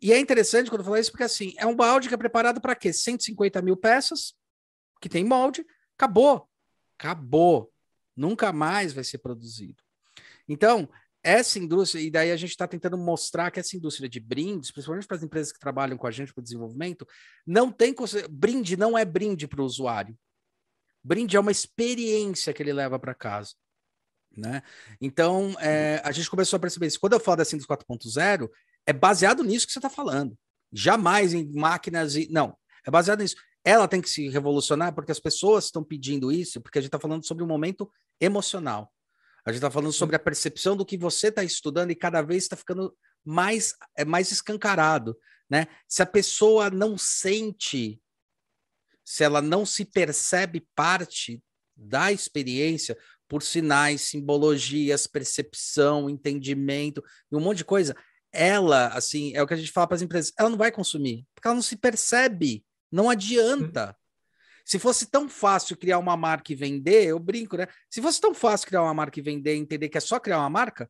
E 0.00 0.12
é 0.12 0.18
interessante 0.18 0.70
quando 0.70 0.80
eu 0.80 0.84
falo 0.84 0.96
isso, 0.96 1.10
porque 1.10 1.24
assim, 1.24 1.54
é 1.58 1.66
um 1.66 1.76
balde 1.76 2.08
que 2.08 2.14
é 2.14 2.16
preparado 2.16 2.60
para 2.60 2.74
quê? 2.74 2.92
150 2.92 3.60
mil 3.60 3.76
peças, 3.76 4.34
que 5.00 5.08
tem 5.08 5.24
molde, 5.24 5.64
acabou. 5.96 6.48
Acabou. 6.98 7.72
Nunca 8.16 8.52
mais 8.52 8.92
vai 8.92 9.04
ser 9.04 9.18
produzido. 9.18 9.82
Então, 10.48 10.88
essa 11.22 11.58
indústria, 11.58 12.00
e 12.00 12.10
daí 12.10 12.32
a 12.32 12.36
gente 12.36 12.50
está 12.50 12.66
tentando 12.66 12.96
mostrar 12.96 13.50
que 13.50 13.60
essa 13.60 13.76
indústria 13.76 14.08
de 14.08 14.18
brindes, 14.18 14.70
principalmente 14.70 15.06
para 15.06 15.18
as 15.18 15.22
empresas 15.22 15.52
que 15.52 15.58
trabalham 15.58 15.98
com 15.98 16.06
a 16.06 16.10
gente 16.10 16.32
para 16.32 16.40
o 16.40 16.44
desenvolvimento, 16.44 17.06
não 17.46 17.70
tem. 17.70 17.94
Brinde 18.30 18.76
não 18.76 18.96
é 18.96 19.04
brinde 19.04 19.46
para 19.46 19.60
o 19.60 19.64
usuário. 19.64 20.16
Brinde 21.04 21.36
é 21.36 21.40
uma 21.40 21.50
experiência 21.50 22.52
que 22.52 22.62
ele 22.62 22.72
leva 22.72 22.98
para 22.98 23.14
casa. 23.14 23.54
Né? 24.34 24.62
Então, 25.00 25.56
é, 25.60 26.00
a 26.04 26.12
gente 26.12 26.30
começou 26.30 26.56
a 26.56 26.60
perceber 26.60 26.86
isso. 26.86 27.00
Quando 27.00 27.14
eu 27.14 27.20
falo 27.20 27.38
da 27.38 27.44
Sindos 27.44 27.66
4.0, 27.66 28.48
é 28.86 28.92
baseado 28.92 29.42
nisso 29.42 29.66
que 29.66 29.72
você 29.72 29.78
está 29.78 29.90
falando. 29.90 30.36
Jamais 30.72 31.34
em 31.34 31.50
máquinas 31.52 32.16
e. 32.16 32.28
Não, 32.30 32.56
é 32.86 32.90
baseado 32.90 33.20
nisso. 33.20 33.36
Ela 33.64 33.86
tem 33.86 34.00
que 34.00 34.08
se 34.08 34.28
revolucionar 34.28 34.94
porque 34.94 35.12
as 35.12 35.20
pessoas 35.20 35.66
estão 35.66 35.84
pedindo 35.84 36.32
isso, 36.32 36.60
porque 36.60 36.78
a 36.78 36.82
gente 36.82 36.88
está 36.88 36.98
falando 36.98 37.26
sobre 37.26 37.44
um 37.44 37.46
momento 37.46 37.90
emocional. 38.20 38.92
A 39.44 39.50
gente 39.50 39.58
está 39.58 39.70
falando 39.70 39.92
sobre 39.92 40.16
a 40.16 40.18
percepção 40.18 40.76
do 40.76 40.84
que 40.84 40.96
você 40.96 41.28
está 41.28 41.42
estudando 41.42 41.90
e 41.90 41.96
cada 41.96 42.22
vez 42.22 42.44
está 42.44 42.56
ficando 42.56 42.96
mais, 43.24 43.74
é 43.96 44.04
mais 44.04 44.30
escancarado. 44.30 45.16
Né? 45.48 45.66
Se 45.88 46.02
a 46.02 46.06
pessoa 46.06 46.70
não 46.70 46.96
sente, 46.96 48.00
se 49.04 49.24
ela 49.24 49.42
não 49.42 49.66
se 49.66 49.84
percebe 49.84 50.66
parte 50.74 51.42
da 51.76 52.12
experiência 52.12 52.96
por 53.28 53.42
sinais, 53.42 54.02
simbologias, 54.02 55.06
percepção, 55.06 56.10
entendimento 56.10 57.02
e 57.30 57.36
um 57.36 57.40
monte 57.40 57.58
de 57.58 57.64
coisa, 57.64 57.96
ela, 58.32 58.88
assim, 58.88 59.32
é 59.34 59.42
o 59.42 59.46
que 59.46 59.54
a 59.54 59.56
gente 59.56 59.72
fala 59.72 59.86
para 59.86 59.96
as 59.96 60.02
empresas, 60.02 60.32
ela 60.38 60.48
não 60.48 60.58
vai 60.58 60.70
consumir, 60.70 61.26
porque 61.34 61.48
ela 61.48 61.54
não 61.54 61.62
se 61.62 61.76
percebe, 61.76 62.64
não 62.90 63.10
adianta. 63.10 63.96
Se 64.64 64.78
fosse 64.78 65.06
tão 65.10 65.28
fácil 65.28 65.76
criar 65.76 65.98
uma 65.98 66.16
marca 66.16 66.52
e 66.52 66.54
vender, 66.54 67.06
eu 67.06 67.18
brinco, 67.18 67.56
né? 67.56 67.66
Se 67.90 68.00
fosse 68.00 68.20
tão 68.20 68.32
fácil 68.32 68.68
criar 68.68 68.82
uma 68.82 68.94
marca 68.94 69.18
e 69.18 69.22
vender, 69.22 69.56
entender 69.56 69.88
que 69.88 69.98
é 69.98 70.00
só 70.00 70.20
criar 70.20 70.38
uma 70.38 70.50
marca, 70.50 70.88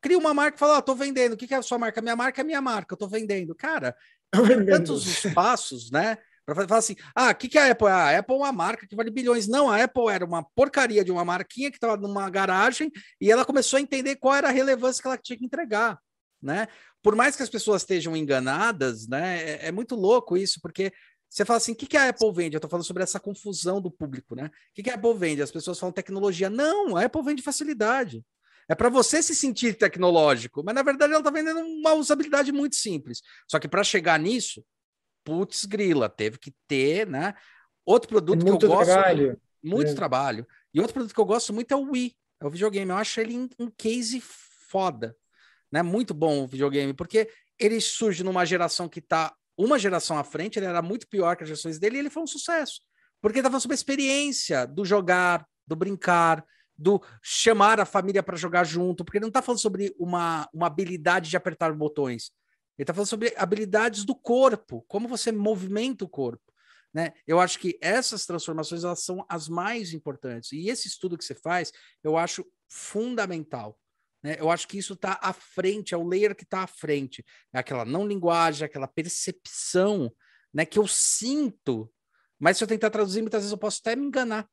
cria 0.00 0.18
uma 0.18 0.34
marca 0.34 0.56
e 0.56 0.58
fala, 0.58 0.74
ó, 0.74 0.78
oh, 0.78 0.82
tô 0.82 0.94
vendendo. 0.94 1.34
O 1.34 1.36
que, 1.36 1.46
que 1.46 1.54
é 1.54 1.58
a 1.58 1.62
sua 1.62 1.78
marca? 1.78 2.00
Minha 2.00 2.16
marca 2.16 2.40
é 2.40 2.44
minha 2.44 2.60
marca, 2.60 2.94
eu 2.94 2.98
tô 2.98 3.08
vendendo. 3.08 3.54
Cara, 3.54 3.94
tantos 4.66 5.06
os 5.06 5.32
passos, 5.32 5.90
né? 5.90 6.18
Para 6.44 6.68
falar 6.68 6.78
assim, 6.78 6.94
ah, 7.12 7.30
o 7.30 7.34
que, 7.34 7.48
que 7.48 7.58
é 7.58 7.68
a 7.68 7.72
Apple? 7.72 7.88
Ah, 7.88 8.10
a 8.10 8.18
Apple 8.18 8.36
é 8.36 8.38
uma 8.38 8.52
marca 8.52 8.86
que 8.86 8.94
vale 8.94 9.10
bilhões. 9.10 9.48
Não, 9.48 9.68
a 9.68 9.82
Apple 9.82 10.08
era 10.08 10.24
uma 10.24 10.44
porcaria 10.54 11.04
de 11.04 11.10
uma 11.10 11.24
marquinha 11.24 11.72
que 11.72 11.76
estava 11.76 11.96
numa 11.96 12.30
garagem 12.30 12.90
e 13.20 13.32
ela 13.32 13.44
começou 13.44 13.78
a 13.78 13.80
entender 13.80 14.14
qual 14.16 14.34
era 14.34 14.48
a 14.48 14.52
relevância 14.52 15.02
que 15.02 15.08
ela 15.08 15.18
tinha 15.18 15.36
que 15.36 15.44
entregar, 15.44 15.98
né? 16.42 16.68
Por 17.02 17.14
mais 17.14 17.36
que 17.36 17.42
as 17.42 17.50
pessoas 17.50 17.82
estejam 17.82 18.16
enganadas, 18.16 19.06
né? 19.06 19.42
É, 19.42 19.66
é 19.68 19.72
muito 19.72 19.94
louco 19.94 20.36
isso, 20.36 20.60
porque 20.60 20.92
você 21.28 21.44
fala 21.44 21.58
assim, 21.58 21.72
o 21.72 21.76
que, 21.76 21.86
que 21.86 21.96
a 21.96 22.08
Apple 22.08 22.32
vende? 22.32 22.54
Eu 22.54 22.58
estou 22.58 22.70
falando 22.70 22.86
sobre 22.86 23.02
essa 23.02 23.20
confusão 23.20 23.80
do 23.80 23.90
público, 23.90 24.34
né? 24.34 24.46
O 24.46 24.74
que, 24.74 24.82
que 24.82 24.90
a 24.90 24.94
Apple 24.94 25.14
vende? 25.14 25.42
As 25.42 25.50
pessoas 25.50 25.78
falam 25.78 25.92
tecnologia. 25.92 26.48
Não, 26.48 26.96
a 26.96 27.04
Apple 27.04 27.22
vende 27.22 27.42
facilidade. 27.42 28.24
É 28.68 28.74
para 28.74 28.88
você 28.88 29.22
se 29.22 29.34
sentir 29.34 29.76
tecnológico, 29.76 30.62
mas 30.64 30.74
na 30.74 30.82
verdade 30.82 31.12
ela 31.12 31.20
está 31.20 31.30
vendendo 31.30 31.60
uma 31.60 31.94
usabilidade 31.94 32.50
muito 32.50 32.76
simples. 32.76 33.22
Só 33.48 33.58
que 33.58 33.68
para 33.68 33.84
chegar 33.84 34.18
nisso, 34.18 34.64
putz, 35.24 35.64
grila, 35.64 36.08
teve 36.08 36.38
que 36.38 36.52
ter, 36.66 37.06
né? 37.06 37.34
Outro 37.84 38.08
produto 38.08 38.44
que 38.44 38.50
eu 38.50 38.58
gosto. 38.68 38.86
Trabalho. 38.86 39.40
Muito 39.62 39.90
é. 39.90 39.94
trabalho. 39.94 40.46
E 40.74 40.80
outro 40.80 40.94
produto 40.94 41.14
que 41.14 41.20
eu 41.20 41.24
gosto 41.24 41.52
muito 41.52 41.72
é 41.72 41.76
o 41.76 41.90
Wii, 41.90 42.16
é 42.40 42.46
o 42.46 42.50
videogame. 42.50 42.90
Eu 42.90 42.96
acho 42.96 43.20
ele 43.20 43.48
um 43.58 43.70
case 43.76 44.20
foda, 44.20 45.16
né? 45.76 45.82
Muito 45.82 46.14
bom 46.14 46.44
o 46.44 46.46
videogame, 46.46 46.94
porque 46.94 47.28
ele 47.58 47.78
surge 47.82 48.24
numa 48.24 48.46
geração 48.46 48.88
que 48.88 48.98
está 48.98 49.34
uma 49.58 49.78
geração 49.78 50.18
à 50.18 50.24
frente, 50.24 50.58
ele 50.58 50.64
era 50.64 50.80
muito 50.80 51.06
pior 51.06 51.36
que 51.36 51.42
as 51.42 51.48
gerações 51.50 51.78
dele 51.78 51.96
e 51.96 51.98
ele 51.98 52.10
foi 52.10 52.22
um 52.22 52.26
sucesso. 52.26 52.80
Porque 53.20 53.38
ele 53.38 53.46
estava 53.46 53.60
sobre 53.60 53.74
a 53.74 53.76
experiência 53.76 54.66
do 54.66 54.86
jogar, 54.86 55.46
do 55.66 55.76
brincar, 55.76 56.42
do 56.74 57.02
chamar 57.22 57.78
a 57.78 57.84
família 57.84 58.22
para 58.22 58.36
jogar 58.38 58.64
junto, 58.64 59.04
porque 59.04 59.18
ele 59.18 59.24
não 59.24 59.28
está 59.28 59.42
falando 59.42 59.60
sobre 59.60 59.94
uma, 59.98 60.48
uma 60.52 60.66
habilidade 60.66 61.28
de 61.28 61.36
apertar 61.36 61.74
botões. 61.74 62.30
Ele 62.78 62.84
está 62.84 62.94
falando 62.94 63.08
sobre 63.08 63.34
habilidades 63.36 64.04
do 64.04 64.14
corpo, 64.14 64.82
como 64.88 65.06
você 65.06 65.30
movimenta 65.30 66.06
o 66.06 66.08
corpo. 66.08 66.52
Né? 66.92 67.12
Eu 67.26 67.38
acho 67.38 67.58
que 67.58 67.78
essas 67.82 68.24
transformações 68.24 68.82
elas 68.82 69.02
são 69.02 69.26
as 69.28 69.46
mais 69.46 69.92
importantes. 69.92 70.52
E 70.52 70.70
esse 70.70 70.88
estudo 70.88 71.18
que 71.18 71.24
você 71.24 71.34
faz, 71.34 71.70
eu 72.02 72.16
acho 72.16 72.46
fundamental. 72.66 73.78
Né? 74.26 74.36
Eu 74.38 74.50
acho 74.50 74.66
que 74.66 74.78
isso 74.78 74.94
está 74.94 75.18
à 75.22 75.32
frente, 75.32 75.94
é 75.94 75.96
o 75.96 76.06
layer 76.06 76.34
que 76.34 76.44
está 76.44 76.62
à 76.62 76.66
frente. 76.66 77.24
É 77.52 77.58
aquela 77.58 77.84
não 77.84 78.06
linguagem, 78.06 78.66
aquela 78.66 78.88
percepção 78.88 80.12
né, 80.52 80.64
que 80.64 80.78
eu 80.78 80.86
sinto. 80.86 81.92
Mas 82.38 82.58
se 82.58 82.64
eu 82.64 82.68
tentar 82.68 82.90
traduzir, 82.90 83.22
muitas 83.22 83.42
vezes 83.42 83.52
eu 83.52 83.58
posso 83.58 83.80
até 83.80 83.96
me 83.96 84.06
enganar 84.06 84.48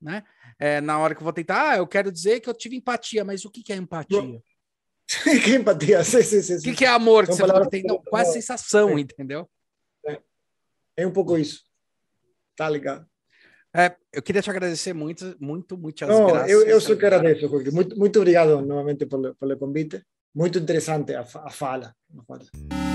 né? 0.00 0.22
É, 0.58 0.80
na 0.80 0.98
hora 0.98 1.14
que 1.14 1.20
eu 1.20 1.24
vou 1.24 1.32
tentar, 1.32 1.70
ah, 1.70 1.76
eu 1.78 1.86
quero 1.86 2.12
dizer 2.12 2.40
que 2.40 2.48
eu 2.48 2.54
tive 2.54 2.76
empatia, 2.76 3.24
mas 3.24 3.44
o 3.44 3.50
que, 3.50 3.62
que 3.62 3.72
é 3.72 3.76
empatia? 3.76 4.20
que 5.44 5.52
é 5.52 5.54
empatia? 5.56 6.04
Sim, 6.04 6.22
sim, 6.22 6.42
sim, 6.42 6.56
O 6.56 6.62
que, 6.62 6.74
que 6.74 6.84
é 6.84 6.88
amor? 6.88 7.26
Que 7.26 7.32
você 7.32 7.42
que 7.42 7.70
tem? 7.70 7.82
Não, 7.82 8.02
qual 8.02 8.22
é 8.22 8.26
a 8.26 8.32
sensação, 8.32 8.96
é. 8.96 9.00
entendeu? 9.00 9.48
É. 10.06 10.20
é 10.98 11.06
um 11.06 11.12
pouco 11.12 11.36
isso. 11.36 11.64
Tá 12.56 12.68
ligado? 12.68 13.06
É, 13.76 13.94
eu 14.10 14.22
queria 14.22 14.40
te 14.40 14.48
agradecer 14.48 14.94
muito, 14.94 15.36
muito, 15.38 15.76
muitas 15.76 16.08
Não, 16.08 16.28
graças. 16.28 16.50
Eu, 16.50 16.62
eu 16.66 16.80
só 16.80 16.96
que 16.96 17.04
agradeço, 17.04 17.46
Jorge. 17.46 17.70
Muito, 17.70 17.98
muito 17.98 18.18
obrigado 18.18 18.62
novamente 18.62 19.04
pelo, 19.04 19.34
pelo 19.34 19.58
convite. 19.58 20.02
Muito 20.34 20.58
interessante 20.58 21.14
a, 21.14 21.20
a 21.20 21.50
fala. 21.50 21.94
A 22.18 22.22
fala. 22.22 22.85